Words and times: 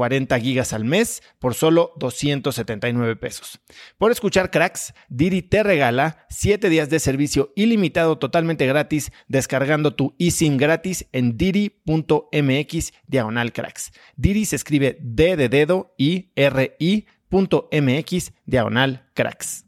40 0.00 0.40
gigas 0.40 0.72
al 0.72 0.86
mes 0.86 1.22
por 1.38 1.52
solo 1.52 1.92
279 1.98 3.16
pesos. 3.16 3.60
Por 3.98 4.10
escuchar 4.10 4.50
cracks, 4.50 4.94
Didi 5.10 5.42
te 5.42 5.62
regala 5.62 6.24
7 6.30 6.70
días 6.70 6.88
de 6.88 7.00
servicio 7.00 7.52
ilimitado 7.54 8.16
totalmente 8.16 8.66
gratis 8.66 9.12
descargando 9.28 9.94
tu 9.94 10.14
eSIM 10.18 10.56
gratis 10.56 11.04
en 11.12 11.36
didi.mx 11.36 12.92
diagonal 13.08 13.52
cracks. 13.52 13.92
Didi 14.16 14.46
se 14.46 14.56
escribe 14.56 14.96
D 15.02 15.36
de 15.36 15.50
dedo 15.50 15.94
y 15.98 16.32
R 16.34 16.76
I.mx 16.78 18.32
diagonal 18.46 19.06
cracks. 19.12 19.66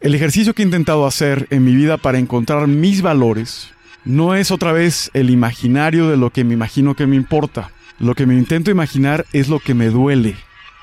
El 0.00 0.14
ejercicio 0.14 0.54
que 0.54 0.62
he 0.62 0.64
intentado 0.64 1.04
hacer 1.04 1.48
en 1.50 1.66
mi 1.66 1.76
vida 1.76 1.98
para 1.98 2.18
encontrar 2.18 2.66
mis 2.66 3.02
valores 3.02 3.74
no 4.06 4.34
es 4.34 4.50
otra 4.50 4.72
vez 4.72 5.10
el 5.12 5.28
imaginario 5.28 6.08
de 6.08 6.16
lo 6.16 6.30
que 6.30 6.44
me 6.44 6.54
imagino 6.54 6.94
que 6.94 7.06
me 7.06 7.16
importa 7.16 7.72
lo 7.98 8.14
que 8.14 8.26
me 8.26 8.34
intento 8.34 8.70
imaginar 8.70 9.26
es 9.32 9.48
lo 9.48 9.58
que 9.58 9.74
me 9.74 9.86
duele. 9.86 10.36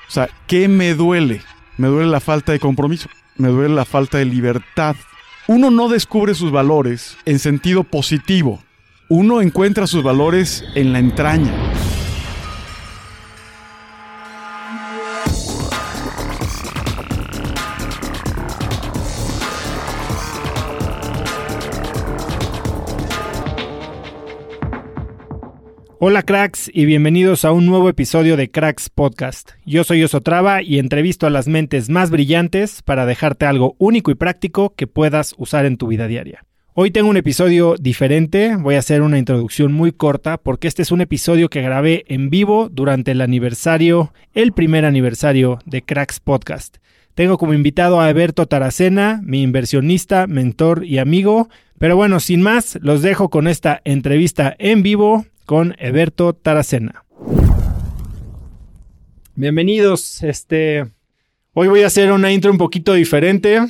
O 0.08 0.10
sea, 0.10 0.28
¿qué 0.46 0.68
me 0.68 0.94
duele? 0.94 1.42
Me 1.76 1.88
duele 1.88 2.10
la 2.10 2.20
falta 2.20 2.52
de 2.52 2.60
compromiso, 2.60 3.08
me 3.36 3.48
duele 3.48 3.74
la 3.74 3.84
falta 3.84 4.18
de 4.18 4.24
libertad. 4.24 4.96
Uno 5.46 5.70
no 5.70 5.88
descubre 5.88 6.34
sus 6.34 6.50
valores 6.52 7.16
en 7.24 7.38
sentido 7.38 7.84
positivo, 7.84 8.62
uno 9.08 9.42
encuentra 9.42 9.86
sus 9.86 10.02
valores 10.02 10.64
en 10.74 10.92
la 10.92 10.98
entraña. 10.98 11.73
Hola 26.06 26.22
cracks 26.22 26.70
y 26.70 26.84
bienvenidos 26.84 27.46
a 27.46 27.52
un 27.52 27.64
nuevo 27.64 27.88
episodio 27.88 28.36
de 28.36 28.50
Cracks 28.50 28.90
Podcast. 28.90 29.52
Yo 29.64 29.84
soy 29.84 30.04
Osotrava 30.04 30.60
y 30.60 30.78
entrevisto 30.78 31.26
a 31.26 31.30
las 31.30 31.48
mentes 31.48 31.88
más 31.88 32.10
brillantes 32.10 32.82
para 32.82 33.06
dejarte 33.06 33.46
algo 33.46 33.74
único 33.78 34.10
y 34.10 34.14
práctico 34.14 34.74
que 34.76 34.86
puedas 34.86 35.34
usar 35.38 35.64
en 35.64 35.78
tu 35.78 35.86
vida 35.86 36.06
diaria. 36.06 36.44
Hoy 36.74 36.90
tengo 36.90 37.08
un 37.08 37.16
episodio 37.16 37.76
diferente, 37.80 38.54
voy 38.56 38.74
a 38.74 38.80
hacer 38.80 39.00
una 39.00 39.18
introducción 39.18 39.72
muy 39.72 39.92
corta 39.92 40.36
porque 40.36 40.68
este 40.68 40.82
es 40.82 40.92
un 40.92 41.00
episodio 41.00 41.48
que 41.48 41.62
grabé 41.62 42.04
en 42.08 42.28
vivo 42.28 42.68
durante 42.70 43.12
el 43.12 43.22
aniversario, 43.22 44.12
el 44.34 44.52
primer 44.52 44.84
aniversario 44.84 45.58
de 45.64 45.80
Cracks 45.80 46.20
Podcast. 46.20 46.76
Tengo 47.14 47.38
como 47.38 47.54
invitado 47.54 48.02
a 48.02 48.10
Eberto 48.10 48.44
Taracena, 48.44 49.22
mi 49.24 49.40
inversionista, 49.40 50.26
mentor 50.26 50.84
y 50.84 50.98
amigo. 50.98 51.48
Pero 51.78 51.96
bueno, 51.96 52.20
sin 52.20 52.42
más, 52.42 52.78
los 52.82 53.02
dejo 53.02 53.30
con 53.30 53.48
esta 53.48 53.80
entrevista 53.84 54.54
en 54.58 54.82
vivo 54.82 55.24
con 55.44 55.74
Eberto 55.78 56.32
Taracena. 56.34 57.04
Bienvenidos, 59.34 60.22
este 60.22 60.86
hoy 61.52 61.68
voy 61.68 61.82
a 61.82 61.88
hacer 61.88 62.12
una 62.12 62.32
intro 62.32 62.50
un 62.50 62.58
poquito 62.58 62.94
diferente 62.94 63.60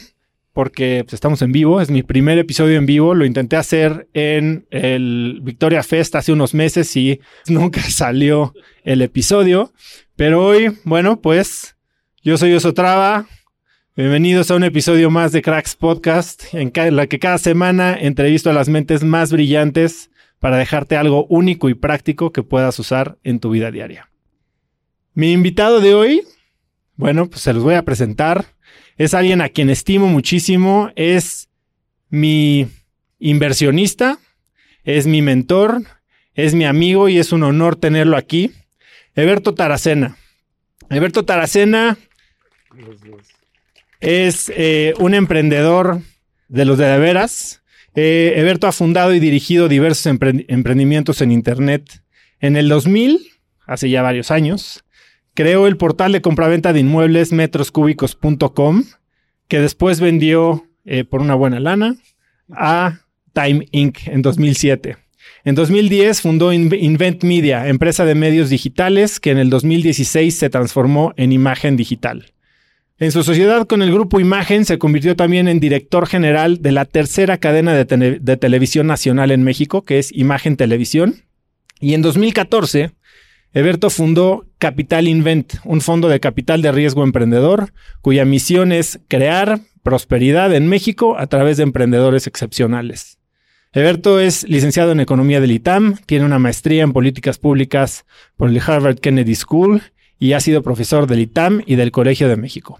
porque 0.52 1.02
pues, 1.04 1.14
estamos 1.14 1.42
en 1.42 1.52
vivo, 1.52 1.80
es 1.80 1.90
mi 1.90 2.02
primer 2.02 2.38
episodio 2.38 2.78
en 2.78 2.86
vivo, 2.86 3.14
lo 3.14 3.24
intenté 3.24 3.56
hacer 3.56 4.08
en 4.14 4.66
el 4.70 5.40
Victoria 5.42 5.82
Fest 5.82 6.14
hace 6.14 6.32
unos 6.32 6.54
meses 6.54 6.94
y 6.96 7.20
nunca 7.48 7.82
salió 7.90 8.54
el 8.84 9.02
episodio, 9.02 9.72
pero 10.16 10.44
hoy, 10.44 10.78
bueno, 10.84 11.20
pues 11.20 11.76
yo 12.22 12.36
soy 12.38 12.52
Osotrava, 12.54 13.26
Bienvenidos 13.96 14.50
a 14.50 14.56
un 14.56 14.64
episodio 14.64 15.08
más 15.08 15.30
de 15.30 15.40
Cracks 15.40 15.76
Podcast, 15.76 16.52
en 16.52 16.72
la 16.96 17.06
que 17.06 17.20
cada 17.20 17.38
semana 17.38 17.94
entrevisto 17.96 18.50
a 18.50 18.52
las 18.52 18.68
mentes 18.68 19.04
más 19.04 19.30
brillantes 19.30 20.10
para 20.44 20.58
dejarte 20.58 20.98
algo 20.98 21.24
único 21.30 21.70
y 21.70 21.74
práctico 21.74 22.30
que 22.30 22.42
puedas 22.42 22.78
usar 22.78 23.16
en 23.24 23.40
tu 23.40 23.48
vida 23.48 23.70
diaria. 23.70 24.10
Mi 25.14 25.32
invitado 25.32 25.80
de 25.80 25.94
hoy, 25.94 26.22
bueno, 26.96 27.30
pues 27.30 27.40
se 27.40 27.54
los 27.54 27.62
voy 27.62 27.76
a 27.76 27.82
presentar. 27.86 28.44
Es 28.98 29.14
alguien 29.14 29.40
a 29.40 29.48
quien 29.48 29.70
estimo 29.70 30.06
muchísimo, 30.06 30.90
es 30.96 31.48
mi 32.10 32.68
inversionista, 33.18 34.18
es 34.82 35.06
mi 35.06 35.22
mentor, 35.22 35.80
es 36.34 36.54
mi 36.54 36.66
amigo 36.66 37.08
y 37.08 37.16
es 37.16 37.32
un 37.32 37.42
honor 37.42 37.76
tenerlo 37.76 38.18
aquí. 38.18 38.52
Eberto 39.14 39.54
Taracena. 39.54 40.18
Eberto 40.90 41.24
Taracena 41.24 41.96
es 43.98 44.52
eh, 44.54 44.92
un 44.98 45.14
emprendedor 45.14 46.02
de 46.48 46.66
los 46.66 46.76
de, 46.76 46.98
veras, 46.98 47.62
eh, 47.94 48.34
Eberto 48.36 48.66
ha 48.66 48.72
fundado 48.72 49.14
y 49.14 49.20
dirigido 49.20 49.68
diversos 49.68 50.06
emprendimientos 50.06 51.20
en 51.20 51.30
Internet. 51.30 52.02
En 52.40 52.56
el 52.56 52.68
2000, 52.68 53.20
hace 53.66 53.88
ya 53.88 54.02
varios 54.02 54.30
años, 54.30 54.84
creó 55.34 55.66
el 55.66 55.76
portal 55.76 56.12
de 56.12 56.20
compraventa 56.20 56.72
de 56.72 56.80
inmuebles 56.80 57.32
metroscúbicos.com, 57.32 58.84
que 59.48 59.60
después 59.60 60.00
vendió 60.00 60.66
eh, 60.84 61.04
por 61.04 61.20
una 61.20 61.34
buena 61.34 61.60
lana 61.60 61.96
a 62.50 63.00
Time 63.32 63.66
Inc. 63.70 64.06
en 64.06 64.22
2007. 64.22 64.96
En 65.44 65.54
2010 65.54 66.20
fundó 66.20 66.52
Invent 66.52 67.22
Media, 67.22 67.68
empresa 67.68 68.04
de 68.04 68.14
medios 68.14 68.50
digitales 68.50 69.20
que 69.20 69.30
en 69.30 69.38
el 69.38 69.50
2016 69.50 70.34
se 70.34 70.50
transformó 70.50 71.12
en 71.16 71.32
imagen 71.32 71.76
digital. 71.76 72.33
En 72.96 73.10
su 73.10 73.24
sociedad 73.24 73.66
con 73.66 73.82
el 73.82 73.92
grupo 73.92 74.20
Imagen 74.20 74.64
se 74.64 74.78
convirtió 74.78 75.16
también 75.16 75.48
en 75.48 75.58
director 75.58 76.06
general 76.06 76.62
de 76.62 76.70
la 76.70 76.84
tercera 76.84 77.38
cadena 77.38 77.74
de, 77.74 78.36
televisión 78.36 78.86
nacional 78.86 79.32
en 79.32 79.42
México, 79.42 79.82
que 79.82 79.98
es 79.98 80.12
Imagen 80.12 80.56
Televisión. 80.56 81.16
Y 81.80 81.94
en 81.94 82.02
2014, 82.02 82.92
Eberto 83.52 83.90
fundó 83.90 84.46
Capital 84.58 85.08
Invent, 85.08 85.54
un 85.64 85.80
fondo 85.80 86.08
de 86.08 86.20
capital 86.20 86.62
de 86.62 86.70
riesgo 86.70 87.02
emprendedor, 87.02 87.72
cuya 88.00 88.24
misión 88.24 88.70
es 88.70 89.00
crear 89.08 89.58
prosperidad 89.82 90.54
en 90.54 90.68
México 90.68 91.18
a 91.18 91.26
través 91.26 91.56
de 91.56 91.64
emprendedores 91.64 92.28
excepcionales. 92.28 93.18
Eberto 93.72 94.20
es 94.20 94.48
licenciado 94.48 94.92
en 94.92 95.00
Economía 95.00 95.40
del 95.40 95.50
ITAM, 95.50 95.96
tiene 96.06 96.26
una 96.26 96.38
maestría 96.38 96.84
en 96.84 96.92
Políticas 96.92 97.38
Públicas 97.38 98.06
por 98.36 98.50
el 98.50 98.60
Harvard 98.64 99.00
Kennedy 99.00 99.34
School 99.34 99.82
y 100.18 100.32
ha 100.32 100.40
sido 100.40 100.62
profesor 100.62 101.06
del 101.06 101.20
ITAM 101.20 101.62
y 101.66 101.76
del 101.76 101.90
Colegio 101.90 102.28
de 102.28 102.36
México. 102.36 102.78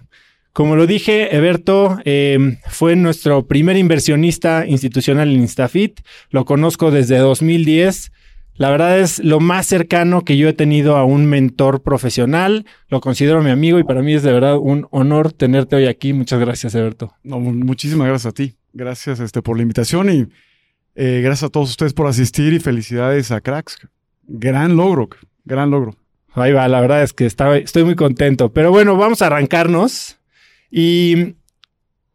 Como 0.55 0.77
lo 0.77 0.87
dije, 0.87 1.35
Eberto 1.35 1.99
eh, 2.05 2.57
fue 2.67 2.95
nuestro 2.95 3.45
primer 3.45 3.75
inversionista 3.75 4.65
institucional 4.65 5.29
en 5.29 5.41
Instafit. 5.41 5.99
Lo 6.29 6.45
conozco 6.45 6.91
desde 6.91 7.17
2010. 7.17 8.13
La 8.55 8.69
verdad 8.69 8.99
es 8.99 9.19
lo 9.19 9.41
más 9.41 9.67
cercano 9.67 10.23
que 10.23 10.37
yo 10.37 10.47
he 10.47 10.53
tenido 10.53 10.95
a 10.95 11.03
un 11.03 11.25
mentor 11.25 11.83
profesional. 11.83 12.65
Lo 12.87 13.01
considero 13.01 13.43
mi 13.43 13.49
amigo 13.49 13.79
y 13.79 13.83
para 13.83 14.01
mí 14.01 14.13
es 14.13 14.23
de 14.23 14.31
verdad 14.31 14.57
un 14.57 14.87
honor 14.91 15.33
tenerte 15.33 15.75
hoy 15.75 15.87
aquí. 15.87 16.13
Muchas 16.13 16.39
gracias, 16.39 16.73
Eberto. 16.73 17.13
No, 17.21 17.41
muchísimas 17.41 18.07
gracias 18.07 18.31
a 18.31 18.33
ti. 18.33 18.55
Gracias 18.71 19.19
este, 19.19 19.41
por 19.41 19.57
la 19.57 19.63
invitación 19.63 20.09
y 20.09 20.27
eh, 20.95 21.19
gracias 21.21 21.43
a 21.43 21.49
todos 21.49 21.69
ustedes 21.69 21.93
por 21.93 22.07
asistir 22.07 22.53
y 22.53 22.59
felicidades 22.59 23.29
a 23.31 23.41
Cracks. 23.41 23.77
Gran 24.23 24.77
logro, 24.77 25.09
gran 25.43 25.69
logro. 25.69 25.97
Ahí 26.35 26.51
va, 26.51 26.67
la 26.67 26.81
verdad 26.81 27.01
es 27.01 27.13
que 27.13 27.25
estoy 27.25 27.83
muy 27.83 27.95
contento. 27.95 28.51
Pero 28.51 28.71
bueno, 28.71 28.95
vamos 28.97 29.21
a 29.21 29.27
arrancarnos. 29.27 30.17
Y 30.69 31.35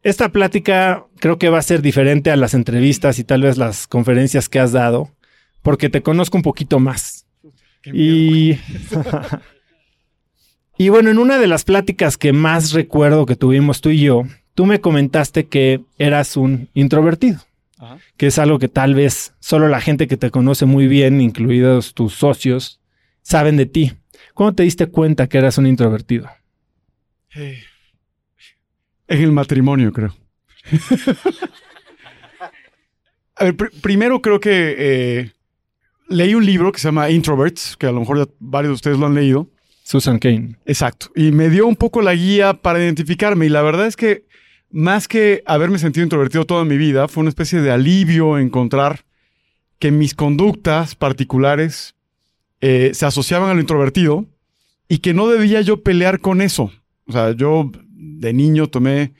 esta 0.03 0.29
plática 0.29 1.05
creo 1.19 1.37
que 1.37 1.49
va 1.49 1.59
a 1.59 1.63
ser 1.63 1.81
diferente 1.81 2.31
a 2.31 2.35
las 2.35 2.53
entrevistas 2.53 3.19
y 3.19 3.23
tal 3.23 3.41
vez 3.41 3.57
las 3.57 3.87
conferencias 3.87 4.49
que 4.49 4.59
has 4.59 4.71
dado 4.71 5.11
porque 5.61 5.89
te 5.89 6.01
conozco 6.01 6.37
un 6.37 6.43
poquito 6.43 6.79
más. 6.79 7.25
Y, 7.85 8.57
y 10.77 10.89
bueno, 10.89 11.09
en 11.09 11.17
una 11.17 11.39
de 11.39 11.47
las 11.47 11.63
pláticas 11.63 12.17
que 12.17 12.33
más 12.33 12.71
recuerdo 12.73 13.25
que 13.25 13.35
tuvimos 13.35 13.81
tú 13.81 13.89
y 13.89 14.01
yo, 14.01 14.23
tú 14.53 14.65
me 14.65 14.81
comentaste 14.81 15.47
que 15.47 15.81
eras 15.97 16.37
un 16.37 16.69
introvertido, 16.73 17.39
que 18.17 18.27
es 18.27 18.39
algo 18.39 18.59
que 18.59 18.67
tal 18.67 18.95
vez 18.95 19.33
solo 19.39 19.67
la 19.67 19.81
gente 19.81 20.07
que 20.07 20.17
te 20.17 20.31
conoce 20.31 20.65
muy 20.65 20.87
bien, 20.87 21.21
incluidos 21.21 21.93
tus 21.93 22.13
socios, 22.13 22.79
saben 23.21 23.57
de 23.57 23.65
ti. 23.65 23.93
¿Cómo 24.41 24.55
te 24.55 24.63
diste 24.63 24.87
cuenta 24.87 25.27
que 25.27 25.37
eras 25.37 25.59
un 25.59 25.67
introvertido? 25.67 26.27
En 27.35 27.61
el 29.07 29.31
matrimonio, 29.31 29.93
creo. 29.93 30.15
A 33.35 33.43
ver, 33.43 33.55
primero 33.55 34.19
creo 34.19 34.39
que 34.39 34.75
eh, 34.79 35.31
leí 36.09 36.33
un 36.33 36.43
libro 36.43 36.71
que 36.71 36.79
se 36.79 36.87
llama 36.87 37.11
Introverts, 37.11 37.77
que 37.77 37.85
a 37.85 37.91
lo 37.91 37.99
mejor 37.99 38.33
varios 38.39 38.71
de 38.71 38.73
ustedes 38.73 38.97
lo 38.97 39.05
han 39.05 39.13
leído. 39.13 39.47
Susan 39.83 40.17
Kane. 40.17 40.55
Exacto. 40.65 41.11
Y 41.15 41.31
me 41.31 41.51
dio 41.51 41.67
un 41.67 41.75
poco 41.75 42.01
la 42.01 42.15
guía 42.15 42.55
para 42.55 42.79
identificarme. 42.79 43.45
Y 43.45 43.49
la 43.49 43.61
verdad 43.61 43.85
es 43.85 43.95
que 43.95 44.25
más 44.71 45.07
que 45.07 45.43
haberme 45.45 45.77
sentido 45.77 46.03
introvertido 46.03 46.45
toda 46.45 46.65
mi 46.65 46.77
vida, 46.77 47.07
fue 47.07 47.21
una 47.21 47.29
especie 47.29 47.61
de 47.61 47.69
alivio 47.69 48.39
encontrar 48.39 49.05
que 49.77 49.91
mis 49.91 50.15
conductas 50.15 50.95
particulares 50.95 51.93
eh, 52.61 52.91
se 52.93 53.05
asociaban 53.05 53.49
a 53.49 53.53
lo 53.53 53.59
introvertido 53.59 54.25
y 54.87 54.99
que 54.99 55.13
no 55.13 55.27
debía 55.27 55.61
yo 55.61 55.83
pelear 55.83 56.19
con 56.19 56.41
eso. 56.41 56.71
O 57.07 57.11
sea, 57.11 57.31
yo 57.31 57.71
de 57.89 58.33
niño 58.33 58.67
tomé 58.67 59.13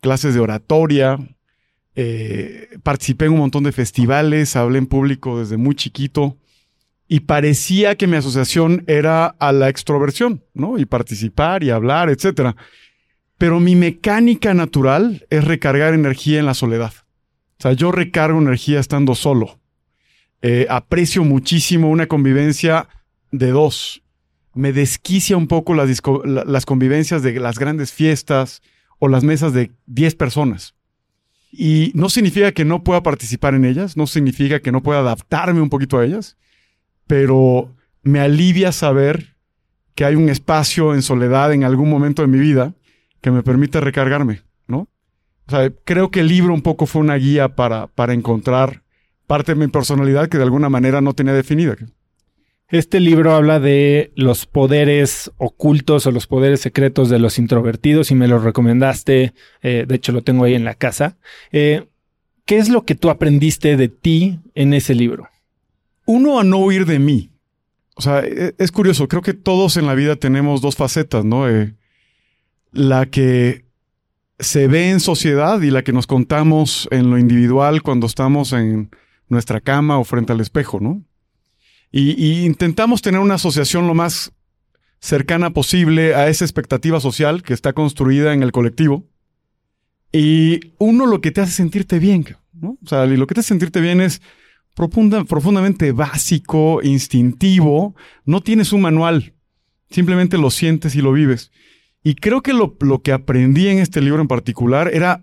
clases 0.00 0.34
de 0.34 0.40
oratoria, 0.40 1.18
eh, 1.96 2.68
participé 2.82 3.26
en 3.26 3.32
un 3.32 3.38
montón 3.38 3.64
de 3.64 3.72
festivales, 3.72 4.56
hablé 4.56 4.78
en 4.78 4.86
público 4.86 5.38
desde 5.38 5.56
muy 5.56 5.74
chiquito 5.74 6.36
y 7.08 7.20
parecía 7.20 7.96
que 7.96 8.06
mi 8.06 8.16
asociación 8.16 8.84
era 8.86 9.26
a 9.26 9.52
la 9.52 9.68
extroversión, 9.68 10.42
¿no? 10.54 10.78
Y 10.78 10.86
participar 10.86 11.62
y 11.62 11.70
hablar, 11.70 12.10
etcétera. 12.10 12.56
Pero 13.38 13.60
mi 13.60 13.76
mecánica 13.76 14.54
natural 14.54 15.26
es 15.30 15.44
recargar 15.44 15.94
energía 15.94 16.38
en 16.38 16.46
la 16.46 16.54
soledad. 16.54 16.92
O 17.58 17.62
sea, 17.62 17.72
yo 17.72 17.92
recargo 17.92 18.38
energía 18.38 18.80
estando 18.80 19.14
solo. 19.14 19.60
Eh, 20.46 20.66
aprecio 20.68 21.24
muchísimo 21.24 21.88
una 21.88 22.06
convivencia 22.06 22.86
de 23.30 23.48
dos. 23.48 24.02
Me 24.52 24.74
desquicia 24.74 25.38
un 25.38 25.46
poco 25.46 25.72
las, 25.72 26.02
las 26.24 26.66
convivencias 26.66 27.22
de 27.22 27.40
las 27.40 27.58
grandes 27.58 27.92
fiestas 27.92 28.60
o 28.98 29.08
las 29.08 29.24
mesas 29.24 29.54
de 29.54 29.70
10 29.86 30.16
personas. 30.16 30.74
Y 31.50 31.92
no 31.94 32.10
significa 32.10 32.52
que 32.52 32.66
no 32.66 32.84
pueda 32.84 33.02
participar 33.02 33.54
en 33.54 33.64
ellas, 33.64 33.96
no 33.96 34.06
significa 34.06 34.60
que 34.60 34.70
no 34.70 34.82
pueda 34.82 35.00
adaptarme 35.00 35.62
un 35.62 35.70
poquito 35.70 35.96
a 35.96 36.04
ellas, 36.04 36.36
pero 37.06 37.74
me 38.02 38.20
alivia 38.20 38.70
saber 38.70 39.36
que 39.94 40.04
hay 40.04 40.14
un 40.14 40.28
espacio 40.28 40.92
en 40.92 41.00
soledad 41.00 41.54
en 41.54 41.64
algún 41.64 41.88
momento 41.88 42.20
de 42.20 42.28
mi 42.28 42.38
vida 42.38 42.74
que 43.22 43.30
me 43.30 43.42
permite 43.42 43.80
recargarme, 43.80 44.42
¿no? 44.66 44.88
Creo 45.86 46.10
que 46.10 46.20
el 46.20 46.28
libro 46.28 46.52
un 46.52 46.60
poco 46.60 46.84
fue 46.84 47.00
una 47.00 47.14
guía 47.14 47.56
para, 47.56 47.86
para 47.86 48.12
encontrar 48.12 48.83
parte 49.26 49.54
de 49.54 49.60
mi 49.60 49.68
personalidad 49.68 50.28
que 50.28 50.38
de 50.38 50.44
alguna 50.44 50.68
manera 50.68 51.00
no 51.00 51.14
tenía 51.14 51.32
definida. 51.32 51.76
Este 52.68 52.98
libro 52.98 53.34
habla 53.34 53.60
de 53.60 54.12
los 54.16 54.46
poderes 54.46 55.30
ocultos 55.36 56.06
o 56.06 56.10
los 56.10 56.26
poderes 56.26 56.60
secretos 56.60 57.08
de 57.08 57.18
los 57.18 57.38
introvertidos 57.38 58.10
y 58.10 58.14
me 58.14 58.26
lo 58.26 58.38
recomendaste, 58.38 59.34
eh, 59.62 59.84
de 59.86 59.94
hecho 59.94 60.12
lo 60.12 60.22
tengo 60.22 60.44
ahí 60.44 60.54
en 60.54 60.64
la 60.64 60.74
casa. 60.74 61.16
Eh, 61.52 61.86
¿Qué 62.46 62.58
es 62.58 62.68
lo 62.68 62.84
que 62.84 62.94
tú 62.94 63.10
aprendiste 63.10 63.76
de 63.76 63.88
ti 63.88 64.40
en 64.54 64.74
ese 64.74 64.94
libro? 64.94 65.28
Uno, 66.06 66.38
a 66.38 66.44
no 66.44 66.58
huir 66.58 66.84
de 66.84 66.98
mí. 66.98 67.30
O 67.94 68.02
sea, 68.02 68.20
e, 68.20 68.54
es 68.58 68.72
curioso, 68.72 69.08
creo 69.08 69.22
que 69.22 69.34
todos 69.34 69.76
en 69.76 69.86
la 69.86 69.94
vida 69.94 70.16
tenemos 70.16 70.60
dos 70.60 70.76
facetas, 70.76 71.24
¿no? 71.24 71.48
Eh, 71.48 71.74
la 72.72 73.06
que 73.06 73.64
se 74.38 74.66
ve 74.66 74.90
en 74.90 75.00
sociedad 75.00 75.60
y 75.62 75.70
la 75.70 75.84
que 75.84 75.92
nos 75.92 76.06
contamos 76.06 76.88
en 76.90 77.10
lo 77.10 77.18
individual 77.18 77.82
cuando 77.82 78.06
estamos 78.06 78.52
en 78.52 78.90
nuestra 79.28 79.60
cama 79.60 79.98
o 79.98 80.04
frente 80.04 80.32
al 80.32 80.40
espejo, 80.40 80.80
¿no? 80.80 81.02
Y, 81.90 82.44
intentamos 82.44 83.02
tener 83.02 83.20
una 83.20 83.34
asociación 83.34 83.86
lo 83.86 83.94
más 83.94 84.32
cercana 84.98 85.50
posible 85.50 86.14
a 86.16 86.28
esa 86.28 86.44
expectativa 86.44 86.98
social 86.98 87.42
que 87.44 87.54
está 87.54 87.72
construida 87.72 88.32
en 88.32 88.42
el 88.42 88.50
colectivo. 88.50 89.06
Y 90.10 90.72
uno 90.78 91.06
lo 91.06 91.20
que 91.20 91.30
te 91.30 91.40
hace 91.40 91.52
sentirte 91.52 92.00
bien, 92.00 92.24
¿no? 92.52 92.78
O 92.84 92.88
sea, 92.88 93.06
lo 93.06 93.26
que 93.26 93.34
te 93.34 93.40
hace 93.40 93.48
sentirte 93.48 93.80
bien 93.80 94.00
es 94.00 94.22
profundamente 94.74 95.92
básico, 95.92 96.80
instintivo, 96.82 97.94
no 98.24 98.40
tienes 98.40 98.72
un 98.72 98.80
manual, 98.80 99.34
simplemente 99.88 100.36
lo 100.36 100.50
sientes 100.50 100.96
y 100.96 101.00
lo 101.00 101.12
vives. 101.12 101.52
Y 102.02 102.16
creo 102.16 102.42
que 102.42 102.52
lo 102.52 103.02
que 103.02 103.12
aprendí 103.12 103.68
en 103.68 103.78
este 103.78 104.00
libro 104.00 104.20
en 104.20 104.28
particular 104.28 104.90
era 104.92 105.22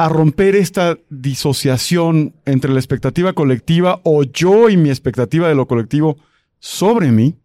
a 0.00 0.08
romper 0.08 0.56
esta 0.56 0.96
disociación 1.10 2.34
entre 2.46 2.72
la 2.72 2.80
expectativa 2.80 3.34
colectiva 3.34 4.00
o 4.02 4.22
yo 4.22 4.70
y 4.70 4.78
mi 4.78 4.88
expectativa 4.88 5.46
de 5.46 5.54
lo 5.54 5.66
colectivo 5.66 6.16
sobre 6.58 7.12
mí 7.12 7.36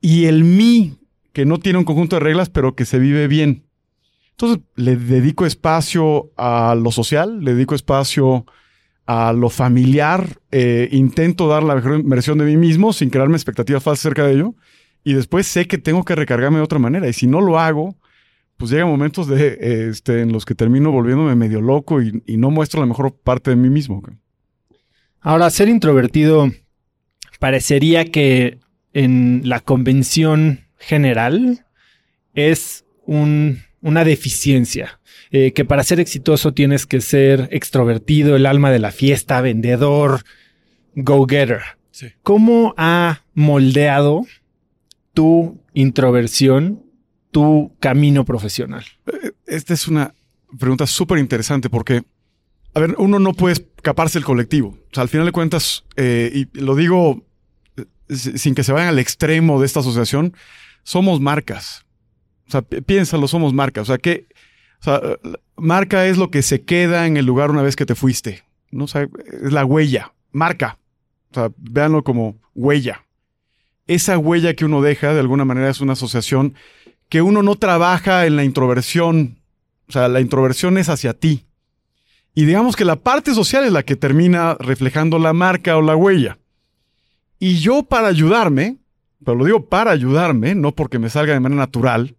y 0.00 0.24
el 0.24 0.42
mí 0.42 0.98
que 1.32 1.46
no 1.46 1.60
tiene 1.60 1.78
un 1.78 1.84
conjunto 1.84 2.16
de 2.16 2.20
reglas 2.20 2.50
pero 2.50 2.74
que 2.74 2.84
se 2.84 2.98
vive 2.98 3.28
bien. 3.28 3.62
Entonces 4.32 4.58
le 4.74 4.96
dedico 4.96 5.46
espacio 5.46 6.32
a 6.36 6.74
lo 6.74 6.90
social, 6.90 7.44
le 7.44 7.54
dedico 7.54 7.76
espacio 7.76 8.44
a 9.06 9.32
lo 9.32 9.48
familiar, 9.48 10.40
eh, 10.50 10.88
intento 10.90 11.46
dar 11.46 11.62
la 11.62 11.76
mejor 11.76 12.02
versión 12.02 12.38
de 12.38 12.44
mí 12.44 12.56
mismo 12.56 12.92
sin 12.92 13.08
crearme 13.08 13.36
expectativas 13.36 13.84
falsas 13.84 14.06
acerca 14.06 14.26
de 14.26 14.32
ello 14.32 14.56
y 15.04 15.14
después 15.14 15.46
sé 15.46 15.68
que 15.68 15.78
tengo 15.78 16.04
que 16.04 16.16
recargarme 16.16 16.56
de 16.56 16.64
otra 16.64 16.80
manera 16.80 17.08
y 17.08 17.12
si 17.12 17.28
no 17.28 17.40
lo 17.40 17.60
hago, 17.60 17.94
pues 18.62 18.70
llegan 18.70 18.86
momentos 18.86 19.26
de, 19.26 19.88
este, 19.90 20.20
en 20.20 20.30
los 20.30 20.44
que 20.44 20.54
termino 20.54 20.92
volviéndome 20.92 21.34
medio 21.34 21.60
loco 21.60 22.00
y, 22.00 22.22
no 22.36 22.52
muestro 22.52 22.78
la 22.78 22.86
mejor 22.86 23.12
parte 23.12 23.50
de 23.50 23.56
mí 23.56 23.68
mismo. 23.68 24.00
Ahora, 25.20 25.50
ser 25.50 25.68
introvertido 25.68 26.48
parecería 27.40 28.04
que 28.04 28.60
en 28.92 29.40
la 29.46 29.58
convención 29.58 30.60
general 30.78 31.66
es 32.34 32.84
una 33.04 34.04
deficiencia. 34.04 35.00
Eh, 35.32 35.52
que 35.52 35.64
para 35.64 35.82
ser 35.82 35.98
exitoso 35.98 36.54
tienes 36.54 36.86
que 36.86 37.00
ser 37.00 37.48
extrovertido, 37.50 38.36
el 38.36 38.46
alma 38.46 38.70
de 38.70 38.78
la 38.78 38.92
fiesta, 38.92 39.40
vendedor, 39.40 40.22
go-getter. 40.94 41.62
¿Cómo 42.22 42.74
ha 42.76 43.22
moldeado 43.34 44.24
tu 45.14 45.60
introversión 45.74 46.91
tu 47.32 47.74
camino 47.80 48.24
profesional? 48.24 48.84
Eh, 49.06 49.32
esta 49.46 49.74
es 49.74 49.88
una 49.88 50.14
pregunta 50.58 50.86
súper 50.86 51.18
interesante 51.18 51.68
porque, 51.68 52.04
a 52.74 52.80
ver, 52.80 52.94
uno 52.98 53.18
no 53.18 53.32
puede 53.32 53.54
escaparse 53.54 54.18
del 54.18 54.24
colectivo. 54.24 54.68
O 54.68 54.94
sea, 54.94 55.02
al 55.02 55.08
final 55.08 55.26
de 55.26 55.32
cuentas, 55.32 55.84
eh, 55.96 56.30
y 56.32 56.60
lo 56.60 56.76
digo 56.76 57.24
eh, 57.76 57.86
sin 58.14 58.54
que 58.54 58.62
se 58.62 58.72
vayan 58.72 58.88
al 58.88 59.00
extremo 59.00 59.58
de 59.58 59.66
esta 59.66 59.80
asociación, 59.80 60.36
somos 60.84 61.20
marcas. 61.20 61.84
O 62.46 62.50
sea, 62.52 62.62
piénsalo, 62.62 63.26
somos 63.26 63.52
marcas. 63.52 63.82
O 63.82 63.86
sea, 63.86 63.98
que, 63.98 64.26
o 64.80 64.84
sea, 64.84 65.00
marca 65.56 66.06
es 66.06 66.18
lo 66.18 66.30
que 66.30 66.42
se 66.42 66.62
queda 66.62 67.06
en 67.06 67.16
el 67.16 67.24
lugar 67.24 67.50
una 67.50 67.62
vez 67.62 67.74
que 67.74 67.86
te 67.86 67.94
fuiste. 67.94 68.44
¿no? 68.70 68.84
O 68.84 68.86
es 68.86 69.52
la 69.52 69.64
huella, 69.64 70.12
marca. 70.32 70.78
O 71.30 71.34
sea, 71.34 71.50
véanlo 71.56 72.04
como 72.04 72.36
huella. 72.54 73.06
Esa 73.86 74.18
huella 74.18 74.54
que 74.54 74.64
uno 74.64 74.82
deja, 74.82 75.14
de 75.14 75.20
alguna 75.20 75.44
manera, 75.44 75.70
es 75.70 75.80
una 75.80 75.94
asociación 75.94 76.54
que 77.12 77.20
uno 77.20 77.42
no 77.42 77.56
trabaja 77.56 78.24
en 78.24 78.36
la 78.36 78.44
introversión. 78.44 79.36
O 79.86 79.92
sea, 79.92 80.08
la 80.08 80.22
introversión 80.22 80.78
es 80.78 80.88
hacia 80.88 81.12
ti. 81.12 81.44
Y 82.34 82.46
digamos 82.46 82.74
que 82.74 82.86
la 82.86 82.96
parte 82.96 83.34
social 83.34 83.64
es 83.64 83.72
la 83.72 83.82
que 83.82 83.96
termina 83.96 84.54
reflejando 84.54 85.18
la 85.18 85.34
marca 85.34 85.76
o 85.76 85.82
la 85.82 85.94
huella. 85.94 86.38
Y 87.38 87.56
yo 87.58 87.82
para 87.82 88.08
ayudarme, 88.08 88.78
pero 89.22 89.36
lo 89.36 89.44
digo 89.44 89.66
para 89.66 89.90
ayudarme, 89.90 90.54
no 90.54 90.72
porque 90.72 90.98
me 90.98 91.10
salga 91.10 91.34
de 91.34 91.40
manera 91.40 91.60
natural, 91.60 92.16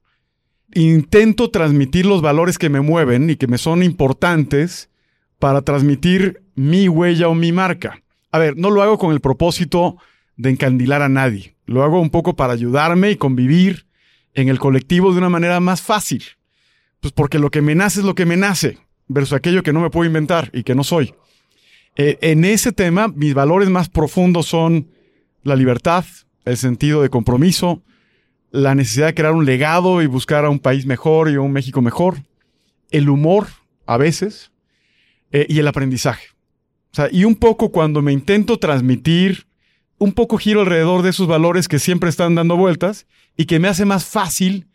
intento 0.75 1.49
transmitir 1.49 2.05
los 2.05 2.21
valores 2.21 2.59
que 2.59 2.69
me 2.69 2.81
mueven 2.81 3.31
y 3.31 3.35
que 3.35 3.47
me 3.47 3.57
son 3.57 3.81
importantes 3.81 4.91
para 5.39 5.63
transmitir 5.63 6.43
mi 6.53 6.87
huella 6.87 7.29
o 7.29 7.33
mi 7.33 7.51
marca. 7.51 8.03
A 8.31 8.37
ver, 8.37 8.57
no 8.57 8.69
lo 8.69 8.83
hago 8.83 8.99
con 8.99 9.11
el 9.11 9.21
propósito 9.21 9.97
de 10.37 10.51
encandilar 10.51 11.01
a 11.01 11.09
nadie. 11.09 11.55
Lo 11.65 11.81
hago 11.81 11.99
un 11.99 12.11
poco 12.11 12.35
para 12.35 12.53
ayudarme 12.53 13.09
y 13.09 13.15
convivir 13.15 13.87
en 14.33 14.49
el 14.49 14.59
colectivo 14.59 15.11
de 15.11 15.17
una 15.17 15.29
manera 15.29 15.59
más 15.59 15.81
fácil. 15.81 16.23
Pues 16.99 17.13
porque 17.13 17.39
lo 17.39 17.51
que 17.51 17.61
me 17.61 17.75
nace 17.75 17.99
es 17.99 18.05
lo 18.05 18.15
que 18.15 18.25
me 18.25 18.37
nace, 18.37 18.77
versus 19.07 19.33
aquello 19.33 19.63
que 19.63 19.73
no 19.73 19.81
me 19.81 19.89
puedo 19.89 20.05
inventar 20.05 20.49
y 20.53 20.63
que 20.63 20.75
no 20.75 20.83
soy. 20.83 21.13
Eh, 21.95 22.17
en 22.21 22.45
ese 22.45 22.71
tema, 22.71 23.07
mis 23.09 23.33
valores 23.33 23.69
más 23.69 23.89
profundos 23.89 24.47
son 24.47 24.89
la 25.43 25.55
libertad, 25.55 26.05
el 26.45 26.57
sentido 26.57 27.01
de 27.01 27.09
compromiso, 27.09 27.83
la 28.51 28.75
necesidad 28.75 29.07
de 29.07 29.13
crear 29.13 29.33
un 29.33 29.45
legado 29.45 30.01
y 30.01 30.07
buscar 30.07 30.45
a 30.45 30.49
un 30.49 30.59
país 30.59 30.85
mejor 30.85 31.29
y 31.29 31.35
a 31.35 31.41
un 31.41 31.51
México 31.51 31.81
mejor, 31.81 32.17
el 32.91 33.09
humor 33.09 33.47
a 33.85 33.97
veces 33.97 34.51
eh, 35.31 35.45
y 35.49 35.59
el 35.59 35.67
aprendizaje. 35.67 36.27
O 36.91 36.95
sea, 36.95 37.09
y 37.11 37.25
un 37.25 37.35
poco 37.35 37.71
cuando 37.71 38.01
me 38.01 38.13
intento 38.13 38.57
transmitir, 38.59 39.47
un 39.97 40.13
poco 40.13 40.37
giro 40.37 40.61
alrededor 40.61 41.01
de 41.01 41.09
esos 41.09 41.27
valores 41.27 41.67
que 41.67 41.79
siempre 41.79 42.09
están 42.09 42.35
dando 42.35 42.55
vueltas 42.55 43.07
y 43.37 43.45
que 43.45 43.59
me 43.59 43.67
hace 43.67 43.85
más 43.85 44.05
fácil 44.05 44.67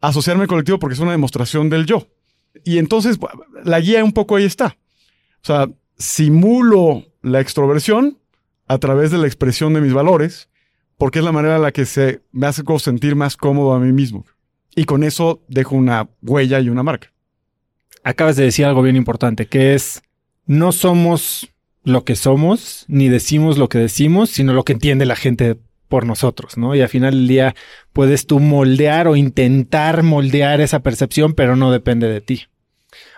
asociarme 0.00 0.42
al 0.42 0.48
colectivo 0.48 0.78
porque 0.78 0.94
es 0.94 1.00
una 1.00 1.12
demostración 1.12 1.70
del 1.70 1.86
yo. 1.86 2.06
Y 2.64 2.78
entonces 2.78 3.18
la 3.64 3.80
guía 3.80 4.04
un 4.04 4.12
poco 4.12 4.36
ahí 4.36 4.44
está. 4.44 4.76
O 5.42 5.46
sea, 5.46 5.68
simulo 5.96 7.04
la 7.22 7.40
extroversión 7.40 8.18
a 8.66 8.78
través 8.78 9.10
de 9.10 9.18
la 9.18 9.26
expresión 9.26 9.74
de 9.74 9.80
mis 9.80 9.92
valores, 9.92 10.48
porque 10.96 11.18
es 11.18 11.24
la 11.24 11.32
manera 11.32 11.56
en 11.56 11.62
la 11.62 11.72
que 11.72 11.86
se 11.86 12.22
me 12.32 12.46
hace 12.46 12.62
sentir 12.78 13.16
más 13.16 13.36
cómodo 13.36 13.74
a 13.74 13.80
mí 13.80 13.92
mismo. 13.92 14.24
Y 14.74 14.84
con 14.84 15.04
eso 15.04 15.42
dejo 15.48 15.76
una 15.76 16.08
huella 16.22 16.60
y 16.60 16.68
una 16.68 16.82
marca. 16.82 17.12
Acabas 18.02 18.36
de 18.36 18.44
decir 18.44 18.64
algo 18.64 18.82
bien 18.82 18.96
importante, 18.96 19.46
que 19.46 19.74
es, 19.74 20.02
no 20.46 20.72
somos 20.72 21.48
lo 21.84 22.04
que 22.04 22.16
somos, 22.16 22.84
ni 22.88 23.08
decimos 23.08 23.58
lo 23.58 23.68
que 23.68 23.78
decimos, 23.78 24.30
sino 24.30 24.52
lo 24.52 24.64
que 24.64 24.72
entiende 24.72 25.06
la 25.06 25.16
gente 25.16 25.58
por 25.88 26.06
nosotros, 26.06 26.56
¿no? 26.56 26.74
Y 26.74 26.80
al 26.80 26.88
final 26.88 27.14
del 27.14 27.28
día 27.28 27.54
puedes 27.92 28.26
tú 28.26 28.40
moldear 28.40 29.08
o 29.08 29.16
intentar 29.16 30.02
moldear 30.02 30.60
esa 30.60 30.80
percepción, 30.80 31.34
pero 31.34 31.56
no 31.56 31.70
depende 31.70 32.08
de 32.08 32.20
ti. 32.20 32.44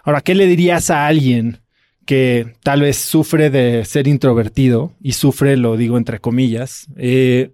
Ahora, 0.03 0.21
¿qué 0.21 0.35
le 0.35 0.47
dirías 0.47 0.91
a 0.91 1.07
alguien 1.07 1.61
que 2.07 2.55
tal 2.63 2.83
vez 2.83 2.97
sufre 2.97 3.51
de 3.51 3.85
ser 3.85 4.07
introvertido 4.07 4.95
y 5.03 5.13
sufre, 5.13 5.57
lo 5.57 5.77
digo 5.77 5.99
entre 5.99 6.21
comillas, 6.21 6.87
eh, 6.97 7.51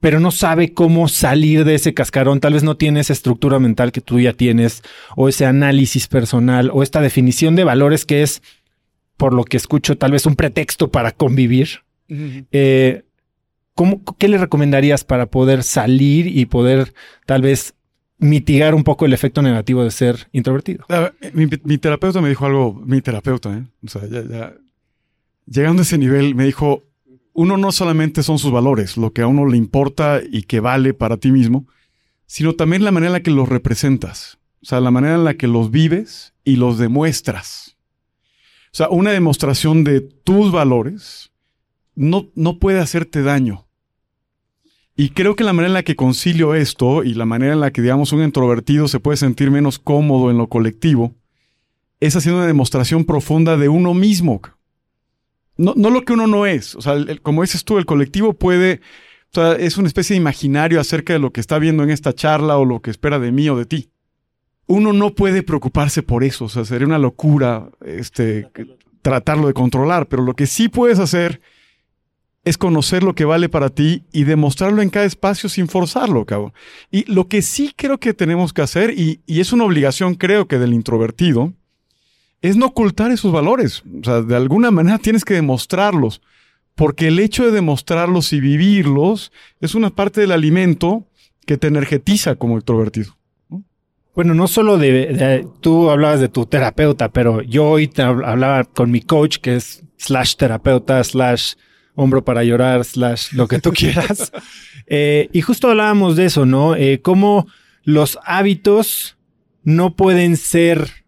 pero 0.00 0.20
no 0.20 0.30
sabe 0.30 0.72
cómo 0.72 1.08
salir 1.08 1.64
de 1.64 1.74
ese 1.74 1.94
cascarón, 1.94 2.40
tal 2.40 2.54
vez 2.54 2.62
no 2.62 2.76
tiene 2.76 3.00
esa 3.00 3.12
estructura 3.12 3.58
mental 3.58 3.92
que 3.92 4.00
tú 4.00 4.18
ya 4.18 4.32
tienes, 4.32 4.82
o 5.16 5.28
ese 5.28 5.46
análisis 5.46 6.08
personal, 6.08 6.70
o 6.72 6.82
esta 6.82 7.00
definición 7.00 7.54
de 7.54 7.64
valores 7.64 8.04
que 8.04 8.22
es, 8.22 8.42
por 9.16 9.34
lo 9.34 9.44
que 9.44 9.56
escucho, 9.56 9.98
tal 9.98 10.12
vez 10.12 10.26
un 10.26 10.36
pretexto 10.36 10.90
para 10.90 11.12
convivir. 11.12 11.80
Eh, 12.08 13.04
¿Qué 14.18 14.28
le 14.28 14.38
recomendarías 14.38 15.04
para 15.04 15.26
poder 15.26 15.62
salir 15.62 16.26
y 16.26 16.46
poder 16.46 16.94
tal 17.26 17.42
vez 17.42 17.74
mitigar 18.22 18.74
un 18.74 18.84
poco 18.84 19.04
el 19.04 19.12
efecto 19.12 19.42
negativo 19.42 19.82
de 19.82 19.90
ser 19.90 20.28
introvertido. 20.32 20.86
mi, 21.34 21.78
terapeuta 21.78 22.20
me 22.20 22.28
dijo 22.28 22.46
algo, 22.46 22.72
mi 22.74 23.00
terapeuta, 23.00 23.52
¿eh? 23.52 23.64
o 23.84 23.88
sea, 23.88 24.02
ya, 24.08 24.54
llegando 25.46 25.82
a 25.82 25.84
ese 25.84 25.98
nivel, 25.98 26.34
me 26.34 26.44
dijo, 26.44 26.84
uno 27.32 27.56
no 27.56 27.72
solamente 27.72 28.22
son 28.22 28.38
sus 28.38 28.52
valores, 28.52 28.96
lo 28.96 29.12
que 29.12 29.22
a 29.22 29.26
uno 29.26 29.46
le 29.46 29.56
importa 29.56 30.20
y 30.24 30.42
que 30.42 30.60
vale 30.60 30.94
para 30.94 31.16
ti 31.16 31.32
mismo, 31.32 31.66
sino 32.26 32.54
también 32.54 32.84
la 32.84 32.92
manera 32.92 33.08
en 33.08 33.14
la 33.14 33.22
que 33.22 33.32
los 33.32 33.48
representas, 33.48 34.38
o 34.62 34.66
sea, 34.66 34.80
la 34.80 34.92
manera 34.92 35.16
en 35.16 35.24
la 35.24 35.34
que 35.34 35.48
los 35.48 35.72
vives 35.72 36.32
y 36.44 36.56
los 36.56 36.78
demuestras. 36.78 37.76
O 38.66 38.76
sea, 38.76 38.88
una 38.88 39.10
demostración 39.10 39.82
de 39.82 40.00
tus 40.00 40.52
valores 40.52 41.32
no, 41.94 42.30
no 42.36 42.58
puede 42.58 42.78
hacerte 42.78 43.22
daño. 43.22 43.66
Y 44.96 45.10
creo 45.10 45.36
que 45.36 45.44
la 45.44 45.52
manera 45.52 45.68
en 45.68 45.74
la 45.74 45.82
que 45.82 45.96
concilio 45.96 46.54
esto 46.54 47.02
y 47.02 47.14
la 47.14 47.24
manera 47.24 47.54
en 47.54 47.60
la 47.60 47.70
que, 47.70 47.80
digamos, 47.80 48.12
un 48.12 48.22
introvertido 48.22 48.88
se 48.88 49.00
puede 49.00 49.16
sentir 49.16 49.50
menos 49.50 49.78
cómodo 49.78 50.30
en 50.30 50.38
lo 50.38 50.48
colectivo 50.48 51.14
es 52.02 52.16
haciendo 52.16 52.38
una 52.38 52.48
demostración 52.48 53.04
profunda 53.04 53.56
de 53.56 53.68
uno 53.68 53.94
mismo. 53.94 54.42
No, 55.56 55.72
no 55.76 55.88
lo 55.88 56.02
que 56.02 56.12
uno 56.12 56.26
no 56.26 56.46
es. 56.46 56.74
O 56.74 56.82
sea, 56.82 56.96
como 57.22 57.42
dices 57.42 57.64
tú, 57.64 57.78
el 57.78 57.86
colectivo 57.86 58.32
puede. 58.32 58.80
O 59.30 59.34
sea, 59.34 59.52
es 59.52 59.76
una 59.76 59.86
especie 59.86 60.14
de 60.14 60.20
imaginario 60.20 60.80
acerca 60.80 61.12
de 61.12 61.20
lo 61.20 61.30
que 61.30 61.40
está 61.40 61.60
viendo 61.60 61.84
en 61.84 61.90
esta 61.90 62.12
charla 62.12 62.58
o 62.58 62.64
lo 62.64 62.80
que 62.80 62.90
espera 62.90 63.20
de 63.20 63.30
mí 63.30 63.48
o 63.48 63.56
de 63.56 63.66
ti. 63.66 63.90
Uno 64.66 64.92
no 64.92 65.14
puede 65.14 65.44
preocuparse 65.44 66.02
por 66.02 66.24
eso. 66.24 66.46
O 66.46 66.48
sea, 66.48 66.64
sería 66.64 66.88
una 66.88 66.98
locura 66.98 67.70
este, 67.86 68.48
tratarlo 69.00 69.46
de 69.46 69.54
controlar. 69.54 70.08
Pero 70.08 70.24
lo 70.24 70.34
que 70.34 70.48
sí 70.48 70.68
puedes 70.68 70.98
hacer 70.98 71.40
es 72.44 72.58
conocer 72.58 73.02
lo 73.02 73.14
que 73.14 73.24
vale 73.24 73.48
para 73.48 73.68
ti 73.68 74.02
y 74.12 74.24
demostrarlo 74.24 74.82
en 74.82 74.90
cada 74.90 75.06
espacio 75.06 75.48
sin 75.48 75.68
forzarlo, 75.68 76.24
cabrón. 76.24 76.52
Y 76.90 77.10
lo 77.12 77.28
que 77.28 77.40
sí 77.40 77.72
creo 77.76 77.98
que 77.98 78.14
tenemos 78.14 78.52
que 78.52 78.62
hacer, 78.62 78.90
y, 78.98 79.20
es 79.26 79.52
una 79.52 79.64
obligación 79.64 80.14
creo 80.14 80.48
que 80.48 80.58
del 80.58 80.74
introvertido, 80.74 81.52
es 82.40 82.56
no 82.56 82.66
ocultar 82.66 83.12
esos 83.12 83.30
valores. 83.30 83.84
O 84.00 84.04
sea, 84.04 84.22
de 84.22 84.34
alguna 84.34 84.70
manera 84.72 84.98
tienes 85.02 85.24
que 85.24 85.34
demostrarlos, 85.34 86.20
porque 86.74 87.08
el 87.08 87.20
hecho 87.20 87.44
de 87.44 87.52
demostrarlos 87.52 88.32
y 88.32 88.40
vivirlos 88.40 89.30
es 89.60 89.74
una 89.74 89.90
parte 89.90 90.20
del 90.20 90.32
alimento 90.32 91.06
que 91.46 91.58
te 91.58 91.68
energetiza 91.68 92.34
como 92.34 92.56
introvertido. 92.56 93.16
Bueno, 94.14 94.34
no 94.34 94.46
solo 94.46 94.76
de, 94.76 95.46
tú 95.60 95.90
hablabas 95.90 96.20
de 96.20 96.28
tu 96.28 96.44
terapeuta, 96.44 97.10
pero 97.10 97.40
yo 97.40 97.70
hoy 97.70 97.90
hablaba 97.96 98.64
con 98.64 98.90
mi 98.90 99.00
coach, 99.00 99.38
que 99.38 99.56
es 99.56 99.84
slash 99.96 100.36
terapeuta, 100.36 101.02
slash 101.02 101.54
hombro 101.94 102.24
para 102.24 102.44
llorar, 102.44 102.84
slash 102.84 103.32
lo 103.32 103.48
que 103.48 103.60
tú 103.60 103.72
quieras. 103.74 104.32
Eh, 104.86 105.28
y 105.32 105.40
justo 105.40 105.68
hablábamos 105.68 106.16
de 106.16 106.26
eso, 106.26 106.46
¿no? 106.46 106.74
Eh, 106.76 107.00
cómo 107.02 107.46
los 107.84 108.18
hábitos 108.24 109.16
no 109.64 109.94
pueden 109.94 110.36
ser 110.36 111.04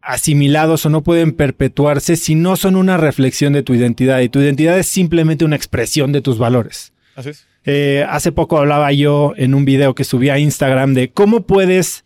asimilados 0.00 0.86
o 0.86 0.90
no 0.90 1.02
pueden 1.02 1.32
perpetuarse 1.32 2.16
si 2.16 2.36
no 2.36 2.56
son 2.56 2.76
una 2.76 2.96
reflexión 2.96 3.52
de 3.52 3.62
tu 3.62 3.74
identidad. 3.74 4.20
Y 4.20 4.28
tu 4.28 4.40
identidad 4.40 4.78
es 4.78 4.86
simplemente 4.86 5.44
una 5.44 5.56
expresión 5.56 6.12
de 6.12 6.20
tus 6.20 6.38
valores. 6.38 6.92
Así 7.16 7.30
es. 7.30 7.46
Eh, 7.64 8.06
hace 8.08 8.30
poco 8.30 8.58
hablaba 8.58 8.92
yo 8.92 9.32
en 9.36 9.52
un 9.52 9.64
video 9.64 9.96
que 9.96 10.04
subí 10.04 10.28
a 10.28 10.38
Instagram 10.38 10.94
de 10.94 11.10
cómo 11.10 11.46
puedes 11.46 12.04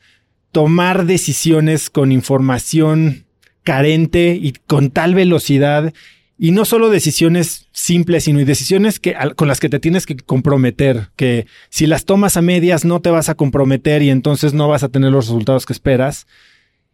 tomar 0.53 1.05
decisiones 1.05 1.91
con 1.91 2.13
información 2.13 3.27
carente 3.63 4.39
y 4.41 4.55
con 4.67 4.91
tal 4.91 5.15
velocidad 5.15 5.93
y 6.39 6.53
no 6.53 6.65
solo 6.65 6.89
decisiones 6.89 7.69
simples, 7.81 8.25
sino 8.25 8.45
decisiones 8.45 9.01
que, 9.01 9.17
con 9.37 9.49
las 9.49 9.59
que 9.59 9.69
te 9.69 9.81
tienes 9.81 10.07
que 10.07 10.17
comprometer, 10.17 11.09
que 11.17 11.47
si 11.71 11.87
las 11.87 12.05
tomas 12.05 12.37
a 12.37 12.43
medias 12.43 12.85
no 12.85 13.01
te 13.01 13.11
vas 13.11 13.29
a 13.29 13.35
comprometer 13.35 14.03
y 14.03 14.11
entonces 14.11 14.53
no 14.53 14.69
vas 14.69 14.83
a 14.83 14.91
tener 14.91 15.11
los 15.11 15.27
resultados 15.27 15.67
que 15.67 15.73
esperas. 15.73 16.27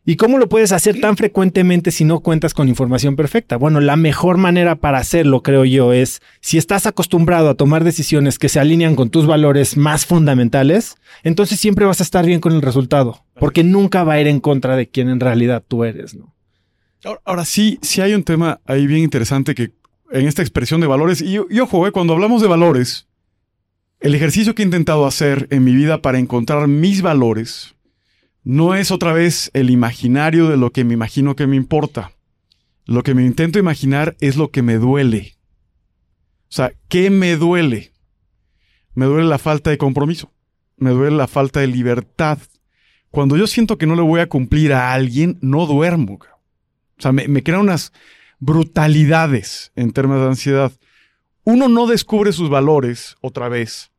¿Y 0.08 0.14
cómo 0.14 0.38
lo 0.38 0.48
puedes 0.48 0.70
hacer 0.70 1.00
tan 1.00 1.16
frecuentemente 1.16 1.90
si 1.90 2.04
no 2.04 2.20
cuentas 2.20 2.54
con 2.54 2.68
información 2.68 3.16
perfecta? 3.16 3.56
Bueno, 3.56 3.80
la 3.80 3.96
mejor 3.96 4.36
manera 4.36 4.76
para 4.76 4.98
hacerlo, 4.98 5.42
creo 5.42 5.64
yo, 5.64 5.92
es 5.92 6.20
si 6.40 6.58
estás 6.58 6.86
acostumbrado 6.86 7.50
a 7.50 7.56
tomar 7.56 7.82
decisiones 7.82 8.38
que 8.38 8.48
se 8.48 8.60
alinean 8.60 8.94
con 8.94 9.10
tus 9.10 9.26
valores 9.26 9.76
más 9.76 10.06
fundamentales, 10.06 10.94
entonces 11.24 11.58
siempre 11.58 11.86
vas 11.86 11.98
a 11.98 12.04
estar 12.04 12.24
bien 12.24 12.38
con 12.38 12.52
el 12.52 12.62
resultado, 12.62 13.24
porque 13.40 13.64
nunca 13.64 14.04
va 14.04 14.12
a 14.12 14.20
ir 14.20 14.28
en 14.28 14.38
contra 14.38 14.76
de 14.76 14.88
quien 14.88 15.08
en 15.08 15.18
realidad 15.18 15.64
tú 15.66 15.82
eres, 15.82 16.14
¿no? 16.14 16.32
Ahora, 17.24 17.44
sí, 17.44 17.78
sí 17.82 18.00
hay 18.00 18.14
un 18.14 18.22
tema 18.22 18.60
ahí 18.64 18.86
bien 18.86 19.02
interesante 19.02 19.54
que 19.54 19.72
en 20.18 20.26
esta 20.26 20.42
expresión 20.42 20.80
de 20.80 20.86
valores, 20.86 21.20
y, 21.20 21.38
ojo, 21.38 21.86
eh, 21.86 21.92
cuando 21.92 22.14
hablamos 22.14 22.42
de 22.42 22.48
valores, 22.48 23.06
el 24.00 24.14
ejercicio 24.14 24.54
que 24.54 24.62
he 24.62 24.64
intentado 24.64 25.06
hacer 25.06 25.46
en 25.50 25.64
mi 25.64 25.74
vida 25.74 26.02
para 26.02 26.18
encontrar 26.18 26.68
mis 26.68 27.02
valores 27.02 27.74
no 28.44 28.74
es 28.74 28.90
otra 28.90 29.12
vez 29.12 29.50
el 29.54 29.70
imaginario 29.70 30.48
de 30.48 30.56
lo 30.56 30.70
que 30.70 30.84
me 30.84 30.94
imagino 30.94 31.34
que 31.34 31.46
me 31.46 31.56
importa. 31.56 32.12
Lo 32.84 33.02
que 33.02 33.14
me 33.14 33.24
intento 33.24 33.58
imaginar 33.58 34.16
es 34.20 34.36
lo 34.36 34.50
que 34.52 34.62
me 34.62 34.74
duele. 34.74 35.36
O 36.48 36.52
sea, 36.52 36.72
¿qué 36.88 37.10
me 37.10 37.36
duele? 37.36 37.90
Me 38.94 39.06
duele 39.06 39.28
la 39.28 39.38
falta 39.38 39.70
de 39.70 39.78
compromiso. 39.78 40.30
Me 40.76 40.90
duele 40.90 41.16
la 41.16 41.26
falta 41.26 41.58
de 41.58 41.66
libertad. 41.66 42.38
Cuando 43.10 43.36
yo 43.36 43.48
siento 43.48 43.78
que 43.78 43.86
no 43.86 43.96
le 43.96 44.02
voy 44.02 44.20
a 44.20 44.28
cumplir 44.28 44.72
a 44.72 44.92
alguien, 44.92 45.38
no 45.40 45.66
duermo. 45.66 46.20
O 46.98 47.02
sea, 47.02 47.12
me, 47.12 47.42
crean 47.42 47.62
unas 47.62 47.92
brutalidades 48.38 49.72
en 49.76 49.92
términos 49.92 50.22
de 50.22 50.28
ansiedad. 50.28 50.72
Uno 51.44 51.68
no 51.68 51.86
descubre 51.86 52.32
sus 52.32 52.50
valores 52.50 53.16
otra 53.20 53.48
vez 53.48 53.90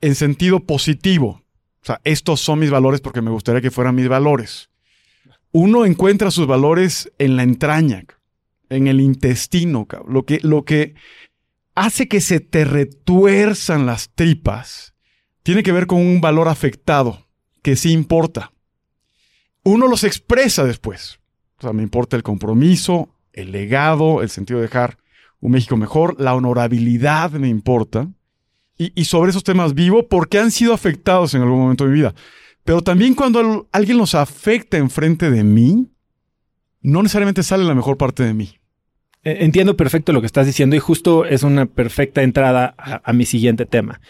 en 0.00 0.14
sentido 0.14 0.60
positivo. 0.60 1.42
O 1.82 1.86
sea, 1.86 2.00
estos 2.04 2.40
son 2.40 2.58
mis 2.58 2.70
valores 2.70 3.00
porque 3.00 3.22
me 3.22 3.30
gustaría 3.30 3.60
que 3.60 3.70
fueran 3.70 3.94
mis 3.94 4.08
valores. 4.08 4.70
Uno 5.52 5.86
encuentra 5.86 6.30
sus 6.30 6.46
valores 6.46 7.12
en 7.18 7.36
la 7.36 7.42
entraña, 7.42 8.04
en 8.70 8.86
el 8.86 9.00
intestino, 9.00 9.86
lo 10.08 10.24
que, 10.24 10.40
lo 10.42 10.64
que 10.64 10.94
hace 11.74 12.08
que 12.08 12.20
se 12.20 12.40
te 12.40 12.64
retuerzan 12.64 13.86
las 13.86 14.10
tripas 14.14 14.94
tiene 15.42 15.62
que 15.62 15.72
ver 15.72 15.86
con 15.86 16.00
un 16.00 16.20
valor 16.20 16.48
afectado 16.48 17.28
que 17.62 17.76
sí 17.76 17.92
importa. 17.92 18.52
uno 19.62 19.88
los 19.88 20.04
expresa 20.04 20.64
después. 20.64 21.20
O 21.58 21.62
sea, 21.62 21.72
me 21.72 21.82
importa 21.82 22.16
el 22.16 22.22
compromiso, 22.22 23.13
el 23.34 23.52
legado, 23.52 24.22
el 24.22 24.30
sentido 24.30 24.60
de 24.60 24.66
dejar 24.66 24.98
un 25.40 25.52
México 25.52 25.76
mejor, 25.76 26.18
la 26.18 26.34
honorabilidad 26.34 27.30
me 27.32 27.48
importa. 27.48 28.08
Y, 28.76 29.04
sobre 29.04 29.30
esos 29.30 29.44
temas 29.44 29.74
vivo 29.74 30.08
porque 30.08 30.40
han 30.40 30.50
sido 30.50 30.74
afectados 30.74 31.32
en 31.34 31.42
algún 31.42 31.60
momento 31.60 31.84
de 31.84 31.90
mi 31.90 31.96
vida. 31.96 32.14
Pero 32.64 32.82
también 32.82 33.14
cuando 33.14 33.68
alguien 33.70 33.98
los 33.98 34.16
afecta 34.16 34.78
enfrente 34.78 35.30
de 35.30 35.44
mí, 35.44 35.86
no 36.80 37.02
necesariamente 37.02 37.44
sale 37.44 37.62
la 37.62 37.74
mejor 37.74 37.96
parte 37.96 38.24
de 38.24 38.34
mí. 38.34 38.58
E, 39.22 39.44
entiendo 39.44 39.76
perfecto 39.76 40.12
lo 40.12 40.20
que 40.20 40.26
estás 40.26 40.46
diciendo 40.46 40.74
y 40.74 40.80
justo 40.80 41.24
es 41.24 41.44
una 41.44 41.66
perfecta 41.66 42.22
entrada 42.22 42.74
a 42.76 43.12
mi 43.12 43.26
siguiente 43.26 43.64
tema. 43.64 44.00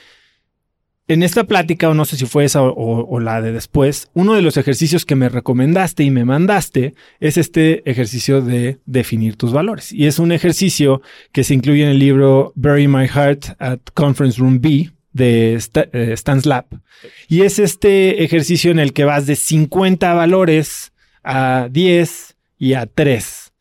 En 1.07 1.23
esta 1.23 1.45
plática, 1.45 1.91
o 1.91 1.95
no 1.95 2.07
sé 2.07 2.17
si 2.17 2.25
fue 2.25 2.47
esa 2.47 2.63
o, 2.63 3.21
la 3.21 3.43
de 3.43 3.53
después, 3.53 4.09
uno 4.15 4.33
de 4.33 4.41
los 4.41 4.57
ejercicios 4.57 5.05
que 5.05 5.17
me 5.17 5.29
recomendaste 5.29 6.03
y 6.03 6.11
me 6.11 6.25
mandaste 6.25 6.95
es 7.21 7.37
este 7.37 7.89
ejercicio 7.91 8.41
de 8.41 8.79
definir 8.87 9.37
tus 9.37 9.53
valores. 9.53 9.93
Y 9.93 10.07
es 10.07 10.19
un 10.19 10.33
ejercicio 10.33 11.03
que 11.31 11.45
se 11.45 11.53
incluye 11.53 11.83
en 11.83 11.91
el 11.91 11.99
libro 11.99 12.55
Bury 12.57 12.89
My 12.89 13.07
Heart 13.07 13.57
at 13.59 13.81
Conference 13.93 14.41
Room 14.41 14.63
B 14.63 14.93
de 15.13 15.57
eh, 15.57 16.13
Stan 16.15 16.41
Slap. 16.41 16.73
Y 17.29 17.43
es 17.43 17.59
este 17.59 18.25
ejercicio 18.25 18.71
en 18.71 18.79
el 18.79 18.95
que 18.95 19.05
vas 19.05 19.27
de 19.27 19.37
50 19.37 20.15
valores 20.15 20.95
a 21.23 21.69
10 21.71 22.37
y 22.59 22.73
a 22.73 22.87
3. 22.87 23.53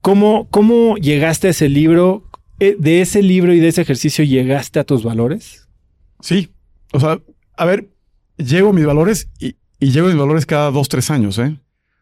¿Cómo, 0.00 0.48
cómo 0.50 0.96
llegaste 0.96 1.46
a 1.46 1.50
ese 1.50 1.68
libro? 1.68 2.28
Eh, 2.58 2.74
¿De 2.76 3.02
ese 3.02 3.22
libro 3.22 3.54
y 3.54 3.60
de 3.60 3.68
ese 3.68 3.82
ejercicio 3.82 4.24
llegaste 4.24 4.80
a 4.80 4.84
tus 4.84 5.04
valores? 5.04 5.63
Sí. 6.24 6.54
O 6.94 7.00
sea, 7.00 7.20
a 7.54 7.64
ver, 7.66 7.90
llego 8.38 8.72
mis 8.72 8.86
valores 8.86 9.28
y, 9.38 9.56
llego 9.78 10.06
a 10.06 10.10
mis 10.10 10.18
valores 10.18 10.46
cada 10.46 10.70
dos, 10.70 10.88
tres 10.88 11.10
años, 11.10 11.38
¿eh? 11.38 11.60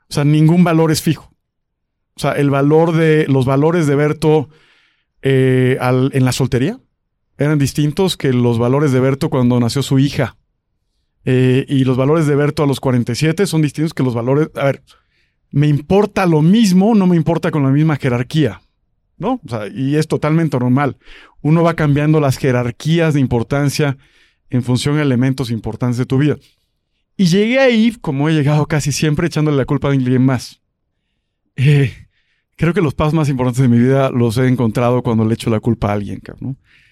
O 0.09 0.15
sea, 0.15 0.23
ningún 0.23 0.63
valor 0.63 0.93
es 0.93 1.03
fijo. 1.03 1.35
O 2.15 2.21
sea, 2.21 2.33
el 2.33 2.49
valor 2.49 2.93
de, 2.93 3.27
los 3.27 3.47
valores 3.47 3.89
de 3.89 3.97
Berto 3.97 4.49
eh, 5.23 5.77
en 5.81 6.25
la 6.25 6.31
soltería 6.31 6.79
eran 7.37 7.59
distintos 7.59 8.17
que 8.17 8.33
los 8.33 8.61
valores 8.61 8.93
de 8.93 9.01
Berto 9.01 9.29
cuando 9.29 9.59
nació 9.59 9.83
su 9.83 9.99
hija. 9.99 10.37
Eh, 11.25 11.67
y 11.69 11.83
los 11.83 11.97
valores 11.97 12.29
de 12.29 12.37
Berto 12.37 12.63
a 12.63 12.67
los 12.69 12.79
47 12.79 13.45
son 13.47 13.61
distintos 13.61 13.93
que 13.93 14.05
los 14.05 14.15
valores. 14.15 14.51
A 14.55 14.67
ver, 14.67 14.85
me 15.51 15.67
importa 15.67 16.27
lo 16.27 16.43
mismo, 16.43 16.95
no 16.95 17.09
me 17.09 17.17
importa 17.17 17.51
con 17.51 17.65
la 17.65 17.71
misma 17.71 17.97
jerarquía. 17.97 18.61
Y 19.75 19.97
es 19.97 20.09
totalmente 20.09 20.59
normal. 20.59 20.97
Uno 21.41 21.63
va 21.63 21.75
cambiando 21.75 22.21
las 22.21 22.39
jerarquías 22.39 23.15
de 23.15 23.21
importancia 23.21 23.97
en 24.51 24.63
función 24.63 24.97
de 24.97 25.03
elementos 25.03 25.51
importantes 25.51 25.99
de 25.99 26.07
tu 26.07 26.19
vida. 26.19 26.37
Y 27.17 27.27
llegué 27.27 27.59
ahí, 27.59 27.97
como 28.01 28.29
he 28.29 28.33
llegado 28.33 28.67
casi 28.67 28.93
siempre, 28.93 29.27
echándole 29.27 29.57
la 29.57 29.65
culpa 29.65 29.89
a 29.89 29.93
alguien 29.93 30.25
más. 30.25 30.61
Eh, 31.57 31.93
creo 32.57 32.75
que 32.75 32.81
los 32.81 32.95
pasos 32.95 33.15
más 33.15 33.29
importantes 33.29 33.63
de 33.63 33.69
mi 33.69 33.79
vida 33.79 34.11
los 34.11 34.39
he 34.39 34.47
encontrado 34.47 35.03
cuando 35.03 35.25
le 35.25 35.35
echo 35.35 35.51
la 35.51 35.61
culpa 35.61 35.91
a 35.91 35.93
alguien. 35.95 36.21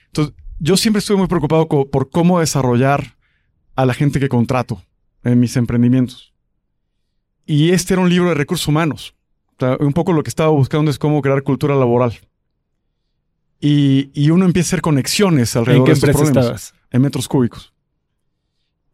Entonces, 0.06 0.34
yo 0.58 0.76
siempre 0.76 0.98
estuve 0.98 1.18
muy 1.18 1.26
preocupado 1.26 1.68
por 1.68 2.10
cómo 2.10 2.40
desarrollar 2.40 3.16
a 3.76 3.86
la 3.86 3.94
gente 3.94 4.20
que 4.20 4.28
contrato 4.28 4.82
en 5.24 5.40
mis 5.40 5.56
emprendimientos. 5.56 6.34
Y 7.46 7.70
este 7.70 7.94
era 7.94 8.02
un 8.02 8.10
libro 8.10 8.28
de 8.28 8.34
recursos 8.34 8.68
humanos. 8.68 9.14
Un 9.80 9.92
poco 9.92 10.12
lo 10.12 10.22
que 10.22 10.30
estaba 10.30 10.50
buscando 10.50 10.90
es 10.90 10.98
cómo 10.98 11.22
crear 11.22 11.42
cultura 11.42 11.74
laboral. 11.74 12.18
Y, 13.60 14.30
uno 14.30 14.46
empieza 14.46 14.68
a 14.68 14.70
hacer 14.70 14.80
conexiones 14.80 15.54
alrededor 15.54 15.86
de 15.86 15.92
estos 15.92 16.10
problemas 16.10 16.74
en 16.90 17.02
metros 17.02 17.28
cúbicos. 17.28 17.72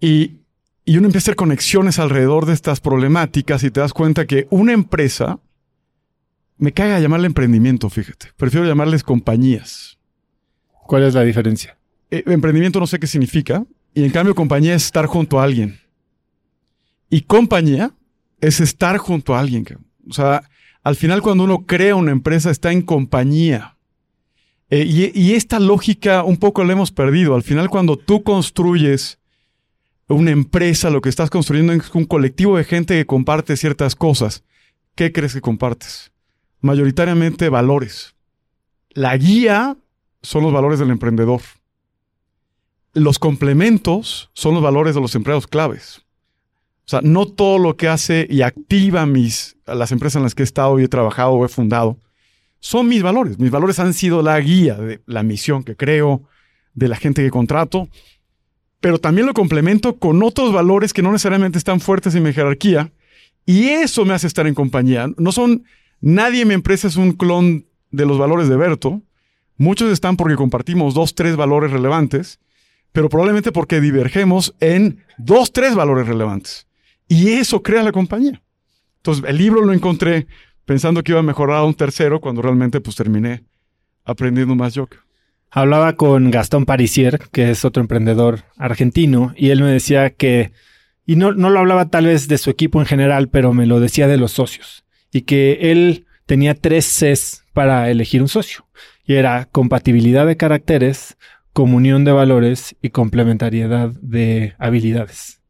Y, 0.01 0.41
uno 0.89 1.07
empieza 1.07 1.19
a 1.19 1.27
hacer 1.27 1.37
conexiones 1.37 1.99
alrededor 1.99 2.47
de 2.47 2.53
estas 2.53 2.81
problemáticas 2.81 3.63
y 3.65 3.71
te 3.71 3.81
das 3.81 3.93
cuenta 3.93 4.27
que 4.27 4.47
una 4.51 4.73
empresa, 4.73 5.39
me 6.59 6.73
caga 6.73 7.01
llamarle 7.01 7.27
emprendimiento, 7.27 7.91
fíjate, 7.91 8.29
prefiero 8.37 8.67
llamarles 8.67 9.03
compañías. 9.03 9.99
¿Cuál 10.87 11.05
es 11.05 11.15
la 11.15 11.23
diferencia? 11.23 11.77
Eh, 12.11 12.23
emprendimiento 12.27 12.81
no 12.81 12.87
sé 12.87 12.99
qué 12.99 13.07
significa, 13.07 13.65
y 13.95 14.05
en 14.05 14.11
cambio 14.11 14.35
compañía 14.35 14.75
es 14.75 14.85
estar 14.85 15.07
junto 15.07 15.41
a 15.41 15.45
alguien. 15.45 15.81
Y 17.11 17.23
compañía 17.23 17.93
es 18.41 18.61
estar 18.61 18.99
junto 18.99 19.35
a 19.35 19.41
alguien. 19.41 19.67
O 20.09 20.13
sea, 20.13 20.43
al 20.87 20.95
final 20.95 21.21
cuando 21.21 21.43
uno 21.43 21.67
crea 21.67 21.97
una 21.97 22.13
empresa 22.13 22.49
está 22.49 22.71
en 22.71 22.81
compañía. 22.81 23.77
Eh, 24.71 24.85
y, 24.87 25.33
esta 25.33 25.59
lógica 25.59 26.23
un 26.23 26.37
poco 26.37 26.63
la 26.63 26.75
hemos 26.75 26.93
perdido. 26.93 27.35
Al 27.35 27.43
final, 27.43 27.71
cuando 27.71 27.97
tú 27.97 28.23
construyes 28.23 29.19
una 30.07 30.31
empresa, 30.31 30.91
lo 30.91 31.01
que 31.01 31.09
estás 31.09 31.29
construyendo 31.29 31.73
es 31.73 31.93
un 31.93 32.05
colectivo 32.05 32.57
de 32.57 32.63
gente 32.63 32.95
que 32.95 33.05
comparte 33.05 33.57
ciertas 33.57 33.97
cosas. 33.97 34.45
¿Qué 34.95 35.11
crees 35.11 35.35
que 35.35 35.41
compartes? 35.41 36.13
Mayoritariamente 36.61 37.49
valores. 37.49 38.15
La 38.91 39.17
guía 39.17 39.77
son 40.23 40.45
los 40.45 40.53
valores 40.53 40.79
del 40.79 40.91
emprendedor. 40.91 41.41
Los 42.93 43.19
complementos 43.19 44.31
son 44.35 44.55
los 44.55 44.63
valores 44.63 44.95
de 44.95 45.01
los 45.01 45.17
empleados 45.17 45.49
claves. 45.49 46.05
O 46.87 46.89
sea, 46.89 47.01
no 47.03 47.27
todo 47.27 47.59
lo 47.59 47.77
que 47.77 47.89
hace 47.89 48.29
y 48.31 48.43
activa 48.43 49.07
mis, 49.07 49.57
las 49.67 49.91
empresas 49.91 50.17
en 50.17 50.23
las 50.23 50.37
que 50.37 50.43
he 50.43 50.45
estado 50.45 50.79
y 50.79 50.85
he 50.85 50.89
trabajado 50.89 51.33
o 51.33 51.45
he 51.45 51.49
fundado 51.49 51.99
son 52.61 52.87
mis 52.87 53.03
valores. 53.03 53.41
Mis 53.41 53.51
valores 53.51 53.81
han 53.81 53.93
sido 53.93 54.23
la 54.23 54.39
guía 54.41 54.75
de 54.75 55.01
la 55.05 55.25
misión 55.25 55.65
que 55.65 55.75
creo, 55.75 56.23
de 56.75 56.87
la 56.87 56.97
gente 56.97 57.25
que 57.25 57.31
contrato, 57.31 57.89
pero 58.81 58.99
también 58.99 59.27
lo 59.27 59.35
complemento 59.35 59.97
con 59.97 60.23
otros 60.23 60.53
valores 60.53 60.93
que 60.93 61.03
no 61.03 61.11
necesariamente 61.11 61.59
están 61.59 61.81
fuertes 61.81 62.15
en 62.15 62.23
mi 62.23 62.33
jerarquía 62.33 62.93
y 63.45 63.69
eso 63.69 64.05
me 64.05 64.15
hace 64.15 64.29
estar 64.29 64.47
en 64.47 64.55
compañía. 64.55 65.09
No 65.17 65.33
son, 65.33 65.65
nadie 66.01 66.43
en 66.43 66.49
mi 66.49 66.55
empresa 66.55 66.87
es 66.87 66.95
un 66.95 67.13
clon 67.13 67.67
de 67.91 68.07
los 68.07 68.19
valores 68.19 68.49
de 68.49 68.57
Berto. 68.57 69.03
Muchos 69.57 69.91
están 69.91 70.17
porque 70.17 70.37
compartimos 70.37 70.95
dos, 70.95 71.17
tres 71.17 71.35
valores 71.35 71.73
relevantes, 71.73 72.39
pero 72.93 73.09
probablemente 73.09 73.51
porque 73.51 73.81
divergemos 73.81 74.55
en 74.61 75.05
dos, 75.19 75.53
tres 75.53 75.75
valores 75.75 76.07
relevantes. 76.07 76.67
Y 77.08 77.32
eso 77.32 77.62
crea 77.62 77.82
la 77.82 77.92
compañía. 77.92 78.42
Entonces, 78.99 79.25
el 79.28 79.38
libro 79.38 79.64
lo 79.64 79.73
encontré 79.73 80.26
pensando 80.64 81.02
que 81.02 81.12
iba 81.12 81.21
a 81.21 81.25
mejorar 81.25 81.58
a 81.58 81.64
un 81.64 81.75
tercero 81.75 82.21
cuando 82.21 82.42
realmente 82.42 82.80
pues 82.80 82.97
terminé 82.97 83.45
aprendiendo 84.04 84.54
más 84.54 84.75
yo. 84.75 84.88
Hablaba 85.50 85.95
con 85.95 86.30
Gastón 86.30 86.66
Parisier, 86.66 87.21
que 87.30 87.50
es 87.50 87.64
otro 87.64 87.80
emprendedor 87.80 88.42
argentino, 88.56 89.32
y 89.36 89.50
él 89.50 89.62
me 89.62 89.71
decía 89.71 90.10
que, 90.10 90.52
y 91.06 91.16
no, 91.16 91.32
no 91.32 91.50
lo 91.50 91.60
hablaba 91.60 91.88
tal 91.88 92.06
vez 92.06 92.28
de 92.28 92.36
su 92.36 92.50
equipo 92.50 92.80
en 92.80 92.86
general, 92.86 93.28
pero 93.28 93.52
me 93.52 93.66
lo 93.66 93.80
decía 93.80 94.08
de 94.08 94.16
los 94.16 94.32
socios, 94.32 94.84
y 95.12 95.23
que 95.23 95.71
él 95.73 96.06
tenía 96.26 96.54
tres 96.54 96.84
Cs 96.86 97.45
para 97.52 97.90
elegir 97.90 98.23
un 98.23 98.28
socio, 98.28 98.66
y 99.04 99.14
era 99.14 99.47
compatibilidad 99.47 100.26
de 100.26 100.36
caracteres, 100.36 101.16
comunión 101.52 102.04
de 102.04 102.12
valores 102.12 102.76
y 102.82 102.90
complementariedad 102.90 103.90
de 104.02 104.54
habilidades. 104.58 105.40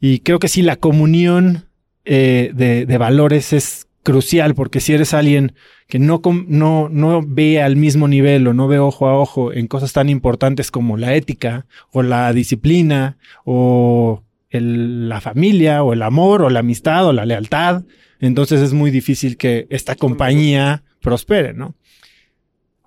Y 0.00 0.20
creo 0.20 0.38
que 0.38 0.48
sí, 0.48 0.62
la 0.62 0.76
comunión 0.76 1.66
eh, 2.04 2.50
de, 2.54 2.86
de 2.86 2.98
valores 2.98 3.52
es 3.52 3.86
crucial, 4.06 4.54
porque 4.54 4.80
si 4.80 4.92
eres 4.92 5.14
alguien 5.14 5.52
que 5.88 5.98
no, 5.98 6.20
no, 6.46 6.88
no 6.88 7.22
ve 7.26 7.60
al 7.60 7.74
mismo 7.74 8.06
nivel 8.06 8.46
o 8.46 8.54
no 8.54 8.68
ve 8.68 8.78
ojo 8.78 9.08
a 9.08 9.18
ojo 9.18 9.52
en 9.52 9.66
cosas 9.66 9.92
tan 9.92 10.08
importantes 10.08 10.70
como 10.70 10.96
la 10.96 11.14
ética 11.14 11.66
o 11.90 12.02
la 12.02 12.32
disciplina 12.32 13.18
o 13.44 14.22
la 14.50 15.20
familia 15.20 15.82
o 15.82 15.92
el 15.92 16.02
amor 16.02 16.42
o 16.42 16.50
la 16.50 16.60
amistad 16.60 17.06
o 17.06 17.12
la 17.12 17.26
lealtad, 17.26 17.82
entonces 18.20 18.60
es 18.62 18.72
muy 18.72 18.90
difícil 18.90 19.36
que 19.36 19.66
esta 19.70 19.96
compañía 19.96 20.84
prospere, 21.00 21.52
¿no? 21.52 21.74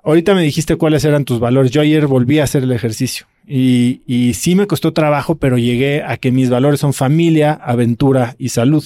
Ahorita 0.01 0.33
me 0.33 0.41
dijiste 0.41 0.77
cuáles 0.77 1.03
eran 1.03 1.25
tus 1.25 1.41
valores. 1.41 1.71
Yo 1.71 1.81
ayer 1.81 2.07
volví 2.07 2.39
a 2.39 2.45
hacer 2.45 2.63
el 2.63 2.71
ejercicio 2.71 3.27
y, 3.45 4.33
sí 4.35 4.55
me 4.55 4.67
costó 4.67 4.93
trabajo, 4.93 5.35
pero 5.35 5.57
llegué 5.57 6.03
a 6.03 6.17
que 6.17 6.31
mis 6.31 6.49
valores 6.49 6.79
son 6.79 6.93
familia, 6.93 7.53
aventura 7.53 8.35
y 8.37 8.49
salud. 8.49 8.83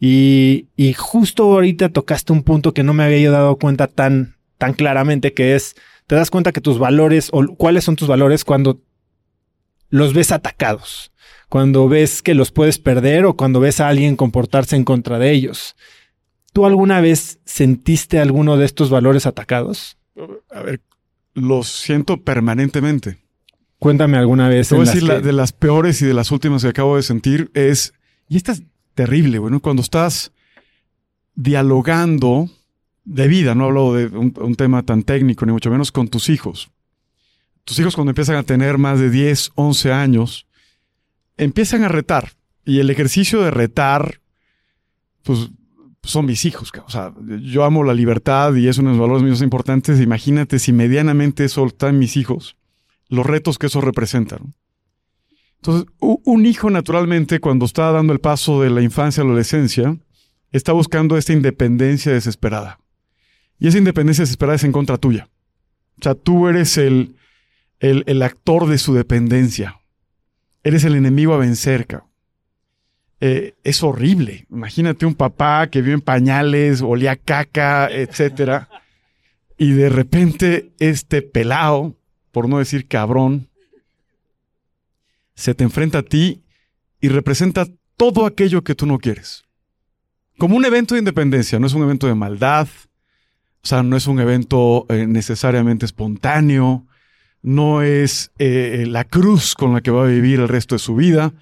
Y, 0.00 0.68
justo 0.96 1.44
ahorita 1.44 1.88
tocaste 1.90 2.32
un 2.32 2.42
punto 2.42 2.74
que 2.74 2.82
no 2.82 2.94
me 2.94 3.04
había 3.04 3.30
dado 3.30 3.56
cuenta 3.56 3.86
tan, 3.86 4.36
tan 4.58 4.74
claramente, 4.74 5.32
que 5.32 5.54
es, 5.54 5.76
te 6.06 6.14
das 6.14 6.30
cuenta 6.30 6.52
que 6.52 6.60
tus 6.60 6.78
valores, 6.78 7.28
o 7.32 7.54
cuáles 7.56 7.84
son 7.84 7.96
tus 7.96 8.08
valores 8.08 8.44
cuando 8.44 8.80
los 9.90 10.12
ves 10.14 10.32
atacados, 10.32 11.12
cuando 11.48 11.88
ves 11.88 12.22
que 12.22 12.34
los 12.34 12.50
puedes 12.50 12.78
perder 12.78 13.26
o 13.26 13.36
cuando 13.36 13.60
ves 13.60 13.80
a 13.80 13.88
alguien 13.88 14.16
comportarse 14.16 14.76
en 14.76 14.84
contra 14.84 15.18
de 15.18 15.30
ellos. 15.30 15.76
¿Tú 16.52 16.66
alguna 16.66 17.00
vez 17.00 17.40
sentiste 17.44 18.18
alguno 18.18 18.56
de 18.56 18.64
estos 18.64 18.88
valores 18.88 19.26
atacados? 19.26 19.98
A 20.50 20.62
ver, 20.62 20.80
los 21.34 21.68
siento 21.68 22.22
permanentemente. 22.22 23.23
Cuéntame 23.84 24.16
alguna 24.16 24.48
vez. 24.48 24.70
Te 24.70 24.76
voy 24.76 24.88
a 24.88 24.90
decir, 24.90 25.06
de 25.06 25.32
las 25.34 25.52
peores 25.52 26.00
y 26.00 26.06
de 26.06 26.14
las 26.14 26.30
últimas 26.30 26.62
que 26.62 26.68
acabo 26.68 26.96
de 26.96 27.02
sentir 27.02 27.50
es, 27.52 27.92
y 28.30 28.38
estas 28.38 28.62
terrible, 28.94 29.38
bueno, 29.38 29.60
cuando 29.60 29.82
estás 29.82 30.32
dialogando 31.34 32.48
de 33.04 33.28
vida, 33.28 33.54
no 33.54 33.64
hablo 33.64 33.92
de 33.92 34.06
un, 34.06 34.54
tema 34.54 34.84
tan 34.84 35.02
técnico, 35.02 35.44
ni 35.44 35.52
mucho 35.52 35.70
menos 35.70 35.92
con 35.92 36.08
tus 36.08 36.30
hijos. 36.30 36.70
Tus 37.64 37.78
hijos 37.78 37.94
cuando 37.94 38.12
empiezan 38.12 38.36
a 38.36 38.42
tener 38.42 38.78
más 38.78 39.00
de 39.00 39.10
10, 39.10 39.52
11 39.54 39.92
años, 39.92 40.46
empiezan 41.36 41.84
a 41.84 41.88
retar. 41.88 42.32
Y 42.64 42.78
el 42.78 42.88
ejercicio 42.88 43.42
de 43.42 43.50
retar 43.50 44.22
pues 45.24 45.50
son 46.02 46.24
mis 46.24 46.46
hijos. 46.46 46.72
O 46.86 46.90
sea, 46.90 47.12
yo 47.42 47.64
amo 47.64 47.84
la 47.84 47.92
libertad 47.92 48.54
y 48.54 48.66
es 48.66 48.78
uno 48.78 48.92
de 48.92 48.96
los 48.96 49.06
valores 49.06 49.30
más 49.30 49.42
importantes. 49.42 50.00
Imagínate 50.00 50.58
si 50.58 50.72
medianamente 50.72 51.44
eso 51.44 51.66
está 51.66 51.90
en 51.90 51.98
mis 51.98 52.16
hijos, 52.16 52.56
los 53.08 53.26
retos 53.26 53.58
que 53.58 53.66
eso 53.66 53.80
representa. 53.80 54.38
Entonces, 55.56 55.86
un 56.00 56.46
hijo 56.46 56.68
naturalmente, 56.68 57.40
cuando 57.40 57.64
está 57.64 57.90
dando 57.90 58.12
el 58.12 58.20
paso 58.20 58.60
de 58.60 58.70
la 58.70 58.82
infancia 58.82 59.22
a 59.22 59.24
la 59.24 59.30
adolescencia, 59.30 59.96
está 60.52 60.72
buscando 60.72 61.16
esta 61.16 61.32
independencia 61.32 62.12
desesperada. 62.12 62.78
Y 63.58 63.68
esa 63.68 63.78
independencia 63.78 64.22
desesperada 64.22 64.56
es 64.56 64.64
en 64.64 64.72
contra 64.72 64.98
tuya. 64.98 65.28
O 65.98 66.02
sea, 66.02 66.14
tú 66.14 66.48
eres 66.48 66.76
el, 66.76 67.16
el, 67.80 68.22
actor 68.22 68.68
de 68.68 68.78
su 68.78 68.94
dependencia. 68.94 69.80
Eres 70.62 70.84
el 70.84 70.96
enemigo 70.96 71.34
a 71.34 71.38
vencer, 71.38 71.86
eh, 73.20 73.54
es 73.64 73.82
horrible. 73.82 74.46
Imagínate 74.50 75.06
un 75.06 75.14
papá 75.14 75.68
que 75.70 75.80
vive 75.80 75.94
en 75.94 76.00
pañales, 76.00 76.82
olía 76.82 77.16
caca, 77.16 77.88
etcétera. 77.90 78.68
y 79.56 79.72
de 79.72 79.88
repente 79.88 80.72
este 80.78 81.22
pelao, 81.22 81.96
por 82.34 82.48
no 82.48 82.58
decir 82.58 82.88
cabrón, 82.88 83.48
se 85.36 85.54
te 85.54 85.62
enfrenta 85.62 85.98
a 85.98 86.02
ti 86.02 86.42
y 87.00 87.08
representa 87.08 87.66
todo 87.96 88.26
aquello 88.26 88.64
que 88.64 88.74
tú 88.74 88.86
no 88.86 88.98
quieres. 88.98 89.44
Como 90.36 90.56
un 90.56 90.64
evento 90.64 90.94
de 90.94 90.98
independencia, 90.98 91.60
no 91.60 91.68
es 91.68 91.74
un 91.74 91.84
evento 91.84 92.08
de 92.08 92.16
maldad, 92.16 92.66
o 93.62 93.66
sea, 93.66 93.84
no 93.84 93.96
es 93.96 94.08
un 94.08 94.18
evento 94.18 94.84
eh, 94.88 95.06
necesariamente 95.06 95.86
espontáneo, 95.86 96.86
no 97.40 97.82
es 97.82 98.32
eh, 98.38 98.84
la 98.88 99.04
cruz 99.04 99.54
con 99.54 99.72
la 99.72 99.80
que 99.80 99.92
va 99.92 100.02
a 100.02 100.08
vivir 100.08 100.40
el 100.40 100.48
resto 100.48 100.74
de 100.74 100.80
su 100.80 100.96
vida, 100.96 101.32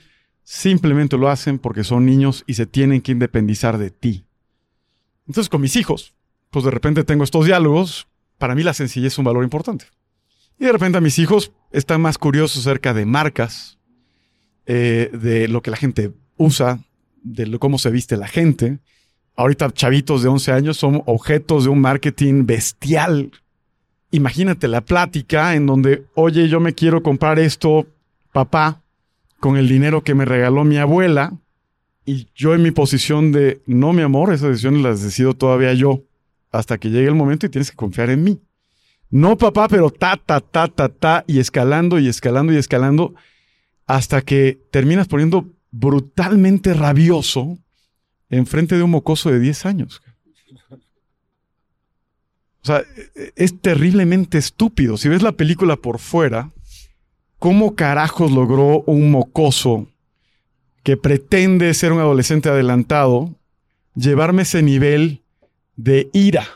simplemente 0.45 1.17
lo 1.17 1.31
hacen 1.31 1.59
porque 1.59 1.85
son 1.85 2.05
niños 2.05 2.45
y 2.47 2.55
se 2.55 2.67
tienen 2.67 3.01
que 3.01 3.13
independizar 3.13 3.79
de 3.79 3.91
ti. 3.91 4.27
Entonces, 5.27 5.49
con 5.49 5.63
mis 5.63 5.77
hijos, 5.77 6.13
pues 6.51 6.67
de 6.67 6.71
repente 6.71 7.03
tengo 7.03 7.25
estos 7.25 7.47
diálogos, 7.47 8.09
para 8.37 8.55
mí 8.55 8.63
la 8.63 8.75
sencillez 8.75 9.15
es 9.15 9.19
un 9.19 9.25
valor 9.25 9.43
importante. 9.43 9.87
Y 10.63 10.67
de 10.67 10.71
repente 10.71 10.99
a 10.99 11.01
mis 11.01 11.19
hijos 11.19 11.51
están 11.73 12.01
más 12.01 12.19
curiosos 12.19 12.65
acerca 12.65 12.95
de 12.95 13.05
marcas, 13.05 13.81
eh, 14.65 15.11
de 15.13 15.49
lo 15.49 15.61
que 15.61 15.73
la 15.73 15.77
gente 15.77 16.13
usa, 16.37 16.79
de 17.25 17.59
cómo 17.59 17.79
se 17.79 17.91
viste 17.91 18.17
la 18.17 18.29
gente, 18.29 18.79
ahorita 19.35 19.73
chavitos 19.73 20.23
de 20.23 20.29
11 20.29 20.53
años 20.53 20.77
son 20.77 21.03
objetos 21.07 21.65
de 21.65 21.71
un 21.71 21.81
marketing 21.81 22.47
bestial. 22.47 23.33
Imagínate 24.13 24.69
la 24.69 24.83
plática 24.83 25.57
en 25.57 25.67
donde, 25.67 26.05
oye, 26.15 26.47
yo 26.49 26.61
me 26.61 26.77
quiero 26.77 27.03
comprar 27.03 27.41
esto, 27.41 27.89
papá, 28.33 28.85
con 29.41 29.57
el 29.57 29.69
dinero 29.69 30.05
que 30.05 30.15
me 30.15 30.27
regaló 30.27 30.63
mi 30.63 30.77
abuela, 30.77 31.33
y 32.07 32.29
yo 32.37 32.55
en 32.55 32.63
mi 32.63 32.71
posición 32.71 33.33
de, 33.33 33.63
no, 33.67 33.93
mi 33.93 34.03
amor, 34.03 34.33
esas 34.33 34.51
decisiones 34.51 34.83
las 34.83 35.03
decido 35.03 35.35
todavía 35.35 35.75
yo, 35.75 36.05
hasta 36.53 36.79
que 36.79 36.91
llegue 36.91 37.09
el 37.09 37.17
momento 37.17 37.47
y 37.47 37.49
tienes 37.49 37.73
que 37.73 37.77
confiar 37.77 38.11
en 38.11 38.23
mí. 38.23 38.41
No, 39.13 39.37
papá, 39.37 39.69
pero 39.69 39.91
ta, 39.91 40.17
ta, 40.17 40.41
ta, 40.41 40.69
ta, 40.69 40.89
ta, 40.89 41.23
y 41.27 41.39
escalando 41.39 41.99
y 41.99 42.09
escalando 42.09 42.51
y 42.51 42.57
escalando, 42.57 43.15
hasta 43.87 44.23
que 44.23 44.59
terminas 44.71 45.07
poniendo 45.07 45.51
brutalmente 45.71 46.73
rabioso 46.73 47.59
enfrente 48.31 48.75
de 48.75 48.83
un 48.83 48.91
mocoso 48.91 49.31
de 49.31 49.39
10 49.39 49.67
años. 49.67 50.03
O 52.63 52.65
sea, 52.65 52.85
es 53.37 53.61
terriblemente 53.61 54.39
estúpido. 54.39 54.97
Si 54.97 55.11
ves 55.11 55.21
la 55.21 55.33
película 55.33 55.77
por 55.77 55.99
fuera, 55.99 56.51
¿cómo 57.39 57.75
carajos 57.75 58.33
logró 58.33 58.81
un 58.87 59.11
mocoso 59.11 59.89
que 60.85 60.97
pretende 60.97 61.75
ser 61.75 61.93
un 61.93 61.99
adolescente 61.99 62.49
adelantado 62.49 63.35
llevarme 63.95 64.43
ese 64.43 64.63
nivel 64.63 65.21
de 65.77 66.09
ira? 66.15 66.47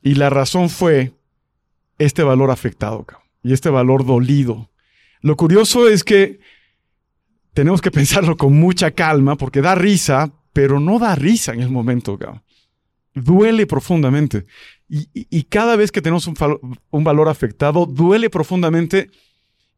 Y 0.00 0.14
la 0.14 0.30
razón 0.30 0.70
fue 0.70 1.12
este 1.98 2.22
valor 2.22 2.50
afectado 2.50 3.06
y 3.42 3.52
este 3.52 3.70
valor 3.70 4.04
dolido. 4.04 4.70
Lo 5.20 5.36
curioso 5.36 5.88
es 5.88 6.04
que 6.04 6.40
tenemos 7.52 7.80
que 7.80 7.90
pensarlo 8.00 8.36
con 8.36 8.54
mucha 8.54 8.90
calma 8.90 9.36
porque 9.36 9.60
da 9.60 9.74
risa, 9.74 10.32
pero 10.52 10.80
no 10.80 10.98
da 10.98 11.14
risa 11.14 11.52
en 11.52 11.60
el 11.60 11.70
momento, 11.70 12.18
Duele 13.14 13.66
profundamente. 13.66 14.44
Y, 14.88 15.42
cada 15.44 15.74
vez 15.74 15.90
que 15.90 16.02
tenemos 16.02 16.28
un, 16.28 17.04
valor 17.04 17.28
afectado, 17.28 17.86
duele 17.86 18.30
profundamente 18.30 19.10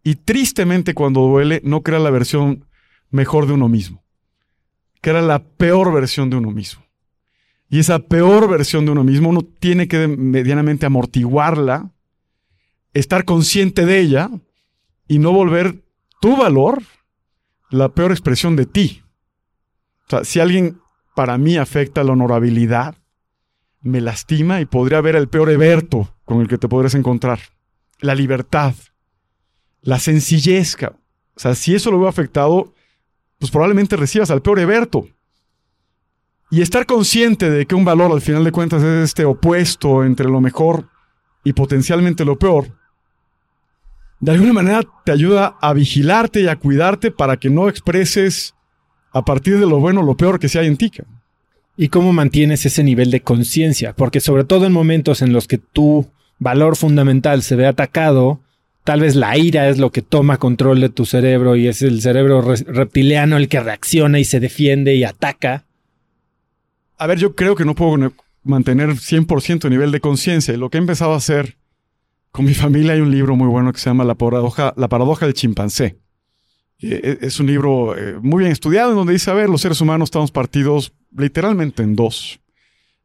y 0.03 0.17
tristemente 0.17 0.93
cuando 0.93 1.21
duele 1.21 1.63
no 1.65 1.83
crea 1.83 1.99
la 1.99 2.11
versión 2.11 2.67
mejor 3.11 3.47
de 3.47 3.55
uno 3.55 3.69
mismo. 3.69 4.03
Crea 5.01 5.23
la 5.23 5.45
peor 5.45 5.95
versión 5.95 6.31
de 6.31 6.37
uno 6.37 6.51
mismo. 6.51 6.85
Y 7.71 7.79
esa 7.79 8.01
peor 8.01 8.49
versión 8.51 8.85
de 8.85 8.93
uno 8.93 9.05
mismo 9.05 9.31
uno 9.31 9.43
tiene 9.43 9.89
que 9.89 10.09
medianamente 10.09 10.85
amortiguarla, 10.85 11.93
estar 12.99 13.25
consciente 13.25 13.87
de 13.87 14.01
ella 14.01 14.31
y 15.07 15.19
no 15.19 15.33
volver 15.33 15.83
tu 16.21 16.37
valor 16.37 16.83
la 17.71 17.91
peor 17.91 18.11
expresión 18.11 18.57
de 18.57 18.67
ti. 18.67 19.03
O 20.07 20.11
sea, 20.11 20.25
si 20.25 20.41
alguien 20.41 20.81
para 21.15 21.39
mí 21.39 21.57
afecta 21.57 22.05
la 22.05 22.13
honorabilidad, 22.13 22.97
me 23.81 24.01
lastima 24.01 24.61
y 24.61 24.67
podría 24.67 24.99
haber 24.99 25.17
el 25.17 25.29
peor 25.29 25.51
Eberto 25.51 26.15
con 26.25 26.41
el 26.41 26.49
que 26.49 26.59
te 26.59 26.69
podrías 26.69 26.95
encontrar. 26.95 27.41
La 28.01 28.15
libertad, 28.15 28.75
la 29.83 29.99
sencillez. 29.99 30.77
O 30.83 31.41
sea, 31.41 31.55
si 31.55 31.75
eso 31.75 31.91
lo 31.91 32.01
veo 32.01 32.09
afectado, 32.09 32.73
pues 33.39 33.51
probablemente 33.51 33.97
recibas 33.97 34.31
al 34.31 34.43
peor 34.43 34.61
Eberto. 34.61 35.09
Y 36.51 36.63
estar 36.63 36.87
consciente 36.87 37.51
de 37.51 37.67
que 37.67 37.75
un 37.75 37.85
valor 37.85 38.11
al 38.11 38.23
final 38.23 38.43
de 38.43 38.53
cuentas 38.53 38.83
es 38.83 39.05
este 39.05 39.25
opuesto 39.25 40.05
entre 40.05 40.29
lo 40.29 40.41
mejor 40.41 40.89
y 41.45 41.53
potencialmente 41.53 42.25
lo 42.25 42.39
peor, 42.39 42.78
de 44.21 44.33
alguna 44.33 44.53
manera 44.53 44.83
te 45.05 45.13
ayuda 45.13 45.57
a 45.61 45.73
vigilarte 45.73 46.41
y 46.41 46.49
a 46.49 46.57
cuidarte 46.57 47.11
para 47.11 47.37
que 47.37 47.51
no 47.51 47.69
expreses 47.69 48.55
a 49.13 49.25
partir 49.25 49.59
de 49.59 49.67
lo 49.67 49.79
bueno, 49.79 50.03
lo 50.03 50.17
peor 50.17 50.39
que 50.39 50.49
se 50.49 50.59
hay 50.59 50.67
en 50.67 50.77
ti. 50.77 50.91
¿Y 51.77 51.89
cómo 51.89 52.13
mantienes 52.13 52.67
ese 52.67 52.83
nivel 52.83 53.11
de 53.11 53.21
conciencia? 53.21 53.95
Porque 53.95 54.21
sobre 54.21 54.45
todo 54.45 54.67
en 54.67 54.73
momentos 54.73 55.23
en 55.23 55.33
los 55.33 55.47
que 55.47 55.59
tu 55.59 56.11
valor 56.39 56.77
fundamental 56.77 57.43
se 57.43 57.55
ve 57.55 57.67
atacado, 57.67 58.41
tal 58.83 59.01
vez 59.01 59.15
la 59.15 59.37
ira 59.39 59.69
es 59.69 59.79
lo 59.79 59.93
que 59.93 60.03
toma 60.03 60.39
control 60.39 60.81
de 60.81 60.89
tu 60.89 61.05
cerebro 61.05 61.55
y 61.55 61.69
es 61.69 61.83
el 61.83 62.01
cerebro 62.01 62.41
reptiliano 62.41 63.37
el 63.37 63.49
que 63.49 63.61
reacciona 63.61 64.19
y 64.19 64.25
se 64.25 64.41
defiende 64.41 64.97
y 64.97 65.05
ataca. 65.05 65.67
A 66.97 67.07
ver, 67.07 67.19
yo 67.19 67.37
creo 67.37 67.55
que 67.55 67.65
no 67.65 67.77
puedo 67.77 68.13
mantener 68.43 68.91
100% 68.91 69.71
nivel 69.71 69.93
de 69.93 70.01
conciencia. 70.01 70.53
Y 70.53 70.57
lo 70.57 70.71
que 70.71 70.79
he 70.79 70.81
empezado 70.81 71.13
a 71.13 71.19
hacer 71.19 71.58
con 72.39 72.45
mi 72.45 72.55
familia 72.55 72.93
hay 72.93 73.01
un 73.01 73.11
libro 73.11 73.35
muy 73.35 73.49
bueno 73.49 73.73
que 73.73 73.81
se 73.81 73.91
llama 73.91 74.05
La 74.05 74.15
paradoja, 74.15 74.73
la 74.77 74.87
paradoja 74.87 75.27
del 75.27 75.35
chimpancé. 75.35 75.99
Eh, 76.79 77.19
es 77.21 77.41
un 77.41 77.49
libro 77.49 77.99
eh, 77.99 78.17
muy 78.23 78.43
bien 78.43 78.53
estudiado 78.53 78.91
en 78.91 78.97
donde 78.97 79.13
dice, 79.13 79.33
a 79.33 79.35
ver, 79.35 79.49
los 79.49 79.61
seres 79.61 79.81
humanos 79.81 80.07
estamos 80.07 80.31
partidos 80.31 80.93
literalmente 81.11 81.83
en 81.83 81.97
dos. 81.97 82.39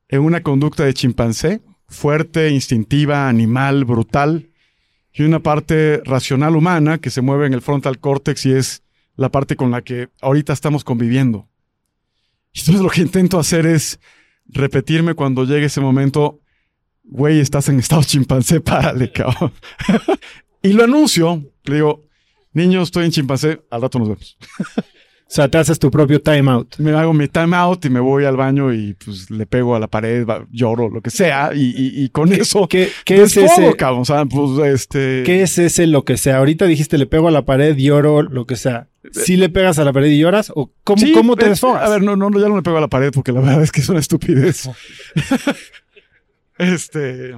En 0.07 0.21
una 0.21 0.43
conducta 0.43 0.85
de 0.85 0.93
chimpancé, 0.93 1.61
fuerte, 1.87 2.51
instintiva, 2.51 3.27
animal, 3.27 3.85
brutal, 3.85 4.51
y 5.11 5.23
una 5.23 5.39
parte 5.39 6.03
racional 6.05 6.55
humana 6.55 6.99
que 6.99 7.09
se 7.09 7.21
mueve 7.21 7.47
en 7.47 7.55
el 7.55 7.61
frontal 7.63 7.97
córtex 7.97 8.45
y 8.45 8.51
es 8.51 8.83
la 9.15 9.31
parte 9.31 9.55
con 9.55 9.71
la 9.71 9.81
que 9.81 10.09
ahorita 10.21 10.53
estamos 10.53 10.83
conviviendo. 10.83 11.49
Entonces 12.53 12.83
lo 12.83 12.89
que 12.91 13.01
intento 13.01 13.39
hacer 13.39 13.65
es 13.65 13.99
repetirme 14.45 15.15
cuando 15.15 15.43
llegue 15.43 15.65
ese 15.65 15.81
momento, 15.81 16.42
güey, 17.03 17.39
estás 17.39 17.69
en 17.69 17.79
estado 17.79 18.03
chimpancé, 18.03 18.59
párale, 18.61 19.11
cabrón. 19.11 19.53
y 20.61 20.73
lo 20.73 20.83
anuncio, 20.83 21.43
le 21.65 21.75
digo, 21.75 22.01
niño, 22.53 22.81
estoy 22.81 23.05
en 23.05 23.11
chimpancé, 23.11 23.61
al 23.69 23.81
rato 23.81 23.99
nos 23.99 24.09
vemos. 24.09 24.37
O 25.33 25.35
sea, 25.35 25.47
te 25.47 25.57
haces 25.57 25.79
tu 25.79 25.89
propio 25.89 26.21
timeout. 26.21 26.77
Me 26.77 26.91
hago 26.91 27.11
mi 27.11 27.27
timeout 27.27 27.83
y 27.85 27.89
me 27.89 27.99
voy 27.99 28.25
al 28.25 28.37
baño 28.37 28.71
y 28.71 28.93
pues 28.93 29.31
le 29.31 29.47
pego 29.47 29.75
a 29.75 29.79
la 29.79 29.87
pared, 29.87 30.27
lloro, 30.51 30.89
lo 30.89 31.01
que 31.01 31.09
sea, 31.09 31.49
y, 31.55 32.07
con 32.09 32.31
eso. 32.33 32.67
¿Qué, 32.67 32.91
es 33.07 33.37
ese? 33.37 33.75
O 33.81 34.05
sea, 34.05 34.25
pues 34.25 34.59
este. 34.71 35.23
¿Qué 35.25 35.41
es 35.41 35.57
ese 35.57 35.87
lo 35.87 36.05
que 36.05 36.17
sea? 36.17 36.37
Ahorita 36.37 36.67
dijiste 36.67 36.99
le 36.99 37.07
pego 37.07 37.29
a 37.29 37.31
la 37.31 37.45
pared, 37.45 37.75
lloro, 37.75 38.21
lo 38.21 38.45
que 38.45 38.55
sea. 38.57 38.89
¿Sí 39.11 39.35
le 39.35 39.49
pegas 39.49 39.79
a 39.79 39.83
la 39.83 39.91
pared 39.91 40.09
y 40.09 40.19
lloras? 40.19 40.51
¿O 40.53 40.71
cómo, 40.83 41.03
cómo 41.15 41.35
te 41.35 41.49
desfogas? 41.49 41.83
A 41.83 41.89
ver, 41.89 42.03
no, 42.03 42.15
no, 42.15 42.29
ya 42.39 42.47
no 42.47 42.55
le 42.55 42.61
pego 42.61 42.77
a 42.77 42.81
la 42.81 42.87
pared 42.87 43.11
porque 43.11 43.31
la 43.31 43.39
verdad 43.41 43.63
es 43.63 43.71
que 43.71 43.81
es 43.81 43.89
una 43.89 44.01
estupidez. 44.01 44.69
este. 46.57 47.35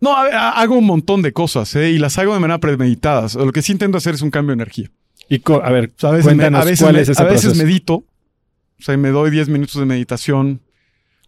No, 0.00 0.16
hago 0.16 0.78
un 0.78 0.86
montón 0.86 1.22
de 1.22 1.32
cosas, 1.32 1.74
¿eh? 1.76 1.90
Y 1.90 1.98
las 1.98 2.16
hago 2.18 2.32
de 2.32 2.40
manera 2.40 2.58
premeditada. 2.58 3.26
Lo 3.34 3.52
que 3.52 3.60
sí 3.62 3.72
intento 3.72 3.98
hacer 3.98 4.14
es 4.14 4.22
un 4.22 4.30
cambio 4.30 4.50
de 4.50 4.62
energía. 4.62 4.90
Y 5.28 5.42
a 5.46 5.70
ver, 5.70 5.92
a 6.02 6.10
veces, 6.10 6.34
me, 6.34 6.44
a 6.44 6.64
veces, 6.64 7.56
medito. 7.56 7.94
O 7.94 8.82
sea, 8.82 8.96
me 8.96 9.10
doy 9.10 9.30
10 9.30 9.48
minutos 9.48 9.76
de 9.76 9.84
meditación. 9.84 10.60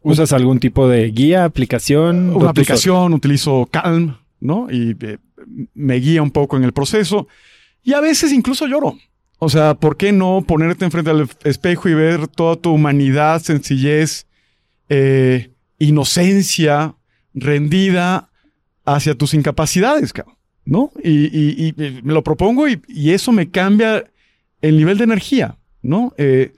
¿Usas 0.01 0.33
algún 0.33 0.59
tipo 0.59 0.89
de 0.89 1.11
guía, 1.11 1.45
aplicación? 1.45 2.35
Una 2.35 2.51
aplicación, 2.51 3.13
utilizo 3.13 3.69
Calm, 3.71 4.17
¿no? 4.41 4.67
Y 4.71 4.97
eh, 5.01 5.19
me 5.75 5.97
guía 5.97 6.23
un 6.23 6.33
poco 6.33 6.57
en 6.57 6.65
el 6.65 6.73
proceso. 6.73 7.29
Y 7.85 7.93
a 7.93 8.01
veces 8.01 8.33
incluso 8.33 8.67
lloro. 8.67 8.99
O 9.39 9.49
sea, 9.49 9.75
¿por 9.75 9.97
qué 9.97 10.13
no 10.13 10.45
ponerte 10.47 10.85
enfrente 10.85 11.11
al 11.11 11.29
espejo 11.45 11.89
y 11.89 11.95
ver 11.95 12.27
toda 12.29 12.57
tu 12.57 12.73
humanidad, 12.73 13.41
sencillez 13.43 14.27
eh, 14.89 15.51
inocencia 15.79 16.95
rendida 17.35 18.31
hacia 18.85 19.15
tus 19.15 19.35
incapacidades, 19.35 20.13
¿no? 20.65 20.93
Y, 21.03 21.75
me 22.03 22.13
lo 22.13 22.23
propongo 22.23 22.69
y, 22.69 23.11
eso 23.11 23.33
me 23.33 23.51
cambia 23.51 24.05
el 24.61 24.77
nivel 24.77 24.99
de 24.99 25.05
energía, 25.05 25.57
¿no? 25.83 26.15
Eh, 26.19 26.53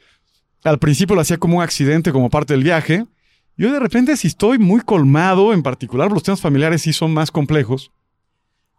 al 0.62 0.78
principio 0.78 1.14
lo 1.14 1.22
hacía 1.22 1.38
como 1.38 1.58
un 1.58 1.62
accidente, 1.62 2.12
como 2.12 2.30
parte 2.30 2.54
del 2.54 2.64
viaje. 2.64 3.06
Yo 3.56 3.72
de 3.72 3.78
repente, 3.78 4.16
si 4.16 4.28
estoy 4.28 4.58
muy 4.58 4.80
colmado, 4.80 5.52
en 5.52 5.62
particular 5.62 6.10
los 6.10 6.22
temas 6.22 6.40
familiares 6.40 6.82
sí 6.82 6.92
son 6.92 7.12
más 7.12 7.30
complejos, 7.30 7.92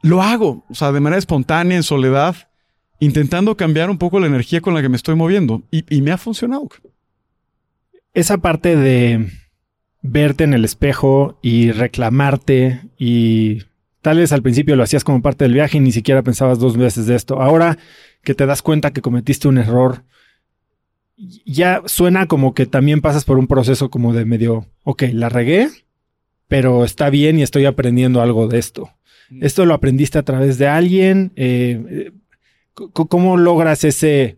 lo 0.02 0.22
hago, 0.22 0.66
o 0.70 0.76
sea, 0.76 0.92
de 0.92 1.00
manera 1.00 1.18
espontánea, 1.18 1.78
en 1.78 1.84
soledad, 1.84 2.36
intentando 3.00 3.58
cambiar 3.58 3.90
un 3.90 3.98
poco 3.98 4.20
la 4.20 4.28
energía 4.28 4.62
con 4.62 4.74
la 4.74 4.82
que 4.82 4.90
me 4.90 4.98
estoy 4.98 5.16
moviendo. 5.16 5.64
Y, 5.72 6.02
me 6.02 6.12
ha 6.12 6.18
funcionado. 6.18 6.70
Esa 8.14 8.38
parte 8.38 8.76
de 8.76 9.32
verte 10.08 10.44
en 10.44 10.54
el 10.54 10.66
espejo 10.66 11.38
y 11.42 11.72
reclamarte 11.72 12.82
y 12.98 13.64
tal 14.02 14.18
vez 14.18 14.32
al 14.32 14.44
principio 14.44 14.76
lo 14.76 14.84
hacías 14.84 15.04
como 15.04 15.22
parte 15.22 15.46
del 15.46 15.54
viaje 15.54 15.78
y 15.78 15.82
ni 15.82 15.92
siquiera 15.92 16.22
pensabas 16.22 16.60
dos 16.60 16.78
veces 16.78 17.08
de 17.08 17.16
esto. 17.16 17.42
Ahora 17.42 17.78
que 18.24 18.36
te 18.36 18.46
das 18.46 18.62
cuenta 18.62 18.92
que 18.92 19.02
cometiste 19.02 19.48
un 19.48 19.58
error, 19.58 20.04
ya 21.46 21.82
suena 21.86 22.28
como 22.28 22.54
que 22.54 22.66
también 22.66 23.02
pasas 23.02 23.26
por 23.26 23.40
un 23.40 23.48
proceso 23.48 23.90
como 23.90 24.14
de 24.14 24.26
medio, 24.26 24.68
ok, 24.84 25.04
la 25.14 25.30
regué, 25.30 25.70
pero 26.48 26.84
está 26.86 27.10
bien 27.10 27.40
y 27.40 27.44
estoy 27.44 27.66
aprendiendo 27.66 28.22
algo 28.22 28.48
de 28.48 28.60
esto. 28.60 28.92
Mm. 29.30 29.44
¿Esto 29.44 29.66
lo 29.66 29.74
aprendiste 29.74 30.20
a 30.20 30.24
través 30.24 30.58
de 30.58 30.68
alguien? 30.68 31.32
Eh, 31.36 32.12
¿Cómo 32.74 33.38
logras 33.38 33.86
ese, 33.86 34.38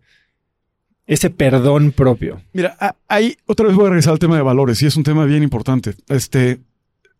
ese 1.07 1.29
perdón 1.29 1.91
propio? 1.91 2.41
Mira, 2.53 2.77
ahí 3.07 3.35
otra 3.45 3.67
vez 3.67 3.75
voy 3.75 3.87
a 3.87 3.89
regresar 3.89 4.13
al 4.13 4.19
tema 4.19 4.35
de 4.35 4.43
valores 4.43 4.81
y 4.81 4.85
es 4.85 4.95
un 4.95 5.03
tema 5.03 5.25
bien 5.25 5.41
importante. 5.41 5.95
Este, 6.09 6.59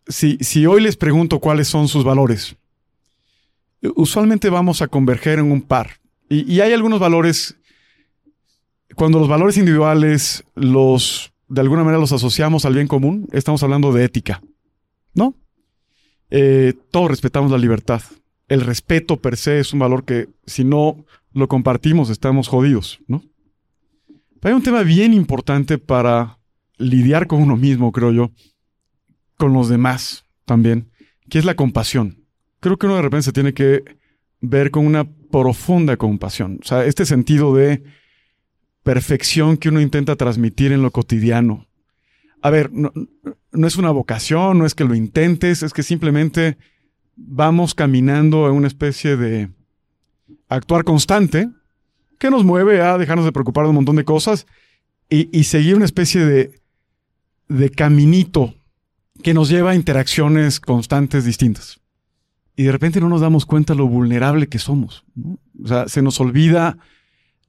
si, 0.08 0.38
si 0.42 0.66
hoy 0.66 0.82
les 0.82 0.98
pregunto 0.98 1.40
cuáles 1.40 1.68
son 1.68 1.88
sus 1.88 2.04
valores, 2.04 2.56
usualmente 3.96 4.50
vamos 4.50 4.82
a 4.82 4.88
converger 4.88 5.40
en 5.40 5.52
un 5.52 5.62
par. 5.62 6.00
Y, 6.30 6.54
y 6.54 6.62
hay 6.62 6.74
algunos 6.74 7.00
valores 7.00 7.58
cuando 8.98 9.20
los 9.20 9.28
valores 9.28 9.58
individuales 9.58 10.44
los, 10.56 11.32
de 11.48 11.62
alguna 11.62 11.84
manera 11.84 12.00
los 12.00 12.12
asociamos 12.14 12.66
al 12.66 12.74
bien 12.74 12.88
común, 12.88 13.28
estamos 13.32 13.62
hablando 13.62 13.94
de 13.94 14.04
ética, 14.04 14.42
¿no? 15.14 15.36
Eh, 16.32 16.74
todos 16.90 17.12
respetamos 17.12 17.52
la 17.52 17.60
libertad. 17.60 18.02
El 18.48 18.62
respeto 18.62 19.18
per 19.18 19.38
se 19.38 19.60
es 19.60 19.72
un 19.72 19.80
valor 19.80 20.04
que 20.04 20.30
si 20.48 20.64
no 20.64 21.06
lo 21.32 21.48
compartimos 21.48 22.10
estamos 22.10 22.48
jodidos, 22.48 23.00
¿no? 23.08 23.22
Hay 24.42 24.54
un 24.54 24.64
tema 24.64 24.84
bien 24.84 25.14
importante 25.14 25.78
para 25.78 26.38
lidiar 26.78 27.28
con 27.28 27.42
uno 27.42 27.58
mismo, 27.58 27.92
creo 27.92 28.12
yo, 28.12 28.32
con 29.38 29.54
los 29.54 29.70
demás 29.70 30.26
también, 30.46 30.92
que 31.30 31.40
es 31.40 31.46
la 31.46 31.56
compasión. 31.56 32.24
Creo 32.60 32.78
que 32.78 32.86
uno 32.86 32.96
de 32.96 33.02
repente 33.02 33.24
se 33.24 33.34
tiene 33.34 33.54
que 33.54 33.84
ver 34.42 34.72
con 34.72 34.86
una 34.86 35.06
profunda 35.32 35.98
compasión. 35.98 36.60
O 36.62 36.66
sea, 36.66 36.86
este 36.86 37.06
sentido 37.06 37.56
de 37.56 37.84
perfección 38.84 39.58
que 39.58 39.70
uno 39.70 39.82
intenta 39.82 40.16
transmitir 40.16 40.72
en 40.72 40.82
lo 40.82 40.92
cotidiano. 40.92 41.68
A 42.42 42.50
ver, 42.50 42.72
no, 42.72 42.92
es 43.52 43.76
una 43.76 43.92
vocación, 43.92 44.60
no 44.60 44.66
es 44.66 44.76
que 44.76 44.86
lo 44.86 44.96
intentes, 44.96 45.64
es 45.64 45.74
que 45.74 45.84
simplemente 45.84 46.58
vamos 47.16 47.76
caminando 47.76 48.48
en 48.48 48.54
una 48.54 48.68
especie 48.68 49.18
de 49.18 49.50
actuar 50.48 50.84
constante 50.84 51.50
que 52.18 52.30
nos 52.32 52.44
mueve 52.44 52.82
a 52.82 52.98
dejarnos 52.98 53.26
de 53.26 53.32
preocupar 53.32 53.66
de 53.66 53.70
un 53.70 53.76
montón 53.76 53.96
de 53.96 54.06
cosas 54.06 54.48
y, 55.10 55.44
seguir 55.46 55.76
una 55.76 55.86
especie 55.86 56.26
de, 56.26 56.52
de 57.48 57.70
caminito 57.70 58.54
que 59.24 59.34
nos 59.34 59.50
lleva 59.50 59.72
a 59.72 59.76
interacciones 59.76 60.60
constantes 60.60 61.24
distintas. 61.26 61.80
Y 62.56 62.64
de 62.64 62.72
repente 62.72 63.00
no 63.00 63.08
nos 63.08 63.22
damos 63.22 63.46
cuenta 63.46 63.76
lo 63.76 63.88
vulnerable 63.88 64.48
que 64.48 64.60
somos. 64.60 65.06
O 65.64 65.68
sea, 65.68 65.88
se 65.88 66.02
nos 66.02 66.20
olvida 66.20 66.78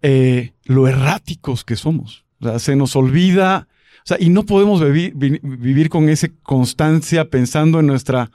eh, 0.02 0.52
lo 0.64 0.86
erráticos 0.86 1.64
que 1.64 1.76
somos. 1.76 2.24
O 2.40 2.44
sea, 2.44 2.58
se 2.58 2.76
nos 2.76 2.94
olvida, 2.94 3.68
o 4.04 4.06
sea, 4.06 4.18
y 4.20 4.28
no 4.28 4.44
podemos 4.44 4.82
vivir, 4.92 5.88
con 5.88 6.08
esa 6.08 6.28
constancia 6.42 7.30
pensando 7.30 7.80
en 7.80 7.86
nuestra 7.86 8.30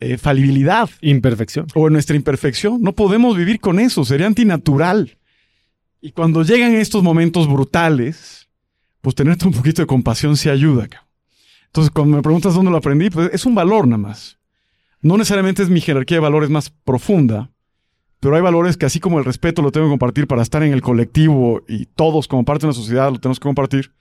eh, 0.00 0.16
falibilidad. 0.16 0.88
Imperfección. 1.02 1.66
O 1.74 1.86
en 1.86 1.92
nuestra 1.92 2.16
imperfección. 2.16 2.82
No 2.82 2.94
podemos 2.94 3.36
vivir 3.36 3.60
con 3.60 3.78
eso, 3.78 4.04
sería 4.04 4.26
antinatural. 4.26 5.18
Y 6.00 6.12
cuando 6.12 6.42
llegan 6.42 6.74
estos 6.74 7.02
momentos 7.02 7.48
brutales, 7.48 8.48
pues 9.00 9.14
tenerte 9.14 9.46
un 9.46 9.52
poquito 9.52 9.82
de 9.82 9.86
compasión 9.86 10.36
sí 10.36 10.48
ayuda. 10.48 10.88
Entonces, 11.66 11.90
cuando 11.90 12.16
me 12.16 12.22
preguntas 12.22 12.54
dónde 12.54 12.70
lo 12.70 12.78
aprendí, 12.78 13.10
pues 13.10 13.30
es 13.32 13.44
un 13.44 13.54
valor 13.54 13.86
nada 13.86 13.98
más. 13.98 14.38
No 15.02 15.16
necesariamente 15.16 15.62
es 15.62 15.70
mi 15.70 15.80
jerarquía 15.80 16.16
de 16.16 16.22
valores 16.22 16.50
más 16.50 16.70
profunda, 16.70 17.50
pero 18.20 18.36
hay 18.36 18.42
valores 18.42 18.76
que 18.76 18.86
así 18.86 19.00
como 19.00 19.18
el 19.18 19.24
respeto 19.24 19.62
lo 19.62 19.72
tengo 19.72 19.86
que 19.86 19.92
compartir 19.92 20.26
para 20.26 20.42
estar 20.42 20.62
en 20.62 20.72
el 20.72 20.82
colectivo 20.82 21.62
y 21.66 21.86
todos 21.86 22.28
como 22.28 22.44
parte 22.44 22.62
de 22.62 22.68
una 22.68 22.74
sociedad 22.74 23.10
lo 23.10 23.18
tenemos 23.18 23.40
que 23.40 23.44
compartir. 23.44 23.92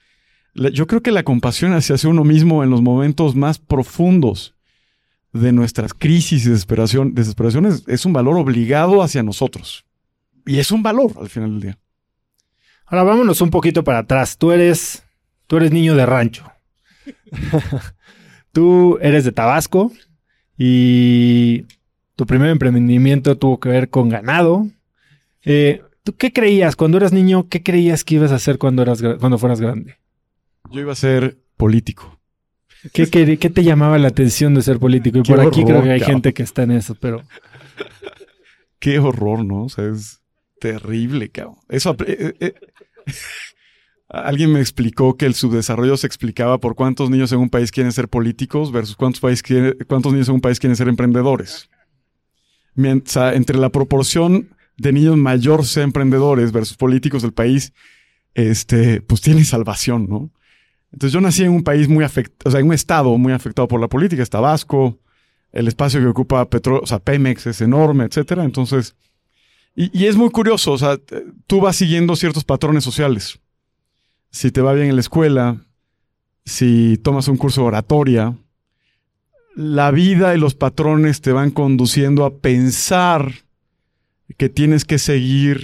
Yo 0.55 0.87
creo 0.87 1.01
que 1.01 1.11
la 1.11 1.23
compasión 1.23 1.73
hacia 1.73 1.95
uno 2.09 2.23
mismo 2.23 2.63
en 2.63 2.69
los 2.69 2.81
momentos 2.81 3.35
más 3.35 3.59
profundos 3.59 4.55
de 5.31 5.51
nuestras 5.53 5.93
crisis 5.93 6.45
y 6.45 6.49
desesperación, 6.49 7.13
desesperación 7.13 7.65
es, 7.65 8.05
un 8.05 8.13
valor 8.13 8.37
obligado 8.37 9.01
hacia 9.01 9.23
nosotros. 9.23 9.85
Y 10.45 10.59
es 10.59 10.71
un 10.71 10.83
valor 10.83 11.13
al 11.19 11.29
final 11.29 11.51
del 11.51 11.61
día. 11.61 11.77
Ahora 12.89 13.03
vámonos 13.03 13.41
un 13.41 13.51
poquito 13.51 13.83
para 13.83 13.99
atrás. 13.99 14.37
Tú 14.37 14.51
eres, 14.51 15.03
tú 15.45 15.57
eres 15.57 15.71
niño 15.71 15.95
de 15.95 16.05
rancho. 16.05 16.51
tú 18.51 18.97
eres 19.01 19.23
de 19.23 19.31
Tabasco 19.31 19.91
y 20.57 21.65
tu 22.15 22.25
primer 22.25 22.49
emprendimiento 22.49 23.37
tuvo 23.37 23.59
que 23.59 23.69
ver 23.69 23.89
con 23.89 24.09
ganado. 24.09 24.67
Eh, 25.43 25.83
¿Tú 26.03 26.15
qué 26.15 26.33
creías 26.33 26.75
cuando 26.75 26.97
eras 26.97 27.13
niño? 27.13 27.47
¿Qué 27.47 27.61
creías 27.61 28.03
que 28.03 28.15
ibas 28.15 28.31
a 28.31 28.35
hacer 28.35 28.57
cuando, 28.57 28.81
eras, 28.81 29.01
cuando 29.19 29.37
fueras 29.37 29.61
grande? 29.61 29.97
Yo 30.71 30.81
iba 30.81 30.91
a 30.91 30.95
ser 30.95 31.37
político. 31.57 32.19
¿Qué, 32.93 33.05
te 33.05 33.63
llamaba 33.63 33.99
la 33.99 34.07
atención 34.07 34.55
de 34.55 34.61
ser 34.61 34.79
político? 34.79 35.19
Y 35.19 35.23
por 35.23 35.41
aquí 35.41 35.63
creo 35.63 35.83
que 35.83 35.91
hay 35.91 35.99
gente 35.99 36.33
que 36.33 36.43
está 36.43 36.63
en 36.63 36.71
eso, 36.71 36.95
pero... 36.95 37.21
Qué 38.79 38.97
horror, 38.99 39.43
¿no? 39.43 39.65
O 39.65 39.69
sea, 39.69 39.85
es 39.85 40.21
terrible, 40.59 41.29
cabrón. 41.29 41.57
Eso... 41.67 41.95
Eh, 42.07 42.33
eh, 42.39 42.53
alguien 44.09 44.51
me 44.51 44.59
explicó 44.59 45.17
que 45.17 45.25
el 45.25 45.35
subdesarrollo 45.35 45.97
se 45.97 46.07
explicaba 46.07 46.59
por 46.59 46.75
cuántos 46.75 47.09
niños 47.09 47.31
en 47.31 47.39
un 47.39 47.49
país 47.49 47.71
quieren 47.71 47.91
ser 47.91 48.09
políticos 48.09 48.71
versus 48.71 48.95
cuántos, 48.95 49.21
país 49.21 49.43
cuántos 49.87 50.13
niños 50.13 50.29
en 50.29 50.35
un 50.35 50.41
país 50.41 50.59
quieren 50.59 50.75
ser 50.75 50.87
emprendedores 50.87 51.69
entre 52.75 53.57
la 53.57 53.69
proporción 53.69 54.49
de 54.77 54.93
niños 54.93 55.17
mayor 55.17 55.65
sea 55.65 55.83
emprendedores 55.83 56.51
versus 56.51 56.77
políticos 56.77 57.21
del 57.21 57.33
país, 57.33 57.73
este, 58.33 59.01
pues 59.01 59.21
tiene 59.21 59.43
salvación, 59.43 60.07
¿no? 60.07 60.31
Entonces 60.91 61.13
yo 61.13 61.21
nací 61.21 61.43
en 61.43 61.51
un 61.51 61.63
país 61.63 61.87
muy 61.87 62.03
afectado, 62.03 62.49
o 62.49 62.51
sea, 62.51 62.59
en 62.61 62.67
un 62.67 62.73
estado 62.73 63.17
muy 63.17 63.33
afectado 63.33 63.67
por 63.67 63.79
la 63.79 63.87
política, 63.87 64.23
es 64.23 64.29
Tabasco, 64.29 64.99
el 65.51 65.67
espacio 65.67 65.99
que 65.99 66.07
ocupa 66.07 66.49
Petro, 66.49 66.79
o 66.81 66.87
sea, 66.87 66.99
Pemex 66.99 67.47
es 67.47 67.61
enorme, 67.61 68.05
etcétera. 68.05 68.43
Entonces, 68.43 68.95
y, 69.81 70.07
es 70.07 70.17
muy 70.17 70.29
curioso, 70.29 70.73
o 70.73 70.77
sea, 70.77 70.99
tú 71.47 71.61
vas 71.61 71.77
siguiendo 71.77 72.17
ciertos 72.17 72.43
patrones 72.43 72.83
sociales. 72.83 73.39
Si 74.29 74.51
te 74.51 74.59
va 74.59 74.73
bien 74.73 74.89
en 74.89 74.95
la 74.95 74.99
escuela, 74.99 75.55
si 76.43 76.97
tomas 76.97 77.29
un 77.29 77.37
curso 77.37 77.61
de 77.61 77.67
oratoria, 77.67 78.35
la 79.55 79.91
vida 79.91 80.35
y 80.35 80.37
los 80.37 80.53
patrones 80.53 81.21
te 81.21 81.31
van 81.31 81.51
conduciendo 81.51 82.25
a 82.25 82.39
pensar 82.39 83.31
que 84.35 84.49
tienes 84.49 84.83
que 84.83 84.99
seguir 84.99 85.61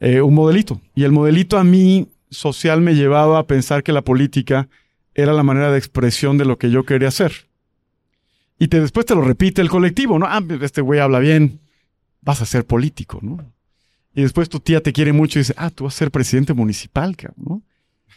eh, 0.00 0.22
un 0.22 0.32
modelito. 0.32 0.80
Y 0.94 1.04
el 1.04 1.12
modelito 1.12 1.58
a 1.58 1.64
mí 1.64 2.08
social 2.30 2.80
me 2.80 2.94
llevaba 2.94 3.40
a 3.40 3.46
pensar 3.46 3.82
que 3.82 3.92
la 3.92 4.00
política 4.00 4.70
era 5.14 5.34
la 5.34 5.42
manera 5.42 5.70
de 5.70 5.76
expresión 5.76 6.38
de 6.38 6.46
lo 6.46 6.56
que 6.56 6.70
yo 6.70 6.84
quería 6.84 7.08
hacer. 7.08 7.46
Y 8.58 8.68
te, 8.68 8.80
después 8.80 9.04
te 9.04 9.14
lo 9.14 9.20
repite 9.20 9.60
el 9.60 9.68
colectivo, 9.68 10.18
¿no? 10.18 10.24
Ah, 10.26 10.42
este 10.62 10.80
güey 10.80 10.98
habla 10.98 11.18
bien, 11.18 11.60
vas 12.28 12.42
a 12.42 12.44
ser 12.44 12.66
político, 12.66 13.20
¿no? 13.22 13.38
Y 14.14 14.20
después 14.20 14.50
tu 14.50 14.60
tía 14.60 14.82
te 14.82 14.92
quiere 14.92 15.14
mucho 15.14 15.38
y 15.38 15.40
dice, 15.40 15.54
ah, 15.56 15.70
tú 15.70 15.84
vas 15.84 15.94
a 15.94 15.98
ser 15.98 16.10
presidente 16.10 16.52
municipal, 16.52 17.16
¿no? 17.36 17.62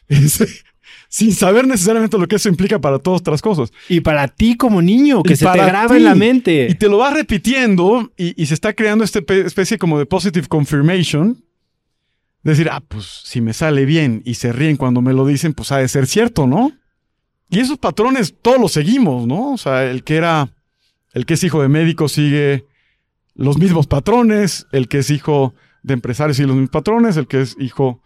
sin 1.07 1.33
saber 1.33 1.65
necesariamente 1.65 2.17
lo 2.17 2.27
que 2.27 2.35
eso 2.35 2.49
implica 2.49 2.77
para 2.77 2.99
todas 2.99 3.21
otras 3.21 3.41
cosas. 3.41 3.71
Y 3.87 4.01
para 4.01 4.27
ti 4.27 4.57
como 4.57 4.81
niño, 4.81 5.23
que 5.23 5.37
se 5.37 5.45
te 5.45 5.57
graba 5.57 5.95
en 5.95 6.03
la 6.03 6.15
mente. 6.15 6.67
Y 6.69 6.75
te 6.75 6.89
lo 6.89 6.97
vas 6.97 7.13
repitiendo 7.13 8.11
y, 8.17 8.45
se 8.45 8.53
está 8.53 8.73
creando 8.73 9.05
esta 9.05 9.19
especie 9.19 9.77
como 9.77 9.97
de 9.97 10.05
positive 10.05 10.47
confirmation. 10.49 11.41
Decir, 12.43 12.67
ah, 12.69 12.83
pues 12.85 13.05
si 13.23 13.39
me 13.39 13.53
sale 13.53 13.85
bien 13.85 14.23
y 14.25 14.33
se 14.33 14.51
ríen 14.51 14.75
cuando 14.75 15.01
me 15.01 15.13
lo 15.13 15.25
dicen, 15.25 15.53
pues 15.53 15.71
ha 15.71 15.77
de 15.77 15.87
ser 15.87 16.05
cierto, 16.05 16.47
¿no? 16.47 16.73
Y 17.49 17.59
esos 17.59 17.77
patrones 17.77 18.35
todos 18.41 18.59
los 18.59 18.73
seguimos, 18.73 19.25
¿no? 19.25 19.53
O 19.53 19.57
sea, 19.57 19.89
el 19.89 20.03
que 20.03 20.17
era, 20.17 20.49
el 21.13 21.25
que 21.25 21.35
es 21.35 21.43
hijo 21.45 21.61
de 21.61 21.69
médico 21.69 22.09
sigue 22.09 22.65
los 23.35 23.57
mismos 23.57 23.87
patrones, 23.87 24.67
el 24.71 24.87
que 24.87 24.99
es 24.99 25.09
hijo 25.09 25.53
de 25.83 25.93
empresario 25.93 26.33
sigue 26.33 26.47
los 26.47 26.55
mismos 26.55 26.71
patrones, 26.71 27.17
el 27.17 27.27
que 27.27 27.41
es 27.41 27.55
hijo 27.59 28.01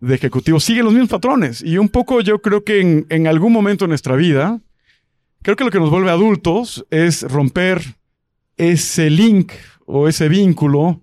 de 0.00 0.14
ejecutivos 0.14 0.64
siguen 0.64 0.84
los 0.84 0.94
mismos 0.94 1.10
patrones. 1.10 1.62
Y 1.62 1.78
un 1.78 1.88
poco 1.88 2.20
yo 2.20 2.40
creo 2.40 2.64
que 2.64 2.80
en, 2.80 3.06
en 3.10 3.26
algún 3.26 3.52
momento 3.52 3.84
en 3.84 3.90
nuestra 3.90 4.16
vida, 4.16 4.60
creo 5.42 5.56
que 5.56 5.64
lo 5.64 5.70
que 5.70 5.80
nos 5.80 5.90
vuelve 5.90 6.10
adultos 6.10 6.86
es 6.90 7.22
romper 7.22 7.82
ese 8.56 9.10
link 9.10 9.52
o 9.86 10.08
ese 10.08 10.28
vínculo 10.28 11.02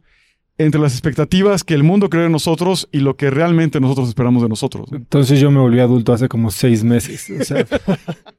entre 0.57 0.81
las 0.81 0.93
expectativas 0.93 1.63
que 1.63 1.75
el 1.75 1.83
mundo 1.83 2.09
cree 2.09 2.25
en 2.25 2.31
nosotros 2.31 2.89
y 2.91 2.99
lo 2.99 3.15
que 3.15 3.29
realmente 3.29 3.79
nosotros 3.79 4.09
esperamos 4.09 4.41
de 4.41 4.49
nosotros. 4.49 4.89
Entonces 4.91 5.39
yo 5.39 5.51
me 5.51 5.59
volví 5.59 5.79
adulto 5.79 6.13
hace 6.13 6.27
como 6.27 6.49
seis 6.49 6.83
meses. 6.83 7.29
O 7.39 7.43
sea, 7.43 7.65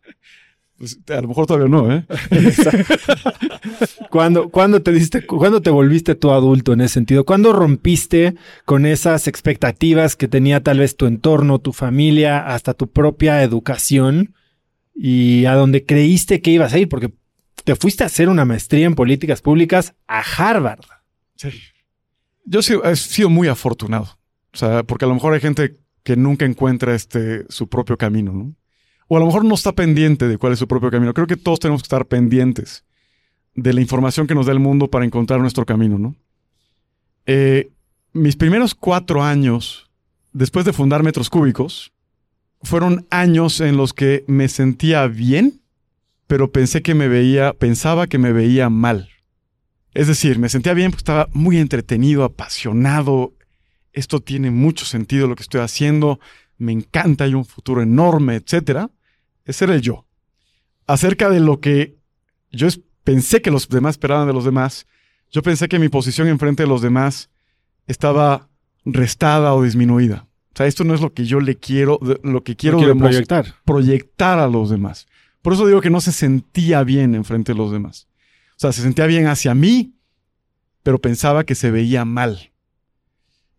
Pues, 0.78 0.98
a 1.08 1.20
lo 1.20 1.28
mejor 1.28 1.46
todavía 1.46 1.68
no, 1.68 1.92
¿eh? 1.92 2.04
¿Cuándo, 4.10 4.48
cuándo 4.50 4.82
te 4.82 4.92
diste, 4.92 5.26
cuándo 5.26 5.60
te 5.60 5.70
volviste 5.70 6.14
tú 6.14 6.30
adulto 6.30 6.72
en 6.72 6.80
ese 6.80 6.94
sentido? 6.94 7.24
¿Cuándo 7.24 7.52
rompiste 7.52 8.34
con 8.64 8.86
esas 8.86 9.26
expectativas 9.26 10.16
que 10.16 10.28
tenía 10.28 10.62
tal 10.62 10.78
vez 10.78 10.96
tu 10.96 11.06
entorno, 11.06 11.58
tu 11.58 11.72
familia, 11.72 12.46
hasta 12.54 12.74
tu 12.74 12.88
propia 12.90 13.42
educación 13.42 14.34
y 14.94 15.44
a 15.46 15.54
donde 15.54 15.84
creíste 15.84 16.40
que 16.40 16.50
ibas 16.52 16.72
a 16.72 16.78
ir? 16.78 16.88
Porque 16.88 17.12
te 17.64 17.74
fuiste 17.76 18.04
a 18.04 18.06
hacer 18.06 18.28
una 18.28 18.44
maestría 18.44 18.86
en 18.86 18.94
políticas 18.94 19.42
públicas 19.42 19.94
a 20.06 20.20
Harvard. 20.20 20.80
Sí. 21.36 21.48
Yo 22.44 22.62
sí- 22.62 22.78
he 22.82 22.96
sido 22.96 23.28
muy 23.30 23.48
afortunado. 23.48 24.18
O 24.52 24.56
sea, 24.56 24.82
porque 24.84 25.04
a 25.04 25.08
lo 25.08 25.14
mejor 25.14 25.34
hay 25.34 25.40
gente 25.40 25.76
que 26.02 26.16
nunca 26.16 26.46
encuentra 26.46 26.94
este 26.94 27.44
su 27.50 27.68
propio 27.68 27.98
camino, 27.98 28.32
¿no? 28.32 28.54
O 29.08 29.16
a 29.16 29.20
lo 29.20 29.26
mejor 29.26 29.44
no 29.44 29.54
está 29.54 29.72
pendiente 29.72 30.28
de 30.28 30.38
cuál 30.38 30.52
es 30.52 30.58
su 30.58 30.68
propio 30.68 30.90
camino. 30.90 31.14
Creo 31.14 31.26
que 31.26 31.36
todos 31.36 31.60
tenemos 31.60 31.82
que 31.82 31.86
estar 31.86 32.06
pendientes 32.06 32.84
de 33.54 33.72
la 33.72 33.80
información 33.80 34.26
que 34.26 34.34
nos 34.34 34.46
da 34.46 34.52
el 34.52 34.60
mundo 34.60 34.88
para 34.88 35.04
encontrar 35.04 35.40
nuestro 35.40 35.66
camino, 35.66 35.98
¿no? 35.98 36.14
Eh, 37.26 37.70
mis 38.12 38.36
primeros 38.36 38.74
cuatro 38.74 39.22
años, 39.22 39.90
después 40.32 40.64
de 40.64 40.72
fundar 40.72 41.02
Metros 41.02 41.30
Cúbicos, 41.30 41.92
fueron 42.62 43.06
años 43.10 43.60
en 43.60 43.76
los 43.76 43.92
que 43.92 44.24
me 44.26 44.48
sentía 44.48 45.06
bien, 45.06 45.60
pero 46.26 46.52
pensé 46.52 46.82
que 46.82 46.94
me 46.94 47.08
veía, 47.08 47.52
pensaba 47.52 48.06
que 48.06 48.18
me 48.18 48.32
veía 48.32 48.70
mal. 48.70 49.08
Es 49.94 50.06
decir, 50.06 50.38
me 50.38 50.48
sentía 50.48 50.74
bien 50.74 50.90
porque 50.90 51.00
estaba 51.00 51.28
muy 51.32 51.58
entretenido, 51.58 52.24
apasionado. 52.24 53.34
Esto 53.92 54.20
tiene 54.20 54.50
mucho 54.50 54.84
sentido 54.84 55.26
lo 55.26 55.34
que 55.34 55.42
estoy 55.42 55.60
haciendo. 55.60 56.20
Me 56.56 56.72
encanta, 56.72 57.24
hay 57.24 57.34
un 57.34 57.44
futuro 57.44 57.82
enorme, 57.82 58.36
etcétera. 58.36 58.90
Ese 59.48 59.64
era 59.64 59.74
el 59.74 59.80
yo. 59.80 60.06
Acerca 60.86 61.28
de 61.30 61.40
lo 61.40 61.58
que 61.60 61.96
yo 62.52 62.68
pensé 63.02 63.42
que 63.42 63.50
los 63.50 63.68
demás 63.68 63.94
esperaban 63.94 64.26
de 64.28 64.32
los 64.34 64.44
demás, 64.44 64.86
yo 65.32 65.42
pensé 65.42 65.68
que 65.68 65.78
mi 65.80 65.88
posición 65.88 66.28
enfrente 66.28 66.62
de 66.62 66.68
los 66.68 66.82
demás 66.82 67.30
estaba 67.86 68.48
restada 68.84 69.54
o 69.54 69.62
disminuida. 69.62 70.26
O 70.54 70.56
sea, 70.58 70.66
esto 70.66 70.84
no 70.84 70.94
es 70.94 71.00
lo 71.00 71.12
que 71.12 71.24
yo 71.24 71.40
le 71.40 71.56
quiero, 71.56 71.98
lo 72.22 72.44
que 72.44 72.56
quiero, 72.56 72.76
No 72.76 72.80
quiero 72.80 72.94
demos- 72.94 73.08
proyectar. 73.08 73.54
proyectar 73.64 74.38
a 74.38 74.48
los 74.48 74.70
demás. 74.70 75.06
Por 75.42 75.52
eso 75.54 75.66
digo 75.66 75.80
que 75.80 75.90
no 75.90 76.00
se 76.00 76.12
sentía 76.12 76.82
bien 76.84 77.14
enfrente 77.14 77.52
de 77.52 77.58
los 77.58 77.72
demás. 77.72 78.06
O 78.56 78.60
sea, 78.60 78.72
se 78.72 78.82
sentía 78.82 79.06
bien 79.06 79.26
hacia 79.28 79.54
mí, 79.54 79.94
pero 80.82 81.00
pensaba 81.00 81.44
que 81.44 81.54
se 81.54 81.70
veía 81.70 82.04
mal. 82.04 82.50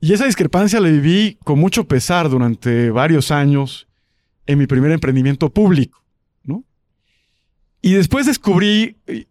Y 0.02 0.14
esa 0.14 0.26
discrepancia 0.26 0.80
la 0.80 0.90
viví 0.90 1.38
con 1.44 1.60
mucho 1.60 1.88
pesar 1.88 2.30
durante 2.30 2.90
varios 2.92 3.32
años 3.32 3.88
en 4.50 4.58
mi 4.58 4.66
primer 4.66 4.92
emprendimiento 4.92 5.52
público, 5.52 6.04
¿no? 6.44 6.64
Y 7.84 7.94
después 7.94 8.26
descubrí, 8.26 8.98
eh, 9.06 9.28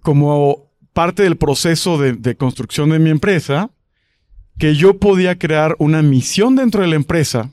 como 0.00 0.70
parte 0.94 1.22
del 1.22 1.36
proceso 1.36 1.98
de, 1.98 2.14
de 2.14 2.36
construcción 2.36 2.88
de 2.88 2.98
mi 2.98 3.10
empresa, 3.10 3.70
que 4.58 4.74
yo 4.74 4.98
podía 4.98 5.38
crear 5.38 5.76
una 5.78 6.00
misión 6.00 6.56
dentro 6.56 6.80
de 6.80 6.88
la 6.88 6.96
empresa 6.96 7.50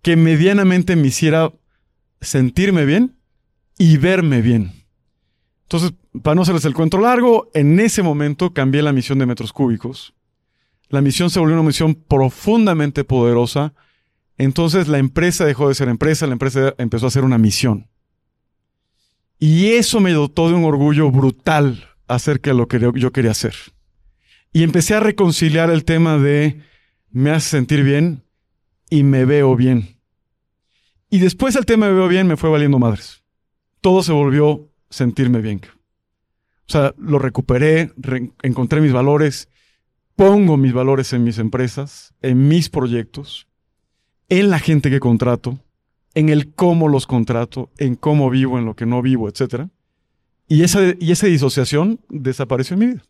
que 0.00 0.16
medianamente 0.16 0.96
me 0.96 1.08
hiciera 1.08 1.52
sentirme 2.22 2.86
bien 2.86 3.16
y 3.78 3.98
verme 3.98 4.40
bien. 4.40 4.72
Entonces, 5.64 5.92
para 6.22 6.34
no 6.34 6.42
hacerles 6.42 6.64
el 6.64 6.74
cuento 6.74 6.98
largo, 6.98 7.50
en 7.52 7.78
ese 7.80 8.02
momento 8.02 8.54
cambié 8.54 8.80
la 8.80 8.92
misión 8.94 9.18
de 9.18 9.26
metros 9.26 9.52
cúbicos. 9.52 10.14
La 10.88 11.02
misión 11.02 11.28
se 11.28 11.38
volvió 11.38 11.54
una 11.54 11.66
misión 11.66 11.94
profundamente 11.94 13.04
poderosa. 13.04 13.74
Entonces 14.38 14.88
la 14.88 14.98
empresa 14.98 15.44
dejó 15.44 15.68
de 15.68 15.74
ser 15.74 15.88
empresa, 15.88 16.26
la 16.26 16.32
empresa 16.32 16.74
empezó 16.78 17.06
a 17.06 17.10
ser 17.10 17.24
una 17.24 17.38
misión. 17.38 17.88
Y 19.38 19.72
eso 19.72 20.00
me 20.00 20.12
dotó 20.12 20.48
de 20.48 20.54
un 20.54 20.64
orgullo 20.64 21.10
brutal 21.10 21.88
acerca 22.08 22.50
de 22.50 22.56
lo 22.56 22.68
que 22.68 22.78
yo 22.78 23.12
quería 23.12 23.30
hacer. 23.32 23.54
Y 24.52 24.62
empecé 24.62 24.94
a 24.94 25.00
reconciliar 25.00 25.70
el 25.70 25.84
tema 25.84 26.16
de 26.18 26.60
me 27.10 27.30
hace 27.30 27.50
sentir 27.50 27.82
bien 27.82 28.24
y 28.90 29.02
me 29.02 29.24
veo 29.24 29.56
bien. 29.56 29.98
Y 31.10 31.18
después 31.18 31.56
el 31.56 31.66
tema 31.66 31.86
me 31.86 31.94
veo 31.94 32.08
bien 32.08 32.26
me 32.26 32.36
fue 32.36 32.50
valiendo 32.50 32.78
madres. 32.78 33.22
Todo 33.80 34.02
se 34.02 34.12
volvió 34.12 34.70
sentirme 34.90 35.40
bien. 35.40 35.60
O 36.66 36.72
sea, 36.72 36.94
lo 36.98 37.18
recuperé, 37.18 37.92
re- 37.96 38.30
encontré 38.42 38.80
mis 38.80 38.92
valores, 38.92 39.48
pongo 40.16 40.56
mis 40.56 40.72
valores 40.72 41.12
en 41.12 41.22
mis 41.24 41.38
empresas, 41.38 42.14
en 42.22 42.48
mis 42.48 42.70
proyectos, 42.70 43.46
en 44.28 44.50
la 44.50 44.58
gente 44.58 44.90
que 44.90 45.00
contrato, 45.00 45.58
en 46.14 46.28
el 46.28 46.52
cómo 46.52 46.88
los 46.88 47.06
contrato, 47.06 47.70
en 47.78 47.94
cómo 47.94 48.30
vivo, 48.30 48.58
en 48.58 48.64
lo 48.64 48.74
que 48.74 48.86
no 48.86 49.02
vivo, 49.02 49.28
etc. 49.28 49.68
Y 50.48 50.62
esa, 50.62 50.80
y 50.98 51.12
esa 51.12 51.26
disociación 51.26 52.00
desapareció 52.08 52.74
en 52.74 52.80
mi 52.80 52.86
vida. 52.86 53.02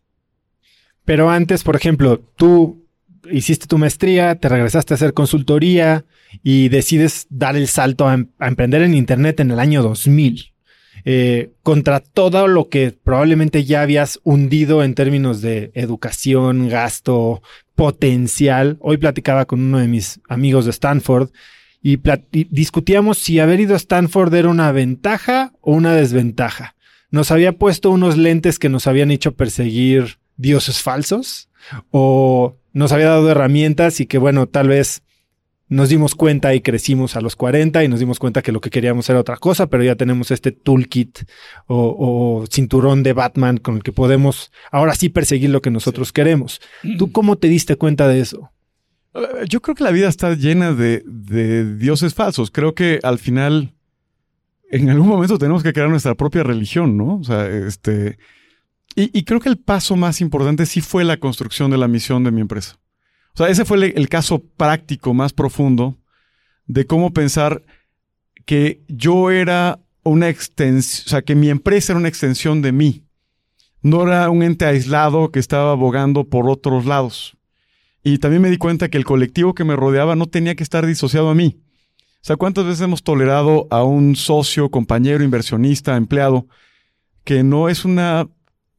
Pero 1.04 1.30
antes, 1.30 1.62
por 1.64 1.76
ejemplo, 1.76 2.18
tú 2.36 2.84
hiciste 3.30 3.66
tu 3.66 3.78
maestría, 3.78 4.34
te 4.36 4.48
regresaste 4.48 4.94
a 4.94 4.96
hacer 4.96 5.14
consultoría 5.14 6.04
y 6.42 6.68
decides 6.68 7.26
dar 7.30 7.56
el 7.56 7.68
salto 7.68 8.08
a, 8.08 8.14
em- 8.14 8.28
emprender 8.40 8.82
en 8.82 8.94
Internet 8.94 9.40
en 9.40 9.50
el 9.50 9.58
año 9.58 9.82
2000. 9.82 10.52
Eh, 11.06 11.52
contra 11.62 12.00
todo 12.00 12.48
lo 12.48 12.70
que 12.70 12.92
probablemente 12.92 13.64
ya 13.64 13.82
habías 13.82 14.20
hundido 14.24 14.82
en 14.82 14.94
términos 14.94 15.42
de 15.42 15.70
educación, 15.74 16.68
gasto, 16.68 17.42
potencial. 17.74 18.78
Hoy 18.80 18.96
platicaba 18.96 19.44
con 19.44 19.60
uno 19.60 19.78
de 19.78 19.88
mis 19.88 20.20
amigos 20.28 20.64
de 20.64 20.70
Stanford 20.70 21.30
y, 21.82 22.00
discutíamos 22.50 23.18
si 23.18 23.40
haber 23.40 23.60
ido 23.60 23.74
a 23.74 23.76
Stanford 23.76 24.34
era 24.34 24.48
una 24.48 24.72
ventaja 24.72 25.52
o 25.60 25.72
una 25.72 25.94
desventaja. 25.94 26.74
Nos 27.10 27.30
había 27.30 27.52
puesto 27.52 27.90
unos 27.90 28.16
lentes 28.16 28.58
que 28.58 28.68
nos 28.68 28.86
habían 28.86 29.10
hecho 29.10 29.32
perseguir 29.32 30.18
dioses 30.36 30.82
falsos 30.82 31.48
o 31.90 32.56
nos 32.72 32.92
había 32.92 33.08
dado 33.08 33.30
herramientas 33.30 34.00
y 34.00 34.06
que 34.06 34.18
bueno, 34.18 34.46
tal 34.48 34.68
vez 34.68 35.02
nos 35.68 35.88
dimos 35.88 36.14
cuenta 36.14 36.54
y 36.54 36.60
crecimos 36.60 37.16
a 37.16 37.20
los 37.20 37.36
40 37.36 37.82
y 37.84 37.88
nos 37.88 37.98
dimos 37.98 38.18
cuenta 38.18 38.42
que 38.42 38.52
lo 38.52 38.60
que 38.60 38.70
queríamos 38.70 39.08
era 39.08 39.20
otra 39.20 39.36
cosa, 39.38 39.68
pero 39.68 39.82
ya 39.82 39.96
tenemos 39.96 40.30
este 40.30 40.52
toolkit 40.52 41.20
o, 41.66 42.42
o 42.42 42.46
cinturón 42.46 43.02
de 43.02 43.14
Batman 43.14 43.56
con 43.56 43.76
el 43.76 43.82
que 43.82 43.92
podemos 43.92 44.52
ahora 44.70 44.94
sí 44.94 45.08
perseguir 45.08 45.50
lo 45.50 45.62
que 45.62 45.70
nosotros 45.70 46.12
queremos. 46.12 46.60
¿Tú 46.98 47.12
cómo 47.12 47.36
te 47.36 47.48
diste 47.48 47.76
cuenta 47.76 48.08
de 48.08 48.20
eso? 48.20 48.50
Eh, 49.14 49.46
Yo 49.48 49.62
creo 49.62 49.74
que 49.74 49.84
la 49.84 49.90
vida 49.90 50.08
está 50.08 50.34
llena 50.34 50.72
de, 50.74 51.02
de 51.06 51.76
dioses 51.76 52.14
falsos. 52.14 52.50
Creo 52.50 52.74
que 52.74 53.00
al 53.02 53.18
final, 53.18 53.74
en 54.70 54.90
algún 54.90 55.08
momento 55.08 55.38
tenemos 55.38 55.62
que 55.62 55.72
crear 55.72 55.88
nuestra 55.88 56.14
propia 56.14 56.42
religión, 56.42 56.96
¿no? 56.96 57.16
O 57.16 57.24
sea, 57.24 57.46
este. 57.48 58.18
Y, 58.96 59.16
y 59.18 59.24
creo 59.24 59.40
que 59.40 59.48
el 59.48 59.56
paso 59.56 59.96
más 59.96 60.20
importante 60.20 60.66
sí 60.66 60.80
fue 60.80 61.04
la 61.04 61.16
construcción 61.16 61.70
de 61.70 61.78
la 61.78 61.88
misión 61.88 62.22
de 62.22 62.30
mi 62.30 62.40
empresa. 62.42 62.78
O 63.34 63.38
sea, 63.38 63.48
ese 63.48 63.64
fue 63.64 63.92
el, 63.96 64.08
caso 64.08 64.38
práctico 64.38 65.12
más 65.12 65.32
profundo 65.32 65.98
de 66.66 66.86
cómo 66.86 67.12
pensar 67.12 67.62
que 68.44 68.82
yo 68.86 69.32
era 69.32 69.80
una 70.04 70.28
extensión, 70.28 71.06
o 71.06 71.10
sea, 71.10 71.22
que 71.22 71.34
mi 71.34 71.50
empresa 71.50 71.92
era 71.92 71.98
una 71.98 72.08
extensión 72.08 72.62
de 72.62 72.70
mí. 72.70 73.04
No 73.82 74.06
era 74.06 74.30
un 74.30 74.44
ente 74.44 74.66
aislado 74.66 75.32
que 75.32 75.40
estaba 75.40 75.72
abogando 75.72 76.24
por 76.24 76.48
otros 76.48 76.86
lados. 76.86 77.36
Y 78.04 78.18
también 78.18 78.40
me 78.40 78.50
di 78.50 78.56
cuenta 78.56 78.88
que 78.88 78.98
el 78.98 79.04
colectivo 79.04 79.54
que 79.54 79.64
me 79.64 79.74
rodeaba 79.74 80.14
no 80.14 80.26
tenía 80.26 80.54
que 80.54 80.62
estar 80.62 80.86
disociado 80.86 81.28
a 81.28 81.34
mí. 81.34 81.58
O 81.98 82.26
sea, 82.26 82.36
¿cuántas 82.36 82.64
veces 82.64 82.82
hemos 82.82 83.02
tolerado 83.02 83.66
a 83.70 83.82
un 83.82 84.14
socio, 84.14 84.70
compañero, 84.70 85.24
inversionista, 85.24 85.96
empleado, 85.96 86.46
que 87.24 87.42
no 87.42 87.68
es 87.68 87.84
una, 87.84 88.28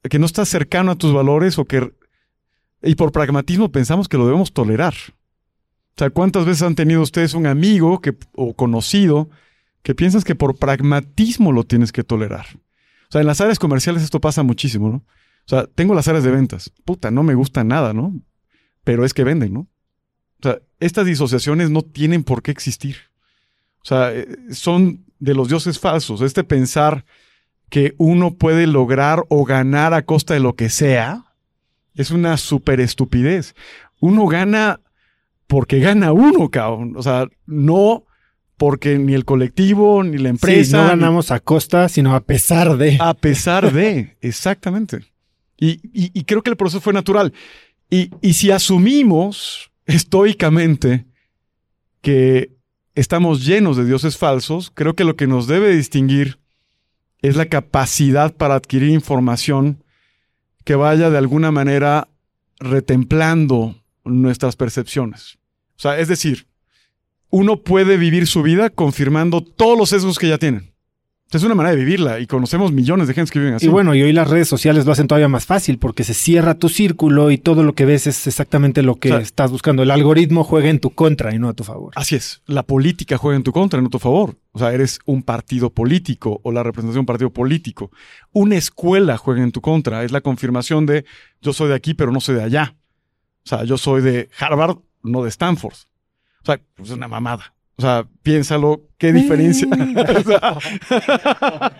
que 0.09 0.17
no 0.17 0.25
está 0.25 0.45
cercano 0.45 0.91
a 0.91 0.95
tus 0.95 1.13
valores 1.13 1.59
o 1.59 1.65
que, 1.65 1.91
y 2.85 2.95
por 2.95 3.11
pragmatismo 3.11 3.71
pensamos 3.71 4.07
que 4.07 4.17
lo 4.17 4.25
debemos 4.25 4.53
tolerar? 4.53 4.93
O 5.95 5.97
sea, 5.97 6.09
¿cuántas 6.09 6.45
veces 6.45 6.61
han 6.61 6.75
tenido 6.75 7.01
ustedes 7.01 7.33
un 7.33 7.47
amigo 7.47 8.01
que, 8.01 8.15
o 8.33 8.53
conocido 8.53 9.29
que 9.81 9.95
piensas 9.95 10.23
que 10.23 10.35
por 10.35 10.57
pragmatismo 10.57 11.51
lo 11.51 11.63
tienes 11.63 11.91
que 11.91 12.03
tolerar? 12.03 12.45
O 12.55 13.11
sea, 13.11 13.21
en 13.21 13.27
las 13.27 13.41
áreas 13.41 13.59
comerciales 13.59 14.03
esto 14.03 14.19
pasa 14.19 14.43
muchísimo, 14.43 14.89
¿no? 14.89 14.97
O 14.97 15.47
sea, 15.47 15.67
tengo 15.67 15.93
las 15.93 16.07
áreas 16.07 16.23
de 16.23 16.31
ventas. 16.31 16.71
Puta, 16.85 17.11
no 17.11 17.23
me 17.23 17.35
gusta 17.35 17.63
nada, 17.63 17.93
¿no? 17.93 18.13
Pero 18.83 19.05
es 19.05 19.13
que 19.13 19.23
venden, 19.23 19.53
¿no? 19.53 19.59
O 20.39 20.43
sea, 20.43 20.59
estas 20.79 21.05
disociaciones 21.05 21.69
no 21.69 21.81
tienen 21.81 22.23
por 22.23 22.41
qué 22.41 22.51
existir. 22.51 22.97
O 23.81 23.85
sea, 23.85 24.13
eh, 24.13 24.27
son 24.51 25.05
de 25.19 25.33
los 25.33 25.47
dioses 25.47 25.79
falsos. 25.79 26.21
Este 26.21 26.43
pensar 26.43 27.05
que 27.69 27.95
uno 27.97 28.35
puede 28.35 28.67
lograr 28.67 29.23
o 29.29 29.45
ganar 29.45 29.93
a 29.93 30.05
costa 30.05 30.33
de 30.33 30.39
lo 30.39 30.55
que 30.55 30.69
sea 30.69 31.34
es 31.95 32.11
una 32.11 32.37
super 32.37 32.79
estupidez. 32.79 33.55
Uno 33.99 34.25
gana 34.27 34.81
porque 35.47 35.79
gana 35.79 36.11
uno, 36.11 36.49
cabrón. 36.49 36.93
O 36.95 37.03
sea, 37.03 37.27
no 37.45 38.05
porque 38.57 38.97
ni 38.97 39.13
el 39.13 39.25
colectivo, 39.25 40.03
ni 40.03 40.17
la 40.17 40.29
empresa. 40.29 40.77
Sí, 40.77 40.83
no 40.83 40.87
ganamos 40.87 41.31
a 41.31 41.39
costa, 41.39 41.89
sino 41.89 42.15
a 42.15 42.21
pesar 42.21 42.77
de. 42.77 42.97
A 42.99 43.13
pesar 43.13 43.71
de, 43.71 44.17
exactamente. 44.21 44.99
Y, 45.57 45.79
y, 45.93 46.23
creo 46.25 46.43
que 46.43 46.49
el 46.49 46.57
proceso 46.57 46.81
fue 46.81 46.91
natural. 46.91 47.31
Y, 47.89 48.11
y 48.21 48.33
si 48.33 48.51
asumimos 48.51 49.71
estoicamente 49.85 51.05
que 52.01 52.51
estamos 52.93 53.45
llenos 53.45 53.77
de 53.77 53.85
dioses 53.85 54.17
falsos, 54.17 54.69
creo 54.73 54.95
que 54.95 55.05
lo 55.05 55.15
que 55.15 55.27
nos 55.27 55.47
debe 55.47 55.73
distinguir 55.73 56.39
es 57.21 57.37
la 57.37 57.45
capacidad 57.45 58.35
para 58.35 58.55
adquirir 58.55 58.89
información 58.89 59.84
que 60.65 60.75
vaya 60.75 61.09
de 61.09 61.17
alguna 61.17 61.51
manera 61.51 62.09
retemplando 62.59 63.81
nuestras 64.03 64.57
percepciones. 64.57 65.37
O 65.77 65.79
sea, 65.79 65.97
es 65.99 66.09
decir, 66.09 66.47
uno 67.29 67.63
puede 67.63 67.97
vivir 67.97 68.27
su 68.27 68.41
vida 68.43 68.69
confirmando 68.69 69.41
todos 69.41 69.77
los 69.77 69.89
sesgos 69.89 70.19
que 70.19 70.27
ya 70.27 70.37
tienen. 70.37 70.74
Es 71.31 71.43
una 71.43 71.55
manera 71.55 71.75
de 71.75 71.83
vivirla 71.83 72.19
y 72.19 72.27
conocemos 72.27 72.71
millones 72.71 73.07
de 73.07 73.13
gente 73.13 73.31
que 73.31 73.39
viven 73.39 73.55
así. 73.55 73.65
Y 73.65 73.69
bueno, 73.69 73.93
y 73.93 74.01
hoy 74.01 74.13
las 74.13 74.29
redes 74.29 74.47
sociales 74.47 74.85
lo 74.85 74.91
hacen 74.93 75.07
todavía 75.07 75.27
más 75.27 75.45
fácil 75.45 75.79
porque 75.79 76.03
se 76.03 76.13
cierra 76.13 76.55
tu 76.55 76.69
círculo 76.69 77.29
y 77.31 77.37
todo 77.37 77.63
lo 77.63 77.73
que 77.73 77.83
ves 77.83 78.07
es 78.07 78.27
exactamente 78.27 78.83
lo 78.83 78.95
que 78.95 79.09
estás 79.17 79.51
buscando. 79.51 79.83
El 79.83 79.91
algoritmo 79.91 80.43
juega 80.43 80.69
en 80.69 80.79
tu 80.79 80.91
contra 80.91 81.33
y 81.35 81.39
no 81.39 81.49
a 81.49 81.53
tu 81.53 81.63
favor. 81.63 81.91
Así 81.95 82.15
es. 82.15 82.41
La 82.45 82.63
política 82.63 83.17
juega 83.17 83.35
en 83.35 83.43
tu 83.43 83.51
contra 83.51 83.79
y 83.79 83.81
no 83.81 83.87
a 83.87 83.91
tu 83.91 83.99
favor. 83.99 84.37
O 84.51 84.59
sea, 84.59 84.71
eres 84.71 84.99
un 85.05 85.23
partido 85.23 85.71
político 85.71 86.39
o 86.43 86.51
la 86.51 86.63
representación 86.63 86.93
de 86.93 86.99
un 87.01 87.05
partido 87.05 87.33
político. 87.33 87.91
Una 88.31 88.55
escuela 88.55 89.17
juega 89.17 89.43
en 89.43 89.51
tu 89.51 89.61
contra. 89.61 90.03
Es 90.03 90.11
la 90.11 90.21
confirmación 90.21 90.85
de 90.85 91.05
yo 91.41 91.53
soy 91.53 91.69
de 91.69 91.75
aquí 91.75 91.95
pero 91.95 92.11
no 92.11 92.21
soy 92.21 92.35
de 92.35 92.43
allá. 92.43 92.75
O 93.45 93.49
sea, 93.49 93.63
yo 93.63 93.77
soy 93.77 94.01
de 94.01 94.29
Harvard, 94.39 94.77
no 95.03 95.23
de 95.23 95.29
Stanford. 95.29 95.73
O 95.73 96.45
sea, 96.45 96.61
pues 96.75 96.89
es 96.89 96.95
una 96.95 97.07
mamada. 97.07 97.54
O 97.77 97.81
sea, 97.81 98.07
piénsalo, 98.23 98.83
qué 98.97 99.11
diferencia. 99.11 99.67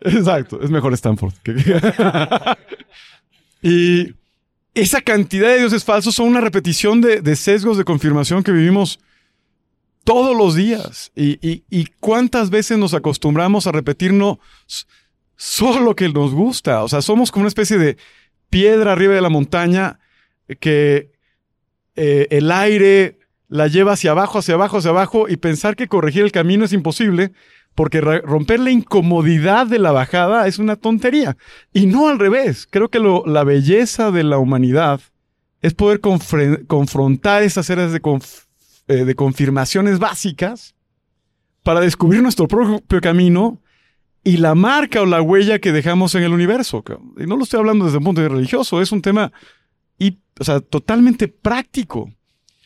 Exacto, 0.00 0.62
es 0.62 0.70
mejor 0.70 0.94
Stanford. 0.94 1.34
y 3.62 4.14
esa 4.74 5.00
cantidad 5.00 5.48
de 5.48 5.58
dioses 5.58 5.84
falsos 5.84 6.14
son 6.14 6.28
una 6.28 6.40
repetición 6.40 7.00
de, 7.00 7.36
sesgos 7.36 7.76
de 7.76 7.84
confirmación 7.84 8.42
que 8.42 8.52
vivimos 8.52 9.00
todos 10.04 10.36
los 10.36 10.54
días. 10.54 11.12
Y, 11.14 11.38
y, 11.42 11.86
cuántas 12.00 12.50
veces 12.50 12.78
nos 12.78 12.94
acostumbramos 12.94 13.66
a 13.66 13.72
repetirnos 13.72 14.38
solo 15.36 15.80
lo 15.80 15.96
que 15.96 16.08
nos 16.08 16.32
gusta. 16.32 16.82
O 16.82 16.88
sea, 16.88 17.02
somos 17.02 17.30
como 17.30 17.42
una 17.42 17.48
especie 17.48 17.76
de 17.76 17.98
piedra 18.48 18.92
arriba 18.92 19.14
de 19.14 19.20
la 19.20 19.28
montaña 19.28 19.98
que 20.60 21.10
eh, 21.96 22.26
el 22.30 22.50
aire 22.50 23.19
la 23.50 23.66
lleva 23.66 23.92
hacia 23.92 24.12
abajo, 24.12 24.38
hacia 24.38 24.54
abajo, 24.54 24.78
hacia 24.78 24.90
abajo 24.90 25.28
y 25.28 25.36
pensar 25.36 25.76
que 25.76 25.88
corregir 25.88 26.22
el 26.22 26.32
camino 26.32 26.64
es 26.64 26.72
imposible 26.72 27.32
porque 27.74 28.00
romper 28.00 28.60
la 28.60 28.70
incomodidad 28.70 29.66
de 29.66 29.78
la 29.78 29.92
bajada 29.92 30.46
es 30.46 30.58
una 30.58 30.76
tontería. 30.76 31.36
Y 31.72 31.86
no 31.86 32.08
al 32.08 32.18
revés. 32.18 32.66
Creo 32.70 32.88
que 32.88 33.00
la 33.26 33.44
belleza 33.44 34.10
de 34.10 34.22
la 34.22 34.38
humanidad 34.38 35.00
es 35.62 35.74
poder 35.74 36.00
confrontar 36.00 37.42
esas 37.42 37.66
de, 37.66 38.00
eh, 38.88 39.04
de 39.04 39.14
confirmaciones 39.14 39.98
básicas 39.98 40.74
para 41.62 41.80
descubrir 41.80 42.22
nuestro 42.22 42.48
propio 42.48 43.00
camino 43.00 43.60
y 44.22 44.36
la 44.36 44.54
marca 44.54 45.02
o 45.02 45.06
la 45.06 45.22
huella 45.22 45.58
que 45.58 45.72
dejamos 45.72 46.14
en 46.14 46.22
el 46.22 46.32
universo. 46.32 46.84
Y 47.18 47.26
no 47.26 47.36
lo 47.36 47.44
estoy 47.44 47.58
hablando 47.58 47.84
desde 47.84 47.98
un 47.98 48.04
punto 48.04 48.20
de 48.20 48.28
vista 48.28 48.36
religioso, 48.36 48.80
es 48.80 48.92
un 48.92 49.02
tema 49.02 49.32
y, 49.98 50.18
totalmente 50.70 51.28
práctico. 51.28 52.10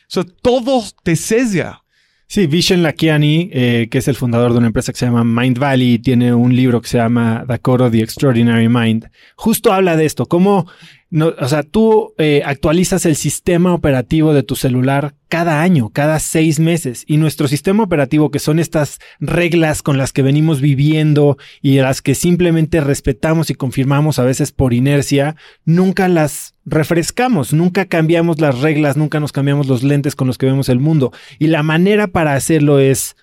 Sea, 0.07 0.23
todo 0.41 0.83
te 1.03 1.15
sesga. 1.15 1.81
Sí, 2.27 2.47
Vishen 2.47 2.81
Lakiani, 2.81 3.49
eh, 3.53 3.87
que 3.89 3.99
es 3.99 4.07
el 4.07 4.15
fundador 4.15 4.51
de 4.51 4.57
una 4.57 4.67
empresa 4.67 4.91
que 4.91 4.97
se 4.97 5.05
llama 5.05 5.23
Mind 5.23 5.59
Valley, 5.59 5.99
tiene 5.99 6.33
un 6.33 6.55
libro 6.55 6.81
que 6.81 6.89
se 6.89 6.97
llama 6.97 7.45
The 7.47 7.59
Code 7.59 7.85
of 7.85 7.91
the 7.91 8.01
Extraordinary 8.01 8.67
Mind. 8.67 9.09
Justo 9.35 9.71
habla 9.71 9.95
de 9.95 10.05
esto, 10.05 10.25
cómo 10.25 10.67
no, 11.15 11.33
o 11.39 11.47
sea, 11.47 11.63
tú 11.63 12.13
eh, 12.17 12.41
actualizas 12.45 13.05
el 13.05 13.15
sistema 13.15 13.73
operativo 13.73 14.33
de 14.33 14.43
tu 14.43 14.57
celular 14.57 15.15
cada 15.29 15.61
año, 15.61 15.89
cada 15.93 16.19
seis 16.19 16.59
meses. 16.59 17.05
Y 17.07 17.15
nuestro 17.15 17.47
sistema 17.47 17.83
operativo, 17.83 18.31
que 18.31 18.39
son 18.39 18.59
estas 18.59 18.99
reglas 19.21 19.81
con 19.81 19.97
las 19.97 20.11
que 20.11 20.23
venimos 20.23 20.59
viviendo 20.59 21.37
y 21.61 21.77
las 21.77 22.01
que 22.01 22.15
simplemente 22.15 22.81
respetamos 22.81 23.49
y 23.49 23.55
confirmamos 23.55 24.19
a 24.19 24.25
veces 24.25 24.51
por 24.51 24.73
inercia, 24.73 25.37
nunca 25.63 26.09
las 26.09 26.53
refrescamos, 26.65 27.53
nunca 27.53 27.85
cambiamos 27.85 28.41
las 28.41 28.59
reglas, 28.59 28.97
nunca 28.97 29.21
nos 29.21 29.31
cambiamos 29.31 29.67
los 29.67 29.83
lentes 29.83 30.17
con 30.17 30.27
los 30.27 30.37
que 30.37 30.47
vemos 30.47 30.67
el 30.67 30.81
mundo. 30.81 31.13
Y 31.39 31.47
la 31.47 31.63
manera 31.63 32.07
para 32.07 32.33
hacerlo 32.33 32.79
es 32.79 33.15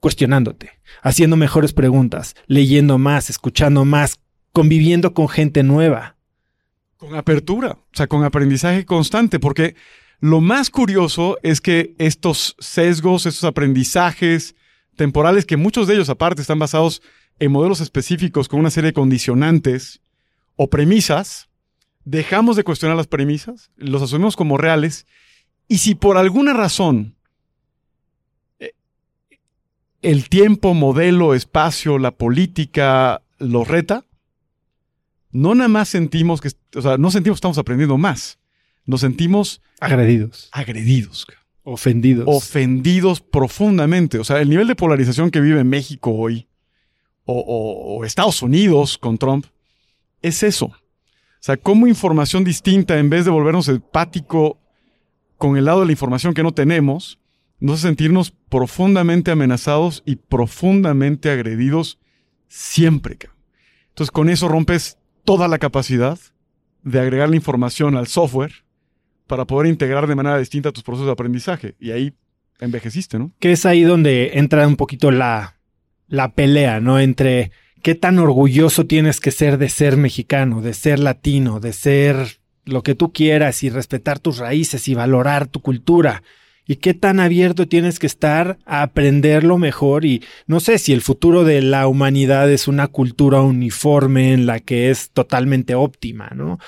cuestionándote, 0.00 0.70
haciendo 1.02 1.36
mejores 1.36 1.74
preguntas, 1.74 2.36
leyendo 2.46 2.96
más, 2.96 3.28
escuchando 3.28 3.84
más, 3.84 4.18
conviviendo 4.52 5.12
con 5.12 5.28
gente 5.28 5.62
nueva. 5.62 6.16
Con 7.02 7.16
apertura, 7.16 7.72
o 7.72 7.96
sea, 7.96 8.06
con 8.06 8.22
aprendizaje 8.22 8.86
constante, 8.86 9.40
porque 9.40 9.74
lo 10.20 10.40
más 10.40 10.70
curioso 10.70 11.36
es 11.42 11.60
que 11.60 11.96
estos 11.98 12.54
sesgos, 12.60 13.26
estos 13.26 13.42
aprendizajes 13.42 14.54
temporales, 14.94 15.44
que 15.44 15.56
muchos 15.56 15.88
de 15.88 15.94
ellos 15.94 16.08
aparte 16.10 16.42
están 16.42 16.60
basados 16.60 17.02
en 17.40 17.50
modelos 17.50 17.80
específicos 17.80 18.46
con 18.46 18.60
una 18.60 18.70
serie 18.70 18.90
de 18.90 18.94
condicionantes 18.94 20.00
o 20.54 20.70
premisas, 20.70 21.48
dejamos 22.04 22.54
de 22.54 22.62
cuestionar 22.62 22.96
las 22.96 23.08
premisas, 23.08 23.72
los 23.74 24.00
asumimos 24.00 24.36
como 24.36 24.56
reales, 24.56 25.04
y 25.66 25.78
si 25.78 25.96
por 25.96 26.16
alguna 26.16 26.52
razón 26.52 27.16
eh, 28.60 28.74
el 30.02 30.28
tiempo, 30.28 30.72
modelo, 30.72 31.34
espacio, 31.34 31.98
la 31.98 32.12
política 32.12 33.22
lo 33.38 33.64
reta, 33.64 34.04
no 35.32 35.54
nada 35.54 35.68
más 35.68 35.88
sentimos 35.88 36.40
que, 36.40 36.50
o 36.76 36.82
sea, 36.82 36.98
no 36.98 37.10
sentimos 37.10 37.36
que 37.36 37.38
estamos 37.38 37.58
aprendiendo 37.58 37.98
más. 37.98 38.38
Nos 38.84 39.00
sentimos 39.00 39.62
agredidos. 39.80 40.48
Agredidos. 40.52 41.26
Ofendidos. 41.64 42.24
Ofendidos 42.28 43.20
profundamente. 43.20 44.18
O 44.18 44.24
sea, 44.24 44.40
el 44.40 44.50
nivel 44.50 44.66
de 44.66 44.74
polarización 44.74 45.30
que 45.30 45.40
vive 45.40 45.64
México 45.64 46.12
hoy, 46.12 46.48
o, 47.24 48.04
Estados 48.04 48.42
Unidos 48.42 48.98
con 48.98 49.16
Trump, 49.16 49.46
es 50.20 50.42
eso. 50.42 50.66
O 50.66 51.44
sea, 51.44 51.56
cómo 51.56 51.86
información 51.86 52.44
distinta, 52.44 52.98
en 52.98 53.10
vez 53.10 53.24
de 53.24 53.30
volvernos 53.30 53.68
empático 53.68 54.60
con 55.38 55.56
el 55.56 55.64
lado 55.64 55.80
de 55.80 55.86
la 55.86 55.92
información 55.92 56.34
que 56.34 56.42
no 56.42 56.52
tenemos, 56.52 57.18
nos 57.58 57.78
hace 57.78 57.88
sentirnos 57.88 58.32
profundamente 58.48 59.30
amenazados 59.30 60.02
y 60.04 60.16
profundamente 60.16 61.30
agredidos 61.30 61.98
siempre. 62.48 63.18
Entonces, 63.88 64.10
con 64.10 64.28
eso 64.28 64.48
rompes 64.48 64.98
toda 65.24 65.48
la 65.48 65.58
capacidad 65.58 66.18
de 66.82 67.00
agregar 67.00 67.30
la 67.30 67.36
información 67.36 67.96
al 67.96 68.06
software 68.06 68.52
para 69.26 69.46
poder 69.46 69.70
integrar 69.70 70.06
de 70.06 70.14
manera 70.14 70.38
distinta 70.38 70.72
tus 70.72 70.82
procesos 70.82 71.06
de 71.06 71.12
aprendizaje. 71.12 71.74
Y 71.78 71.90
ahí 71.92 72.12
envejeciste, 72.60 73.18
¿no? 73.18 73.32
Que 73.38 73.52
es 73.52 73.66
ahí 73.66 73.82
donde 73.82 74.32
entra 74.34 74.66
un 74.66 74.76
poquito 74.76 75.10
la, 75.10 75.56
la 76.08 76.32
pelea, 76.32 76.80
¿no? 76.80 76.98
Entre 77.00 77.50
qué 77.82 77.94
tan 77.94 78.18
orgulloso 78.18 78.86
tienes 78.86 79.20
que 79.20 79.30
ser 79.30 79.58
de 79.58 79.68
ser 79.68 79.96
mexicano, 79.96 80.60
de 80.60 80.74
ser 80.74 80.98
latino, 80.98 81.60
de 81.60 81.72
ser 81.72 82.40
lo 82.64 82.82
que 82.82 82.94
tú 82.94 83.12
quieras 83.12 83.62
y 83.62 83.70
respetar 83.70 84.18
tus 84.18 84.38
raíces 84.38 84.86
y 84.88 84.94
valorar 84.94 85.48
tu 85.48 85.60
cultura 85.60 86.22
y 86.66 86.76
qué 86.76 86.94
tan 86.94 87.20
abierto 87.20 87.66
tienes 87.66 87.98
que 87.98 88.06
estar 88.06 88.58
a 88.64 88.82
aprenderlo 88.82 89.58
mejor 89.58 90.04
y 90.04 90.22
no 90.46 90.60
sé 90.60 90.78
si 90.78 90.92
el 90.92 91.02
futuro 91.02 91.44
de 91.44 91.60
la 91.60 91.88
humanidad 91.88 92.50
es 92.50 92.68
una 92.68 92.88
cultura 92.88 93.40
uniforme 93.40 94.32
en 94.32 94.46
la 94.46 94.60
que 94.60 94.90
es 94.90 95.10
totalmente 95.10 95.74
óptima, 95.74 96.30
¿no? 96.34 96.58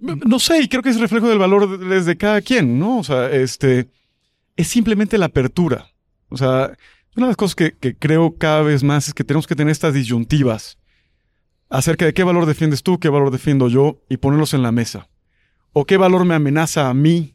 No 0.00 0.38
sé, 0.40 0.62
y 0.62 0.68
creo 0.68 0.82
que 0.82 0.90
es 0.90 1.00
reflejo 1.00 1.28
del 1.28 1.38
valor 1.38 1.78
desde 1.78 2.16
cada 2.16 2.40
quien, 2.40 2.78
¿no? 2.78 2.98
O 2.98 3.04
sea, 3.04 3.30
este 3.30 3.88
es 4.56 4.68
simplemente 4.68 5.16
la 5.16 5.26
apertura. 5.26 5.86
O 6.28 6.36
sea, 6.36 6.76
una 7.16 7.26
de 7.26 7.30
las 7.30 7.36
cosas 7.36 7.54
que, 7.54 7.72
que 7.72 7.94
creo 7.94 8.36
cada 8.36 8.62
vez 8.62 8.82
más 8.82 9.08
es 9.08 9.14
que 9.14 9.24
tenemos 9.24 9.46
que 9.46 9.54
tener 9.54 9.70
estas 9.70 9.94
disyuntivas 9.94 10.78
acerca 11.70 12.04
de 12.04 12.12
qué 12.12 12.24
valor 12.24 12.46
defiendes 12.46 12.82
tú, 12.82 12.98
qué 12.98 13.08
valor 13.08 13.30
defiendo 13.30 13.68
yo 13.68 14.02
y 14.08 14.18
ponerlos 14.18 14.54
en 14.54 14.62
la 14.62 14.72
mesa. 14.72 15.08
O 15.72 15.86
qué 15.86 15.96
valor 15.96 16.24
me 16.24 16.34
amenaza 16.34 16.90
a 16.90 16.94
mí 16.94 17.34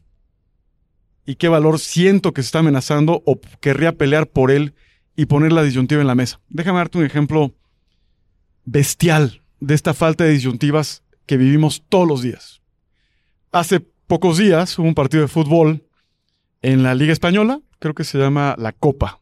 y 1.28 1.36
qué 1.36 1.48
valor 1.48 1.78
siento 1.78 2.32
que 2.32 2.40
se 2.40 2.46
está 2.46 2.60
amenazando 2.60 3.22
o 3.26 3.38
querría 3.60 3.92
pelear 3.92 4.28
por 4.28 4.50
él 4.50 4.72
y 5.14 5.26
poner 5.26 5.52
la 5.52 5.62
disyuntiva 5.62 6.00
en 6.00 6.06
la 6.06 6.14
mesa. 6.14 6.40
Déjame 6.48 6.78
darte 6.78 6.96
un 6.96 7.04
ejemplo 7.04 7.52
bestial 8.64 9.42
de 9.60 9.74
esta 9.74 9.92
falta 9.92 10.24
de 10.24 10.30
disyuntivas 10.30 11.02
que 11.26 11.36
vivimos 11.36 11.84
todos 11.86 12.08
los 12.08 12.22
días. 12.22 12.62
Hace 13.52 13.80
pocos 13.80 14.38
días 14.38 14.78
hubo 14.78 14.88
un 14.88 14.94
partido 14.94 15.20
de 15.20 15.28
fútbol 15.28 15.84
en 16.62 16.82
la 16.82 16.94
Liga 16.94 17.12
Española, 17.12 17.60
creo 17.78 17.94
que 17.94 18.04
se 18.04 18.16
llama 18.16 18.54
la 18.56 18.72
Copa. 18.72 19.20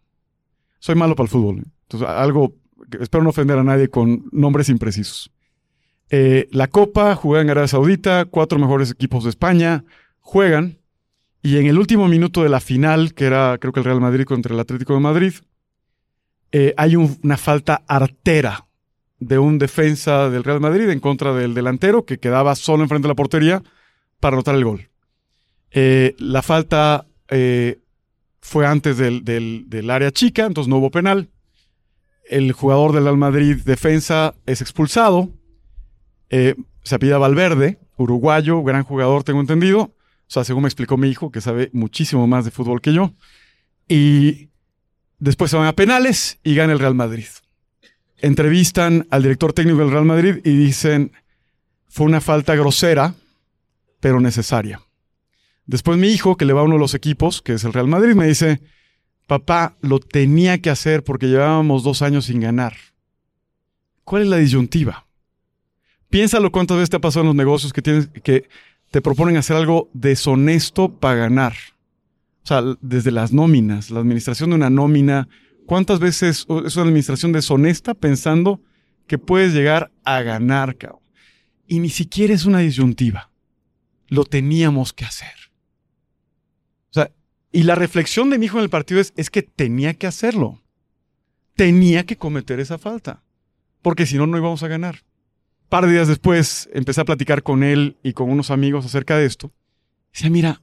Soy 0.78 0.94
malo 0.94 1.16
para 1.16 1.24
el 1.24 1.30
fútbol, 1.30 1.58
¿eh? 1.58 1.64
entonces 1.88 2.08
algo, 2.08 2.54
espero 3.00 3.24
no 3.24 3.30
ofender 3.30 3.58
a 3.58 3.64
nadie 3.64 3.88
con 3.88 4.26
nombres 4.30 4.68
imprecisos. 4.68 5.32
Eh, 6.10 6.46
la 6.52 6.68
Copa, 6.68 7.16
jugué 7.16 7.40
en 7.40 7.50
Arabia 7.50 7.66
Saudita, 7.66 8.26
cuatro 8.26 8.60
mejores 8.60 8.92
equipos 8.92 9.24
de 9.24 9.30
España, 9.30 9.82
juegan 10.20 10.78
y 11.46 11.58
en 11.58 11.66
el 11.68 11.78
último 11.78 12.08
minuto 12.08 12.42
de 12.42 12.48
la 12.48 12.58
final, 12.58 13.14
que 13.14 13.24
era 13.24 13.56
creo 13.60 13.72
que 13.72 13.78
el 13.78 13.84
Real 13.84 14.00
Madrid 14.00 14.24
contra 14.24 14.52
el 14.52 14.58
Atlético 14.58 14.94
de 14.94 14.98
Madrid, 14.98 15.32
eh, 16.50 16.74
hay 16.76 16.96
una 16.96 17.36
falta 17.36 17.84
artera 17.86 18.66
de 19.20 19.38
un 19.38 19.56
defensa 19.56 20.28
del 20.28 20.42
Real 20.42 20.58
Madrid 20.58 20.90
en 20.90 20.98
contra 20.98 21.32
del 21.34 21.54
delantero 21.54 22.04
que 22.04 22.18
quedaba 22.18 22.56
solo 22.56 22.82
enfrente 22.82 23.06
de 23.06 23.12
la 23.12 23.14
portería 23.14 23.62
para 24.18 24.34
anotar 24.34 24.56
el 24.56 24.64
gol. 24.64 24.88
Eh, 25.70 26.16
la 26.18 26.42
falta 26.42 27.06
eh, 27.28 27.78
fue 28.40 28.66
antes 28.66 28.98
del, 28.98 29.22
del, 29.22 29.90
área 29.90 30.10
chica, 30.10 30.46
entonces 30.46 30.68
no 30.68 30.78
hubo 30.78 30.90
penal. 30.90 31.28
El 32.28 32.50
jugador 32.50 32.92
del 32.92 33.04
Real 33.04 33.18
Madrid 33.18 33.58
defensa 33.64 34.34
es 34.46 34.62
expulsado. 34.62 35.30
se 36.28 36.56
apida 36.92 37.18
Valverde, 37.18 37.78
uruguayo, 37.96 38.64
gran 38.64 38.82
jugador, 38.82 39.22
tengo 39.22 39.40
entendido. 39.40 39.92
O 40.28 40.30
sea, 40.30 40.44
según 40.44 40.62
me 40.62 40.68
explicó 40.68 40.96
mi 40.96 41.08
hijo, 41.08 41.30
que 41.30 41.40
sabe 41.40 41.70
muchísimo 41.72 42.26
más 42.26 42.44
de 42.44 42.50
fútbol 42.50 42.80
que 42.80 42.92
yo. 42.92 43.12
Y 43.88 44.48
después 45.18 45.50
se 45.50 45.56
van 45.56 45.66
a 45.66 45.74
penales 45.74 46.38
y 46.42 46.54
gana 46.54 46.72
el 46.72 46.78
Real 46.78 46.94
Madrid 46.94 47.26
entrevistan 48.18 49.06
al 49.10 49.22
director 49.22 49.52
técnico 49.52 49.78
del 49.78 49.90
Real 49.90 50.04
Madrid 50.04 50.40
y 50.44 50.50
dicen, 50.50 51.12
fue 51.88 52.06
una 52.06 52.20
falta 52.20 52.54
grosera, 52.54 53.14
pero 54.00 54.20
necesaria. 54.20 54.80
Después 55.66 55.98
mi 55.98 56.08
hijo, 56.08 56.36
que 56.36 56.44
le 56.44 56.52
va 56.52 56.60
a 56.60 56.64
uno 56.64 56.74
de 56.74 56.80
los 56.80 56.94
equipos, 56.94 57.42
que 57.42 57.54
es 57.54 57.64
el 57.64 57.72
Real 57.72 57.88
Madrid, 57.88 58.14
me 58.14 58.26
dice, 58.26 58.60
papá, 59.26 59.76
lo 59.80 59.98
tenía 59.98 60.58
que 60.58 60.70
hacer 60.70 61.02
porque 61.02 61.26
llevábamos 61.26 61.82
dos 61.82 62.02
años 62.02 62.26
sin 62.26 62.40
ganar. 62.40 62.74
¿Cuál 64.04 64.22
es 64.22 64.28
la 64.28 64.36
disyuntiva? 64.36 65.06
Piénsalo 66.08 66.52
cuántas 66.52 66.76
veces 66.76 66.90
te 66.90 66.96
ha 66.96 67.00
pasado 67.00 67.22
en 67.22 67.28
los 67.28 67.36
negocios 67.36 67.72
que, 67.72 67.82
tienes, 67.82 68.08
que 68.22 68.48
te 68.90 69.02
proponen 69.02 69.36
hacer 69.36 69.56
algo 69.56 69.90
deshonesto 69.92 70.98
para 70.98 71.16
ganar. 71.16 71.54
O 72.42 72.46
sea, 72.46 72.62
desde 72.80 73.10
las 73.10 73.32
nóminas, 73.32 73.90
la 73.90 74.00
administración 74.00 74.50
de 74.50 74.56
una 74.56 74.70
nómina, 74.70 75.28
¿Cuántas 75.66 75.98
veces 75.98 76.46
es 76.64 76.76
una 76.76 76.86
administración 76.86 77.32
deshonesta 77.32 77.94
pensando 77.94 78.62
que 79.08 79.18
puedes 79.18 79.52
llegar 79.52 79.90
a 80.04 80.22
ganar, 80.22 80.76
cabrón? 80.76 81.02
Y 81.66 81.80
ni 81.80 81.90
siquiera 81.90 82.32
es 82.32 82.44
una 82.46 82.60
disyuntiva. 82.60 83.32
Lo 84.06 84.24
teníamos 84.24 84.92
que 84.92 85.04
hacer. 85.04 85.34
O 86.90 86.94
sea, 86.94 87.10
y 87.50 87.64
la 87.64 87.74
reflexión 87.74 88.30
de 88.30 88.38
mi 88.38 88.46
hijo 88.46 88.58
en 88.58 88.62
el 88.62 88.70
partido 88.70 89.00
es, 89.00 89.12
es 89.16 89.28
que 89.28 89.42
tenía 89.42 89.94
que 89.94 90.06
hacerlo. 90.06 90.62
Tenía 91.56 92.06
que 92.06 92.16
cometer 92.16 92.60
esa 92.60 92.78
falta. 92.78 93.24
Porque 93.82 94.06
si 94.06 94.16
no, 94.16 94.28
no 94.28 94.38
íbamos 94.38 94.62
a 94.62 94.68
ganar. 94.68 95.02
Par 95.68 95.86
de 95.86 95.92
días 95.92 96.08
después 96.08 96.68
empecé 96.72 97.00
a 97.00 97.04
platicar 97.04 97.42
con 97.42 97.62
él 97.62 97.96
y 98.02 98.12
con 98.12 98.30
unos 98.30 98.50
amigos 98.50 98.86
acerca 98.86 99.16
de 99.16 99.26
esto. 99.26 99.52
Dice, 100.12 100.30
mira, 100.30 100.62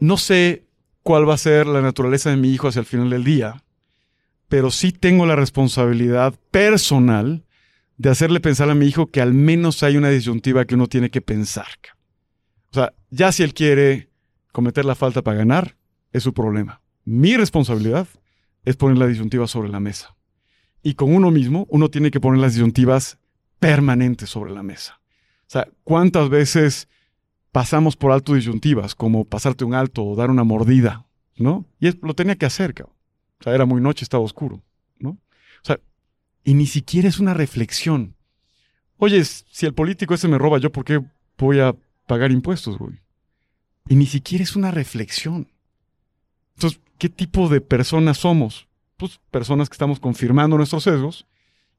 no 0.00 0.16
sé 0.16 0.64
cuál 1.02 1.28
va 1.28 1.34
a 1.34 1.38
ser 1.38 1.66
la 1.66 1.80
naturaleza 1.80 2.30
de 2.30 2.36
mi 2.36 2.52
hijo 2.52 2.68
hacia 2.68 2.80
el 2.80 2.86
final 2.86 3.10
del 3.10 3.24
día, 3.24 3.64
pero 4.48 4.70
sí 4.70 4.92
tengo 4.92 5.26
la 5.26 5.36
responsabilidad 5.36 6.34
personal 6.50 7.44
de 7.96 8.10
hacerle 8.10 8.40
pensar 8.40 8.70
a 8.70 8.74
mi 8.74 8.86
hijo 8.86 9.06
que 9.06 9.20
al 9.20 9.32
menos 9.32 9.82
hay 9.82 9.96
una 9.96 10.10
disyuntiva 10.10 10.64
que 10.64 10.74
uno 10.74 10.86
tiene 10.86 11.10
que 11.10 11.20
pensar. 11.20 11.66
O 12.70 12.74
sea, 12.74 12.92
ya 13.10 13.32
si 13.32 13.42
él 13.42 13.54
quiere 13.54 14.10
cometer 14.52 14.84
la 14.84 14.94
falta 14.94 15.22
para 15.22 15.38
ganar, 15.38 15.76
es 16.12 16.22
su 16.22 16.34
problema. 16.34 16.80
Mi 17.04 17.36
responsabilidad 17.36 18.08
es 18.64 18.76
poner 18.76 18.98
la 18.98 19.06
disyuntiva 19.06 19.46
sobre 19.46 19.68
la 19.68 19.80
mesa. 19.80 20.16
Y 20.82 20.94
con 20.94 21.14
uno 21.14 21.30
mismo, 21.30 21.66
uno 21.70 21.88
tiene 21.88 22.10
que 22.10 22.20
poner 22.20 22.40
las 22.40 22.54
disyuntivas 22.54 23.18
permanentes 23.64 24.28
sobre 24.28 24.52
la 24.52 24.62
mesa. 24.62 25.00
O 25.46 25.50
sea, 25.50 25.66
¿cuántas 25.84 26.28
veces 26.28 26.86
pasamos 27.50 27.96
por 27.96 28.12
alto 28.12 28.34
disyuntivas, 28.34 28.94
como 28.94 29.24
pasarte 29.24 29.64
un 29.64 29.72
alto 29.72 30.04
o 30.04 30.14
dar 30.14 30.28
una 30.28 30.44
mordida, 30.44 31.06
¿no? 31.38 31.64
Y 31.80 31.90
lo 32.06 32.12
tenía 32.12 32.36
que 32.36 32.44
hacer, 32.44 32.74
cabrón. 32.74 32.94
O 33.40 33.42
sea, 33.42 33.54
era 33.54 33.64
muy 33.64 33.80
noche, 33.80 34.04
estaba 34.04 34.22
oscuro, 34.22 34.62
¿no? 34.98 35.12
O 35.12 35.64
sea, 35.64 35.80
y 36.44 36.52
ni 36.52 36.66
siquiera 36.66 37.08
es 37.08 37.18
una 37.20 37.32
reflexión. 37.32 38.14
Oye, 38.98 39.24
si 39.24 39.64
el 39.64 39.72
político 39.72 40.12
ese 40.12 40.28
me 40.28 40.36
roba, 40.36 40.58
¿yo 40.58 40.70
por 40.70 40.84
qué 40.84 41.00
voy 41.38 41.60
a 41.60 41.74
pagar 42.06 42.32
impuestos, 42.32 42.76
güey? 42.76 43.00
Y 43.88 43.96
ni 43.96 44.04
siquiera 44.04 44.44
es 44.44 44.56
una 44.56 44.72
reflexión. 44.72 45.48
Entonces, 46.56 46.82
¿qué 46.98 47.08
tipo 47.08 47.48
de 47.48 47.62
personas 47.62 48.18
somos? 48.18 48.68
Pues 48.98 49.20
personas 49.30 49.70
que 49.70 49.74
estamos 49.74 50.00
confirmando 50.00 50.58
nuestros 50.58 50.82
sesgos 50.82 51.26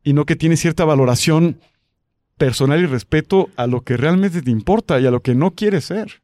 y 0.04 0.14
no 0.14 0.26
que 0.26 0.36
tiene 0.36 0.58
cierta 0.58 0.84
valoración 0.84 1.60
personal 2.38 2.82
y 2.82 2.86
respeto 2.86 3.50
a 3.56 3.68
lo 3.68 3.82
que 3.82 3.98
realmente 3.98 4.42
te 4.42 4.52
importa 4.52 5.00
y 5.00 5.06
a 5.06 5.12
lo 5.12 5.22
que 5.22 5.36
no 5.36 5.52
quieres 5.52 5.86
ser. 5.86 6.22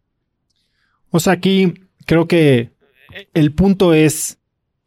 O 1.09 1.19
sea, 1.19 1.33
aquí 1.33 1.73
creo 2.05 2.27
que 2.27 2.71
el 3.33 3.51
punto 3.53 3.93
es 3.93 4.37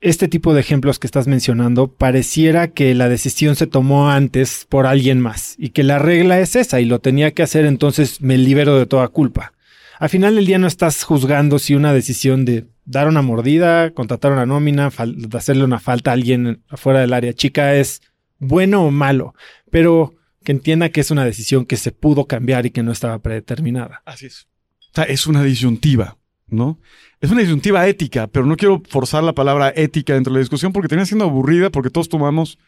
este 0.00 0.28
tipo 0.28 0.52
de 0.52 0.60
ejemplos 0.60 0.98
que 0.98 1.06
estás 1.06 1.26
mencionando, 1.26 1.88
pareciera 1.88 2.68
que 2.68 2.94
la 2.94 3.08
decisión 3.08 3.56
se 3.56 3.66
tomó 3.66 4.10
antes 4.10 4.66
por 4.68 4.86
alguien 4.86 5.18
más 5.18 5.54
y 5.58 5.70
que 5.70 5.82
la 5.82 5.98
regla 5.98 6.40
es 6.40 6.56
esa 6.56 6.80
y 6.80 6.84
lo 6.84 6.98
tenía 6.98 7.32
que 7.32 7.42
hacer, 7.42 7.64
entonces 7.64 8.20
me 8.20 8.36
libero 8.36 8.78
de 8.78 8.84
toda 8.84 9.08
culpa. 9.08 9.54
Al 9.98 10.10
final 10.10 10.34
del 10.34 10.44
día 10.44 10.58
no 10.58 10.66
estás 10.66 11.04
juzgando 11.04 11.58
si 11.58 11.74
una 11.74 11.94
decisión 11.94 12.44
de 12.44 12.66
dar 12.84 13.08
una 13.08 13.22
mordida, 13.22 13.92
contratar 13.92 14.32
una 14.32 14.44
nómina, 14.44 14.90
hacerle 15.32 15.64
una 15.64 15.80
falta 15.80 16.10
a 16.10 16.14
alguien 16.14 16.62
afuera 16.68 17.00
del 17.00 17.14
área 17.14 17.32
chica 17.32 17.74
es 17.74 18.02
bueno 18.38 18.84
o 18.84 18.90
malo, 18.90 19.34
pero 19.70 20.14
que 20.44 20.52
entienda 20.52 20.90
que 20.90 21.00
es 21.00 21.10
una 21.10 21.24
decisión 21.24 21.66
que 21.66 21.76
se 21.76 21.90
pudo 21.90 22.26
cambiar 22.26 22.66
y 22.66 22.70
que 22.70 22.82
no 22.82 22.92
estaba 22.92 23.18
predeterminada. 23.18 24.02
Así 24.04 24.26
es. 24.26 24.46
O 24.90 24.94
sea, 24.94 25.04
es 25.04 25.26
una 25.26 25.42
disyuntiva. 25.42 26.18
¿no? 26.46 26.78
Es 27.20 27.30
una 27.30 27.40
disyuntiva 27.40 27.86
ética, 27.86 28.26
pero 28.26 28.46
no 28.46 28.56
quiero 28.56 28.82
forzar 28.88 29.24
la 29.24 29.34
palabra 29.34 29.72
ética 29.74 30.14
dentro 30.14 30.32
de 30.32 30.38
la 30.38 30.42
discusión 30.42 30.72
porque 30.72 30.88
termina 30.88 31.06
siendo 31.06 31.24
aburrida 31.24 31.70
porque 31.70 31.90
todos 31.90 32.08
tomamos 32.08 32.58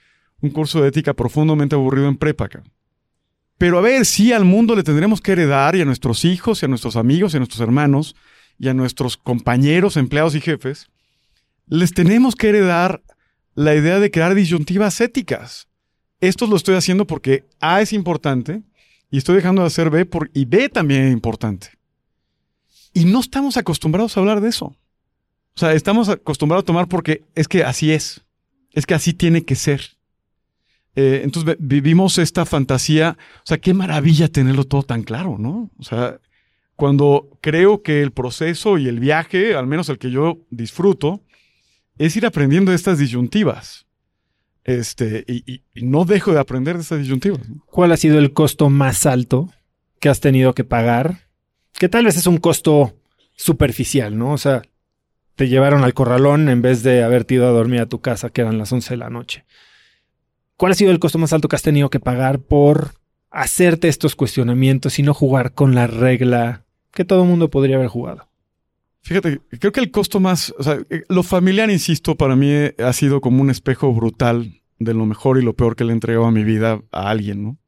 un 0.40 0.50
curso 0.50 0.82
de 0.82 0.88
ética 0.88 1.14
profundamente 1.14 1.74
aburrido 1.74 2.08
en 2.08 2.16
prepa. 2.16 2.48
Pero 3.58 3.78
a 3.78 3.82
ver, 3.82 4.04
sí 4.04 4.32
al 4.32 4.44
mundo 4.44 4.74
le 4.74 4.82
tendremos 4.82 5.20
que 5.20 5.32
heredar 5.32 5.76
y 5.76 5.80
a 5.80 5.84
nuestros 5.84 6.24
hijos 6.24 6.62
y 6.62 6.66
a 6.66 6.68
nuestros 6.68 6.96
amigos 6.96 7.32
y 7.32 7.36
a 7.36 7.40
nuestros 7.40 7.60
hermanos 7.60 8.16
y 8.58 8.68
a 8.68 8.74
nuestros 8.74 9.16
compañeros, 9.16 9.96
empleados 9.96 10.34
y 10.34 10.40
jefes, 10.40 10.90
les 11.66 11.92
tenemos 11.92 12.34
que 12.34 12.50
heredar 12.50 13.02
la 13.54 13.74
idea 13.74 13.98
de 13.98 14.10
crear 14.10 14.34
disyuntivas 14.34 15.00
éticas. 15.00 15.68
Esto 16.20 16.46
lo 16.46 16.56
estoy 16.56 16.76
haciendo 16.76 17.06
porque 17.06 17.44
A 17.60 17.80
es 17.80 17.92
importante 17.92 18.62
y 19.10 19.18
estoy 19.18 19.36
dejando 19.36 19.62
de 19.62 19.68
hacer 19.68 19.90
B 19.90 20.06
por, 20.06 20.30
y 20.34 20.44
B 20.44 20.68
también 20.68 21.02
es 21.02 21.12
importante. 21.12 21.70
Y 22.92 23.04
no 23.04 23.20
estamos 23.20 23.56
acostumbrados 23.56 24.16
a 24.16 24.20
hablar 24.20 24.40
de 24.40 24.48
eso. 24.48 24.66
O 24.66 25.58
sea, 25.58 25.72
estamos 25.72 26.08
acostumbrados 26.08 26.62
a 26.62 26.66
tomar 26.66 26.88
porque 26.88 27.24
es 27.34 27.48
que 27.48 27.64
así 27.64 27.92
es. 27.92 28.24
Es 28.72 28.86
que 28.86 28.94
así 28.94 29.12
tiene 29.12 29.44
que 29.44 29.54
ser. 29.54 29.96
Eh, 30.94 31.20
entonces 31.24 31.56
vivimos 31.58 32.18
esta 32.18 32.44
fantasía. 32.46 33.16
O 33.38 33.46
sea, 33.46 33.58
qué 33.58 33.74
maravilla 33.74 34.28
tenerlo 34.28 34.64
todo 34.64 34.82
tan 34.82 35.02
claro, 35.02 35.36
¿no? 35.38 35.70
O 35.78 35.82
sea, 35.82 36.18
cuando 36.74 37.38
creo 37.40 37.82
que 37.82 38.02
el 38.02 38.12
proceso 38.12 38.76
y 38.78 38.88
el 38.88 39.00
viaje, 39.00 39.54
al 39.54 39.66
menos 39.66 39.88
el 39.88 39.98
que 39.98 40.10
yo 40.10 40.38
disfruto, 40.50 41.22
es 41.98 42.16
ir 42.16 42.26
aprendiendo 42.26 42.72
estas 42.72 42.98
disyuntivas. 42.98 43.85
Este, 44.66 45.24
y, 45.28 45.62
no 45.74 46.04
dejo 46.04 46.32
de 46.32 46.40
aprender 46.40 46.74
de 46.74 46.82
estas 46.82 46.98
disyuntivas. 46.98 47.40
¿Cuál 47.66 47.92
ha 47.92 47.96
sido 47.96 48.18
el 48.18 48.32
costo 48.32 48.68
más 48.68 49.06
alto 49.06 49.48
que 50.00 50.08
has 50.08 50.18
tenido 50.18 50.54
que 50.54 50.64
pagar 50.64 51.28
que 51.72 51.88
tal 51.88 52.04
vez 52.04 52.16
es 52.16 52.26
un 52.26 52.38
costo 52.38 52.96
superficial, 53.36 54.18
¿no? 54.18 54.32
O 54.32 54.38
sea, 54.38 54.62
te 55.36 55.48
llevaron 55.48 55.84
al 55.84 55.94
corralón 55.94 56.48
en 56.48 56.62
vez 56.62 56.82
de 56.82 57.04
haberte 57.04 57.34
ido 57.34 57.46
a 57.46 57.52
dormir 57.52 57.80
a 57.80 57.86
tu 57.86 58.00
casa, 58.00 58.30
que 58.30 58.40
eran 58.40 58.58
las 58.58 58.72
11 58.72 58.94
de 58.94 58.96
la 58.96 59.08
noche. 59.08 59.44
¿Cuál 60.56 60.72
ha 60.72 60.74
sido 60.74 60.90
el 60.90 60.98
costo 60.98 61.18
más 61.18 61.32
alto 61.32 61.46
que 61.46 61.54
has 61.54 61.62
tenido 61.62 61.88
que 61.88 62.00
pagar 62.00 62.40
por 62.40 62.94
hacerte 63.30 63.86
estos 63.86 64.16
cuestionamientos 64.16 64.98
y 64.98 65.02
no 65.04 65.14
jugar 65.14 65.52
con 65.52 65.76
la 65.76 65.86
regla 65.86 66.64
que 66.90 67.04
todo 67.04 67.22
el 67.22 67.28
mundo 67.28 67.50
podría 67.50 67.76
haber 67.76 67.88
jugado? 67.88 68.25
Fíjate, 69.06 69.40
creo 69.60 69.72
que 69.72 69.80
el 69.80 69.90
costo 69.90 70.18
más, 70.18 70.52
o 70.58 70.62
sea, 70.62 70.80
eh, 70.90 71.02
lo 71.08 71.22
familiar, 71.22 71.70
insisto, 71.70 72.16
para 72.16 72.34
mí 72.34 72.50
ha 72.78 72.92
sido 72.92 73.20
como 73.20 73.40
un 73.40 73.50
espejo 73.50 73.92
brutal 73.92 74.60
de 74.78 74.94
lo 74.94 75.06
mejor 75.06 75.38
y 75.38 75.42
lo 75.42 75.54
peor 75.54 75.76
que 75.76 75.84
le 75.84 75.90
he 75.90 75.94
entregado 75.94 76.26
a 76.26 76.32
mi 76.32 76.42
vida 76.42 76.82
a 76.90 77.10
alguien, 77.10 77.42
¿no? 77.42 77.58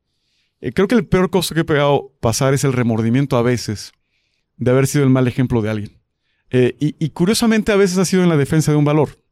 Eh, 0.60 0.72
creo 0.72 0.88
que 0.88 0.96
el 0.96 1.06
peor 1.06 1.30
costo 1.30 1.54
que 1.54 1.60
he 1.60 1.64
pegado 1.64 2.12
pasar 2.20 2.54
es 2.54 2.64
el 2.64 2.72
remordimiento 2.72 3.36
a 3.36 3.42
veces 3.42 3.92
de 4.56 4.70
haber 4.70 4.86
sido 4.86 5.04
el 5.04 5.10
mal 5.10 5.28
ejemplo 5.28 5.62
de 5.62 5.70
alguien. 5.70 5.98
Eh, 6.50 6.74
y, 6.80 7.10
curiosamente 7.10 7.72
a 7.72 7.76
veces 7.76 7.98
ha 7.98 8.04
sido 8.04 8.22
en 8.22 8.28
la 8.28 8.36
defensa 8.36 8.72
de 8.72 8.78
un 8.78 8.84
valor. 8.84 9.22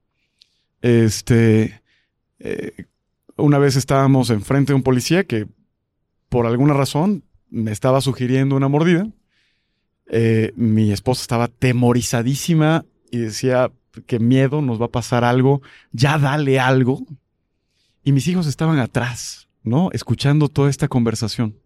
Este, 0.83 1.83
eh, 2.39 2.85
una 3.37 3.59
vez 3.59 3.75
estábamos 3.75 4.31
enfrente 4.31 4.73
de 4.73 4.77
un 4.77 4.83
policía 4.83 5.25
que 5.25 5.47
por 6.29 6.47
alguna 6.47 6.75
razón 6.75 7.25
me 7.49 7.73
estaba 7.73 8.01
sugiriendo 8.01 8.55
una 8.55 8.69
mordida. 8.69 9.09
Eh, 10.09 10.53
mi 10.57 10.93
esposa 10.93 11.23
estaba 11.23 11.49
temorizadísima 11.49 12.85
y 13.11 13.19
decía, 13.19 13.71
qué 14.07 14.19
miedo, 14.19 14.63
nos 14.63 14.81
va 14.81 14.87
a 14.87 14.91
pasar 14.91 15.25
algo, 15.25 15.63
ya 15.93 16.19
dale 16.19 16.61
algo. 16.61 17.05
Y 18.05 18.13
mis 18.13 18.29
hijos 18.29 18.47
estaban 18.47 18.79
atrás, 18.79 19.49
¿no? 19.63 19.91
Escuchando 19.93 20.49
toda 20.49 20.71
esta 20.71 20.89
conversación. 20.89 21.57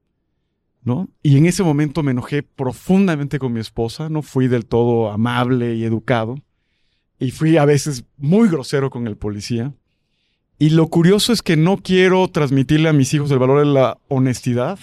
¿no? 0.82 1.08
Y 1.22 1.36
en 1.36 1.46
ese 1.46 1.62
momento 1.62 2.02
me 2.02 2.12
enojé 2.12 2.42
profundamente 2.42 3.38
con 3.38 3.52
mi 3.52 3.60
esposa, 3.60 4.08
no 4.08 4.22
fui 4.22 4.48
del 4.48 4.66
todo 4.66 5.10
amable 5.10 5.74
y 5.74 5.84
educado, 5.84 6.36
y 7.18 7.32
fui 7.32 7.56
a 7.58 7.64
veces 7.64 8.04
muy 8.16 8.48
grosero 8.48 8.90
con 8.90 9.06
el 9.06 9.16
policía. 9.16 9.74
Y 10.58 10.70
lo 10.70 10.88
curioso 10.88 11.32
es 11.32 11.42
que 11.42 11.56
no 11.56 11.78
quiero 11.78 12.26
transmitirle 12.28 12.88
a 12.88 12.94
mis 12.94 13.12
hijos 13.14 13.30
el 13.30 13.38
valor 13.38 13.60
de 13.60 13.72
la 13.72 13.98
honestidad. 14.08 14.78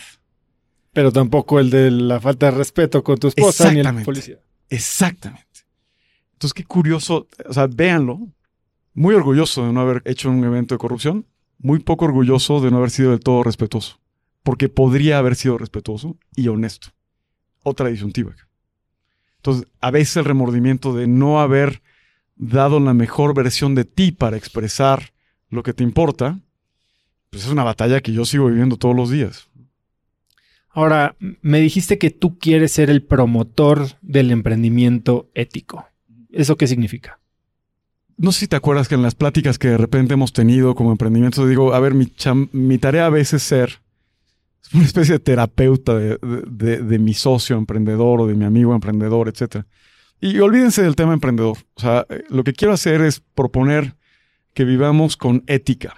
Pero 0.98 1.12
tampoco 1.12 1.60
el 1.60 1.70
de 1.70 1.92
la 1.92 2.20
falta 2.20 2.48
de 2.48 2.58
respeto 2.58 3.04
con 3.04 3.20
tu 3.20 3.28
esposa 3.28 3.72
ni 3.72 3.82
el 3.82 4.04
policía. 4.04 4.40
Exactamente. 4.68 5.46
Entonces, 6.34 6.56
qué 6.56 6.64
curioso, 6.64 7.28
o 7.48 7.54
sea, 7.54 7.68
véanlo, 7.68 8.20
muy 8.96 9.14
orgulloso 9.14 9.68
de 9.68 9.74
no 9.74 9.82
haber 9.82 10.02
hecho 10.06 10.32
un 10.32 10.44
evento 10.44 10.74
de 10.74 10.80
corrupción, 10.80 11.28
muy 11.60 11.80
poco 11.80 12.06
orgulloso 12.06 12.62
de 12.62 12.72
no 12.72 12.78
haber 12.78 12.90
sido 12.90 13.12
del 13.12 13.20
todo 13.20 13.44
respetuoso 13.44 14.00
porque 14.48 14.70
podría 14.70 15.18
haber 15.18 15.36
sido 15.36 15.58
respetuoso 15.58 16.16
y 16.34 16.48
honesto. 16.48 16.88
Otra 17.64 17.90
disyuntiva. 17.90 18.34
Entonces, 19.36 19.68
a 19.82 19.92
veces 19.92 20.16
el 20.16 20.24
remordimiento 20.24 20.96
de 20.96 21.06
no 21.06 21.42
haber 21.42 21.82
dado 22.38 22.80
la 22.80 22.94
mejor 22.94 23.34
versión 23.34 23.76
de 23.76 23.84
ti 23.84 24.14
para 24.14 24.38
expresar 24.38 25.12
lo 25.50 25.64
que 25.64 25.74
te 25.74 25.84
importa, 25.84 26.40
pues 27.30 27.44
es 27.44 27.50
una 27.50 27.66
batalla 27.66 28.00
que 28.00 28.14
yo 28.14 28.24
sigo 28.24 28.48
viviendo 28.48 28.78
todos 28.78 28.96
los 28.96 29.12
días. 29.12 29.47
Ahora, 30.78 31.16
me 31.42 31.60
dijiste 31.60 31.98
que 31.98 32.12
tú 32.12 32.38
quieres 32.38 32.72
ser 32.72 32.92
el 32.92 33.02
promotor 33.02 33.98
del 34.04 34.30
emprendimiento 34.30 35.28
ético. 35.34 35.88
¿Eso 36.30 36.56
qué 36.56 36.68
significa? 36.68 37.20
No 38.16 38.32
sé 38.32 38.42
si 38.42 38.48
te 38.48 38.58
acuerdas 38.58 38.88
que 38.88 38.94
en 38.94 39.02
las 39.02 39.16
pláticas 39.16 39.58
que 39.58 39.70
de 39.70 39.78
repente 39.80 40.14
hemos 40.14 40.34
tenido 40.34 40.76
como 40.76 40.92
emprendimiento, 40.92 41.48
digo, 41.48 41.74
a 41.74 41.80
ver, 41.80 41.96
mi, 41.96 42.78
tarea 42.78 43.08
a 43.08 43.10
veces 43.10 43.42
es 43.42 43.48
ser 43.48 43.80
una 44.72 44.84
especie 44.84 45.14
de 45.14 45.20
terapeuta 45.20 45.98
de, 45.98 47.00
mi 47.00 47.16
socio 47.16 47.58
emprendedor 47.58 48.22
o 48.22 48.28
de 48.28 48.36
mi 48.36 48.46
amigo 48.46 48.76
emprendedor, 48.76 49.30
etc. 49.30 49.66
Y 50.22 50.38
olvídense 50.38 50.84
del 50.84 50.96
tema 50.96 51.14
emprendedor. 51.14 51.58
O 51.74 51.82
sea, 51.82 52.06
eh, 52.08 52.22
lo 52.30 52.44
que 52.44 52.54
quiero 52.54 52.76
hacer 52.76 53.02
es 53.02 53.20
proponer 53.20 53.96
que 54.54 54.64
vivamos 54.64 55.18
con 55.18 55.44
ética. 55.48 55.96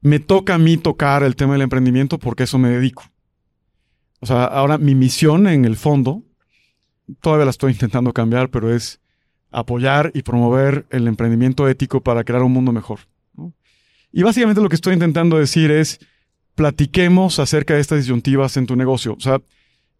Me 0.00 0.20
toca 0.20 0.54
a 0.54 0.58
mí 0.58 0.76
tocar 0.76 1.24
el 1.24 1.34
tema 1.34 1.54
del 1.54 1.62
emprendimiento 1.62 2.20
porque 2.20 2.44
eso 2.44 2.56
me 2.56 2.68
dedico. 2.68 3.09
O 4.20 4.26
sea, 4.26 4.44
ahora 4.44 4.78
mi 4.78 4.94
misión 4.94 5.46
en 5.48 5.64
el 5.64 5.76
fondo, 5.76 6.22
todavía 7.20 7.46
la 7.46 7.50
estoy 7.50 7.72
intentando 7.72 8.12
cambiar, 8.12 8.50
pero 8.50 8.74
es 8.74 9.00
apoyar 9.50 10.12
y 10.14 10.22
promover 10.22 10.86
el 10.90 11.08
emprendimiento 11.08 11.68
ético 11.68 12.02
para 12.02 12.22
crear 12.24 12.42
un 12.42 12.52
mundo 12.52 12.72
mejor. 12.72 13.00
Y 14.12 14.22
básicamente 14.22 14.60
lo 14.60 14.68
que 14.68 14.74
estoy 14.76 14.94
intentando 14.94 15.38
decir 15.38 15.70
es, 15.70 16.00
platiquemos 16.54 17.38
acerca 17.38 17.74
de 17.74 17.80
estas 17.80 17.98
disyuntivas 18.00 18.56
en 18.56 18.66
tu 18.66 18.76
negocio. 18.76 19.14
O 19.14 19.20
sea, 19.20 19.40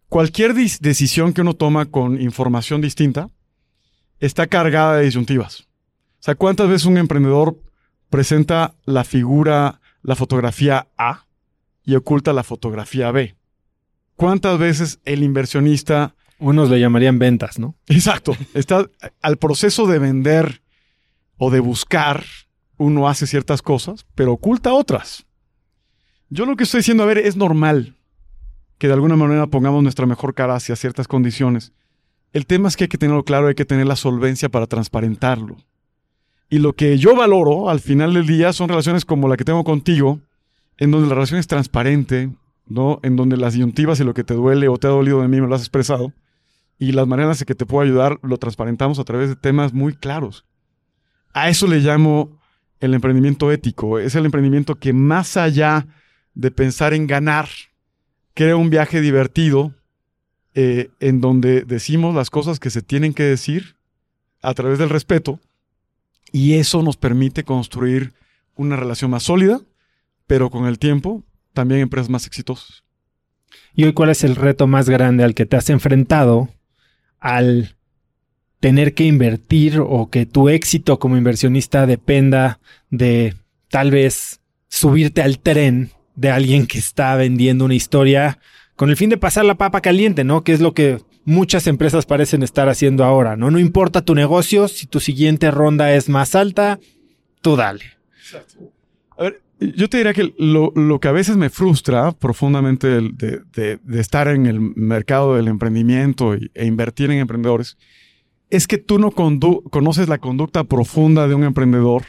cualquier 0.08 0.54
decisión 0.54 1.32
que 1.32 1.40
uno 1.40 1.54
toma 1.54 1.86
con 1.86 2.20
información 2.20 2.80
distinta 2.80 3.30
está 4.18 4.46
cargada 4.46 4.96
de 4.96 5.04
disyuntivas. 5.04 5.62
O 6.20 6.22
sea, 6.22 6.34
¿cuántas 6.34 6.68
veces 6.68 6.86
un 6.86 6.98
emprendedor 6.98 7.56
presenta 8.10 8.74
la 8.84 9.04
figura, 9.04 9.80
la 10.02 10.16
fotografía 10.16 10.88
A 10.98 11.24
y 11.84 11.94
oculta 11.94 12.32
la 12.32 12.42
fotografía 12.42 13.10
B? 13.10 13.36
¿Cuántas 14.20 14.58
veces 14.58 15.00
el 15.06 15.22
inversionista... 15.22 16.14
Unos 16.38 16.68
le 16.68 16.78
llamarían 16.78 17.18
ventas, 17.18 17.58
¿no? 17.58 17.74
Exacto. 17.86 18.36
Está 18.54 18.86
al 19.22 19.36
proceso 19.38 19.86
de 19.86 19.98
vender 19.98 20.62
o 21.38 21.50
de 21.50 21.60
buscar, 21.60 22.24
uno 22.76 23.08
hace 23.08 23.26
ciertas 23.26 23.60
cosas, 23.62 24.06
pero 24.14 24.32
oculta 24.32 24.72
otras. 24.72 25.26
Yo 26.30 26.44
lo 26.44 26.56
que 26.56 26.64
estoy 26.64 26.80
diciendo, 26.80 27.02
a 27.02 27.06
ver, 27.06 27.18
es 27.18 27.36
normal 27.36 27.96
que 28.78 28.88
de 28.88 28.94
alguna 28.94 29.16
manera 29.16 29.46
pongamos 29.46 29.82
nuestra 29.82 30.04
mejor 30.06 30.34
cara 30.34 30.54
hacia 30.54 30.76
ciertas 30.76 31.08
condiciones. 31.08 31.72
El 32.32 32.46
tema 32.46 32.68
es 32.68 32.76
que 32.76 32.84
hay 32.84 32.88
que 32.88 32.98
tenerlo 32.98 33.24
claro, 33.24 33.48
hay 33.48 33.54
que 33.54 33.66
tener 33.66 33.86
la 33.86 33.96
solvencia 33.96 34.50
para 34.50 34.66
transparentarlo. 34.66 35.56
Y 36.50 36.58
lo 36.58 36.74
que 36.74 36.98
yo 36.98 37.16
valoro 37.16 37.70
al 37.70 37.80
final 37.80 38.14
del 38.14 38.26
día 38.26 38.52
son 38.52 38.68
relaciones 38.68 39.06
como 39.06 39.28
la 39.28 39.38
que 39.38 39.44
tengo 39.44 39.64
contigo, 39.64 40.20
en 40.76 40.90
donde 40.90 41.08
la 41.08 41.14
relación 41.14 41.40
es 41.40 41.46
transparente, 41.46 42.30
¿no? 42.70 43.00
En 43.02 43.16
donde 43.16 43.36
las 43.36 43.52
disyuntivas 43.52 44.00
y 44.00 44.04
lo 44.04 44.14
que 44.14 44.24
te 44.24 44.32
duele 44.32 44.68
o 44.68 44.78
te 44.78 44.86
ha 44.86 44.90
dolido 44.90 45.20
de 45.20 45.28
mí 45.28 45.40
me 45.40 45.46
lo 45.46 45.54
has 45.54 45.60
expresado. 45.60 46.14
Y 46.78 46.92
las 46.92 47.06
maneras 47.06 47.42
en 47.42 47.46
que 47.46 47.54
te 47.54 47.66
puedo 47.66 47.84
ayudar 47.84 48.18
lo 48.22 48.38
transparentamos 48.38 48.98
a 48.98 49.04
través 49.04 49.28
de 49.28 49.36
temas 49.36 49.74
muy 49.74 49.94
claros. 49.94 50.46
A 51.34 51.50
eso 51.50 51.66
le 51.66 51.80
llamo 51.80 52.40
el 52.78 52.94
emprendimiento 52.94 53.52
ético. 53.52 53.98
Es 53.98 54.14
el 54.14 54.24
emprendimiento 54.24 54.76
que 54.76 54.94
más 54.94 55.36
allá 55.36 55.86
de 56.34 56.50
pensar 56.50 56.94
en 56.94 57.06
ganar, 57.06 57.48
crea 58.32 58.56
un 58.56 58.70
viaje 58.70 59.00
divertido 59.02 59.74
eh, 60.54 60.90
en 61.00 61.20
donde 61.20 61.64
decimos 61.64 62.14
las 62.14 62.30
cosas 62.30 62.58
que 62.58 62.70
se 62.70 62.82
tienen 62.82 63.12
que 63.12 63.24
decir 63.24 63.76
a 64.40 64.54
través 64.54 64.78
del 64.78 64.88
respeto 64.88 65.40
y 66.32 66.54
eso 66.54 66.82
nos 66.82 66.96
permite 66.96 67.44
construir 67.44 68.14
una 68.54 68.76
relación 68.76 69.10
más 69.10 69.24
sólida, 69.24 69.60
pero 70.26 70.50
con 70.50 70.66
el 70.66 70.78
tiempo 70.78 71.24
también 71.52 71.80
empresas 71.80 72.08
más 72.08 72.26
exitosas. 72.26 72.84
¿Y 73.74 73.84
hoy 73.84 73.92
cuál 73.92 74.10
es 74.10 74.24
el 74.24 74.36
reto 74.36 74.66
más 74.66 74.88
grande 74.88 75.24
al 75.24 75.34
que 75.34 75.46
te 75.46 75.56
has 75.56 75.70
enfrentado 75.70 76.48
al 77.18 77.76
tener 78.60 78.94
que 78.94 79.04
invertir 79.04 79.80
o 79.80 80.10
que 80.10 80.26
tu 80.26 80.48
éxito 80.48 80.98
como 80.98 81.16
inversionista 81.16 81.86
dependa 81.86 82.60
de 82.90 83.34
tal 83.68 83.90
vez 83.90 84.40
subirte 84.68 85.22
al 85.22 85.38
tren 85.38 85.90
de 86.14 86.30
alguien 86.30 86.66
que 86.66 86.78
está 86.78 87.14
vendiendo 87.16 87.64
una 87.64 87.74
historia 87.74 88.38
con 88.76 88.90
el 88.90 88.96
fin 88.96 89.10
de 89.10 89.16
pasar 89.16 89.44
la 89.44 89.56
papa 89.56 89.80
caliente, 89.80 90.24
¿no? 90.24 90.44
Que 90.44 90.52
es 90.52 90.60
lo 90.60 90.74
que 90.74 90.98
muchas 91.24 91.66
empresas 91.66 92.06
parecen 92.06 92.42
estar 92.42 92.68
haciendo 92.68 93.04
ahora, 93.04 93.36
¿no? 93.36 93.50
No 93.50 93.58
importa 93.58 94.04
tu 94.04 94.14
negocio, 94.14 94.68
si 94.68 94.86
tu 94.86 95.00
siguiente 95.00 95.50
ronda 95.50 95.94
es 95.94 96.08
más 96.08 96.34
alta, 96.34 96.78
tú 97.40 97.56
dale. 97.56 97.84
A 99.16 99.22
ver, 99.22 99.42
yo 99.60 99.88
te 99.88 99.98
diría 99.98 100.14
que 100.14 100.34
lo, 100.38 101.00
que 101.00 101.08
a 101.08 101.12
veces 101.12 101.36
me 101.36 101.50
frustra 101.50 102.12
profundamente 102.12 102.88
de, 102.88 103.78
estar 103.92 104.28
en 104.28 104.46
el 104.46 104.60
mercado 104.60 105.36
del 105.36 105.48
emprendimiento 105.48 106.34
e 106.34 106.66
invertir 106.66 107.10
en 107.10 107.18
emprendedores 107.18 107.76
es 108.48 108.66
que 108.66 108.78
tú 108.78 108.98
no 108.98 109.10
conoces 109.12 110.08
la 110.08 110.18
conducta 110.18 110.64
profunda 110.64 111.28
de 111.28 111.34
un 111.34 111.44
emprendedor 111.44 112.04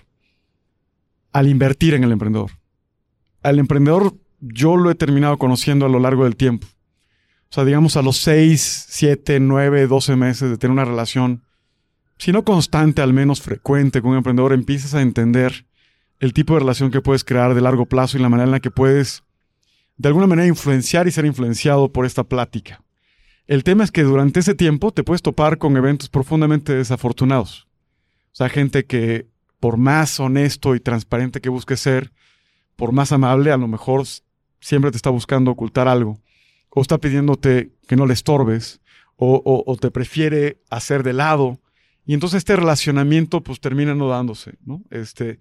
al 1.33 1.47
invertir 1.47 1.93
en 1.93 2.03
el 2.03 2.11
emprendedor 2.11 2.51
al 3.43 3.59
emprendedor 3.59 4.15
yo 4.39 4.77
lo 4.77 4.89
he 4.91 4.95
terminado 4.95 5.37
conociendo 5.37 5.85
a 5.85 5.89
lo 5.89 5.99
largo 5.99 6.23
del 6.23 6.35
tiempo. 6.35 6.67
O 6.67 7.53
sea, 7.53 7.65
digamos 7.65 7.97
a 7.97 8.01
los 8.01 8.17
6, 8.17 8.85
7, 8.89 9.39
9, 9.39 9.87
12 9.87 10.15
meses 10.15 10.49
de 10.49 10.57
tener 10.57 10.71
una 10.71 10.85
relación, 10.85 11.43
si 12.17 12.31
no 12.31 12.43
constante, 12.43 13.01
al 13.01 13.13
menos 13.13 13.41
frecuente 13.41 14.01
con 14.01 14.11
un 14.11 14.17
emprendedor, 14.17 14.53
empiezas 14.53 14.93
a 14.93 15.01
entender 15.01 15.65
el 16.22 16.34
tipo 16.34 16.53
de 16.53 16.59
relación 16.59 16.91
que 16.91 17.01
puedes 17.01 17.24
crear 17.24 17.55
de 17.55 17.61
largo 17.61 17.88
plazo 17.88 18.15
y 18.15 18.22
la 18.22 18.30
manera 18.30 18.45
en 18.45 18.51
la 18.51 18.59
que 18.59 18.69
puedes, 18.69 19.24
de 19.97 20.07
alguna 20.07 20.28
manera, 20.28 20.47
influenciar 20.47 21.07
y 21.07 21.11
ser 21.11 21.26
influenciado 21.26 21.91
por 21.91 22.05
esta 22.05 22.24
plática. 22.24 22.84
El 23.47 23.63
tema 23.63 23.84
es 23.84 23.91
que 23.91 24.03
durante 24.03 24.39
ese 24.39 24.53
tiempo 24.53 24.91
te 24.91 25.03
puedes 25.03 25.24
topar 25.24 25.57
con 25.57 25.76
eventos 25.76 26.09
profundamente 26.09 26.76
desafortunados. 26.76 27.67
O 28.32 28.36
sea, 28.36 28.49
gente 28.49 28.86
que, 28.86 29.30
por 29.59 29.78
más 29.78 30.19
honesto 30.19 30.76
y 30.76 30.80
transparente 30.80 31.41
que 31.41 31.49
busque 31.49 31.76
ser, 31.76 32.11
por 32.76 32.91
más 32.91 33.11
amable, 33.11 33.51
a 33.51 33.57
lo 33.57 33.67
mejor 33.67 34.03
siempre 34.59 34.91
te 34.91 34.97
está 34.97 35.09
buscando 35.09 35.49
ocultar 35.49 35.88
algo, 35.88 36.19
o 36.69 36.82
está 36.82 36.99
pidiéndote 36.99 37.72
que 37.88 37.95
no 37.95 38.05
le 38.05 38.13
estorbes, 38.13 38.80
o, 39.17 39.78
te 39.82 39.89
prefiere 39.89 40.61
hacer 40.69 41.01
de 41.01 41.13
lado, 41.13 41.59
y 42.05 42.13
entonces 42.13 42.39
este 42.39 42.55
relacionamiento 42.55 43.41
pues 43.41 43.59
termina 43.59 43.95
no 43.95 44.07
dándose, 44.07 44.53
¿no? 44.65 44.84
Este, 44.91 45.39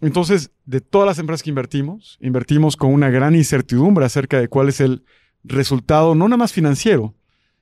entonces, 0.00 0.50
de 0.66 0.80
todas 0.80 1.06
las 1.06 1.18
empresas 1.18 1.42
que 1.42 1.50
invertimos, 1.50 2.18
invertimos 2.20 2.76
con 2.76 2.92
una 2.92 3.10
gran 3.10 3.34
incertidumbre 3.34 4.04
acerca 4.04 4.40
de 4.40 4.48
cuál 4.48 4.68
es 4.68 4.80
el 4.80 5.04
resultado, 5.44 6.14
no 6.14 6.28
nada 6.28 6.38
más 6.38 6.52
financiero, 6.52 7.14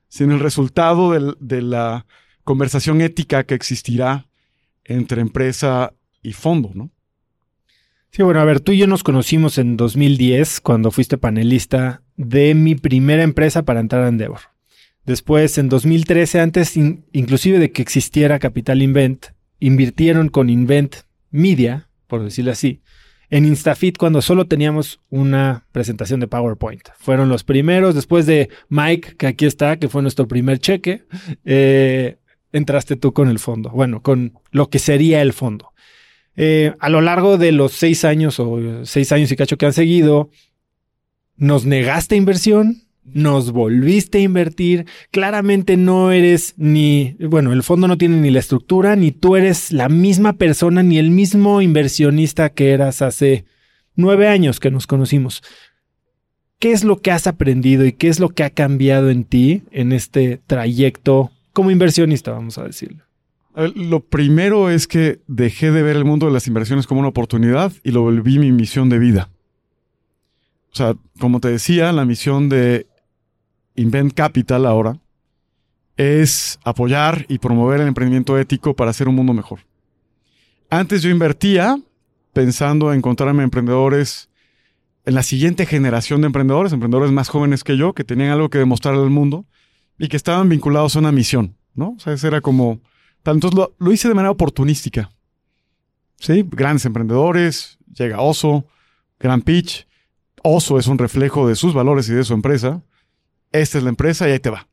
sino 0.08 0.34
el 0.34 0.40
resultado 0.40 1.12
de 1.12 1.62
la 1.62 2.06
conversación 2.44 3.00
ética 3.00 3.44
que 3.44 3.54
existirá 3.54 4.28
entre 4.84 5.20
empresa 5.20 5.94
y 6.22 6.32
fondo, 6.32 6.72
¿no? 6.74 6.90
Sí, 8.10 8.22
bueno, 8.22 8.40
a 8.40 8.44
ver, 8.44 8.60
tú 8.60 8.72
y 8.72 8.78
yo 8.78 8.86
nos 8.86 9.04
conocimos 9.04 9.56
en 9.56 9.78
2010 9.78 10.60
cuando 10.60 10.90
fuiste 10.90 11.16
panelista 11.16 12.02
de 12.16 12.54
mi 12.54 12.74
primera 12.74 13.22
empresa 13.22 13.62
para 13.62 13.80
entrar 13.80 14.04
a 14.04 14.08
Endeavor. 14.08 14.40
Después, 15.06 15.56
en 15.56 15.70
2013, 15.70 16.40
antes 16.40 16.76
inclusive 16.76 17.58
de 17.58 17.72
que 17.72 17.80
existiera 17.80 18.38
Capital 18.38 18.82
Invent, 18.82 19.28
invirtieron 19.60 20.28
con 20.28 20.50
Invent 20.50 20.96
Media, 21.30 21.88
por 22.12 22.22
decirlo 22.22 22.52
así, 22.52 22.82
en 23.30 23.46
Instafit 23.46 23.96
cuando 23.96 24.20
solo 24.20 24.46
teníamos 24.46 25.00
una 25.08 25.64
presentación 25.72 26.20
de 26.20 26.28
PowerPoint. 26.28 26.82
Fueron 26.98 27.30
los 27.30 27.42
primeros, 27.42 27.94
después 27.94 28.26
de 28.26 28.50
Mike, 28.68 29.16
que 29.16 29.28
aquí 29.28 29.46
está, 29.46 29.78
que 29.78 29.88
fue 29.88 30.02
nuestro 30.02 30.28
primer 30.28 30.58
cheque, 30.58 31.06
eh, 31.46 32.18
entraste 32.52 32.96
tú 32.96 33.14
con 33.14 33.30
el 33.30 33.38
fondo, 33.38 33.70
bueno, 33.70 34.02
con 34.02 34.34
lo 34.50 34.68
que 34.68 34.78
sería 34.78 35.22
el 35.22 35.32
fondo. 35.32 35.72
Eh, 36.36 36.74
a 36.80 36.90
lo 36.90 37.00
largo 37.00 37.38
de 37.38 37.52
los 37.52 37.72
seis 37.72 38.04
años 38.04 38.38
o 38.38 38.84
seis 38.84 39.10
años 39.10 39.32
y 39.32 39.36
cacho 39.36 39.56
que 39.56 39.64
han 39.64 39.72
seguido, 39.72 40.28
nos 41.36 41.64
negaste 41.64 42.14
inversión, 42.14 42.82
nos 43.04 43.50
volviste 43.50 44.18
a 44.18 44.22
invertir, 44.22 44.86
claramente 45.10 45.76
no 45.76 46.12
eres 46.12 46.54
ni, 46.56 47.16
bueno, 47.18 47.52
el 47.52 47.62
fondo 47.62 47.88
no 47.88 47.98
tiene 47.98 48.16
ni 48.18 48.30
la 48.30 48.38
estructura, 48.38 48.96
ni 48.96 49.10
tú 49.10 49.36
eres 49.36 49.72
la 49.72 49.88
misma 49.88 50.34
persona, 50.34 50.82
ni 50.82 50.98
el 50.98 51.10
mismo 51.10 51.60
inversionista 51.60 52.50
que 52.50 52.70
eras 52.70 53.02
hace 53.02 53.44
nueve 53.96 54.28
años 54.28 54.60
que 54.60 54.70
nos 54.70 54.86
conocimos. 54.86 55.42
¿Qué 56.58 56.72
es 56.72 56.84
lo 56.84 57.00
que 57.00 57.10
has 57.10 57.26
aprendido 57.26 57.84
y 57.84 57.92
qué 57.92 58.08
es 58.08 58.20
lo 58.20 58.28
que 58.28 58.44
ha 58.44 58.50
cambiado 58.50 59.10
en 59.10 59.24
ti 59.24 59.62
en 59.72 59.92
este 59.92 60.40
trayecto 60.46 61.32
como 61.52 61.72
inversionista, 61.72 62.30
vamos 62.30 62.56
a 62.58 62.64
decirlo? 62.64 63.02
Lo 63.74 64.00
primero 64.00 64.70
es 64.70 64.86
que 64.86 65.20
dejé 65.26 65.72
de 65.72 65.82
ver 65.82 65.96
el 65.96 66.04
mundo 66.04 66.26
de 66.26 66.32
las 66.32 66.46
inversiones 66.46 66.86
como 66.86 67.00
una 67.00 67.10
oportunidad 67.10 67.72
y 67.82 67.90
lo 67.90 68.02
volví 68.02 68.38
mi 68.38 68.52
misión 68.52 68.88
de 68.88 68.98
vida. 68.98 69.28
O 70.72 70.76
sea, 70.76 70.94
como 71.18 71.40
te 71.40 71.48
decía, 71.48 71.92
la 71.92 72.06
misión 72.06 72.48
de 72.48 72.86
Invent 73.74 74.12
Capital 74.14 74.66
ahora 74.66 74.98
es 75.96 76.58
apoyar 76.64 77.26
y 77.28 77.38
promover 77.38 77.80
el 77.80 77.88
emprendimiento 77.88 78.38
ético 78.38 78.74
para 78.74 78.90
hacer 78.90 79.08
un 79.08 79.14
mundo 79.14 79.32
mejor. 79.32 79.60
Antes 80.70 81.02
yo 81.02 81.10
invertía 81.10 81.78
pensando 82.32 82.92
en 82.92 82.98
encontrarme 82.98 83.42
emprendedores 83.42 84.30
en 85.04 85.14
la 85.14 85.22
siguiente 85.22 85.66
generación 85.66 86.20
de 86.20 86.28
emprendedores, 86.28 86.72
emprendedores 86.72 87.12
más 87.12 87.28
jóvenes 87.28 87.64
que 87.64 87.76
yo, 87.76 87.92
que 87.92 88.04
tenían 88.04 88.30
algo 88.30 88.48
que 88.48 88.58
demostrar 88.58 88.94
al 88.94 89.10
mundo 89.10 89.44
y 89.98 90.08
que 90.08 90.16
estaban 90.16 90.48
vinculados 90.48 90.96
a 90.96 91.00
una 91.00 91.12
misión, 91.12 91.56
¿no? 91.74 91.96
O 91.96 91.98
sea, 91.98 92.14
era 92.28 92.40
como... 92.40 92.80
Entonces 93.24 93.54
lo, 93.54 93.74
lo 93.78 93.92
hice 93.92 94.08
de 94.08 94.14
manera 94.14 94.30
oportunística. 94.30 95.12
¿Sí? 96.18 96.44
Grandes 96.48 96.84
emprendedores, 96.84 97.78
llega 97.92 98.20
Oso, 98.20 98.66
Gran 99.18 99.42
Pitch. 99.42 99.86
Oso 100.42 100.78
es 100.78 100.86
un 100.86 100.98
reflejo 100.98 101.46
de 101.48 101.54
sus 101.54 101.74
valores 101.74 102.08
y 102.08 102.14
de 102.14 102.24
su 102.24 102.34
empresa. 102.34 102.82
Esta 103.52 103.78
es 103.78 103.84
la 103.84 103.90
empresa 103.90 104.28
y 104.28 104.32
ahí 104.32 104.38
te 104.38 104.50
va. 104.50 104.66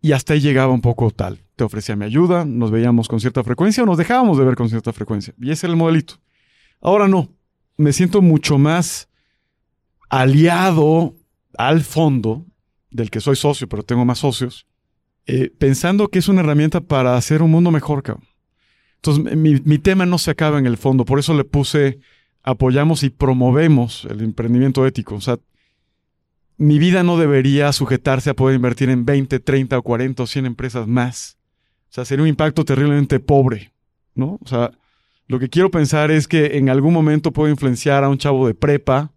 Y 0.00 0.12
hasta 0.12 0.34
ahí 0.34 0.40
llegaba 0.40 0.72
un 0.72 0.82
poco 0.82 1.10
tal. 1.10 1.40
Te 1.56 1.64
ofrecía 1.64 1.96
mi 1.96 2.04
ayuda, 2.04 2.44
nos 2.44 2.70
veíamos 2.70 3.08
con 3.08 3.20
cierta 3.20 3.42
frecuencia 3.42 3.82
o 3.82 3.86
nos 3.86 3.96
dejábamos 3.96 4.38
de 4.38 4.44
ver 4.44 4.54
con 4.54 4.68
cierta 4.68 4.92
frecuencia. 4.92 5.34
Y 5.40 5.50
ese 5.50 5.66
era 5.66 5.72
el 5.72 5.78
modelito. 5.78 6.14
Ahora 6.80 7.08
no 7.08 7.30
me 7.76 7.92
siento 7.92 8.22
mucho 8.22 8.58
más 8.58 9.08
aliado 10.08 11.14
al 11.56 11.82
fondo, 11.82 12.44
del 12.90 13.10
que 13.10 13.20
soy 13.20 13.36
socio, 13.36 13.68
pero 13.68 13.82
tengo 13.82 14.04
más 14.04 14.18
socios, 14.18 14.66
eh, 15.26 15.50
pensando 15.58 16.08
que 16.08 16.18
es 16.18 16.28
una 16.28 16.40
herramienta 16.40 16.80
para 16.80 17.16
hacer 17.16 17.42
un 17.42 17.50
mundo 17.50 17.70
mejor, 17.70 18.02
cabrón. 18.02 18.26
Entonces, 18.96 19.36
mi, 19.36 19.60
mi, 19.64 19.78
tema 19.78 20.06
no 20.06 20.18
se 20.18 20.30
acaba 20.30 20.58
en 20.58 20.66
el 20.66 20.76
fondo, 20.76 21.04
por 21.04 21.18
eso 21.18 21.34
le 21.34 21.44
puse 21.44 21.98
apoyamos 22.42 23.02
y 23.02 23.10
promovemos 23.10 24.06
el 24.08 24.20
emprendimiento 24.20 24.86
ético. 24.86 25.16
O 25.16 25.20
sea, 25.20 25.38
mi 26.56 26.78
vida 26.78 27.02
no 27.02 27.18
debería 27.18 27.72
sujetarse 27.72 28.30
a 28.30 28.34
poder 28.34 28.56
invertir 28.56 28.90
en 28.90 29.04
20, 29.04 29.40
30 29.40 29.78
o 29.78 29.82
40 29.82 30.22
o 30.22 30.26
100 30.26 30.46
empresas 30.46 30.86
más. 30.86 31.38
O 31.90 31.94
sea, 31.94 32.04
sería 32.04 32.22
un 32.22 32.28
impacto 32.28 32.64
terriblemente 32.64 33.20
pobre, 33.20 33.72
¿no? 34.14 34.38
O 34.42 34.46
sea, 34.46 34.70
lo 35.26 35.38
que 35.38 35.48
quiero 35.48 35.70
pensar 35.70 36.10
es 36.10 36.28
que 36.28 36.58
en 36.58 36.68
algún 36.68 36.92
momento 36.92 37.32
puedo 37.32 37.50
influenciar 37.50 38.04
a 38.04 38.08
un 38.08 38.18
chavo 38.18 38.46
de 38.46 38.54
prepa 38.54 39.12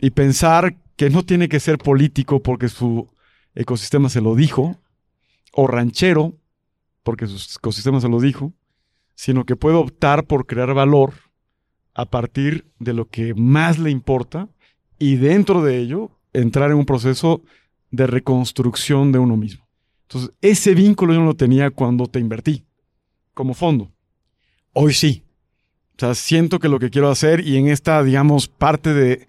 y 0.00 0.10
pensar 0.10 0.76
que 0.96 1.10
no 1.10 1.24
tiene 1.24 1.48
que 1.48 1.60
ser 1.60 1.78
político 1.78 2.42
porque 2.42 2.68
su 2.68 3.08
ecosistema 3.54 4.08
se 4.08 4.20
lo 4.20 4.34
dijo, 4.34 4.78
o 5.52 5.66
ranchero 5.66 6.34
porque 7.02 7.26
su 7.26 7.58
ecosistema 7.58 8.00
se 8.00 8.08
lo 8.08 8.20
dijo, 8.20 8.52
sino 9.14 9.44
que 9.44 9.56
puede 9.56 9.76
optar 9.76 10.26
por 10.26 10.46
crear 10.46 10.74
valor 10.74 11.14
a 11.94 12.04
partir 12.04 12.70
de 12.78 12.92
lo 12.92 13.08
que 13.08 13.34
más 13.34 13.78
le 13.78 13.90
importa 13.90 14.48
y 14.98 15.16
dentro 15.16 15.62
de 15.62 15.78
ello 15.78 16.17
entrar 16.32 16.70
en 16.70 16.76
un 16.76 16.86
proceso 16.86 17.42
de 17.90 18.06
reconstrucción 18.06 19.12
de 19.12 19.18
uno 19.18 19.36
mismo. 19.36 19.66
Entonces, 20.02 20.30
ese 20.40 20.74
vínculo 20.74 21.12
yo 21.12 21.20
no 21.20 21.26
lo 21.26 21.34
tenía 21.34 21.70
cuando 21.70 22.06
te 22.06 22.18
invertí 22.18 22.64
como 23.34 23.54
fondo. 23.54 23.90
Hoy 24.72 24.94
sí. 24.94 25.24
O 25.96 26.00
sea, 26.00 26.14
siento 26.14 26.58
que 26.58 26.68
lo 26.68 26.78
que 26.78 26.90
quiero 26.90 27.10
hacer 27.10 27.46
y 27.46 27.56
en 27.56 27.68
esta, 27.68 28.02
digamos, 28.02 28.48
parte 28.48 28.94
de, 28.94 29.28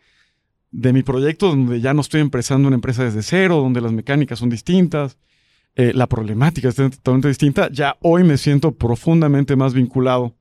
de 0.72 0.93
mi 0.93 1.04
proyecto, 1.04 1.47
donde 1.47 1.82
ya 1.82 1.93
no 1.93 2.02
estoy 2.02 2.22
empezando 2.22 2.68
una 2.68 2.76
empresa 2.76 3.04
desde 3.04 3.24
cero, 3.24 3.58
donde 3.58 3.82
las 3.82 3.91
mecánicas 3.91 4.39
son 4.39 4.50
distintas, 4.50 5.18
eh, 5.76 5.93
la 5.93 6.08
problemática 6.08 6.70
es 6.70 6.76
totalmente 6.76 7.28
distinta, 7.28 7.70
ya 7.72 7.97
hoy 8.02 8.24
me 8.24 8.38
siento 8.38 8.74
profundamente 8.74 9.56
más 9.56 9.74
vinculado 9.74 10.36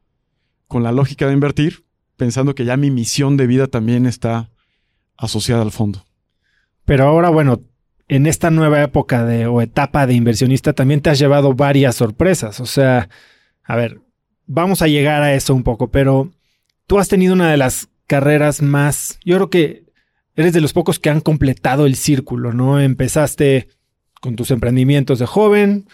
con 0.67 0.83
la 0.83 0.93
lógica 0.93 1.27
de 1.27 1.33
invertir, 1.33 1.85
pensando 2.17 2.55
que 2.55 2.65
ya 2.65 2.77
mi 2.77 2.91
misión 2.91 3.37
de 3.37 3.47
vida 3.47 3.67
también 3.67 4.07
está 4.07 4.51
asociada 5.17 5.63
al 5.63 5.73
fondo. 5.73 6.05
Pero 6.89 7.05
ahora, 7.05 7.29
bueno, 7.29 7.61
en 8.09 8.27
esta 8.27 8.51
nueva 8.51 8.83
época 8.83 9.23
de, 9.27 9.47
o 9.47 9.61
etapa 9.61 10.07
de 10.07 10.15
inversionista 10.15 10.73
también 10.73 11.03
te 11.03 11.11
has 11.11 11.19
llevado 11.19 11.53
varias 11.53 11.97
sorpresas. 11.97 12.61
O 12.61 12.65
sea, 12.65 13.11
a 13.63 13.77
ver, 13.77 14.01
vamos 14.47 14.81
a 14.81 14.89
llegar 14.89 15.23
a 15.23 15.35
eso 15.35 15.55
un 15.55 15.65
poco, 15.65 15.91
pero 15.91 16.33
tú 16.87 16.99
has 16.99 17.09
tenido 17.09 17.35
una 17.35 17.51
de 17.51 17.59
las 17.59 17.91
carreras 18.07 18.63
más, 18.63 19.19
yo 19.23 19.37
creo 19.37 19.51
que 19.51 19.85
eres 20.35 20.55
de 20.55 20.63
los 20.63 20.73
pocos 20.73 20.99
que 20.99 21.11
han 21.11 21.21
completado 21.21 21.85
el 21.85 21.95
círculo, 21.95 22.55
¿no? 22.55 22.81
Empezaste 22.81 23.69
con 24.23 24.35
tus 24.35 24.51
emprendimientos 24.51 25.19
de 25.19 25.27
joven, 25.27 25.89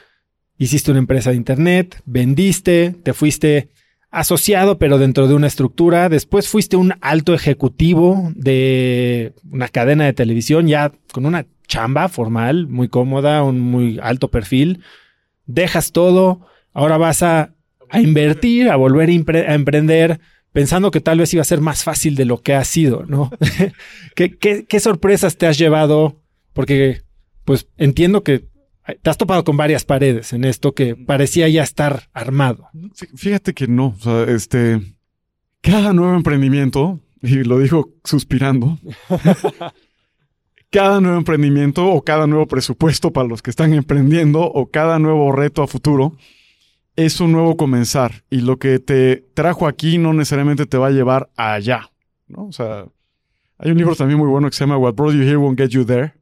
hiciste 0.59 0.93
una 0.93 1.01
empresa 1.01 1.31
de 1.31 1.37
internet, 1.37 2.01
vendiste, 2.05 2.95
te 3.03 3.15
fuiste 3.15 3.71
asociado 4.19 4.79
pero 4.79 4.99
dentro 4.99 5.29
de 5.29 5.35
una 5.35 5.47
estructura, 5.47 6.09
después 6.09 6.49
fuiste 6.49 6.77
un 6.77 6.95
alto 7.01 7.35
ejecutivo 7.35 8.33
de 8.35 9.35
una 9.51 9.69
cadena 9.69 10.05
de 10.05 10.13
televisión 10.13 10.67
ya 10.67 10.93
con 11.13 11.27
una 11.27 11.47
chamba 11.67 12.09
formal, 12.09 12.67
muy 12.69 12.89
cómoda, 12.89 13.43
un 13.43 13.61
muy 13.61 13.99
alto 14.03 14.29
perfil, 14.31 14.81
dejas 15.47 15.93
todo, 15.93 16.47
ahora 16.73 16.99
vas 16.99 17.23
a 17.23 17.55
a 17.95 18.01
invertir, 18.01 18.71
a 18.71 18.77
volver 18.77 19.09
a, 19.09 19.55
emprender, 19.55 20.21
pensando 20.53 20.91
que 20.91 21.01
tal 21.01 21.19
vez 21.19 21.33
iba 21.33 21.43
a 21.43 21.45
ser 21.45 21.61
más 21.61 21.85
fácil 21.85 22.17
de 22.17 22.25
lo 22.25 22.43
que 22.43 22.55
ha 22.55 22.65
sido, 22.65 23.05
¿no? 23.07 23.31
¿Qué, 24.17 24.81
sorpresas 24.81 25.37
te 25.37 25.47
has 25.47 25.59
llevado? 25.59 26.21
Porque, 26.53 27.03
pues, 27.45 27.69
entiendo 27.77 28.25
que 28.25 28.49
te 29.03 29.11
has 29.11 29.17
topado 29.17 29.45
con 29.45 29.57
varias 29.57 29.85
paredes 29.85 30.33
en 30.33 30.45
esto 30.45 30.73
que 30.73 30.95
parecía 30.95 31.49
ya 31.49 31.63
estar 31.63 32.09
armado. 32.13 32.69
Fíjate 33.15 33.55
que 33.55 33.67
no, 33.67 33.95
o 33.99 34.01
sea, 34.01 34.25
este, 34.25 34.81
cada 35.61 35.93
nuevo 35.93 36.15
emprendimiento, 36.15 37.01
y 37.23 37.45
lo 37.45 37.59
dijo 37.59 37.91
suspirando, 38.05 38.79
cada 40.71 41.01
nuevo 41.01 41.17
emprendimiento 41.17 41.87
o 41.87 42.03
cada 42.03 42.27
nuevo 42.27 42.47
presupuesto 42.47 43.13
para 43.13 43.29
los 43.29 43.41
que 43.41 43.51
están 43.51 43.73
emprendiendo 43.73 44.43
o 44.43 44.71
cada 44.71 44.99
nuevo 44.99 45.33
reto 45.33 45.63
a 45.63 45.67
futuro, 45.67 46.17
es 46.97 47.21
un 47.21 47.33
nuevo 47.33 47.57
comenzar 47.57 48.25
y 48.29 48.41
lo 48.41 48.59
que 48.59 48.79
te 48.79 49.25
trajo 49.35 49.67
aquí 49.67 49.99
no 49.99 50.13
necesariamente 50.13 50.67
te 50.67 50.77
va 50.77 50.89
a 50.89 50.93
llevar 50.93 51.31
allá, 51.37 51.91
¿no? 52.29 52.47
O 52.47 52.53
sea, 52.53 52.87
hay 53.57 53.71
un 53.71 53.79
libro 53.79 53.97
también 53.97 54.19
muy 54.19 54.29
bueno 54.29 54.49
que 54.51 54.57
se 54.57 54.65
llama 54.65 54.77
What 54.77 54.95
Brought 54.95 55.15
You 55.15 55.23
Here 55.23 55.37
Won't 55.37 55.59
Get 55.59 55.71
You 55.71 55.85
There 55.85 56.15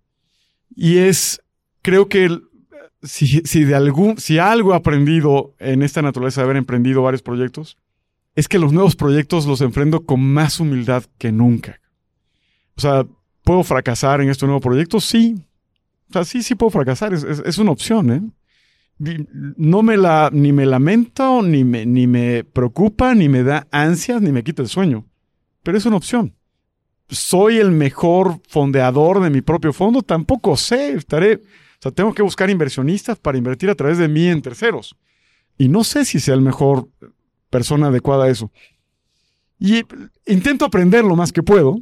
y 0.75 0.99
es, 0.99 1.43
creo 1.83 2.09
que 2.09 2.39
si, 3.03 3.65
de 3.65 3.75
algún, 3.75 4.19
si 4.19 4.39
algo 4.39 4.73
he 4.73 4.77
aprendido 4.77 5.55
en 5.59 5.83
esta 5.83 6.03
naturaleza 6.03 6.41
de 6.41 6.45
haber 6.45 6.57
emprendido 6.57 7.03
varios 7.03 7.23
proyectos, 7.23 7.79
es 8.35 8.49
que 8.49 8.59
los 8.59 8.73
nuevos 8.73 8.97
proyectos 8.97 9.47
los 9.47 9.61
enfrento 9.61 10.05
con 10.05 10.21
más 10.21 10.61
humildad 10.61 11.05
que 11.19 11.33
nunca. 11.33 11.81
O 12.77 12.81
sea, 12.81 13.07
¿puedo 13.45 13.63
fracasar 13.63 14.21
en 14.21 14.31
este 14.31 14.47
nuevo 14.47 14.61
proyecto? 14.61 15.01
Sí. 15.01 15.37
O 16.11 16.13
sea, 16.13 16.25
sí, 16.25 16.43
sí 16.43 16.55
puedo 16.55 16.71
fracasar. 16.71 17.13
Es, 17.13 17.25
es 17.25 17.59
una 17.59 17.73
opción, 17.73 18.11
¿eh? 18.11 18.23
no 18.99 19.83
me 19.83 19.97
la, 19.97 20.31
ni 20.33 20.53
me 20.53 20.67
lamento, 20.67 21.43
ni 21.43 21.65
me, 21.65 21.87
ni 21.87 22.07
me 22.07 22.45
preocupa, 22.45 23.15
ni 23.15 23.29
me 23.29 23.43
da 23.43 23.67
ansias, 23.71 24.23
ni 24.23 24.33
me 24.33 24.45
quita 24.45 24.63
el 24.63 24.69
sueño. 24.69 25.05
Pero 25.63 25.79
es 25.79 25.87
una 25.87 25.97
opción. 25.97 26.35
¿Soy 27.09 27.59
el 27.59 27.73
mejor 27.73 28.41
fondeador 28.49 29.21
de 29.21 29.31
mi 29.31 29.43
propio 29.43 29.73
fondo? 29.73 30.03
Tampoco 30.03 30.57
sé. 30.57 30.93
Estaré, 30.93 31.43
sea, 31.83 31.93
tengo 31.93 32.15
que 32.15 32.23
buscar 32.23 32.49
inversionistas 32.49 33.19
para 33.19 33.39
invertir 33.39 33.71
a 33.71 33.75
través 33.75 33.99
de 33.99 34.09
mí 34.09 34.29
en 34.29 34.43
terceros. 34.43 34.97
Y 35.59 35.69
no 35.69 35.85
sé 35.85 36.05
si 36.05 36.21
sea 36.21 36.35
el 36.35 36.41
mejor 36.41 36.89
persona 37.51 37.89
adecuada 37.89 38.25
a 38.25 38.29
eso. 38.31 38.51
Y 39.59 39.83
intento 40.27 40.65
aprender 40.65 41.05
lo 41.05 41.17
más 41.17 41.33
que 41.33 41.43
puedo, 41.43 41.81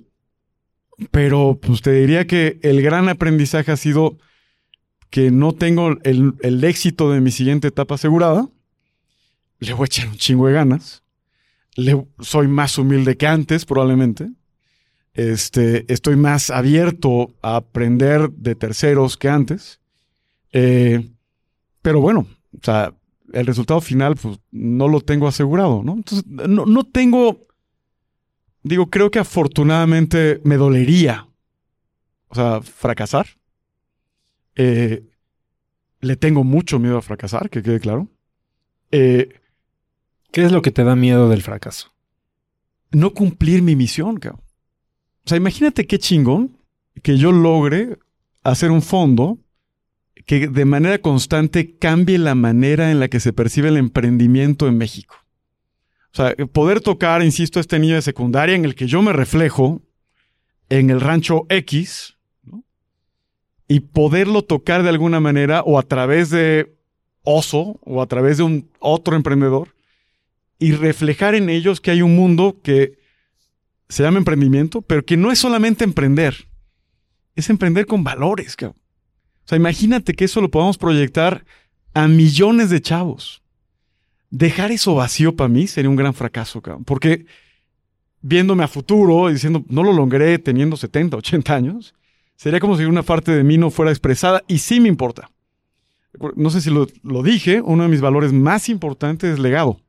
pero 1.10 1.58
pues 1.60 1.80
te 1.80 1.92
diría 1.92 2.26
que 2.26 2.58
el 2.62 2.82
gran 2.82 3.08
aprendizaje 3.08 3.72
ha 3.72 3.76
sido 3.76 4.18
que 5.08 5.30
no 5.30 5.52
tengo 5.52 5.96
el, 6.02 6.64
éxito 6.64 7.10
de 7.10 7.20
mi 7.20 7.30
siguiente 7.30 7.68
etapa 7.68 7.96
asegurada, 7.96 8.48
le 9.58 9.72
voy 9.72 9.84
a 9.84 9.86
echar 9.86 10.08
un 10.08 10.16
chingo 10.16 10.46
de 10.46 10.54
ganas. 10.54 11.02
Soy 12.20 12.48
más 12.48 12.78
humilde 12.78 13.16
que 13.16 13.26
antes, 13.26 13.64
probablemente. 13.64 14.30
Este, 15.14 15.90
estoy 15.92 16.16
más 16.16 16.50
abierto 16.50 17.34
a 17.42 17.56
aprender 17.56 18.30
de 18.30 18.54
terceros 18.54 19.16
que 19.16 19.28
antes. 19.28 19.79
Eh, 20.52 21.10
pero 21.82 22.00
bueno, 22.00 22.26
o 22.52 22.58
sea, 22.62 22.94
el 23.32 23.46
resultado 23.46 23.80
final, 23.80 24.16
pues, 24.16 24.38
no 24.50 24.88
lo 24.88 25.00
tengo 25.00 25.28
asegurado, 25.28 25.82
¿no? 25.82 25.94
Entonces, 25.94 26.26
no, 26.26 26.66
no 26.66 26.84
tengo. 26.84 27.46
Digo, 28.62 28.90
creo 28.90 29.10
que 29.10 29.18
afortunadamente 29.18 30.40
me 30.44 30.56
dolería. 30.56 31.28
O 32.28 32.34
sea, 32.34 32.60
fracasar 32.62 33.26
Eh, 34.56 35.06
le 36.00 36.16
tengo 36.16 36.44
mucho 36.44 36.78
miedo 36.78 36.98
a 36.98 37.02
fracasar, 37.02 37.50
que 37.50 37.62
quede 37.62 37.80
claro. 37.80 38.08
Eh, 38.90 39.28
¿Qué 40.32 40.44
es 40.44 40.52
lo 40.52 40.62
que 40.62 40.70
te 40.70 40.84
da 40.84 40.96
miedo 40.96 41.28
del 41.28 41.42
fracaso? 41.42 41.92
no 42.92 43.14
cumplir 43.14 43.62
mi 43.62 43.76
misión, 43.76 44.18
cabrón. 44.18 44.42
O 45.24 45.28
sea, 45.28 45.36
imagínate 45.36 45.86
qué 45.86 45.98
chingón 45.98 46.56
que 47.02 47.16
yo 47.16 47.30
logre 47.32 47.98
hacer 48.42 48.70
un 48.70 48.82
fondo 48.82 49.38
que 50.26 50.48
de 50.48 50.64
manera 50.64 50.98
constante 50.98 51.76
cambie 51.78 52.18
la 52.18 52.34
manera 52.34 52.90
en 52.90 53.00
la 53.00 53.08
que 53.08 53.20
se 53.20 53.32
percibe 53.32 53.68
el 53.68 53.76
emprendimiento 53.76 54.68
en 54.68 54.78
México. 54.78 55.16
O 56.12 56.16
sea, 56.16 56.34
poder 56.52 56.80
tocar, 56.80 57.22
insisto, 57.22 57.60
este 57.60 57.78
niño 57.78 57.94
de 57.94 58.02
secundaria 58.02 58.56
en 58.56 58.64
el 58.64 58.74
que 58.74 58.86
yo 58.86 59.00
me 59.02 59.12
reflejo 59.12 59.82
en 60.68 60.90
el 60.90 61.00
rancho 61.00 61.46
X, 61.48 62.16
y 63.70 63.78
poderlo 63.78 64.42
tocar 64.42 64.82
de 64.82 64.88
alguna 64.88 65.20
manera 65.20 65.62
o 65.62 65.78
a 65.78 65.84
través 65.84 66.28
de 66.28 66.74
Oso 67.22 67.78
o 67.84 68.02
a 68.02 68.06
través 68.06 68.38
de 68.38 68.42
un 68.42 68.68
otro 68.80 69.14
emprendedor 69.14 69.76
y 70.58 70.72
reflejar 70.72 71.36
en 71.36 71.48
ellos 71.48 71.80
que 71.80 71.92
hay 71.92 72.02
un 72.02 72.16
mundo 72.16 72.58
que 72.64 72.98
se 73.88 74.02
llama 74.02 74.18
emprendimiento, 74.18 74.82
pero 74.82 75.04
que 75.04 75.16
no 75.16 75.30
es 75.30 75.38
solamente 75.38 75.84
emprender, 75.84 76.48
es 77.36 77.48
emprender 77.48 77.86
con 77.86 78.02
valores. 78.02 78.56
Cabrón. 78.56 78.79
Sea, 79.50 79.56
imagínate 79.56 80.14
que 80.14 80.26
eso 80.26 80.40
lo 80.40 80.48
podamos 80.48 80.78
proyectar 80.78 81.44
a 81.92 82.06
millones 82.06 82.70
de 82.70 82.80
chavos. 82.80 83.42
Dejar 84.30 84.70
eso 84.70 84.94
vacío 84.94 85.34
para 85.34 85.48
mí 85.48 85.66
sería 85.66 85.90
un 85.90 85.96
gran 85.96 86.14
fracaso, 86.14 86.62
cabrón, 86.62 86.84
porque 86.84 87.26
viéndome 88.20 88.62
a 88.62 88.68
futuro 88.68 89.28
y 89.28 89.32
diciendo, 89.32 89.64
no 89.68 89.82
lo 89.82 89.92
logré 89.92 90.38
teniendo 90.38 90.76
70, 90.76 91.16
80 91.16 91.52
años, 91.52 91.94
sería 92.36 92.60
como 92.60 92.76
si 92.76 92.84
una 92.84 93.02
parte 93.02 93.32
de 93.32 93.42
mí 93.42 93.58
no 93.58 93.72
fuera 93.72 93.90
expresada 93.90 94.44
y 94.46 94.58
sí 94.58 94.78
me 94.78 94.88
importa. 94.88 95.32
No 96.36 96.50
sé 96.50 96.60
si 96.60 96.70
lo 96.70 97.22
dije, 97.24 97.60
uno 97.60 97.82
de 97.82 97.88
mis 97.88 98.00
valores 98.00 98.32
más 98.32 98.68
importantes 98.68 99.32
es 99.32 99.40
legado. 99.40 99.70
O 99.70 99.80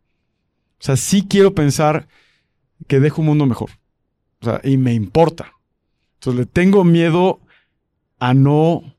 sea, 0.80 0.98
sí 0.98 1.28
quiero 1.30 1.54
pensar 1.54 2.08
que 2.88 3.00
dejo 3.00 3.22
un 3.22 3.28
mundo 3.28 3.46
mejor. 3.46 3.70
O 4.40 4.46
sea, 4.46 4.60
y 4.64 4.78
me 4.78 4.96
importa. 4.96 5.54
Entonces 6.16 6.40
le 6.40 6.46
tengo 6.48 6.84
miedo 6.84 7.42
a 8.18 8.34
no 8.34 8.91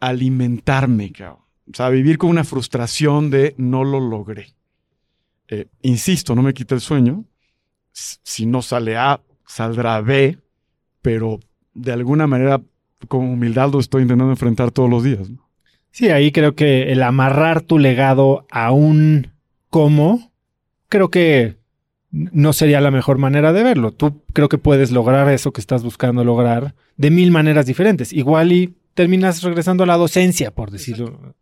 alimentarme. 0.00 1.12
O 1.20 1.74
sea, 1.74 1.88
vivir 1.88 2.18
con 2.18 2.30
una 2.30 2.44
frustración 2.44 3.30
de 3.30 3.54
no 3.58 3.84
lo 3.84 4.00
logré. 4.00 4.54
Eh, 5.48 5.66
insisto, 5.82 6.34
no 6.34 6.42
me 6.42 6.54
quita 6.54 6.74
el 6.74 6.80
sueño. 6.80 7.24
Si 7.92 8.46
no 8.46 8.62
sale 8.62 8.96
A, 8.96 9.20
saldrá 9.46 10.00
B, 10.00 10.38
pero 11.02 11.40
de 11.74 11.92
alguna 11.92 12.26
manera 12.26 12.60
con 13.08 13.28
humildad 13.28 13.70
lo 13.72 13.80
estoy 13.80 14.02
intentando 14.02 14.32
enfrentar 14.32 14.70
todos 14.70 14.90
los 14.90 15.04
días. 15.04 15.30
Sí, 15.90 16.10
ahí 16.10 16.32
creo 16.32 16.54
que 16.54 16.92
el 16.92 17.02
amarrar 17.02 17.62
tu 17.62 17.78
legado 17.78 18.46
a 18.50 18.72
un 18.72 19.32
cómo, 19.70 20.32
creo 20.88 21.10
que 21.10 21.56
no 22.10 22.52
sería 22.52 22.80
la 22.80 22.90
mejor 22.90 23.18
manera 23.18 23.52
de 23.52 23.62
verlo. 23.62 23.92
Tú 23.92 24.22
creo 24.32 24.48
que 24.48 24.58
puedes 24.58 24.90
lograr 24.90 25.28
eso 25.30 25.52
que 25.52 25.60
estás 25.60 25.82
buscando 25.82 26.24
lograr 26.24 26.74
de 26.96 27.10
mil 27.10 27.30
maneras 27.30 27.66
diferentes. 27.66 28.12
Igual 28.12 28.52
y 28.52 28.74
terminas 28.98 29.44
regresando 29.44 29.84
a 29.84 29.86
la 29.86 29.96
docencia, 29.96 30.50
por 30.50 30.72
decirlo. 30.72 31.06
Exacto. 31.06 31.34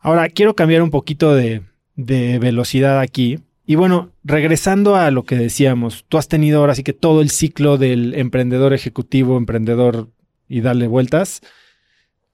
Ahora, 0.00 0.28
quiero 0.28 0.54
cambiar 0.54 0.82
un 0.82 0.90
poquito 0.90 1.34
de, 1.34 1.62
de, 1.96 2.38
velocidad 2.38 3.00
aquí. 3.00 3.38
Y 3.64 3.76
bueno, 3.76 4.10
regresando 4.22 4.96
a 4.96 5.10
lo 5.10 5.24
que 5.24 5.34
decíamos, 5.36 6.04
tú 6.10 6.18
has 6.18 6.28
tenido 6.28 6.60
ahora 6.60 6.74
sí 6.74 6.82
que 6.82 6.92
todo 6.92 7.22
el 7.22 7.30
ciclo 7.30 7.78
del 7.78 8.12
emprendedor 8.16 8.74
ejecutivo, 8.74 9.38
emprendedor 9.38 10.10
y 10.46 10.60
darle 10.60 10.88
vueltas, 10.88 11.40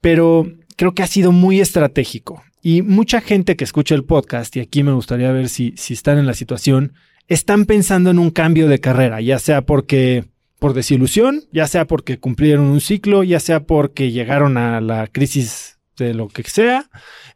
pero 0.00 0.52
creo 0.76 0.94
que 0.94 1.04
ha 1.04 1.06
sido 1.06 1.30
muy 1.30 1.60
estratégico. 1.60 2.42
Y 2.60 2.82
mucha 2.82 3.20
gente 3.20 3.54
que 3.54 3.62
escucha 3.62 3.94
el 3.94 4.02
podcast, 4.02 4.56
y 4.56 4.60
aquí 4.60 4.82
me 4.82 4.94
gustaría 4.94 5.30
ver 5.30 5.48
si, 5.48 5.74
si 5.76 5.94
están 5.94 6.18
en 6.18 6.26
la 6.26 6.34
situación, 6.34 6.94
están 7.28 7.66
pensando 7.66 8.10
en 8.10 8.18
un 8.18 8.30
cambio 8.30 8.66
de 8.66 8.80
carrera, 8.80 9.20
ya 9.20 9.38
sea 9.38 9.62
porque 9.62 10.24
por 10.58 10.74
desilusión, 10.74 11.44
ya 11.52 11.66
sea 11.66 11.86
porque 11.86 12.18
cumplieron 12.18 12.66
un 12.66 12.80
ciclo, 12.80 13.22
ya 13.22 13.40
sea 13.40 13.64
porque 13.64 14.10
llegaron 14.10 14.56
a 14.56 14.80
la 14.80 15.06
crisis 15.06 15.78
de 15.96 16.14
lo 16.14 16.28
que 16.28 16.42
sea, 16.44 16.90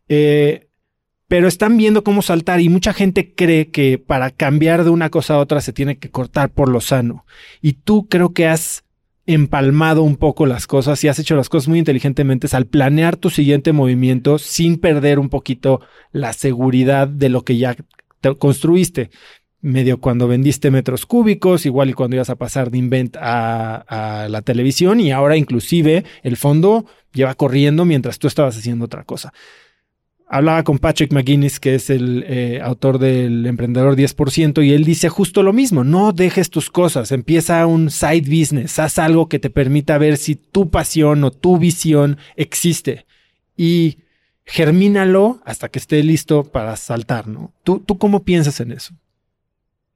eh, 0.08 0.68
pero 1.28 1.46
están 1.46 1.76
viendo 1.76 2.02
cómo 2.02 2.22
saltar 2.22 2.60
y 2.60 2.68
mucha 2.68 2.92
gente 2.92 3.34
cree 3.34 3.70
que 3.70 3.98
para 3.98 4.30
cambiar 4.30 4.84
de 4.84 4.90
una 4.90 5.10
cosa 5.10 5.34
a 5.34 5.38
otra 5.38 5.60
se 5.60 5.72
tiene 5.72 5.98
que 5.98 6.10
cortar 6.10 6.50
por 6.50 6.68
lo 6.68 6.80
sano. 6.80 7.24
Y 7.62 7.74
tú 7.74 8.08
creo 8.08 8.32
que 8.32 8.48
has 8.48 8.84
empalmado 9.26 10.02
un 10.02 10.16
poco 10.16 10.44
las 10.46 10.66
cosas 10.66 11.04
y 11.04 11.08
has 11.08 11.18
hecho 11.20 11.36
las 11.36 11.48
cosas 11.48 11.68
muy 11.68 11.78
inteligentemente 11.78 12.48
al 12.50 12.66
planear 12.66 13.16
tu 13.16 13.30
siguiente 13.30 13.72
movimiento 13.72 14.38
sin 14.38 14.78
perder 14.78 15.20
un 15.20 15.28
poquito 15.28 15.80
la 16.10 16.32
seguridad 16.32 17.06
de 17.06 17.28
lo 17.28 17.42
que 17.42 17.56
ya 17.56 17.76
construiste 18.38 19.10
medio 19.62 20.00
cuando 20.00 20.26
vendiste 20.26 20.70
metros 20.70 21.06
cúbicos, 21.06 21.66
igual 21.66 21.90
y 21.90 21.92
cuando 21.92 22.16
ibas 22.16 22.30
a 22.30 22.36
pasar 22.36 22.70
de 22.70 22.78
Invent 22.78 23.16
a, 23.20 24.26
la 24.28 24.42
televisión 24.42 25.00
y 25.00 25.12
ahora 25.12 25.36
inclusive 25.36 26.04
el 26.22 26.36
fondo 26.36 26.86
lleva 27.12 27.34
corriendo 27.34 27.84
mientras 27.84 28.18
tú 28.18 28.28
estabas 28.28 28.56
haciendo 28.56 28.84
otra 28.84 29.04
cosa. 29.04 29.32
Hablaba 30.32 30.62
con 30.62 30.78
Patrick 30.78 31.12
McGuinness, 31.12 31.58
que 31.58 31.74
es 31.74 31.90
el 31.90 32.24
eh, 32.28 32.60
autor 32.62 32.98
del 32.98 33.44
Emprendedor 33.46 33.96
10%, 33.96 34.64
y 34.64 34.72
él 34.72 34.84
dice 34.84 35.08
justo 35.08 35.42
lo 35.42 35.52
mismo, 35.52 35.82
no 35.82 36.12
dejes 36.12 36.50
tus 36.50 36.70
cosas, 36.70 37.10
empieza 37.10 37.66
un 37.66 37.90
side 37.90 38.20
business, 38.28 38.78
haz 38.78 38.98
algo 38.98 39.28
que 39.28 39.40
te 39.40 39.50
permita 39.50 39.98
ver 39.98 40.16
si 40.16 40.36
tu 40.36 40.70
pasión 40.70 41.24
o 41.24 41.32
tu 41.32 41.58
visión 41.58 42.16
existe 42.36 43.06
y 43.56 43.98
germínalo 44.44 45.40
hasta 45.44 45.68
que 45.68 45.80
esté 45.80 46.02
listo 46.04 46.44
para 46.44 46.76
saltar, 46.76 47.26
¿no? 47.26 47.52
¿Tú, 47.64 47.80
tú 47.80 47.98
cómo 47.98 48.22
piensas 48.22 48.60
en 48.60 48.72
eso? 48.72 48.94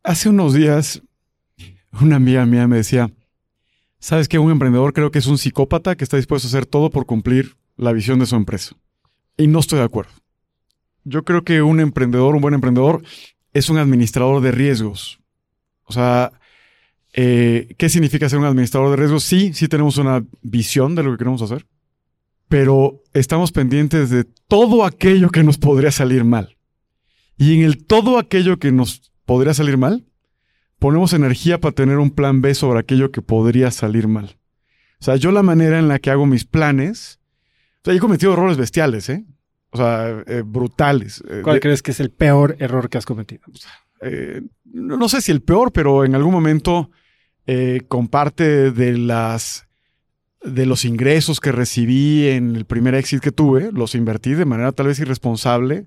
Hace 0.07 0.29
unos 0.29 0.53
días, 0.53 1.01
una 1.99 2.17
amiga 2.17 2.45
mía 2.45 2.69
me 2.69 2.77
decía, 2.77 3.11
¿sabes 3.99 4.29
que 4.29 4.39
un 4.39 4.51
emprendedor 4.51 4.93
creo 4.93 5.11
que 5.11 5.19
es 5.19 5.27
un 5.27 5.39
psicópata 5.39 5.97
que 5.97 6.05
está 6.05 6.19
dispuesto 6.19 6.47
a 6.47 6.51
hacer 6.51 6.67
todo 6.67 6.91
por 6.91 7.07
cumplir 7.07 7.57
la 7.79 7.91
visión 7.91 8.19
de 8.19 8.27
su 8.27 8.37
empresa? 8.37 8.77
Y 9.39 9.47
no 9.47 9.61
estoy 9.61 9.79
de 9.79 9.87
acuerdo. 9.87 10.13
Yo 11.05 11.25
creo 11.25 11.43
que 11.43 11.63
un 11.63 11.81
emprendedor, 11.81 12.35
un 12.35 12.43
buen 12.43 12.53
emprendedor, 12.53 13.03
es 13.55 13.71
un 13.71 13.79
administrador 13.79 14.43
de 14.43 14.53
riesgos. 14.53 15.21
O 15.85 15.95
sea, 15.95 16.33
eh, 17.15 17.75
¿qué 17.79 17.89
significa 17.89 18.29
ser 18.29 18.41
un 18.41 18.45
administrador 18.45 18.91
de 18.91 18.97
riesgos? 18.97 19.25
Sí, 19.25 19.55
sí 19.55 19.69
tenemos 19.69 19.97
una 19.97 20.23
visión 20.43 20.95
de 20.95 21.03
lo 21.03 21.13
que 21.13 21.19
queremos 21.19 21.41
hacer, 21.41 21.67
pero 22.49 23.03
estamos 23.15 23.53
pendientes 23.53 24.11
de 24.11 24.25
todo 24.25 24.85
aquello 24.85 25.31
que 25.31 25.43
nos 25.43 25.57
podría 25.57 25.91
salir 25.91 26.25
mal. 26.25 26.59
Y 27.39 27.55
en 27.55 27.63
el 27.63 27.87
todo 27.87 28.19
aquello 28.19 28.59
que 28.59 28.71
nos 28.71 29.14
podría 29.25 29.55
salir 29.55 29.77
mal, 29.77 30.05
ponemos 30.79 31.13
energía 31.13 31.61
para 31.61 31.75
tener 31.75 31.99
un 31.99 32.11
plan 32.11 32.41
B 32.41 32.55
sobre 32.55 32.81
aquello 32.81 33.11
que 33.11 33.23
podría 33.23 33.71
salir 33.71 34.09
mal. 34.09 34.37
O 35.01 35.05
sea, 35.05 35.17
yo 35.17 35.33
la 35.33 35.43
manera 35.43 35.79
en 35.79 35.89
la 35.89 35.99
que 35.99 36.11
hago 36.11 36.27
mis 36.27 36.45
planes, 36.45 37.21
o 37.77 37.85
sea, 37.85 37.95
yo 37.95 37.99
he 37.99 38.01
cometido 38.01 38.33
errores 38.33 38.57
bestiales, 38.57 39.09
¿eh? 39.09 39.25
O 39.71 39.77
sea, 39.77 40.23
eh, 40.27 40.43
brutales. 40.45 41.23
¿Cuál 41.43 41.57
de, 41.57 41.61
crees 41.61 41.83
que 41.83 41.91
es 41.91 42.01
el 42.01 42.11
peor 42.11 42.57
error 42.61 42.89
que 42.89 42.99
has 42.99 43.07
cometido? 43.07 43.43
Eh, 44.01 44.41
no, 44.65 44.97
no, 44.97 45.09
sé 45.09 45.21
si 45.21 45.33
el 45.33 45.43
peor, 45.43 45.73
pero 45.73 46.05
en 46.05 46.15
algún 46.15 46.33
momento, 46.33 46.91
eh, 47.47 47.83
con 47.89 48.09
parte 48.09 48.71
de 48.71 48.97
las 48.97 49.67
de 50.45 50.67
los 50.67 50.85
ingresos 50.85 51.41
que 51.41 51.53
recibí 51.53 52.29
en 52.29 52.55
el 52.55 52.67
primer 52.67 52.95
exit 52.95 53.21
que 53.21 53.33
tuve, 53.33 53.73
los 53.73 53.95
invertí 53.95 54.35
de 54.35 54.45
manera 54.45 54.73
tal 54.73 54.89
vez 54.89 54.99
irresponsable 54.99 55.87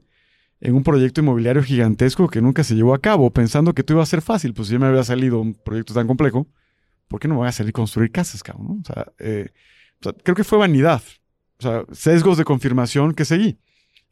en 0.60 0.76
un 0.76 0.84
proyecto 0.84 1.22
inmobiliario 1.22 1.64
gigantesco 1.64 2.28
que 2.28 2.42
nunca 2.42 2.64
se 2.64 2.76
llevó 2.76 2.94
a 2.94 3.00
cabo, 3.00 3.30
pensando 3.32 3.74
que 3.74 3.84
todo 3.84 3.98
iba 3.98 4.04
a 4.04 4.08
ser 4.08 4.22
fácil. 4.22 4.54
Pues 4.54 4.68
si 4.68 4.74
ya 4.74 4.80
me 4.80 4.88
había 4.88 5.04
salido 5.04 5.40
un 5.40 5.54
proyecto 5.54 5.94
tan 5.94 6.08
complejo, 6.08 6.48
¿por 7.08 7.20
qué 7.20 7.28
no 7.28 7.36
me 7.36 7.40
voy 7.40 7.48
a 7.48 7.52
salir 7.52 7.70
a 7.70 7.74
construir 7.74 8.12
casas, 8.12 8.42
cabrón? 8.42 8.68
¿no? 8.68 8.74
O, 8.82 8.84
sea, 8.84 9.12
eh, 9.20 9.50
o 10.00 10.04
sea, 10.04 10.14
creo 10.14 10.36
que 10.36 10.44
fue 10.44 10.58
vanidad. 10.58 11.02
O 11.60 11.62
sea, 11.62 11.84
sesgos 11.92 12.38
de 12.38 12.44
confirmación 12.44 13.14
que 13.14 13.26
seguí. 13.26 13.58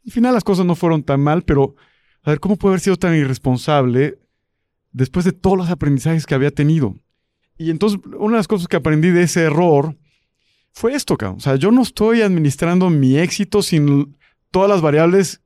Al 0.05 0.11
final 0.11 0.33
las 0.33 0.43
cosas 0.43 0.65
no 0.65 0.75
fueron 0.75 1.03
tan 1.03 1.19
mal, 1.19 1.43
pero 1.43 1.75
a 2.23 2.31
ver, 2.31 2.39
¿cómo 2.39 2.57
puede 2.57 2.73
haber 2.73 2.81
sido 2.81 2.95
tan 2.95 3.15
irresponsable 3.15 4.19
después 4.91 5.25
de 5.25 5.31
todos 5.31 5.57
los 5.57 5.69
aprendizajes 5.69 6.25
que 6.25 6.35
había 6.35 6.51
tenido? 6.51 6.95
Y 7.57 7.69
entonces, 7.71 7.99
una 8.17 8.33
de 8.33 8.39
las 8.39 8.47
cosas 8.47 8.67
que 8.67 8.77
aprendí 8.77 9.09
de 9.09 9.23
ese 9.23 9.43
error 9.43 9.95
fue 10.71 10.93
esto, 10.93 11.17
cabrón. 11.17 11.37
O 11.37 11.41
sea, 11.41 11.55
yo 11.55 11.71
no 11.71 11.81
estoy 11.81 12.21
administrando 12.21 12.89
mi 12.89 13.17
éxito 13.17 13.61
sin 13.61 14.17
todas 14.51 14.69
las 14.69 14.81
variables 14.81 15.41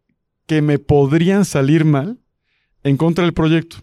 que 0.49 0.63
me 0.63 0.79
podrían 0.79 1.45
salir 1.45 1.85
mal 1.85 2.17
en 2.83 2.97
contra 2.97 3.23
del 3.23 3.35
proyecto. 3.35 3.77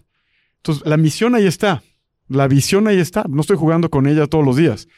Entonces, 0.57 0.85
la 0.85 0.97
misión 0.97 1.33
ahí 1.33 1.47
está. 1.47 1.81
La 2.27 2.49
visión 2.49 2.89
ahí 2.89 2.99
está. 2.99 3.23
No 3.29 3.39
estoy 3.39 3.55
jugando 3.55 3.89
con 3.89 4.05
ella 4.05 4.27
todos 4.27 4.43
los 4.43 4.57
días. 4.57 4.89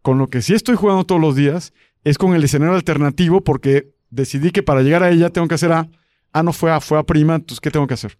Con 0.00 0.16
lo 0.16 0.28
que 0.28 0.40
sí 0.40 0.54
estoy 0.54 0.76
jugando 0.76 1.04
todos 1.04 1.20
los 1.20 1.36
días 1.36 1.74
es 2.04 2.16
con 2.16 2.34
el 2.34 2.42
escenario 2.42 2.74
alternativo 2.74 3.42
porque 3.42 3.92
decidí 4.08 4.50
que 4.50 4.62
para 4.62 4.80
llegar 4.80 5.02
a 5.02 5.10
ella 5.10 5.28
tengo 5.28 5.46
que 5.46 5.56
hacer 5.56 5.72
A. 5.72 5.90
A 6.32 6.42
no 6.42 6.54
fue 6.54 6.72
A, 6.72 6.80
fue 6.80 6.98
A 6.98 7.02
prima, 7.02 7.34
entonces 7.34 7.60
¿qué 7.60 7.70
tengo 7.70 7.86
que 7.86 7.92
hacer? 7.92 8.16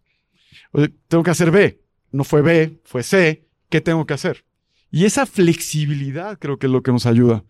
Tengo 1.08 1.24
que 1.24 1.30
hacer 1.30 1.50
B. 1.50 1.80
No 2.12 2.22
fue 2.24 2.42
B, 2.42 2.82
fue 2.84 3.02
C. 3.02 3.46
¿Qué 3.70 3.80
tengo 3.80 4.04
que 4.04 4.12
hacer? 4.12 4.44
Y 4.90 5.06
esa 5.06 5.24
flexibilidad 5.24 6.38
creo 6.38 6.58
que 6.58 6.66
es 6.66 6.72
lo 6.72 6.82
que 6.82 6.92
nos 6.92 7.06
ayuda. 7.06 7.44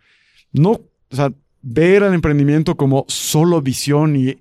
No, 0.52 0.70
o 1.10 1.16
sea, 1.16 1.32
ver 1.60 2.04
al 2.04 2.14
emprendimiento 2.14 2.76
como 2.76 3.04
solo 3.08 3.60
visión 3.60 4.14
y 4.14 4.38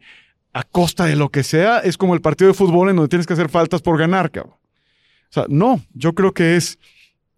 a 0.60 0.64
costa 0.64 1.06
de 1.06 1.16
lo 1.16 1.30
que 1.30 1.44
sea, 1.44 1.80
es 1.80 1.96
como 1.96 2.16
el 2.16 2.20
partido 2.20 2.50
de 2.50 2.54
fútbol 2.54 2.90
en 2.90 2.98
donde 2.98 3.08
tienes 3.08 3.26
que 3.26 3.32
hacer 3.32 3.48
faltas 3.48 3.82
por 3.82 3.98
ganar, 3.98 4.30
cabrón. 4.30 4.56
O 4.56 5.32
sea, 5.34 5.46
no, 5.48 5.82
yo 5.94 6.14
creo 6.14 6.34
que 6.34 6.58
es 6.58 6.78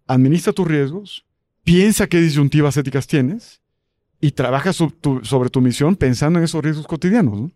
administra 0.08 0.52
tus 0.52 0.66
riesgos, 0.66 1.24
piensa 1.62 2.08
qué 2.08 2.20
disyuntivas 2.20 2.76
éticas 2.76 3.06
tienes 3.06 3.60
y 4.20 4.32
trabaja 4.32 4.72
sobre 4.72 5.50
tu 5.50 5.60
misión 5.60 5.94
pensando 5.94 6.40
en 6.40 6.46
esos 6.46 6.64
riesgos 6.64 6.88
cotidianos. 6.88 7.52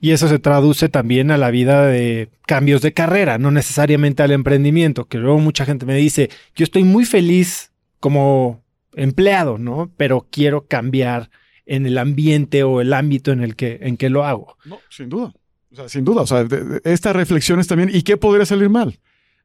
Y 0.00 0.12
eso 0.12 0.26
se 0.26 0.38
traduce 0.38 0.88
también 0.88 1.30
a 1.30 1.36
la 1.36 1.50
vida 1.50 1.86
de 1.86 2.30
cambios 2.46 2.80
de 2.80 2.94
carrera, 2.94 3.36
no 3.36 3.50
necesariamente 3.50 4.22
al 4.22 4.32
emprendimiento, 4.32 5.04
que 5.04 5.18
luego 5.18 5.38
mucha 5.38 5.66
gente 5.66 5.84
me 5.84 5.96
dice, 5.96 6.30
yo 6.56 6.64
estoy 6.64 6.84
muy 6.84 7.04
feliz 7.04 7.72
como 8.00 8.62
empleado, 8.94 9.58
¿no? 9.58 9.90
Pero 9.98 10.26
quiero 10.30 10.66
cambiar 10.66 11.28
en 11.66 11.86
el 11.86 11.98
ambiente 11.98 12.62
o 12.62 12.80
el 12.80 12.92
ámbito 12.92 13.32
en 13.32 13.42
el 13.42 13.56
que, 13.56 13.78
en 13.82 13.96
que 13.96 14.10
lo 14.10 14.24
hago. 14.24 14.56
No, 14.64 14.78
sin 14.90 15.08
duda. 15.08 15.32
O 15.72 15.76
sea, 15.76 15.88
sin 15.88 16.04
duda. 16.04 16.22
O 16.22 16.26
sea, 16.26 16.46
estas 16.84 17.16
reflexiones 17.16 17.66
también, 17.66 17.90
¿y 17.92 18.02
qué 18.02 18.16
podría 18.16 18.46
salir 18.46 18.70
mal? 18.70 18.98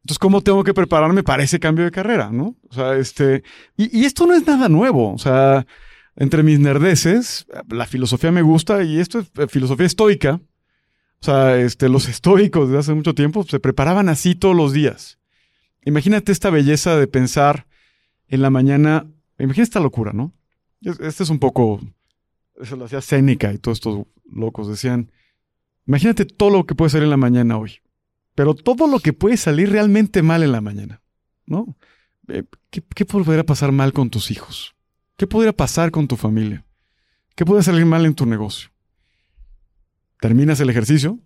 Entonces, 0.03 0.19
¿cómo 0.19 0.41
tengo 0.41 0.63
que 0.63 0.73
prepararme 0.73 1.23
para 1.23 1.43
ese 1.43 1.59
cambio 1.59 1.85
de 1.85 1.91
carrera? 1.91 2.29
¿No? 2.31 2.55
O 2.69 2.73
sea, 2.73 2.95
este. 2.95 3.43
Y, 3.75 4.05
esto 4.05 4.25
no 4.25 4.33
es 4.33 4.45
nada 4.45 4.69
nuevo. 4.69 5.13
O 5.13 5.17
sea, 5.17 5.65
entre 6.15 6.43
mis 6.43 6.59
nerdeces, 6.59 7.47
la 7.69 7.85
filosofía 7.85 8.31
me 8.31 8.41
gusta 8.41 8.83
y 8.83 8.99
esto 8.99 9.19
es 9.19 9.31
eh, 9.37 9.47
filosofía 9.47 9.85
estoica. 9.85 10.39
O 11.21 11.25
sea, 11.25 11.57
este, 11.57 11.89
los 11.89 12.07
estoicos 12.07 12.69
de 12.69 12.77
hace 12.77 12.93
mucho 12.93 13.13
tiempo 13.13 13.43
se 13.43 13.59
preparaban 13.59 14.07
así 14.07 14.35
todos 14.35 14.55
los 14.55 14.71
días. 14.71 15.19
Imagínate 15.83 16.31
esta 16.31 16.49
belleza 16.49 16.95
de 16.97 17.07
pensar 17.07 17.67
en 18.27 18.41
la 18.41 18.49
mañana. 18.49 19.05
Imagínate 19.37 19.63
esta 19.63 19.79
locura, 19.79 20.13
¿no? 20.13 20.33
Este 20.81 21.23
es 21.23 21.29
un 21.29 21.39
poco. 21.39 21.81
Eso 22.59 22.75
lo 22.75 22.85
hacía 22.85 23.01
Séneca 23.01 23.53
y 23.53 23.57
todos 23.57 23.77
estos 23.77 24.05
locos 24.31 24.67
decían. 24.67 25.11
Imagínate 25.87 26.25
todo 26.25 26.49
lo 26.51 26.65
que 26.65 26.75
puede 26.75 26.91
ser 26.91 27.03
en 27.03 27.09
la 27.09 27.17
mañana 27.17 27.57
hoy 27.57 27.81
pero 28.39 28.55
todo 28.55 28.87
lo 28.87 28.99
que 29.01 29.11
puede 29.11 29.35
salir 29.35 29.69
realmente 29.69 30.21
mal 30.21 30.43
en 30.43 30.53
la 30.53 30.61
mañana, 30.61 31.01
¿no? 31.45 31.75
Eh, 32.29 32.45
¿Qué, 32.69 32.81
qué 32.95 33.03
podría 33.03 33.45
pasar 33.45 33.73
mal 33.73 33.91
con 33.91 34.09
tus 34.09 34.31
hijos? 34.31 34.75
¿Qué 35.17 35.27
podría 35.27 35.51
pasar 35.51 35.91
con 35.91 36.07
tu 36.07 36.15
familia? 36.15 36.65
¿Qué 37.35 37.43
puede 37.43 37.63
salir 37.63 37.85
mal 37.85 38.05
en 38.05 38.13
tu 38.13 38.25
negocio? 38.25 38.69
Terminas 40.21 40.61
el 40.61 40.69
ejercicio, 40.69 41.19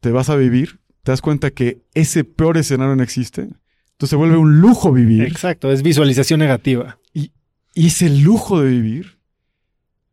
te 0.00 0.10
vas 0.10 0.30
a 0.30 0.34
vivir, 0.34 0.80
te 1.04 1.12
das 1.12 1.20
cuenta 1.20 1.52
que 1.52 1.84
ese 1.94 2.24
peor 2.24 2.56
escenario 2.56 2.96
no 2.96 3.04
existe, 3.04 3.42
entonces 3.42 4.10
se 4.10 4.16
vuelve 4.16 4.36
un 4.36 4.60
lujo 4.60 4.90
vivir. 4.90 5.22
Exacto, 5.22 5.70
es 5.70 5.84
visualización 5.84 6.40
negativa. 6.40 6.98
Y, 7.14 7.30
y 7.72 7.86
ese 7.86 8.10
lujo 8.10 8.60
de 8.60 8.68
vivir, 8.68 9.11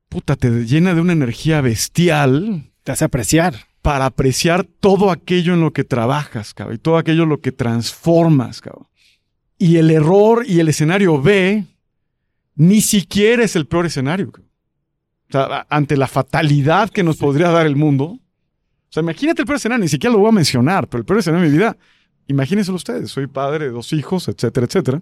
puta, 0.09 0.35
te 0.35 0.65
llena 0.65 0.93
de 0.93 1.01
una 1.01 1.13
energía 1.13 1.61
bestial. 1.61 2.71
Te 2.83 2.91
hace 2.91 3.05
apreciar 3.05 3.69
para 3.81 4.05
apreciar 4.05 4.65
todo 4.65 5.11
aquello 5.11 5.53
en 5.53 5.61
lo 5.61 5.71
que 5.71 5.83
trabajas, 5.83 6.53
cabrón, 6.53 6.75
y 6.75 6.79
todo 6.79 6.97
aquello 6.97 7.23
en 7.23 7.29
lo 7.29 7.39
que 7.39 7.51
transformas, 7.51 8.61
cabrón. 8.61 8.87
Y 9.57 9.77
el 9.77 9.91
error 9.91 10.45
y 10.47 10.59
el 10.59 10.69
escenario 10.69 11.21
B 11.21 11.65
ni 12.55 12.81
siquiera 12.81 13.43
es 13.43 13.55
el 13.55 13.67
peor 13.67 13.85
escenario. 13.85 14.29
O 14.29 15.31
sea, 15.31 15.65
ante 15.69 15.95
la 15.95 16.07
fatalidad 16.07 16.89
que 16.89 17.03
nos 17.03 17.17
podría 17.17 17.49
dar 17.49 17.65
el 17.65 17.75
mundo. 17.75 18.05
O 18.05 18.21
sea, 18.89 19.01
imagínate 19.01 19.41
el 19.41 19.45
peor 19.45 19.57
escenario, 19.57 19.83
ni 19.83 19.89
siquiera 19.89 20.13
lo 20.13 20.19
voy 20.19 20.29
a 20.29 20.33
mencionar, 20.33 20.87
pero 20.87 20.99
el 20.99 21.05
peor 21.05 21.19
escenario 21.19 21.45
de 21.45 21.51
mi 21.51 21.57
vida, 21.57 21.77
imagínenselo 22.27 22.75
ustedes, 22.75 23.11
soy 23.11 23.27
padre 23.27 23.65
de 23.65 23.71
dos 23.71 23.93
hijos, 23.93 24.27
etcétera, 24.27 24.65
etcétera. 24.65 25.01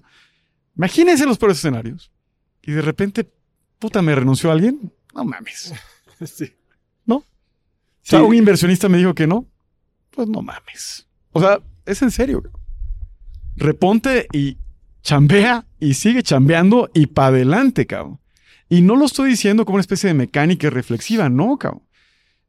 Imagínense 0.76 1.26
los 1.26 1.38
peores 1.38 1.58
escenarios. 1.58 2.12
Y 2.62 2.74
de 2.74 2.82
repente, 2.82 3.28
puta, 3.80 4.02
me 4.02 4.14
renunció 4.14 4.52
alguien. 4.52 4.92
No 5.18 5.26
mames. 5.26 5.74
Sí. 6.26 6.52
Si 8.02 8.16
un 8.16 8.34
inversionista 8.34 8.88
me 8.88 8.98
dijo 8.98 9.14
que 9.14 9.28
no, 9.28 9.46
pues 10.12 10.30
no 10.30 10.42
mames. 10.42 11.06
O 11.34 11.42
sea, 11.42 11.60
es 11.86 12.02
en 12.02 12.10
serio. 12.10 12.42
Reponte 13.58 14.28
y 14.32 14.58
chambea 15.02 15.68
y 15.78 15.94
sigue 15.96 16.24
chambeando 16.24 16.90
y 16.94 17.08
para 17.08 17.28
adelante, 17.28 17.86
cabrón. 17.86 18.22
Y 18.70 18.82
no 18.82 18.96
lo 18.96 19.06
estoy 19.06 19.32
diciendo 19.32 19.66
como 19.66 19.76
una 19.76 19.82
especie 19.82 20.08
de 20.08 20.14
mecánica 20.14 20.70
reflexiva, 20.70 21.28
no, 21.28 21.58
cabrón. 21.58 21.84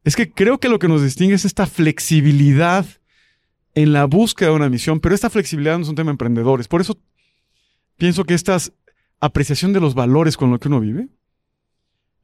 Es 0.05 0.15
que 0.15 0.31
creo 0.31 0.59
que 0.61 0.69
lo 0.69 0.79
que 0.79 0.87
nos 0.87 1.03
distingue 1.03 1.35
es 1.35 1.45
esta 1.45 1.67
flexibilidad 1.67 2.87
en 3.75 3.93
la 3.93 4.05
búsqueda 4.05 4.51
de 4.51 4.57
una 4.57 4.69
misión, 4.71 5.01
pero 5.01 5.15
esta 5.15 5.29
flexibilidad 5.29 5.77
no 5.77 5.83
es 5.83 5.89
un 5.89 5.97
tema 5.97 6.11
de 6.11 6.15
emprendedores. 6.15 6.69
Por 6.69 6.81
eso 6.81 6.97
pienso 7.97 8.23
que 8.23 8.35
esta 8.35 8.57
apreciación 9.19 9.73
de 9.73 9.81
los 9.81 9.95
valores 9.97 10.37
con 10.37 10.53
lo 10.53 10.61
que 10.61 10.69
uno 10.69 10.79
vive 10.79 11.09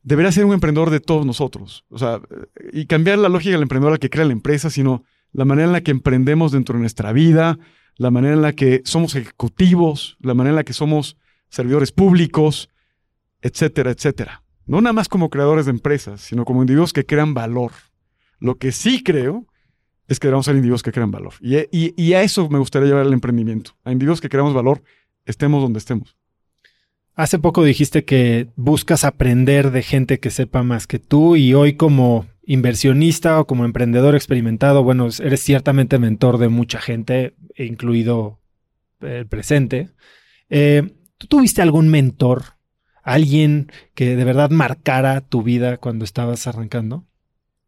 debería 0.05 0.31
ser 0.31 0.45
un 0.45 0.53
emprendedor 0.53 0.91
de 0.91 1.01
todos 1.01 1.27
nosotros. 1.27 1.85
O 1.89 1.99
sea, 1.99 2.21
y 2.73 2.87
cambiar 2.87 3.19
la 3.19 3.29
lógica 3.29 3.53
del 3.53 3.63
emprendedor 3.63 3.95
al 3.95 3.99
que 3.99 4.11
crea 4.11 4.27
la 4.27 4.33
empresa, 4.33 4.71
sino 4.71 5.03
la 5.33 5.45
manera 5.45 5.67
en 5.67 5.73
la 5.73 5.81
que 5.81 5.91
emprendemos 5.91 6.53
dentro 6.53 6.75
de 6.75 6.81
nuestra 6.81 7.13
vida, 7.13 7.59
la 7.97 8.11
manera 8.11 8.35
en 8.35 8.43
la 8.43 8.53
que 8.53 8.83
somos 8.85 9.17
ejecutivos, 9.17 10.17
la 10.21 10.35
manera 10.35 10.53
en 10.53 10.57
la 10.57 10.65
que 10.65 10.75
somos 10.75 11.17
servidores 11.49 11.91
públicos, 11.91 12.69
etcétera, 13.41 13.91
etcétera. 13.91 14.43
No 14.67 14.81
nada 14.81 14.93
más 14.93 15.09
como 15.09 15.31
creadores 15.31 15.67
de 15.67 15.73
empresas, 15.73 16.21
sino 16.21 16.45
como 16.45 16.63
individuos 16.63 16.93
que 16.93 17.07
crean 17.07 17.35
valor. 17.35 17.73
Lo 18.39 18.57
que 18.57 18.73
sí 18.73 19.03
creo 19.03 19.47
es 20.07 20.21
que 20.21 20.29
debemos 20.29 20.47
ser 20.47 20.55
individuos 20.55 20.83
que 20.83 20.93
crean 20.93 21.11
valor. 21.11 21.35
Y, 21.41 21.95
y 22.01 22.13
a 22.13 22.23
eso 22.23 22.49
me 22.51 22.59
gustaría 22.59 22.89
llevar 22.89 23.07
el 23.07 23.13
emprendimiento. 23.13 23.73
A 23.85 23.93
individuos 23.93 24.21
que 24.21 24.29
creamos 24.29 24.55
valor, 24.55 24.83
estemos 25.25 25.63
donde 25.63 25.79
estemos. 25.79 26.17
Hace 27.17 27.39
poco 27.39 27.63
dijiste 27.63 28.05
que 28.05 28.49
buscas 28.57 29.05
aprender 29.05 29.71
de 29.71 29.83
gente 29.83 30.19
que 30.19 30.31
sepa 30.31 30.65
más 30.65 30.89
que 30.89 30.99
tú 30.99 31.37
y 31.37 31.55
hoy 31.55 31.75
como 31.75 32.27
inversionista 32.45 33.41
o 33.41 33.47
como 33.47 33.65
emprendedor 33.65 34.17
experimentado, 34.17 34.83
bueno, 34.83 35.09
eres 35.21 35.41
ciertamente 35.41 36.01
mentor 36.01 36.39
de 36.39 36.49
mucha 36.49 36.81
gente, 36.81 37.37
incluido 37.57 38.41
el 39.01 39.29
presente. 39.29 39.91
Eh, 40.51 40.93
¿Tú 41.17 41.29
tuviste 41.29 41.63
algún 41.63 41.89
mentor? 41.89 42.57
¿Alguien 43.05 43.71
que 43.95 44.17
de 44.17 44.25
verdad 44.25 44.51
marcara 44.51 45.21
tu 45.21 45.45
vida 45.45 45.77
cuando 45.77 46.05
estabas 46.05 46.49
arrancando? 46.49 47.05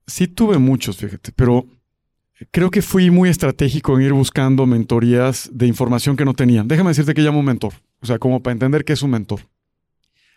Sí 0.09 0.27
tuve 0.27 0.59
muchos, 0.59 0.97
fíjate, 0.97 1.31
pero 1.37 1.67
creo 2.51 2.71
que 2.71 2.83
fui 2.83 3.13
muy 3.13 3.29
estratégico 3.29 3.97
en 3.97 4.07
ir 4.07 4.13
buscando 4.13 4.67
mentorías 4.67 5.49
de 5.53 5.69
información 5.69 6.17
que 6.17 6.25
no 6.25 6.35
tenía. 6.35 6.65
Déjame 6.65 6.91
decirte 6.91 7.15
que 7.15 7.23
llamo 7.23 7.45
mentor. 7.45 7.75
O 8.01 8.07
sea, 8.07 8.19
como 8.19 8.43
para 8.43 8.53
entender 8.53 8.85
qué 8.85 8.93
es 8.93 9.03
un 9.03 9.11
mentor. 9.11 9.41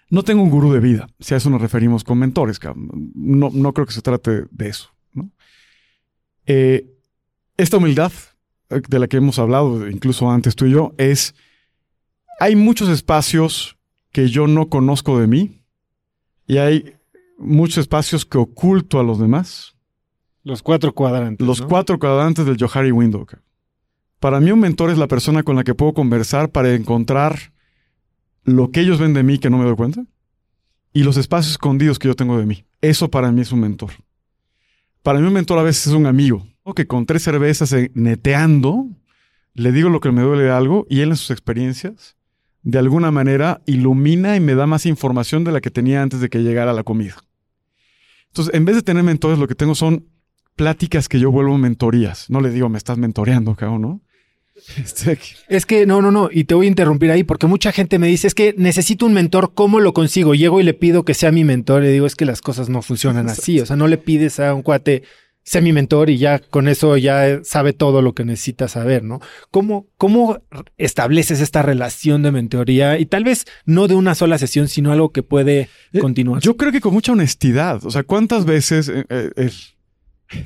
No 0.09 0.23
tengo 0.23 0.41
un 0.41 0.49
gurú 0.49 0.73
de 0.73 0.79
vida, 0.79 1.07
si 1.19 1.33
a 1.33 1.37
eso 1.37 1.49
nos 1.49 1.61
referimos 1.61 2.03
con 2.03 2.17
mentores. 2.17 2.59
No, 3.13 3.49
no 3.53 3.73
creo 3.73 3.85
que 3.85 3.93
se 3.93 4.01
trate 4.01 4.45
de 4.49 4.67
eso. 4.67 4.89
Eh, 6.47 6.97
esta 7.57 7.77
humildad 7.77 8.11
eh, 8.69 8.81
de 8.87 8.99
la 8.99 9.07
que 9.07 9.17
hemos 9.17 9.37
hablado, 9.37 9.87
incluso 9.87 10.31
antes 10.31 10.55
tú 10.55 10.65
y 10.65 10.71
yo, 10.71 10.93
es, 10.97 11.35
hay 12.39 12.55
muchos 12.55 12.89
espacios 12.89 13.77
que 14.11 14.29
yo 14.29 14.47
no 14.47 14.69
conozco 14.69 15.19
de 15.19 15.27
mí 15.27 15.61
y 16.47 16.57
hay 16.57 16.95
muchos 17.37 17.77
espacios 17.77 18.25
que 18.25 18.39
oculto 18.39 18.99
a 18.99 19.03
los 19.03 19.19
demás. 19.19 19.75
Los 20.43 20.63
cuatro 20.63 20.93
cuadrantes. 20.93 21.45
Los 21.45 21.61
cuatro 21.61 21.99
cuadrantes 21.99 22.45
del 22.45 22.57
Johari 22.59 22.91
Window. 22.91 23.27
Para 24.19 24.39
mí 24.39 24.51
un 24.51 24.59
mentor 24.59 24.89
es 24.91 24.97
la 24.97 25.07
persona 25.07 25.43
con 25.43 25.55
la 25.55 25.63
que 25.63 25.75
puedo 25.75 25.93
conversar 25.93 26.49
para 26.49 26.73
encontrar 26.73 27.53
lo 28.43 28.71
que 28.71 28.81
ellos 28.81 28.99
ven 28.99 29.13
de 29.13 29.23
mí 29.23 29.39
que 29.39 29.49
no 29.49 29.57
me 29.57 29.65
doy 29.65 29.75
cuenta 29.75 30.05
y 30.93 31.03
los 31.03 31.17
espacios 31.17 31.51
escondidos 31.51 31.99
que 31.99 32.07
yo 32.07 32.15
tengo 32.15 32.37
de 32.37 32.45
mí. 32.45 32.65
Eso 32.81 33.09
para 33.09 33.31
mí 33.31 33.41
es 33.41 33.51
un 33.51 33.61
mentor. 33.61 33.91
Para 35.03 35.19
mí 35.19 35.27
un 35.27 35.33
mentor 35.33 35.59
a 35.59 35.63
veces 35.63 35.87
es 35.87 35.93
un 35.93 36.05
amigo, 36.05 36.45
que 36.75 36.87
con 36.87 37.05
tres 37.05 37.23
cervezas 37.23 37.71
eh, 37.73 37.91
neteando, 37.93 38.87
le 39.53 39.71
digo 39.71 39.89
lo 39.89 39.99
que 39.99 40.11
me 40.11 40.21
duele 40.21 40.43
de 40.43 40.51
algo 40.51 40.85
y 40.89 41.01
él 41.01 41.09
en 41.09 41.17
sus 41.17 41.31
experiencias, 41.31 42.15
de 42.61 42.77
alguna 42.77 43.11
manera, 43.11 43.61
ilumina 43.65 44.35
y 44.35 44.39
me 44.39 44.55
da 44.55 44.67
más 44.67 44.85
información 44.85 45.43
de 45.43 45.51
la 45.51 45.61
que 45.61 45.71
tenía 45.71 46.01
antes 46.01 46.19
de 46.19 46.29
que 46.29 46.39
llegara 46.39 46.73
la 46.73 46.83
comida. 46.83 47.15
Entonces, 48.27 48.53
en 48.53 48.65
vez 48.65 48.75
de 48.75 48.81
tener 48.81 49.03
mentores, 49.03 49.39
lo 49.39 49.47
que 49.47 49.55
tengo 49.55 49.75
son 49.75 50.05
pláticas 50.55 51.07
que 51.07 51.19
yo 51.19 51.31
vuelvo 51.31 51.57
mentorías. 51.57 52.29
No 52.29 52.41
le 52.41 52.51
digo, 52.51 52.69
me 52.69 52.77
estás 52.77 52.97
mentoreando, 52.97 53.55
cabrón, 53.55 53.81
¿no? 53.81 54.01
Es 55.49 55.65
que 55.65 55.85
no, 55.85 56.01
no, 56.01 56.11
no, 56.11 56.29
y 56.31 56.43
te 56.43 56.55
voy 56.55 56.65
a 56.65 56.69
interrumpir 56.69 57.11
ahí 57.11 57.23
porque 57.23 57.47
mucha 57.47 57.71
gente 57.71 57.99
me 57.99 58.07
dice, 58.07 58.27
es 58.27 58.35
que 58.35 58.53
necesito 58.57 59.05
un 59.05 59.13
mentor, 59.13 59.53
¿cómo 59.53 59.79
lo 59.79 59.93
consigo? 59.93 60.35
Llego 60.35 60.59
y 60.59 60.63
le 60.63 60.73
pido 60.73 61.03
que 61.03 61.13
sea 61.13 61.31
mi 61.31 61.43
mentor 61.43 61.83
y 61.83 61.89
digo, 61.89 62.05
es 62.05 62.15
que 62.15 62.25
las 62.25 62.41
cosas 62.41 62.69
no 62.69 62.81
funcionan 62.81 63.29
así, 63.29 63.59
o 63.59 63.65
sea, 63.65 63.75
no 63.75 63.87
le 63.87 63.97
pides 63.97 64.39
a 64.39 64.53
un 64.53 64.61
cuate, 64.61 65.03
sea 65.43 65.61
mi 65.61 65.73
mentor 65.73 66.09
y 66.09 66.17
ya 66.17 66.39
con 66.39 66.67
eso 66.67 66.95
ya 66.97 67.39
sabe 67.43 67.73
todo 67.73 68.01
lo 68.01 68.13
que 68.13 68.23
necesita 68.23 68.67
saber, 68.67 69.03
¿no? 69.03 69.19
¿Cómo, 69.49 69.87
cómo 69.97 70.43
estableces 70.77 71.41
esta 71.41 71.61
relación 71.61 72.21
de 72.21 72.31
mentoría 72.31 72.99
y 72.99 73.05
tal 73.07 73.23
vez 73.23 73.45
no 73.65 73.87
de 73.87 73.95
una 73.95 74.13
sola 74.13 74.37
sesión, 74.37 74.67
sino 74.67 74.91
algo 74.91 75.11
que 75.11 75.23
puede 75.23 75.69
eh, 75.91 75.99
continuar? 75.99 76.41
Yo 76.41 76.55
creo 76.55 76.71
que 76.71 76.81
con 76.81 76.93
mucha 76.93 77.13
honestidad, 77.13 77.83
o 77.83 77.91
sea, 77.91 78.03
¿cuántas 78.03 78.45
veces... 78.45 78.89
Eh, 78.89 79.05
eh, 79.09 79.51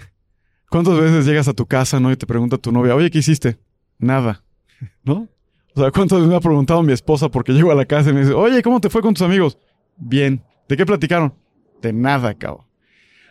¿Cuántas 0.69 0.97
veces 0.97 1.27
llegas 1.27 1.47
a 1.47 1.53
tu 1.53 1.67
casa, 1.67 1.99
no? 1.99 2.11
Y 2.11 2.17
te 2.17 2.25
pregunta 2.25 2.57
tu 2.57 2.71
novia, 2.71 2.95
oye, 2.95 3.11
¿qué 3.11 3.19
hiciste? 3.19 3.59
Nada. 4.03 4.43
¿No? 5.03 5.27
O 5.75 5.81
sea, 5.81 5.91
¿cuántas 5.91 6.19
veces 6.19 6.29
me 6.29 6.35
ha 6.35 6.41
preguntado 6.41 6.83
mi 6.83 6.93
esposa 6.93 7.29
porque 7.29 7.53
llego 7.53 7.71
a 7.71 7.75
la 7.75 7.85
casa 7.85 8.11
y 8.11 8.13
me 8.13 8.21
dice, 8.21 8.33
oye, 8.33 8.61
¿cómo 8.61 8.79
te 8.79 8.89
fue 8.89 9.01
con 9.01 9.13
tus 9.13 9.23
amigos? 9.23 9.57
Bien. 9.97 10.43
¿De 10.67 10.77
qué 10.77 10.85
platicaron? 10.85 11.33
De 11.81 11.91
nada, 11.93 12.33
cabrón. 12.35 12.65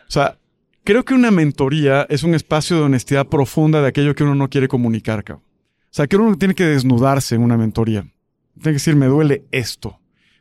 O 0.07 0.11
sea, 0.11 0.37
creo 0.83 1.05
que 1.05 1.13
una 1.13 1.31
mentoría 1.31 2.05
es 2.09 2.23
un 2.23 2.35
espacio 2.35 2.75
de 2.75 2.83
honestidad 2.83 3.27
profunda 3.27 3.81
de 3.81 3.87
aquello 3.87 4.13
que 4.13 4.23
uno 4.23 4.35
no 4.35 4.49
quiere 4.49 4.67
comunicar, 4.67 5.23
cabrón. 5.23 5.45
O 5.45 5.95
sea, 5.95 6.07
que 6.07 6.17
uno 6.17 6.37
tiene 6.37 6.55
que 6.55 6.65
desnudarse 6.65 7.35
en 7.35 7.43
una 7.43 7.57
mentoría. 7.57 8.01
Tiene 8.01 8.71
que 8.71 8.73
decir, 8.73 8.95
me 8.95 9.05
duele 9.05 9.45
esto, 9.51 9.99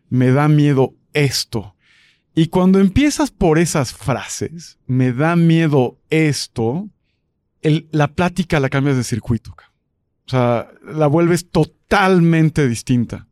me 0.08 0.30
da 0.32 0.48
miedo 0.48 0.94
esto. 1.12 1.76
Y 2.34 2.46
cuando 2.46 2.80
empiezas 2.80 3.30
por 3.30 3.58
esas 3.58 3.92
frases, 3.92 4.78
me 4.86 5.12
da 5.12 5.36
miedo 5.36 5.98
esto, 6.10 6.88
la 7.62 8.08
plática 8.08 8.60
la 8.60 8.70
cambias 8.70 8.96
de 8.96 9.04
circuito. 9.04 9.54
O 10.26 10.30
sea, 10.30 10.70
la 10.84 11.06
vuelves 11.06 11.50
totalmente 11.50 12.66
distinta. 12.68 13.26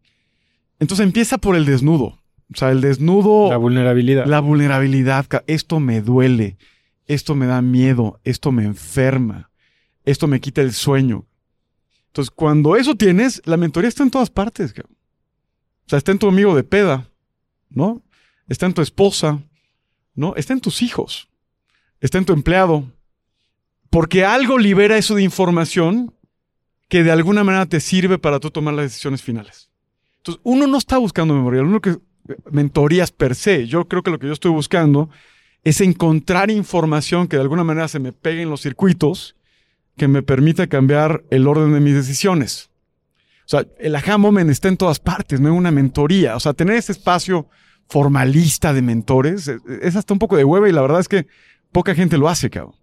Entonces 0.78 1.04
empieza 1.04 1.38
por 1.38 1.56
el 1.56 1.64
desnudo. 1.66 2.20
O 2.52 2.56
sea, 2.56 2.70
el 2.70 2.80
desnudo. 2.80 3.48
La 3.48 3.56
vulnerabilidad. 3.56 4.26
La 4.26 4.40
vulnerabilidad. 4.40 5.26
Esto 5.46 5.78
me 5.78 6.00
duele. 6.00 6.56
Esto 7.06 7.34
me 7.34 7.46
da 7.46 7.62
miedo. 7.62 8.20
Esto 8.24 8.50
me 8.50 8.64
enferma. 8.64 9.50
Esto 10.04 10.26
me 10.26 10.40
quita 10.40 10.62
el 10.62 10.72
sueño. 10.72 11.26
Entonces, 12.08 12.30
cuando 12.34 12.74
eso 12.74 12.96
tienes, 12.96 13.40
la 13.44 13.56
mentoría 13.56 13.88
está 13.88 14.02
en 14.02 14.10
todas 14.10 14.30
partes. 14.30 14.74
O 14.76 15.88
sea, 15.88 15.98
está 15.98 16.10
en 16.10 16.18
tu 16.18 16.28
amigo 16.28 16.56
de 16.56 16.64
peda, 16.64 17.08
¿no? 17.68 18.02
Está 18.48 18.66
en 18.66 18.74
tu 18.74 18.82
esposa, 18.82 19.40
¿no? 20.14 20.34
Está 20.34 20.52
en 20.52 20.60
tus 20.60 20.82
hijos. 20.82 21.28
Está 22.00 22.18
en 22.18 22.24
tu 22.24 22.32
empleado. 22.32 22.90
Porque 23.90 24.24
algo 24.24 24.58
libera 24.58 24.96
eso 24.96 25.14
de 25.14 25.22
información 25.22 26.12
que 26.90 27.04
de 27.04 27.12
alguna 27.12 27.44
manera 27.44 27.64
te 27.64 27.80
sirve 27.80 28.18
para 28.18 28.40
tú 28.40 28.50
tomar 28.50 28.74
las 28.74 28.86
decisiones 28.86 29.22
finales. 29.22 29.70
Entonces, 30.18 30.40
uno 30.44 30.66
no 30.66 30.76
está 30.76 30.98
buscando 30.98 31.32
memoria, 31.32 31.62
uno 31.62 31.80
que 31.80 31.96
mentorías 32.50 33.12
per 33.12 33.34
se. 33.34 33.66
Yo 33.66 33.86
creo 33.86 34.02
que 34.02 34.10
lo 34.10 34.18
que 34.18 34.26
yo 34.26 34.32
estoy 34.32 34.50
buscando 34.50 35.08
es 35.62 35.80
encontrar 35.80 36.50
información 36.50 37.28
que 37.28 37.36
de 37.36 37.42
alguna 37.42 37.64
manera 37.64 37.86
se 37.86 38.00
me 38.00 38.12
pegue 38.12 38.42
en 38.42 38.50
los 38.50 38.60
circuitos 38.60 39.36
que 39.96 40.08
me 40.08 40.22
permita 40.22 40.66
cambiar 40.66 41.22
el 41.30 41.46
orden 41.46 41.72
de 41.72 41.80
mis 41.80 41.94
decisiones. 41.94 42.70
O 43.44 43.48
sea, 43.50 43.66
el 43.78 43.94
aha 43.94 44.18
moment 44.18 44.50
está 44.50 44.68
en 44.68 44.76
todas 44.76 44.98
partes, 44.98 45.40
no 45.40 45.48
es 45.48 45.54
una 45.54 45.70
mentoría. 45.70 46.34
O 46.34 46.40
sea, 46.40 46.54
tener 46.54 46.74
ese 46.74 46.92
espacio 46.92 47.48
formalista 47.88 48.72
de 48.72 48.82
mentores 48.82 49.48
es 49.48 49.96
hasta 49.96 50.12
un 50.12 50.18
poco 50.18 50.36
de 50.36 50.44
hueva 50.44 50.68
y 50.68 50.72
la 50.72 50.82
verdad 50.82 51.00
es 51.00 51.08
que 51.08 51.28
poca 51.70 51.94
gente 51.94 52.18
lo 52.18 52.28
hace, 52.28 52.50
cabrón. 52.50 52.79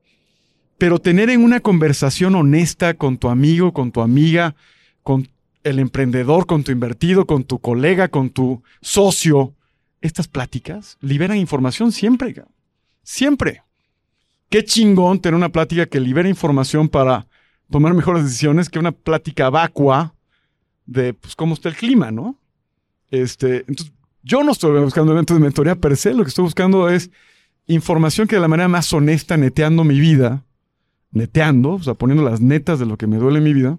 Pero 0.77 0.99
tener 0.99 1.29
en 1.29 1.43
una 1.43 1.59
conversación 1.59 2.35
honesta 2.35 2.93
con 2.93 3.17
tu 3.17 3.29
amigo, 3.29 3.73
con 3.73 3.91
tu 3.91 4.01
amiga, 4.01 4.55
con 5.03 5.27
el 5.63 5.79
emprendedor, 5.79 6.45
con 6.45 6.63
tu 6.63 6.71
invertido, 6.71 7.25
con 7.25 7.43
tu 7.43 7.59
colega, 7.59 8.07
con 8.07 8.29
tu 8.29 8.63
socio, 8.81 9.53
estas 10.01 10.27
pláticas 10.27 10.97
liberan 11.01 11.37
información 11.37 11.91
siempre. 11.91 12.43
Siempre. 13.03 13.63
Qué 14.49 14.63
chingón 14.63 15.19
tener 15.19 15.35
una 15.35 15.49
plática 15.49 15.85
que 15.87 15.99
libera 15.99 16.29
información 16.29 16.87
para 16.87 17.27
tomar 17.69 17.93
mejores 17.93 18.23
decisiones 18.23 18.69
que 18.69 18.79
una 18.79 18.91
plática 18.91 19.49
vacua 19.49 20.13
de 20.85 21.13
pues, 21.13 21.35
cómo 21.35 21.53
está 21.53 21.69
el 21.69 21.75
clima, 21.75 22.11
¿no? 22.11 22.37
Este, 23.11 23.65
entonces, 23.67 23.91
yo 24.23 24.43
no 24.43 24.51
estoy 24.51 24.79
buscando 24.81 25.11
eventos 25.11 25.35
de 25.35 25.43
mentoría 25.43 25.75
per 25.75 25.97
se, 25.97 26.13
lo 26.13 26.23
que 26.23 26.29
estoy 26.29 26.43
buscando 26.43 26.89
es 26.89 27.11
información 27.65 28.27
que 28.27 28.35
de 28.35 28.41
la 28.41 28.47
manera 28.47 28.69
más 28.69 28.91
honesta, 28.93 29.37
neteando 29.37 29.83
mi 29.83 29.99
vida, 29.99 30.45
neteando, 31.11 31.71
o 31.71 31.83
sea, 31.83 31.93
poniendo 31.93 32.23
las 32.23 32.41
netas 32.41 32.79
de 32.79 32.85
lo 32.85 32.97
que 32.97 33.07
me 33.07 33.17
duele 33.17 33.39
en 33.39 33.43
mi 33.43 33.53
vida, 33.53 33.77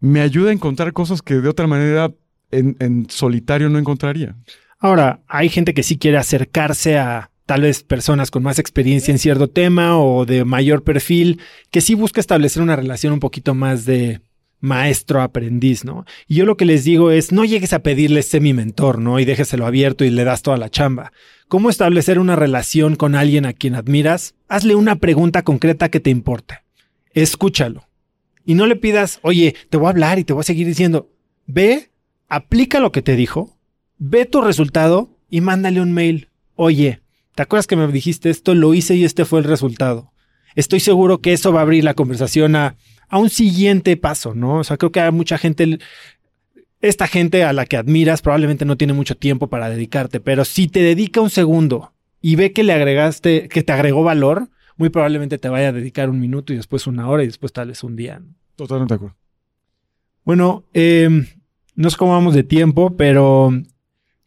me 0.00 0.20
ayuda 0.20 0.50
a 0.50 0.52
encontrar 0.52 0.92
cosas 0.92 1.22
que 1.22 1.34
de 1.34 1.48
otra 1.48 1.66
manera 1.66 2.12
en, 2.50 3.06
solitario 3.08 3.68
no 3.68 3.78
encontraría. 3.78 4.36
Ahora, 4.78 5.20
hay 5.26 5.48
gente 5.48 5.74
que 5.74 5.82
sí 5.82 5.98
quiere 5.98 6.18
acercarse 6.18 6.98
a 6.98 7.30
tal 7.46 7.62
vez 7.62 7.82
personas 7.82 8.30
con 8.30 8.42
más 8.42 8.58
experiencia 8.58 9.12
en 9.12 9.18
cierto 9.18 9.48
tema 9.48 9.98
o 9.98 10.26
de 10.26 10.44
mayor 10.44 10.82
perfil, 10.82 11.40
que 11.70 11.80
sí 11.80 11.94
busca 11.94 12.20
establecer 12.20 12.62
una 12.62 12.76
relación 12.76 13.12
un 13.12 13.20
poquito 13.20 13.54
más 13.54 13.84
de 13.84 14.20
maestro-aprendiz, 14.60 15.84
¿no? 15.84 16.04
Y 16.26 16.36
yo 16.36 16.46
lo 16.46 16.56
que 16.56 16.64
les 16.64 16.84
digo 16.84 17.10
es, 17.10 17.32
no 17.32 17.44
llegues 17.44 17.72
a 17.72 17.80
pedirle 17.80 18.22
sé 18.22 18.40
mi 18.40 18.52
mentor, 18.52 18.98
¿no? 18.98 19.18
Y 19.18 19.24
déjeselo 19.24 19.66
abierto 19.66 20.04
y 20.04 20.10
le 20.10 20.24
das 20.24 20.42
toda 20.42 20.56
la 20.56 20.70
chamba. 20.70 21.12
¿Cómo 21.48 21.70
establecer 21.70 22.18
una 22.18 22.36
relación 22.36 22.96
con 22.96 23.14
alguien 23.14 23.46
a 23.46 23.52
quien 23.52 23.74
admiras? 23.74 24.34
Hazle 24.48 24.74
una 24.74 24.96
pregunta 24.96 25.42
concreta 25.42 25.88
que 25.88 26.00
te 26.00 26.10
importe. 26.10 26.62
Escúchalo. 27.12 27.86
Y 28.44 28.54
no 28.54 28.66
le 28.66 28.76
pidas, 28.76 29.18
oye, 29.22 29.54
te 29.70 29.76
voy 29.76 29.86
a 29.86 29.90
hablar 29.90 30.18
y 30.18 30.24
te 30.24 30.32
voy 30.32 30.40
a 30.40 30.44
seguir 30.44 30.66
diciendo. 30.66 31.10
Ve, 31.46 31.90
aplica 32.28 32.80
lo 32.80 32.92
que 32.92 33.02
te 33.02 33.16
dijo, 33.16 33.56
ve 33.98 34.24
tu 34.24 34.40
resultado 34.40 35.16
y 35.30 35.40
mándale 35.40 35.80
un 35.80 35.92
mail. 35.92 36.28
Oye, 36.54 37.00
¿te 37.34 37.42
acuerdas 37.42 37.66
que 37.66 37.76
me 37.76 37.86
dijiste 37.88 38.30
esto? 38.30 38.54
Lo 38.54 38.74
hice 38.74 38.94
y 38.94 39.04
este 39.04 39.24
fue 39.24 39.40
el 39.40 39.44
resultado. 39.44 40.12
Estoy 40.54 40.80
seguro 40.80 41.20
que 41.20 41.32
eso 41.32 41.52
va 41.52 41.60
a 41.60 41.62
abrir 41.62 41.84
la 41.84 41.94
conversación 41.94 42.56
a, 42.56 42.76
a 43.08 43.18
un 43.18 43.30
siguiente 43.30 43.96
paso, 43.96 44.34
¿no? 44.34 44.56
O 44.56 44.64
sea, 44.64 44.76
creo 44.76 44.92
que 44.92 45.00
hay 45.00 45.12
mucha 45.12 45.38
gente 45.38 45.78
esta 46.80 47.06
gente 47.06 47.44
a 47.44 47.52
la 47.52 47.66
que 47.66 47.76
admiras 47.76 48.22
probablemente 48.22 48.64
no 48.64 48.76
tiene 48.76 48.92
mucho 48.92 49.16
tiempo 49.16 49.48
para 49.48 49.70
dedicarte, 49.70 50.20
pero 50.20 50.44
si 50.44 50.68
te 50.68 50.80
dedica 50.80 51.20
un 51.20 51.30
segundo 51.30 51.92
y 52.20 52.36
ve 52.36 52.52
que 52.52 52.64
le 52.64 52.72
agregaste, 52.72 53.48
que 53.48 53.62
te 53.62 53.72
agregó 53.72 54.02
valor, 54.02 54.48
muy 54.76 54.90
probablemente 54.90 55.38
te 55.38 55.48
vaya 55.48 55.68
a 55.68 55.72
dedicar 55.72 56.10
un 56.10 56.20
minuto 56.20 56.52
y 56.52 56.56
después 56.56 56.86
una 56.86 57.08
hora 57.08 57.22
y 57.22 57.26
después 57.26 57.52
tal 57.52 57.68
vez 57.68 57.82
un 57.82 57.96
día. 57.96 58.20
Totalmente 58.56 58.94
de 58.94 58.96
acuerdo. 58.96 59.16
Bueno, 60.24 60.64
eh, 60.74 61.08
no 61.74 61.90
sé 61.90 61.96
cómo 61.96 62.12
vamos 62.12 62.34
de 62.34 62.42
tiempo, 62.42 62.96
pero 62.96 63.50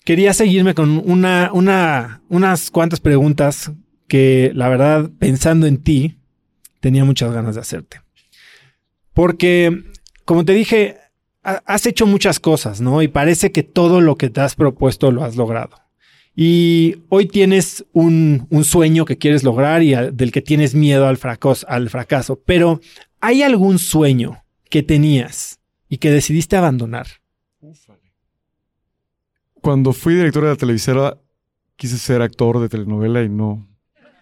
quería 0.05 0.33
seguirme 0.33 0.73
con 0.73 0.97
una, 1.05 1.51
una, 1.53 2.21
unas 2.29 2.71
cuantas 2.71 2.99
preguntas 2.99 3.71
que 4.07 4.51
la 4.55 4.69
verdad, 4.69 5.11
pensando 5.19 5.67
en 5.67 5.77
ti, 5.77 6.17
tenía 6.79 7.05
muchas 7.05 7.31
ganas 7.31 7.55
de 7.55 7.61
hacerte. 7.61 8.01
Porque, 9.19 9.83
como 10.23 10.45
te 10.45 10.53
dije, 10.53 10.95
has 11.43 11.85
hecho 11.85 12.05
muchas 12.05 12.39
cosas, 12.39 12.79
¿no? 12.79 13.01
Y 13.01 13.09
parece 13.09 13.51
que 13.51 13.63
todo 13.63 13.99
lo 13.99 14.15
que 14.15 14.29
te 14.29 14.39
has 14.39 14.55
propuesto 14.55 15.11
lo 15.11 15.25
has 15.25 15.35
logrado. 15.35 15.75
Y 16.37 16.99
hoy 17.09 17.25
tienes 17.25 17.83
un, 17.91 18.47
sueño 18.63 19.03
que 19.03 19.17
quieres 19.17 19.43
lograr 19.43 19.83
y 19.83 19.93
del 19.93 20.31
que 20.31 20.41
tienes 20.41 20.73
miedo 20.73 21.05
al 21.05 21.17
fracaso, 21.17 21.67
al 21.67 21.89
fracaso. 21.89 22.41
Pero, 22.45 22.79
¿hay 23.19 23.43
algún 23.43 23.77
sueño 23.77 24.41
que 24.69 24.83
tenías 24.83 25.59
y 25.89 25.97
que 25.97 26.11
decidiste 26.11 26.55
abandonar? 26.55 27.07
Cuando 29.59 29.91
fui 29.91 30.15
director 30.15 30.43
de 30.43 30.49
la 30.51 30.55
televisora, 30.55 31.17
quise 31.75 31.97
ser 31.97 32.21
actor 32.21 32.61
de 32.61 32.69
telenovela 32.69 33.21
y 33.21 33.27
no. 33.27 33.67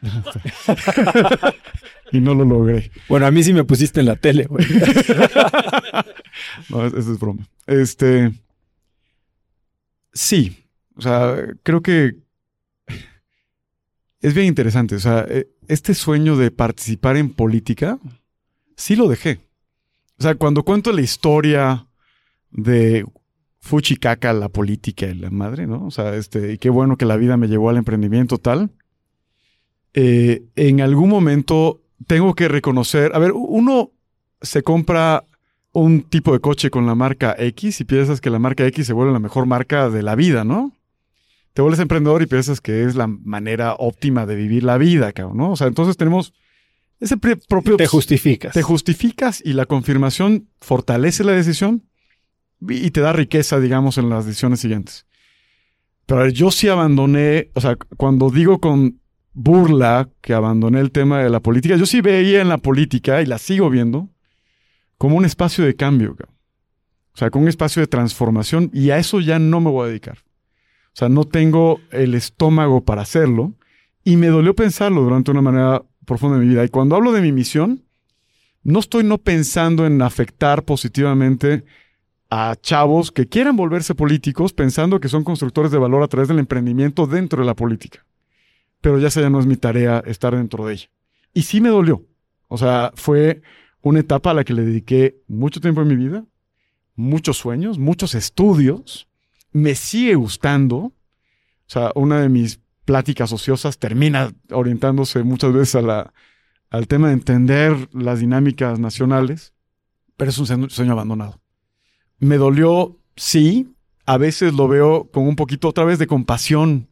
y 2.12 2.20
no 2.20 2.34
lo 2.34 2.46
logré. 2.46 2.92
Bueno, 3.10 3.26
a 3.26 3.32
mí 3.32 3.44
sí 3.44 3.54
me 3.54 3.64
pusiste 3.64 4.00
en 4.00 4.08
la 4.08 4.16
tele, 4.16 4.46
güey. 4.46 4.66
no, 6.70 6.86
eso 6.86 6.98
es 6.98 7.20
broma. 7.20 7.48
Este. 7.66 8.32
Sí. 10.14 10.66
O 10.96 11.02
sea, 11.02 11.36
creo 11.64 11.82
que 11.82 12.16
es 14.22 14.34
bien 14.34 14.48
interesante. 14.48 14.96
O 14.96 15.00
sea, 15.00 15.26
e, 15.30 15.50
este 15.68 15.94
sueño 15.94 16.38
de 16.38 16.52
participar 16.52 17.18
en 17.18 17.30
política, 17.30 18.00
sí 18.76 18.96
lo 18.96 19.08
dejé. 19.08 19.40
O 20.20 20.24
sea, 20.24 20.36
cuando 20.36 20.64
cuento 20.64 20.92
la 20.92 21.02
historia 21.02 21.88
de 22.50 23.06
Fuchicaca, 23.60 24.34
la 24.34 24.50
política 24.50 25.08
y 25.08 25.14
la 25.14 25.30
madre, 25.30 25.68
¿no? 25.68 25.86
O 25.86 25.92
sea, 25.92 26.16
este, 26.16 26.54
y 26.54 26.58
qué 26.58 26.70
bueno 26.70 26.98
que 26.98 27.06
la 27.06 27.18
vida 27.18 27.38
me 27.38 27.48
llevó 27.48 27.70
al 27.70 27.78
emprendimiento 27.78 28.38
tal. 28.38 28.72
Eh, 29.94 30.44
en 30.56 30.82
algún 30.82 31.10
momento 31.10 31.82
tengo 32.06 32.36
que 32.36 32.48
reconocer, 32.48 33.11
a 33.15 33.19
ver, 33.19 33.32
uno 33.34 33.91
se 34.41 34.61
compra 34.61 35.24
un 35.72 36.03
tipo 36.03 36.34
de 36.34 36.40
coche 36.40 36.69
con 36.69 36.86
la 36.86 36.95
marca 36.95 37.36
X 37.38 37.82
y 37.82 37.86
piensas 37.86 38.22
que 38.22 38.30
la 38.30 38.40
marca 38.40 38.65
X 38.65 38.88
se 38.88 38.94
vuelve 38.94 39.14
la 39.14 39.19
mejor 39.19 39.45
marca 39.45 39.90
de 39.90 40.03
la 40.03 40.15
vida, 40.15 40.44
¿no? 40.44 40.74
Te 41.53 41.61
vuelves 41.61 41.80
emprendedor 41.80 42.22
y 42.22 42.28
piensas 42.28 42.61
que 42.61 42.84
es 42.84 42.95
la 42.95 43.07
manera 43.07 43.76
óptima 43.76 44.26
de 44.26 44.36
vivir 44.36 44.64
la 44.64 44.78
vida, 44.78 45.11
cabrón, 45.11 45.38
¿no? 45.38 45.52
O 45.52 45.56
sea, 45.56 45.68
entonces 45.68 45.98
tenemos 45.98 46.34
ese 46.99 47.18
propio... 47.18 47.78
Te 47.78 47.88
justificas. 47.88 48.53
Te 48.53 48.61
justificas 48.61 49.41
y 49.44 49.53
la 49.53 49.65
confirmación 49.65 50.49
fortalece 50.61 51.24
la 51.24 51.34
decisión 51.34 51.84
y 52.61 52.91
te 52.91 53.02
da 53.02 53.14
riqueza, 53.14 53.60
digamos, 53.60 53.98
en 53.98 54.10
las 54.10 54.26
decisiones 54.26 54.60
siguientes. 54.60 55.06
Pero 56.06 56.28
yo 56.30 56.52
sí 56.52 56.69
abandoné, 56.69 57.52
o 57.53 57.61
sea, 57.61 57.76
cuando 57.98 58.30
digo 58.30 58.60
con 58.60 58.99
burla 59.38 60.09
que 60.22 60.34
abandoné 60.34 60.80
el 60.80 60.91
tema 60.91 61.19
de 61.19 61.30
la 61.30 61.39
política. 61.41 61.76
Yo 61.76 61.85
sí 61.85 62.01
veía 62.01 62.41
en 62.41 62.49
la 62.49 62.57
política, 62.57 63.22
y 63.22 63.27
la 63.27 63.38
sigo 63.38 63.69
viendo, 63.69 64.09
como 64.97 65.15
un 65.15 65.26
espacio 65.26 65.64
de 65.64 65.76
cambio. 65.76 66.18
O 67.14 67.18
sea, 67.18 67.30
como 67.30 67.43
un 67.43 67.49
espacio 67.49 67.81
de 67.81 67.88
transformación, 67.88 68.72
y 68.73 68.89
a 68.89 68.97
eso 68.97 69.19
ya 69.19 69.38
no 69.38 69.61
me 69.61 69.69
voy 69.69 69.85
a 69.85 69.89
dedicar. 69.89 70.18
O 70.18 70.95
sea, 70.99 71.07
no 71.07 71.23
tengo 71.23 71.80
el 71.91 72.15
estómago 72.15 72.84
para 72.84 73.03
hacerlo, 73.03 73.53
y 74.03 74.18
me 74.18 74.27
dolió 74.27 74.55
pensarlo 74.55 75.01
durante 75.03 75.30
una 75.30 75.43
manera 75.43 75.84
profunda 76.05 76.39
de 76.39 76.45
mi 76.45 76.49
vida. 76.49 76.65
Y 76.65 76.69
cuando 76.69 76.95
hablo 76.95 77.11
de 77.11 77.22
mi 77.22 77.31
misión, 77.31 77.84
no 78.64 78.80
estoy 78.80 79.03
no 79.03 79.19
pensando 79.19 79.85
en 79.85 80.01
afectar 80.01 80.64
positivamente 80.64 81.64
a 82.31 82.55
chavos 82.59 83.11
que 83.11 83.27
quieran 83.27 83.55
volverse 83.55 83.93
políticos 83.93 84.51
pensando 84.51 84.99
que 84.99 85.09
son 85.09 85.23
constructores 85.23 85.72
de 85.72 85.77
valor 85.77 86.01
a 86.01 86.07
través 86.07 86.27
del 86.27 86.39
emprendimiento 86.39 87.05
dentro 87.05 87.41
de 87.41 87.45
la 87.45 87.55
política 87.55 88.07
pero 88.82 88.99
ya 88.99 89.10
ya 89.10 89.30
no 89.30 89.40
es 89.40 89.45
mi 89.45 89.56
tarea 89.56 90.04
estar 90.06 90.36
dentro 90.36 90.66
de 90.66 90.74
ella. 90.74 90.90
Y 91.34 91.44
sí 91.44 91.62
me 91.62 91.70
dolió. 91.70 92.06
O 92.48 92.58
sea, 92.58 92.91
fue 92.95 93.41
una 93.82 93.99
etapa 93.99 94.32
a 94.32 94.34
la 94.34 94.44
que 94.44 94.54
le 94.54 94.64
dediqué 94.64 95.22
mucho 95.28 95.60
tiempo 95.60 95.82
en 95.82 95.88
mi 95.88 95.95
vida, 95.95 96.26
muchos 96.95 97.38
sueños, 97.38 97.78
muchos 97.78 98.16
estudios. 98.16 99.08
Me 99.52 99.76
sigue 99.76 100.16
gustando. 100.16 100.78
O 100.78 100.94
sea, 101.68 101.91
una 101.95 102.22
de 102.22 102.30
mis 102.30 102.60
pláticas 102.86 103.32
ociosas 103.34 103.78
termina 103.80 104.34
orientándose 104.52 105.24
muchas 105.24 105.54
veces 105.54 105.84
al 106.70 106.88
tema 106.88 107.08
de 107.08 107.14
entender 107.14 107.90
las 107.94 108.20
dinámicas 108.20 108.80
nacionales, 108.80 109.54
pero 110.16 110.32
es 110.32 110.38
un 110.38 110.70
sueño 110.70 110.94
abandonado. 110.94 111.41
Me 112.20 112.38
dolió, 112.38 112.98
sí, 113.16 113.76
a 114.06 114.18
veces 114.18 114.54
lo 114.54 114.68
veo 114.70 115.12
con 115.12 115.28
un 115.28 115.36
poquito 115.36 115.68
otra 115.68 115.84
vez 115.84 115.99
de 115.99 116.08
compasión 116.08 116.88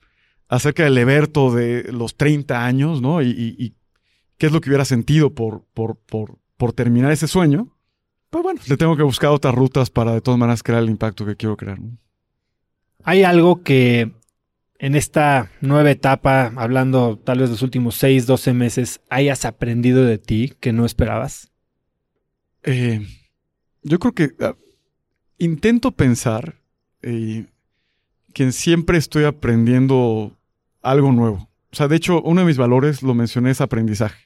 acerca 0.48 0.84
del 0.84 0.98
Eberto 0.98 1.54
de 1.54 1.92
los 1.92 2.16
30 2.18 2.66
años, 2.66 3.02
¿no? 3.02 3.22
Y, 3.22 3.76
qué 4.38 4.48
es 4.48 4.52
lo 4.52 4.60
que 4.60 4.70
hubiera 4.70 4.84
sentido 4.84 5.34
por, 5.34 5.64
por, 5.74 5.98
por, 5.98 6.38
por 6.58 6.74
terminar 6.74 7.12
ese 7.12 7.28
sueño. 7.28 7.74
Pero 8.30 8.44
bueno, 8.44 8.60
le 8.68 8.76
tengo 8.76 8.98
que 8.98 9.04
buscar 9.04 9.30
otras 9.30 9.56
rutas 9.56 9.90
para 9.90 10.14
de 10.14 10.22
todas 10.22 10.38
maneras 10.38 10.62
crear 10.62 10.84
el 10.84 10.90
impacto 10.90 11.26
que 11.26 11.38
quiero 11.38 11.56
crear. 11.56 11.80
Hay 13.04 13.24
algo 13.24 13.64
que 13.64 14.12
en 14.78 14.96
esta 14.96 15.52
nueva 15.62 15.90
etapa, 15.92 16.52
hablando 16.58 17.18
tal 17.18 17.40
vez 17.40 17.50
de 17.50 17.54
los 17.54 17.62
últimos 17.62 17.96
6, 17.96 18.26
12 18.26 18.54
meses, 18.54 19.02
hayas 19.10 19.46
aprendido 19.46 20.04
de 20.04 20.18
ti 20.18 20.54
que 20.60 20.74
no 20.74 20.86
esperabas? 20.86 21.52
Eh, 22.64 23.08
yo 23.84 24.00
creo 24.00 24.14
que 24.14 24.32
ah, 24.42 24.56
intento 25.38 25.92
pensar 25.92 26.62
eh, 27.02 27.46
que 28.36 28.52
siempre 28.52 28.98
estoy 28.98 29.24
aprendiendo 29.24 30.38
algo 30.82 31.14
nuevo. 31.14 31.50
O 31.72 31.76
sea, 31.76 31.88
de 31.88 31.96
hecho, 31.96 32.22
uno 32.22 32.42
de 32.42 32.48
mis 32.48 32.58
valores, 32.58 33.02
lo 33.02 33.14
mencioné, 33.14 33.52
es 33.52 33.62
aprendizaje. 33.62 34.26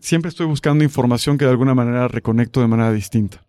siempre 0.00 0.30
estoy 0.30 0.46
buscando 0.46 0.84
información 0.84 1.36
que 1.36 1.44
de 1.44 1.50
alguna 1.50 1.74
manera 1.74 2.08
reconecto 2.08 2.62
de 2.62 2.66
manera 2.66 2.92
distinta. 2.92 3.46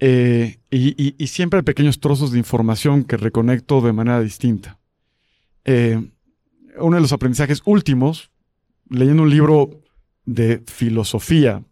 Eh, 0.00 0.58
y, 0.70 1.26
siempre 1.26 1.58
hay 1.58 1.64
pequeños 1.64 2.00
trozos 2.00 2.32
de 2.32 2.38
información 2.38 3.04
que 3.04 3.18
reconecto 3.18 3.82
de 3.82 3.92
manera 3.92 4.22
distinta. 4.22 4.78
Eh, 5.66 6.10
uno 6.78 6.96
de 6.96 7.02
los 7.02 7.12
aprendizajes 7.12 7.60
últimos, 7.66 8.30
leyendo 8.88 9.22
un 9.22 9.30
libro 9.30 9.82
de 10.24 10.62
filosofía, 10.66 11.62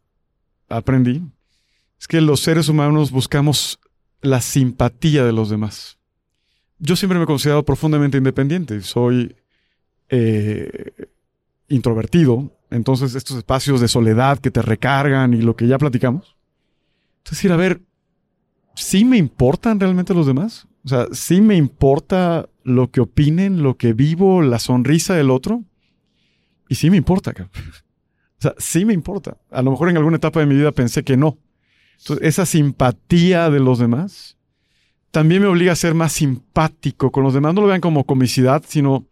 aprendí, 0.68 1.22
es 1.98 2.08
que 2.08 2.20
los 2.20 2.40
seres 2.40 2.68
humanos 2.68 3.10
buscamos 3.10 3.80
la 4.20 4.42
simpatía 4.42 5.24
de 5.24 5.32
los 5.32 5.48
demás. 5.48 5.95
Yo 6.78 6.96
siempre 6.96 7.18
me 7.18 7.24
he 7.24 7.26
considerado 7.26 7.64
profundamente 7.64 8.18
independiente. 8.18 8.80
Soy 8.82 9.36
eh, 10.08 10.92
introvertido. 11.68 12.52
Entonces, 12.70 13.14
estos 13.14 13.38
espacios 13.38 13.80
de 13.80 13.88
soledad 13.88 14.38
que 14.38 14.50
te 14.50 14.62
recargan 14.62 15.34
y 15.34 15.42
lo 15.42 15.56
que 15.56 15.66
ya 15.66 15.78
platicamos. 15.78 16.36
Entonces, 17.18 17.44
ir 17.44 17.52
a 17.52 17.56
ver, 17.56 17.82
¿sí 18.74 19.04
me 19.04 19.16
importan 19.16 19.80
realmente 19.80 20.14
los 20.14 20.26
demás? 20.26 20.66
O 20.84 20.88
sea, 20.88 21.06
¿sí 21.12 21.40
me 21.40 21.56
importa 21.56 22.48
lo 22.62 22.90
que 22.90 23.00
opinen, 23.00 23.62
lo 23.62 23.76
que 23.76 23.92
vivo, 23.92 24.42
la 24.42 24.58
sonrisa 24.58 25.14
del 25.14 25.30
otro? 25.30 25.64
Y 26.68 26.74
sí 26.74 26.90
me 26.90 26.96
importa. 26.96 27.32
O 28.38 28.42
sea, 28.42 28.54
sí 28.58 28.84
me 28.84 28.92
importa. 28.92 29.38
A 29.50 29.62
lo 29.62 29.70
mejor 29.70 29.88
en 29.88 29.96
alguna 29.96 30.18
etapa 30.18 30.40
de 30.40 30.46
mi 30.46 30.56
vida 30.56 30.72
pensé 30.72 31.02
que 31.04 31.16
no. 31.16 31.38
Entonces, 31.98 32.26
esa 32.26 32.44
simpatía 32.44 33.48
de 33.48 33.60
los 33.60 33.78
demás 33.78 34.35
también 35.16 35.40
me 35.40 35.48
obliga 35.48 35.72
a 35.72 35.76
ser 35.76 35.94
más 35.94 36.12
simpático 36.12 37.10
con 37.10 37.24
los 37.24 37.32
demás. 37.32 37.54
No 37.54 37.62
lo 37.62 37.68
vean 37.68 37.80
como 37.80 38.04
comicidad, 38.04 38.62
sino 38.68 39.06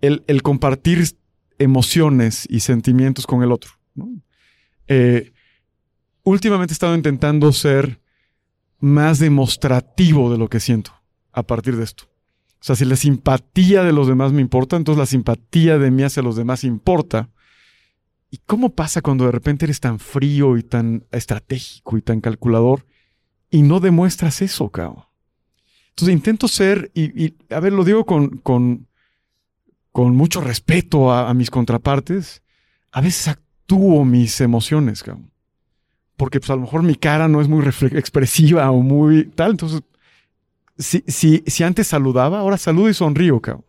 el, 0.00 0.24
compartir 0.42 1.06
emociones 1.58 2.46
y 2.48 2.60
sentimientos 2.60 3.26
con 3.26 3.42
el 3.42 3.52
otro. 3.52 3.72
Eh, 4.88 5.34
últimamente 6.22 6.72
he 6.72 6.76
estado 6.76 6.94
intentando 6.94 7.52
ser 7.52 8.00
más 8.78 9.18
demostrativo 9.18 10.32
de 10.32 10.38
lo 10.38 10.48
que 10.48 10.58
siento 10.58 10.92
a 11.32 11.42
partir 11.42 11.76
de 11.76 11.84
esto. 11.84 12.04
O 12.54 12.64
sea, 12.64 12.74
si 12.74 12.86
la 12.86 12.96
simpatía 12.96 13.84
de 13.84 13.92
los 13.92 14.08
demás 14.08 14.32
me 14.32 14.40
importa, 14.40 14.76
entonces 14.76 14.98
la 14.98 15.04
simpatía 15.04 15.76
de 15.76 15.90
mí 15.90 16.02
hacia 16.02 16.22
los 16.22 16.36
demás 16.36 16.64
importa. 16.64 17.28
¿Y 18.30 18.38
cómo 18.38 18.70
pasa 18.70 19.02
cuando 19.02 19.26
de 19.26 19.32
repente 19.32 19.66
eres 19.66 19.80
tan 19.80 19.98
frío 19.98 20.56
y 20.56 20.62
tan 20.62 21.04
estratégico 21.12 21.98
y 21.98 22.00
tan 22.00 22.22
calculador 22.22 22.86
y 23.50 23.60
no 23.60 23.80
demuestras 23.80 24.40
eso, 24.40 24.70
cabrón? 24.70 25.04
Entonces 25.96 26.12
intento 26.12 26.46
ser, 26.46 26.90
y, 26.92 27.32
a 27.48 27.58
ver, 27.58 27.72
lo 27.72 27.82
digo 27.82 28.04
con, 28.04 28.36
con, 28.36 28.86
con 29.92 30.14
mucho 30.14 30.42
respeto 30.42 31.10
a, 31.10 31.32
mis 31.32 31.50
contrapartes, 31.50 32.42
a 32.92 33.00
veces 33.00 33.28
actúo 33.28 34.04
mis 34.04 34.42
emociones, 34.42 35.02
cabrón. 35.02 35.30
Porque 36.18 36.38
pues 36.38 36.50
a 36.50 36.56
lo 36.56 36.60
mejor 36.60 36.82
mi 36.82 36.96
cara 36.96 37.28
no 37.28 37.40
es 37.40 37.48
muy 37.48 37.64
expresiva 37.92 38.70
o 38.70 38.82
muy 38.82 39.24
tal, 39.24 39.52
entonces 39.52 39.80
si, 40.76 41.02
si, 41.06 41.42
si 41.46 41.64
antes 41.64 41.86
saludaba, 41.86 42.40
ahora 42.40 42.58
saludo 42.58 42.90
y 42.90 42.94
sonrío, 42.94 43.40
cabrón. 43.40 43.64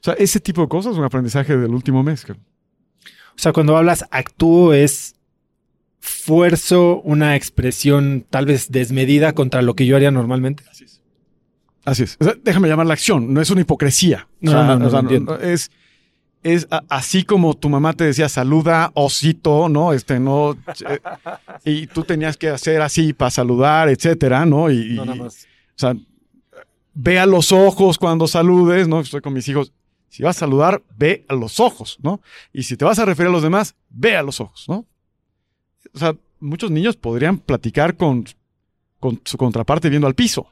O 0.00 0.04
sea, 0.04 0.14
ese 0.14 0.40
tipo 0.40 0.62
de 0.62 0.68
cosas 0.68 0.92
es 0.92 0.98
un 0.98 1.04
aprendizaje 1.04 1.58
del 1.58 1.74
último 1.74 2.02
mes, 2.02 2.24
cabrón. 2.24 2.46
O 3.36 3.38
sea, 3.38 3.52
cuando 3.52 3.76
hablas 3.76 4.06
actúo 4.10 4.72
es 4.72 5.16
fuerzo 6.00 7.02
una 7.02 7.36
expresión 7.36 8.24
tal 8.30 8.46
vez 8.46 8.72
desmedida 8.72 9.34
contra 9.34 9.60
lo 9.60 9.74
que 9.74 9.84
yo 9.84 9.96
haría 9.96 10.10
normalmente. 10.10 10.64
Así 10.70 10.84
es. 10.84 10.93
Así 11.84 12.04
es. 12.04 12.18
déjame 12.42 12.68
llamar 12.68 12.86
la 12.86 12.94
acción, 12.94 13.32
no 13.32 13.40
es 13.40 13.50
una 13.50 13.60
hipocresía. 13.60 14.26
No, 14.40 14.64
no, 14.64 14.78
no, 14.78 15.34
es, 15.36 15.70
es 16.42 16.66
así 16.88 17.24
como 17.24 17.54
tu 17.54 17.68
mamá 17.68 17.92
te 17.92 18.04
decía 18.04 18.28
saluda, 18.28 18.90
osito, 18.94 19.68
¿no? 19.68 19.92
Este, 19.92 20.18
no. 20.20 20.52
Eh, 20.52 21.00
y 21.64 21.86
tú 21.86 22.04
tenías 22.04 22.36
que 22.36 22.50
hacer 22.50 22.82
así 22.82 23.12
para 23.12 23.30
saludar, 23.30 23.88
etcétera, 23.88 24.46
¿no? 24.46 24.70
Y, 24.70 24.94
no, 24.94 25.04
nada 25.04 25.24
más. 25.24 25.44
O 25.44 25.78
sea, 25.78 25.94
ve 26.94 27.18
a 27.18 27.26
los 27.26 27.52
ojos 27.52 27.98
cuando 27.98 28.26
saludes, 28.26 28.88
¿no? 28.88 29.00
Estoy 29.00 29.20
con 29.20 29.32
mis 29.32 29.48
hijos. 29.48 29.72
Si 30.08 30.22
vas 30.22 30.36
a 30.36 30.40
saludar, 30.40 30.82
ve 30.96 31.24
a 31.28 31.34
los 31.34 31.58
ojos, 31.60 31.98
¿no? 32.02 32.20
Y 32.52 32.62
si 32.62 32.76
te 32.76 32.84
vas 32.84 32.98
a 32.98 33.04
referir 33.04 33.28
a 33.28 33.32
los 33.32 33.42
demás, 33.42 33.74
ve 33.90 34.16
a 34.16 34.22
los 34.22 34.40
ojos, 34.40 34.66
¿no? 34.68 34.86
O 35.92 35.98
sea, 35.98 36.14
muchos 36.40 36.70
niños 36.70 36.96
podrían 36.96 37.38
platicar 37.38 37.96
con, 37.96 38.24
con 39.00 39.20
su 39.24 39.36
contraparte 39.36 39.90
viendo 39.90 40.06
al 40.06 40.14
piso. 40.14 40.46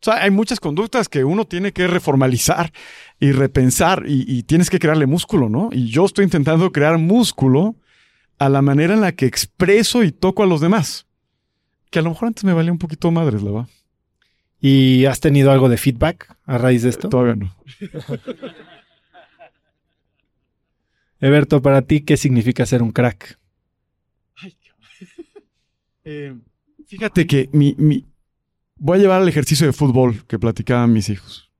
O 0.00 0.04
sea, 0.04 0.22
hay 0.22 0.30
muchas 0.30 0.60
conductas 0.60 1.10
que 1.10 1.24
uno 1.24 1.44
tiene 1.44 1.72
que 1.72 1.86
reformalizar 1.86 2.72
y 3.18 3.32
repensar 3.32 4.04
y, 4.06 4.42
tienes 4.44 4.70
que 4.70 4.78
crearle 4.78 5.06
músculo, 5.06 5.50
¿no? 5.50 5.68
Y 5.72 5.90
yo 5.90 6.06
estoy 6.06 6.24
intentando 6.24 6.72
crear 6.72 6.96
músculo 6.96 7.76
a 8.38 8.48
la 8.48 8.62
manera 8.62 8.94
en 8.94 9.02
la 9.02 9.12
que 9.12 9.26
expreso 9.26 10.02
y 10.02 10.10
toco 10.10 10.42
a 10.42 10.46
los 10.46 10.62
demás. 10.62 11.06
Que 11.90 11.98
a 11.98 12.02
lo 12.02 12.10
mejor 12.10 12.28
antes 12.28 12.44
me 12.44 12.54
valía 12.54 12.72
un 12.72 12.78
poquito 12.78 13.10
madres, 13.10 13.42
la 13.42 13.50
va. 13.50 13.68
¿Y 14.58 15.04
has 15.04 15.20
tenido 15.20 15.52
algo 15.52 15.68
de 15.68 15.76
feedback 15.76 16.34
a 16.46 16.56
raíz 16.56 16.82
de 16.82 16.88
esto? 16.88 17.10
todavía 17.10 17.34
no. 17.34 17.54
Eberto, 21.20 21.60
para 21.60 21.82
ti, 21.82 22.00
¿qué 22.00 22.16
significa 22.16 22.64
ser 22.64 22.82
un 22.82 22.92
crack? 22.92 23.38
Eh, 26.02 26.34
fíjate 26.86 27.26
que 27.26 27.50
mi, 27.52 28.06
voy 28.80 28.98
a 28.98 29.02
llevar 29.02 29.20
al 29.20 29.28
ejercicio 29.28 29.66
de 29.66 29.72
fútbol 29.72 30.24
que 30.26 30.38
platicaban 30.38 30.92
mis 30.92 31.10
hijos. 31.10 31.50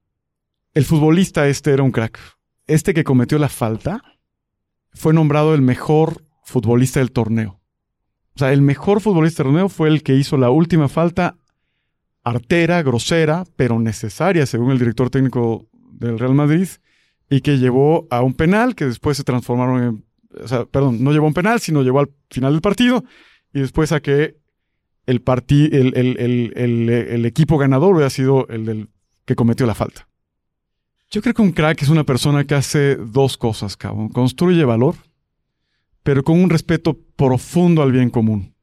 El 0.75 0.85
futbolista 0.85 1.47
este 1.47 1.71
era 1.71 1.83
un 1.83 1.93
crack. 1.93 2.19
Este 2.67 2.95
que 2.95 3.05
cometió 3.05 3.39
la 3.39 3.49
falta 3.49 4.03
fue 4.93 5.13
nombrado 5.13 5.55
el 5.55 5.61
mejor 5.61 6.25
futbolista 6.43 6.99
del 6.99 7.13
torneo. 7.13 7.61
O 8.35 8.39
sea, 8.39 8.53
el 8.53 8.63
mejor 8.63 9.01
futbolista 9.01 9.43
del 9.43 9.53
torneo 9.53 9.69
fue 9.69 9.89
el 9.89 10.03
que 10.03 10.15
hizo 10.15 10.39
la 10.39 10.51
última 10.51 10.89
falta 10.89 11.37
artera, 12.25 12.83
grosera, 12.83 13.45
pero 13.55 13.79
necesaria, 13.79 14.47
según 14.47 14.71
el 14.71 14.79
director 14.79 15.11
técnico 15.11 15.69
del 15.93 16.19
Real 16.19 16.35
Madrid, 16.35 16.69
y 17.29 17.43
que 17.43 17.59
llevó 17.59 18.07
a 18.11 18.23
un 18.23 18.33
penal 18.33 18.75
que 18.75 18.87
después 18.87 19.17
se 19.17 19.25
transformaron 19.25 19.83
en. 19.83 20.05
O 20.43 20.49
sea, 20.49 20.65
perdón, 20.65 21.03
no 21.05 21.13
llevó 21.13 21.27
a 21.27 21.29
un 21.29 21.35
penal, 21.35 21.61
sino 21.61 21.83
llevó 21.83 22.01
al 22.01 22.11
final 22.31 22.53
del 22.53 22.63
partido 22.63 23.05
y 23.53 23.61
después 23.61 23.93
a 23.93 24.01
que 24.01 24.40
el, 25.11 25.93
el, 25.97 26.53
el, 26.57 27.27
equipo 27.27 27.59
ganador 27.59 27.95
hubiera 27.95 28.11
sido 28.11 28.47
el 28.49 28.67
del 28.67 28.89
que 29.25 29.35
cometió 29.35 29.67
la 29.67 29.75
falta. 29.75 30.09
Yo 31.11 31.23
creo 31.23 31.35
que 31.35 31.43
un 31.43 31.53
crack 31.53 31.83
es 31.83 31.89
una 31.89 32.05
persona 32.05 32.45
que 32.45 32.55
hace 32.55 32.97
dos 32.97 33.37
cosas, 33.37 33.77
cabrón. 33.77 34.11
Construye 34.11 34.65
valor, 34.65 34.95
pero 36.03 36.23
con 36.23 36.41
un 36.41 36.51
respeto 36.51 36.97
profundo 37.17 37.83
al 37.83 37.93
bien 37.93 38.11
común. 38.11 38.55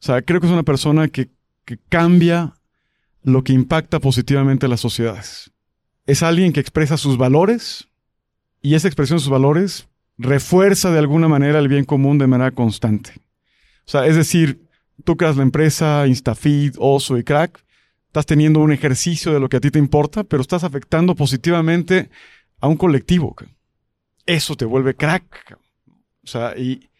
O 0.00 0.06
sea, 0.06 0.22
creo 0.22 0.40
que 0.40 0.46
es 0.46 0.52
una 0.52 0.62
persona 0.62 1.08
que 1.08 1.30
que 1.68 1.78
cambia 1.90 2.54
lo 3.22 3.44
que 3.44 3.52
impacta 3.52 4.00
positivamente 4.00 4.64
a 4.64 4.68
las 4.70 4.80
sociedades. 4.80 5.52
Es 6.06 6.22
alguien 6.22 6.54
que 6.54 6.60
expresa 6.60 6.96
sus 6.96 7.18
valores 7.18 7.90
y 8.62 8.74
esa 8.74 8.88
expresión 8.88 9.18
de 9.18 9.24
sus 9.24 9.30
valores 9.30 9.86
refuerza 10.16 10.90
de 10.90 10.98
alguna 10.98 11.28
manera 11.28 11.58
el 11.58 11.68
bien 11.68 11.84
común 11.84 12.16
de 12.16 12.26
manera 12.26 12.52
constante. 12.52 13.12
O 13.86 13.90
sea, 13.90 14.06
es 14.06 14.16
decir, 14.16 14.66
tú 15.04 15.16
creas 15.16 15.36
la 15.36 15.42
empresa 15.42 16.06
Instafeed, 16.06 16.74
Oso 16.78 17.18
y 17.18 17.24
Crack, 17.24 17.62
estás 18.06 18.26
teniendo 18.26 18.60
un 18.60 18.72
ejercicio 18.72 19.32
de 19.32 19.40
lo 19.40 19.48
que 19.48 19.58
a 19.58 19.60
ti 19.60 19.70
te 19.70 19.78
importa, 19.78 20.24
pero 20.24 20.42
estás 20.42 20.64
afectando 20.64 21.14
positivamente 21.14 22.10
a 22.60 22.68
un 22.68 22.76
colectivo. 22.76 23.36
eso 24.26 24.56
te 24.56 24.64
vuelve 24.64 24.94
crack. 24.94 25.58
O 26.24 26.26
sea, 26.26 26.56
y 26.58 26.90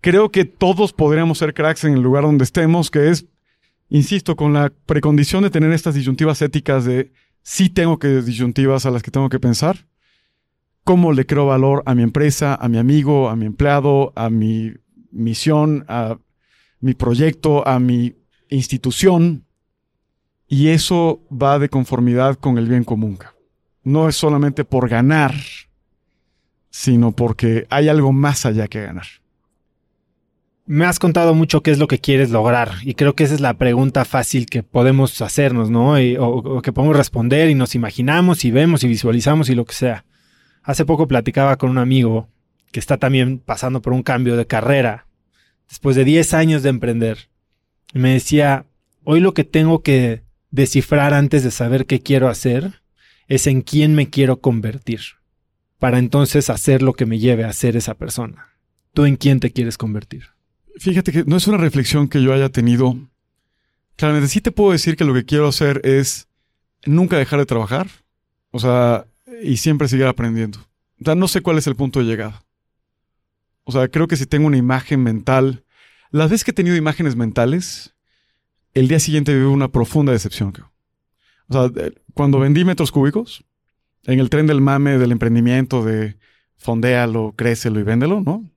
creo 0.00 0.30
que 0.30 0.44
todos 0.44 0.92
podríamos 0.92 1.38
ser 1.38 1.54
cracks 1.54 1.84
en 1.84 1.94
el 1.94 2.02
lugar 2.02 2.24
donde 2.24 2.44
estemos, 2.44 2.90
que 2.90 3.10
es, 3.10 3.26
insisto, 3.88 4.36
con 4.36 4.52
la 4.52 4.72
precondición 4.86 5.42
de 5.42 5.50
tener 5.50 5.72
estas 5.72 5.94
disyuntivas 5.94 6.42
éticas 6.42 6.84
de 6.84 7.12
sí 7.42 7.70
tengo 7.70 7.98
que 7.98 8.08
disyuntivas 8.22 8.84
a 8.84 8.90
las 8.90 9.02
que 9.02 9.10
tengo 9.10 9.28
que 9.28 9.40
pensar. 9.40 9.86
¿Cómo 10.84 11.12
le 11.12 11.26
creo 11.26 11.46
valor 11.46 11.82
a 11.86 11.94
mi 11.94 12.02
empresa, 12.02 12.54
a 12.54 12.68
mi 12.68 12.78
amigo, 12.78 13.28
a 13.28 13.36
mi 13.36 13.46
empleado, 13.46 14.12
a 14.16 14.28
mi 14.30 14.74
misión, 15.12 15.84
a 15.88 16.18
mi 16.82 16.92
proyecto, 16.92 17.66
a 17.66 17.78
mi 17.78 18.16
institución? 18.50 19.46
Y 20.46 20.68
eso 20.68 21.22
va 21.30 21.58
de 21.58 21.70
conformidad 21.70 22.36
con 22.36 22.58
el 22.58 22.68
bien 22.68 22.84
común. 22.84 23.18
No 23.82 24.08
es 24.08 24.16
solamente 24.16 24.64
por 24.64 24.90
ganar, 24.90 25.34
sino 26.68 27.12
porque 27.12 27.66
hay 27.70 27.88
algo 27.88 28.12
más 28.12 28.44
allá 28.44 28.68
que 28.68 28.82
ganar. 28.82 29.06
Me 30.66 30.84
has 30.84 30.98
contado 30.98 31.34
mucho 31.34 31.62
qué 31.62 31.70
es 31.70 31.78
lo 31.78 31.88
que 31.88 31.98
quieres 31.98 32.30
lograr 32.30 32.72
y 32.82 32.94
creo 32.94 33.14
que 33.14 33.24
esa 33.24 33.34
es 33.34 33.40
la 33.40 33.54
pregunta 33.54 34.04
fácil 34.04 34.46
que 34.46 34.62
podemos 34.62 35.20
hacernos, 35.20 35.70
¿no? 35.70 35.94
o, 36.20 36.62
que 36.62 36.72
podemos 36.72 36.96
responder 36.96 37.50
y 37.50 37.54
nos 37.54 37.74
imaginamos 37.74 38.44
y 38.44 38.50
vemos 38.50 38.84
y 38.84 38.88
visualizamos 38.88 39.48
y 39.48 39.54
lo 39.54 39.64
que 39.64 39.74
sea. 39.74 40.04
Hace 40.62 40.84
poco 40.84 41.08
platicaba 41.08 41.56
con 41.56 41.70
un 41.70 41.78
amigo 41.78 42.28
que 42.70 42.80
está 42.80 42.96
también 42.96 43.38
pasando 43.38 43.82
por 43.82 43.92
un 43.92 44.02
cambio 44.02 44.36
de 44.36 44.46
carrera 44.46 45.06
después 45.72 45.96
de 45.96 46.04
10 46.04 46.34
años 46.34 46.62
de 46.62 46.68
emprender. 46.68 47.30
Me 47.94 48.12
decía, 48.12 48.66
hoy 49.04 49.20
lo 49.20 49.32
que 49.32 49.42
tengo 49.42 49.82
que 49.82 50.22
descifrar 50.50 51.14
antes 51.14 51.44
de 51.44 51.50
saber 51.50 51.86
qué 51.86 52.02
quiero 52.02 52.28
hacer 52.28 52.82
es 53.26 53.46
en 53.46 53.62
quién 53.62 53.94
me 53.94 54.10
quiero 54.10 54.42
convertir 54.42 55.00
para 55.78 55.98
entonces 55.98 56.50
hacer 56.50 56.82
lo 56.82 56.92
que 56.92 57.06
me 57.06 57.18
lleve 57.18 57.44
a 57.44 57.52
ser 57.54 57.74
esa 57.74 57.94
persona. 57.94 58.48
¿Tú 58.92 59.06
en 59.06 59.16
quién 59.16 59.40
te 59.40 59.50
quieres 59.50 59.78
convertir? 59.78 60.24
Fíjate 60.76 61.10
que 61.10 61.24
no 61.24 61.38
es 61.38 61.46
una 61.46 61.56
reflexión 61.56 62.06
que 62.06 62.22
yo 62.22 62.34
haya 62.34 62.50
tenido. 62.50 62.94
Claramente 63.96 64.28
sí 64.28 64.42
te 64.42 64.52
puedo 64.52 64.72
decir 64.72 64.94
que 64.94 65.06
lo 65.06 65.14
que 65.14 65.24
quiero 65.24 65.48
hacer 65.48 65.80
es 65.84 66.28
nunca 66.84 67.16
dejar 67.16 67.38
de 67.38 67.46
trabajar. 67.46 67.86
O 68.50 68.58
sea, 68.58 69.06
y 69.42 69.56
siempre 69.56 69.88
seguir 69.88 70.04
aprendiendo. 70.04 70.58
O 71.00 71.04
sea, 71.06 71.14
no 71.14 71.28
sé 71.28 71.40
cuál 71.40 71.56
es 71.56 71.66
el 71.66 71.76
punto 71.76 72.00
de 72.00 72.04
llegada. 72.04 72.44
O 73.64 73.72
sea, 73.72 73.88
creo 73.88 74.08
que 74.08 74.16
si 74.16 74.26
tengo 74.26 74.46
una 74.46 74.56
imagen 74.56 75.02
mental, 75.02 75.64
las 76.10 76.30
veces 76.30 76.44
que 76.44 76.50
he 76.50 76.54
tenido 76.54 76.76
imágenes 76.76 77.16
mentales, 77.16 77.94
el 78.74 78.88
día 78.88 78.98
siguiente 78.98 79.34
vivo 79.34 79.52
una 79.52 79.70
profunda 79.70 80.12
decepción. 80.12 80.52
O 81.48 81.52
sea, 81.52 81.70
cuando 82.14 82.38
vendí 82.38 82.64
metros 82.64 82.92
cúbicos, 82.92 83.44
en 84.04 84.18
el 84.18 84.30
tren 84.30 84.46
del 84.46 84.60
mame 84.60 84.98
del 84.98 85.12
emprendimiento 85.12 85.84
de 85.84 86.16
fondéalo, 86.56 87.34
crécelo 87.36 87.80
y 87.80 87.82
véndelo, 87.82 88.20
¿no? 88.20 88.50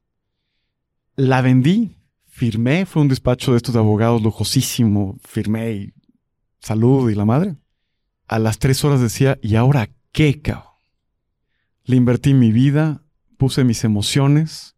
La 1.16 1.42
vendí, 1.42 1.98
firmé, 2.28 2.86
fue 2.86 3.02
un 3.02 3.08
despacho 3.08 3.52
de 3.52 3.58
estos 3.58 3.76
abogados 3.76 4.22
lujosísimo, 4.22 5.18
firmé 5.24 5.72
y 5.72 5.94
salud 6.60 7.10
y 7.10 7.16
la 7.16 7.26
madre. 7.26 7.56
A 8.28 8.40
las 8.40 8.60
tres 8.60 8.84
horas 8.84 9.02
decía, 9.02 9.38
¿y 9.42 9.56
ahora 9.56 9.90
qué, 10.12 10.42
cabrón? 10.42 10.66
Le 11.84 11.96
invertí 11.96 12.34
mi 12.34 12.52
vida, 12.52 13.04
puse 13.38 13.64
mis 13.64 13.84
emociones, 13.84 14.75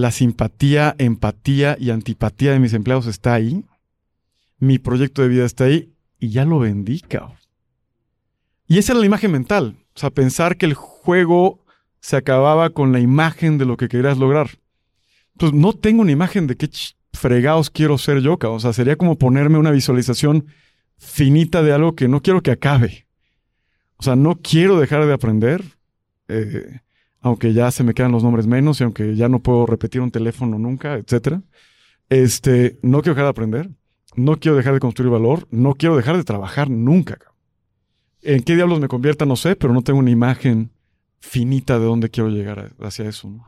la 0.00 0.10
simpatía, 0.10 0.94
empatía 0.98 1.76
y 1.78 1.90
antipatía 1.90 2.52
de 2.52 2.58
mis 2.58 2.72
empleados 2.72 3.06
está 3.06 3.34
ahí, 3.34 3.64
mi 4.58 4.78
proyecto 4.78 5.22
de 5.22 5.28
vida 5.28 5.44
está 5.44 5.64
ahí 5.64 5.92
y 6.18 6.30
ya 6.30 6.44
lo 6.44 6.58
vendí, 6.58 7.00
cabrón. 7.00 7.36
Y 8.66 8.78
esa 8.78 8.92
era 8.92 9.00
la 9.00 9.06
imagen 9.06 9.32
mental. 9.32 9.76
O 9.94 9.98
sea, 9.98 10.10
pensar 10.10 10.56
que 10.56 10.66
el 10.66 10.74
juego 10.74 11.64
se 12.00 12.16
acababa 12.16 12.70
con 12.70 12.92
la 12.92 13.00
imagen 13.00 13.58
de 13.58 13.64
lo 13.64 13.76
que 13.76 13.88
querías 13.88 14.18
lograr. 14.18 14.50
Pues 15.38 15.52
no 15.52 15.72
tengo 15.72 16.02
una 16.02 16.12
imagen 16.12 16.46
de 16.46 16.56
qué 16.56 16.68
fregados 17.12 17.70
quiero 17.70 17.98
ser 17.98 18.20
yo, 18.20 18.38
O 18.40 18.60
sea, 18.60 18.72
sería 18.72 18.96
como 18.96 19.16
ponerme 19.16 19.58
una 19.58 19.70
visualización 19.70 20.46
finita 20.98 21.62
de 21.62 21.72
algo 21.72 21.94
que 21.94 22.08
no 22.08 22.20
quiero 22.20 22.42
que 22.42 22.50
acabe. 22.50 23.06
O 23.96 24.02
sea, 24.02 24.14
no 24.16 24.36
quiero 24.36 24.78
dejar 24.78 25.06
de 25.06 25.12
aprender, 25.12 25.64
eh, 26.28 26.80
aunque 27.28 27.52
ya 27.52 27.70
se 27.70 27.84
me 27.84 27.94
quedan 27.94 28.12
los 28.12 28.22
nombres 28.22 28.46
menos 28.46 28.80
y 28.80 28.84
aunque 28.84 29.14
ya 29.14 29.28
no 29.28 29.40
puedo 29.40 29.66
repetir 29.66 30.00
un 30.00 30.10
teléfono 30.10 30.58
nunca, 30.58 30.96
etc. 30.96 31.40
Este, 32.08 32.78
no 32.82 33.02
quiero 33.02 33.14
dejar 33.14 33.24
de 33.24 33.30
aprender, 33.30 33.70
no 34.16 34.38
quiero 34.38 34.56
dejar 34.56 34.74
de 34.74 34.80
construir 34.80 35.10
valor, 35.10 35.46
no 35.50 35.74
quiero 35.74 35.96
dejar 35.96 36.16
de 36.16 36.24
trabajar 36.24 36.70
nunca. 36.70 37.18
¿En 38.22 38.42
qué 38.42 38.56
diablos 38.56 38.80
me 38.80 38.88
convierta? 38.88 39.26
No 39.26 39.36
sé, 39.36 39.56
pero 39.56 39.72
no 39.72 39.82
tengo 39.82 40.00
una 40.00 40.10
imagen 40.10 40.72
finita 41.20 41.78
de 41.78 41.84
dónde 41.84 42.10
quiero 42.10 42.30
llegar 42.30 42.72
hacia 42.80 43.08
eso. 43.08 43.28
¿no? 43.28 43.46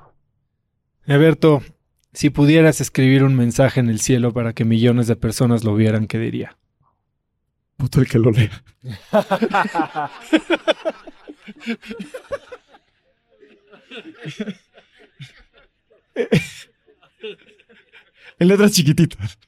Alberto, 1.06 1.62
si 2.12 2.30
pudieras 2.30 2.80
escribir 2.80 3.24
un 3.24 3.34
mensaje 3.34 3.80
en 3.80 3.88
el 3.88 4.00
cielo 4.00 4.32
para 4.32 4.52
que 4.52 4.64
millones 4.64 5.06
de 5.06 5.16
personas 5.16 5.64
lo 5.64 5.74
vieran, 5.74 6.06
¿qué 6.06 6.18
diría? 6.18 6.56
Puto 7.76 8.00
el 8.00 8.08
que 8.08 8.18
lo 8.18 8.30
lea. 8.30 8.62
en 18.38 18.48
letras 18.48 18.72
chiquititas. 18.72 19.38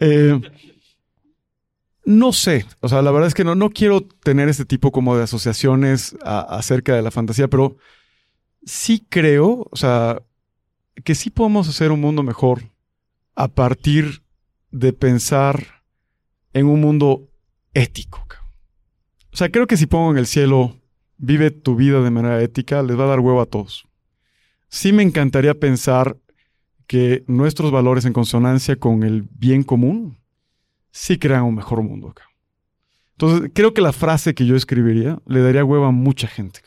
eh, 0.00 0.40
no 2.04 2.32
sé, 2.32 2.66
o 2.80 2.88
sea, 2.88 3.02
la 3.02 3.10
verdad 3.10 3.28
es 3.28 3.34
que 3.34 3.44
no, 3.44 3.54
no 3.54 3.70
quiero 3.70 4.02
tener 4.02 4.48
este 4.48 4.64
tipo 4.64 4.92
como 4.92 5.16
de 5.16 5.24
asociaciones 5.24 6.16
acerca 6.22 6.94
de 6.94 7.02
la 7.02 7.10
fantasía, 7.10 7.48
pero 7.48 7.76
sí 8.64 9.06
creo, 9.08 9.66
o 9.70 9.76
sea, 9.76 10.22
que 11.02 11.14
sí 11.14 11.30
podemos 11.30 11.68
hacer 11.68 11.92
un 11.92 12.00
mundo 12.00 12.22
mejor 12.22 12.70
a 13.34 13.48
partir 13.48 14.22
de 14.70 14.92
pensar 14.92 15.82
en 16.52 16.66
un 16.66 16.80
mundo 16.80 17.30
ético. 17.72 18.24
O 19.32 19.36
sea, 19.36 19.50
creo 19.50 19.66
que 19.66 19.76
si 19.76 19.86
pongo 19.86 20.12
en 20.12 20.18
el 20.18 20.26
cielo, 20.26 20.76
vive 21.18 21.50
tu 21.50 21.76
vida 21.76 22.00
de 22.00 22.10
manera 22.10 22.42
ética, 22.42 22.82
les 22.82 22.98
va 22.98 23.04
a 23.04 23.08
dar 23.08 23.20
huevo 23.20 23.40
a 23.40 23.46
todos. 23.46 23.86
Sí 24.68 24.92
me 24.92 25.02
encantaría 25.02 25.54
pensar 25.54 26.16
que 26.86 27.24
nuestros 27.26 27.70
valores 27.70 28.04
en 28.04 28.12
consonancia 28.12 28.76
con 28.76 29.02
el 29.02 29.22
bien 29.30 29.62
común 29.62 30.18
sí 30.90 31.18
crean 31.18 31.44
un 31.44 31.54
mejor 31.54 31.82
mundo 31.82 32.08
acá. 32.08 32.24
Entonces, 33.12 33.50
creo 33.54 33.74
que 33.74 33.80
la 33.80 33.92
frase 33.92 34.34
que 34.34 34.46
yo 34.46 34.56
escribiría 34.56 35.20
le 35.26 35.40
daría 35.40 35.64
hueva 35.64 35.88
a 35.88 35.92
mucha 35.92 36.26
gente. 36.26 36.60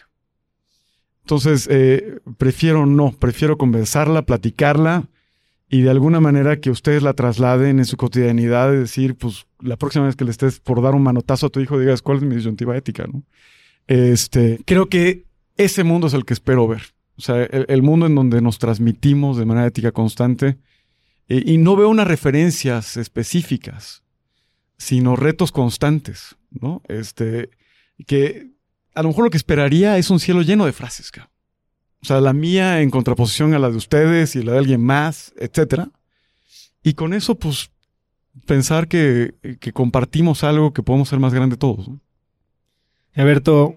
Entonces, 1.23 1.67
eh, 1.69 2.19
prefiero 2.37 2.85
no, 2.85 3.11
prefiero 3.11 3.57
conversarla, 3.57 4.21
platicarla 4.21 5.09
y 5.69 5.81
de 5.81 5.89
alguna 5.89 6.21
manera 6.21 6.61
que 6.61 6.69
ustedes 6.69 7.03
la 7.03 7.13
trasladen 7.13 7.79
en 7.79 7.85
su 7.85 7.97
cotidianidad 7.97 8.71
y 8.71 8.77
decir, 8.77 9.15
pues, 9.15 9.45
la 9.59 9.75
próxima 9.75 10.05
vez 10.05 10.15
que 10.15 10.23
le 10.23 10.31
estés 10.31 10.61
por 10.61 10.81
dar 10.81 10.95
un 10.95 11.03
manotazo 11.03 11.47
a 11.47 11.49
tu 11.49 11.59
hijo, 11.59 11.77
digas, 11.77 12.01
¿cuál 12.01 12.19
es 12.19 12.23
mi 12.23 12.35
disyuntiva 12.35 12.77
ética? 12.77 13.05
¿no? 13.07 13.23
Este, 13.87 14.59
creo 14.65 14.87
que 14.87 15.25
ese 15.55 15.83
mundo 15.83 16.07
es 16.07 16.13
el 16.13 16.25
que 16.25 16.33
espero 16.33 16.67
ver. 16.67 16.83
O 17.17 17.21
sea, 17.21 17.43
el, 17.43 17.81
mundo 17.81 18.05
en 18.05 18.13
donde 18.13 18.41
nos 18.41 18.59
transmitimos 18.59 19.37
de 19.37 19.45
manera 19.45 19.65
ética 19.65 19.91
constante 19.91 20.57
eh, 21.29 21.41
y 21.45 21.57
no 21.57 21.75
veo 21.75 21.89
unas 21.89 22.07
referencias 22.07 22.95
específicas 22.95 24.03
sino 24.77 25.15
retos 25.15 25.51
constantes, 25.51 26.35
¿no? 26.51 26.81
Este, 26.87 27.49
que 28.05 28.51
a 28.93 29.01
lo 29.01 29.09
mejor 29.09 29.25
lo 29.25 29.29
que 29.29 29.37
esperaría 29.37 29.97
es 29.97 30.09
un 30.09 30.19
cielo 30.19 30.41
lleno 30.41 30.65
de 30.65 30.73
frases, 30.73 31.11
O 32.01 32.05
sea, 32.05 32.21
la 32.21 32.33
mía 32.33 32.81
en 32.81 32.91
contraposición 32.91 33.53
a 33.53 33.59
la 33.59 33.69
de 33.69 33.77
ustedes 33.77 34.35
y 34.35 34.43
la 34.43 34.53
de 34.53 34.59
alguien 34.59 34.81
más, 34.81 35.33
etcétera. 35.37 35.89
Y 36.83 36.93
con 36.93 37.13
eso, 37.13 37.35
pues, 37.35 37.71
pensar 38.45 38.87
que, 38.87 39.35
que 39.59 39.73
compartimos 39.73 40.43
algo 40.43 40.73
que 40.73 40.83
podemos 40.83 41.09
ser 41.09 41.19
más 41.19 41.33
grande 41.33 41.57
todos. 41.57 41.87
¿no? 41.89 41.99
Alberto, 43.17 43.75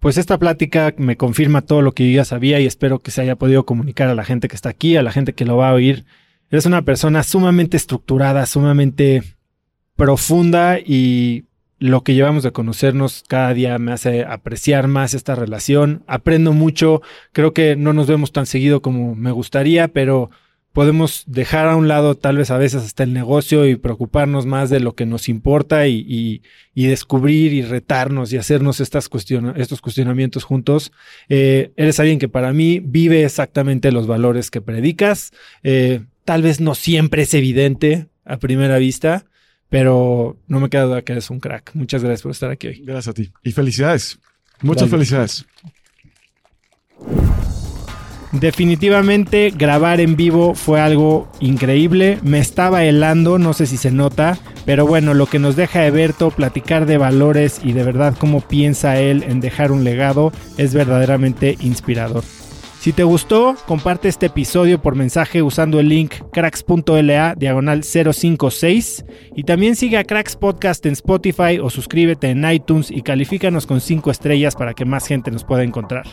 pues 0.00 0.16
esta 0.16 0.38
plática 0.38 0.94
me 0.96 1.16
confirma 1.16 1.62
todo 1.62 1.82
lo 1.82 1.92
que 1.92 2.08
yo 2.08 2.16
ya 2.16 2.24
sabía 2.24 2.60
y 2.60 2.66
espero 2.66 3.00
que 3.00 3.10
se 3.10 3.20
haya 3.20 3.36
podido 3.36 3.66
comunicar 3.66 4.08
a 4.08 4.14
la 4.14 4.24
gente 4.24 4.48
que 4.48 4.54
está 4.54 4.68
aquí, 4.68 4.96
a 4.96 5.02
la 5.02 5.12
gente 5.12 5.32
que 5.32 5.44
lo 5.44 5.56
va 5.56 5.70
a 5.70 5.74
oír. 5.74 6.04
Eres 6.50 6.66
una 6.66 6.82
persona 6.82 7.22
sumamente 7.24 7.76
estructurada, 7.76 8.46
sumamente 8.46 9.22
profunda 9.96 10.78
y 10.78 11.44
lo 11.80 12.02
que 12.02 12.14
llevamos 12.14 12.42
de 12.42 12.52
conocernos 12.52 13.24
cada 13.26 13.52
día 13.52 13.78
me 13.78 13.92
hace 13.92 14.24
apreciar 14.24 14.86
más 14.88 15.14
esta 15.14 15.34
relación. 15.34 16.04
Aprendo 16.06 16.52
mucho, 16.52 17.02
creo 17.32 17.52
que 17.52 17.76
no 17.76 17.92
nos 17.92 18.06
vemos 18.06 18.32
tan 18.32 18.46
seguido 18.46 18.80
como 18.80 19.14
me 19.14 19.32
gustaría, 19.32 19.88
pero 19.88 20.30
podemos 20.78 21.24
dejar 21.26 21.66
a 21.66 21.74
un 21.74 21.88
lado 21.88 22.14
tal 22.14 22.36
vez 22.36 22.52
a 22.52 22.56
veces 22.56 22.84
hasta 22.84 23.02
el 23.02 23.12
negocio 23.12 23.66
y 23.66 23.74
preocuparnos 23.74 24.46
más 24.46 24.70
de 24.70 24.78
lo 24.78 24.94
que 24.94 25.06
nos 25.06 25.28
importa 25.28 25.88
y, 25.88 26.40
descubrir 26.76 27.52
y 27.52 27.62
retarnos 27.62 28.32
y 28.32 28.36
hacernos 28.36 28.78
estas 28.78 29.10
estos 29.56 29.80
cuestionamientos 29.80 30.44
juntos. 30.44 30.92
Eh, 31.28 31.72
eres 31.74 31.98
alguien 31.98 32.20
que 32.20 32.28
para 32.28 32.52
mí 32.52 32.78
vive 32.78 33.24
exactamente 33.24 33.90
los 33.90 34.06
valores 34.06 34.52
que 34.52 34.60
predicas. 34.60 35.32
Eh, 35.64 36.02
tal 36.24 36.42
vez 36.42 36.60
no 36.60 36.76
siempre 36.76 37.22
es 37.22 37.34
evidente 37.34 38.06
a 38.24 38.36
primera 38.36 38.78
vista, 38.78 39.24
pero 39.68 40.38
no 40.46 40.60
me 40.60 40.70
queda 40.70 40.84
duda 40.84 41.02
que 41.02 41.10
eres 41.10 41.28
un 41.28 41.40
crack. 41.40 41.72
Muchas 41.74 42.04
gracias 42.04 42.22
por 42.22 42.30
estar 42.30 42.52
aquí 42.52 42.68
hoy. 42.68 42.82
Gracias 42.84 43.08
a 43.08 43.14
ti. 43.14 43.32
Y 43.42 43.50
felicidades. 43.50 44.20
Muchas 44.62 44.88
Dale. 44.88 45.04
felicidades. 45.04 45.44
Definitivamente 48.32 49.50
grabar 49.56 50.00
en 50.00 50.14
vivo 50.14 50.54
fue 50.54 50.80
algo 50.80 51.28
increíble. 51.40 52.18
Me 52.22 52.38
estaba 52.38 52.84
helando, 52.84 53.38
no 53.38 53.54
sé 53.54 53.66
si 53.66 53.78
se 53.78 53.90
nota, 53.90 54.38
pero 54.66 54.86
bueno, 54.86 55.14
lo 55.14 55.26
que 55.26 55.38
nos 55.38 55.56
deja 55.56 55.86
Eberto 55.86 56.30
platicar 56.30 56.84
de 56.84 56.98
valores 56.98 57.60
y 57.64 57.72
de 57.72 57.84
verdad 57.84 58.14
cómo 58.18 58.42
piensa 58.42 59.00
él 59.00 59.24
en 59.26 59.40
dejar 59.40 59.72
un 59.72 59.82
legado 59.82 60.30
es 60.58 60.74
verdaderamente 60.74 61.56
inspirador. 61.60 62.22
Si 62.80 62.92
te 62.92 63.02
gustó, 63.02 63.56
comparte 63.66 64.08
este 64.08 64.26
episodio 64.26 64.80
por 64.80 64.94
mensaje 64.94 65.42
usando 65.42 65.80
el 65.80 65.88
link 65.88 66.14
cracks.la 66.32 67.34
diagonal 67.34 67.82
056 67.82 69.04
y 69.34 69.42
también 69.44 69.74
sigue 69.74 69.96
a 69.96 70.04
Cracks 70.04 70.36
Podcast 70.36 70.86
en 70.86 70.92
Spotify 70.92 71.58
o 71.60 71.70
suscríbete 71.70 72.28
en 72.28 72.48
iTunes 72.48 72.90
y 72.90 73.02
califícanos 73.02 73.66
con 73.66 73.80
5 73.80 74.10
estrellas 74.10 74.54
para 74.54 74.74
que 74.74 74.84
más 74.84 75.06
gente 75.06 75.30
nos 75.30 75.44
pueda 75.44 75.64
encontrar. 75.64 76.06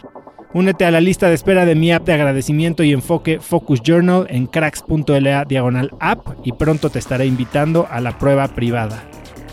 Únete 0.56 0.86
a 0.86 0.91
la 0.91 1.02
lista 1.02 1.27
de 1.27 1.36
espera 1.36 1.65
de 1.65 1.76
mi 1.76 1.91
app 1.91 2.06
de 2.06 2.14
agradecimiento 2.14 2.86
y 2.86 2.94
enfoque 2.94 3.41
Focus 3.41 3.82
Journal 3.82 4.26
en 4.30 4.48
cracks.la 4.48 5.44
diagonal 5.44 5.91
app 5.99 6.27
y 6.45 6.53
pronto 6.53 6.90
te 6.90 6.98
estaré 6.98 7.26
invitando 7.26 7.90
a 7.91 7.99
la 7.99 8.18
prueba 8.18 8.48
privada. 8.48 9.03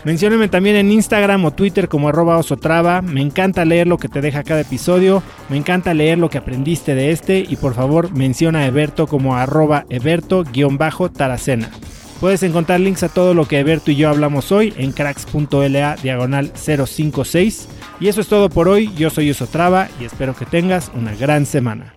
Mencióneme 0.05 0.47
también 0.47 0.77
en 0.77 0.93
Instagram 0.93 1.43
o 1.43 1.51
Twitter 1.51 1.89
como 1.89 2.07
arroba 2.07 2.37
osotrava. 2.37 3.01
Me 3.01 3.19
encanta 3.19 3.65
leer 3.65 3.85
lo 3.85 3.97
que 3.97 4.07
te 4.07 4.21
deja 4.21 4.43
cada 4.43 4.61
episodio. 4.61 5.21
Me 5.49 5.57
encanta 5.57 5.93
leer 5.93 6.19
lo 6.19 6.29
que 6.29 6.37
aprendiste 6.37 6.95
de 6.95 7.11
este. 7.11 7.39
Y 7.49 7.57
por 7.57 7.73
favor 7.73 8.13
menciona 8.13 8.59
a 8.59 8.67
Eberto 8.67 9.05
como 9.05 9.35
arroba 9.35 9.83
Eberto-Taracena. 9.89 11.69
Puedes 12.23 12.41
encontrar 12.43 12.79
links 12.79 13.03
a 13.03 13.09
todo 13.09 13.33
lo 13.33 13.49
que 13.49 13.59
Eberto 13.59 13.91
y 13.91 13.97
yo 13.97 14.07
hablamos 14.07 14.53
hoy 14.53 14.73
en 14.77 14.93
cracks.la 14.93 15.97
diagonal 15.97 16.53
056. 16.55 17.67
Y 17.99 18.07
eso 18.07 18.21
es 18.21 18.29
todo 18.29 18.47
por 18.47 18.69
hoy. 18.69 18.89
Yo 18.95 19.09
soy 19.09 19.29
Osotrava 19.29 19.89
y 19.99 20.05
espero 20.05 20.33
que 20.33 20.45
tengas 20.45 20.89
una 20.95 21.13
gran 21.15 21.45
semana. 21.45 21.93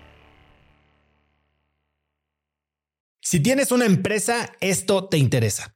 Si 3.21 3.39
tienes 3.39 3.71
una 3.71 3.87
empresa, 3.87 4.53
esto 4.61 5.05
te 5.05 5.17
interesa. 5.17 5.76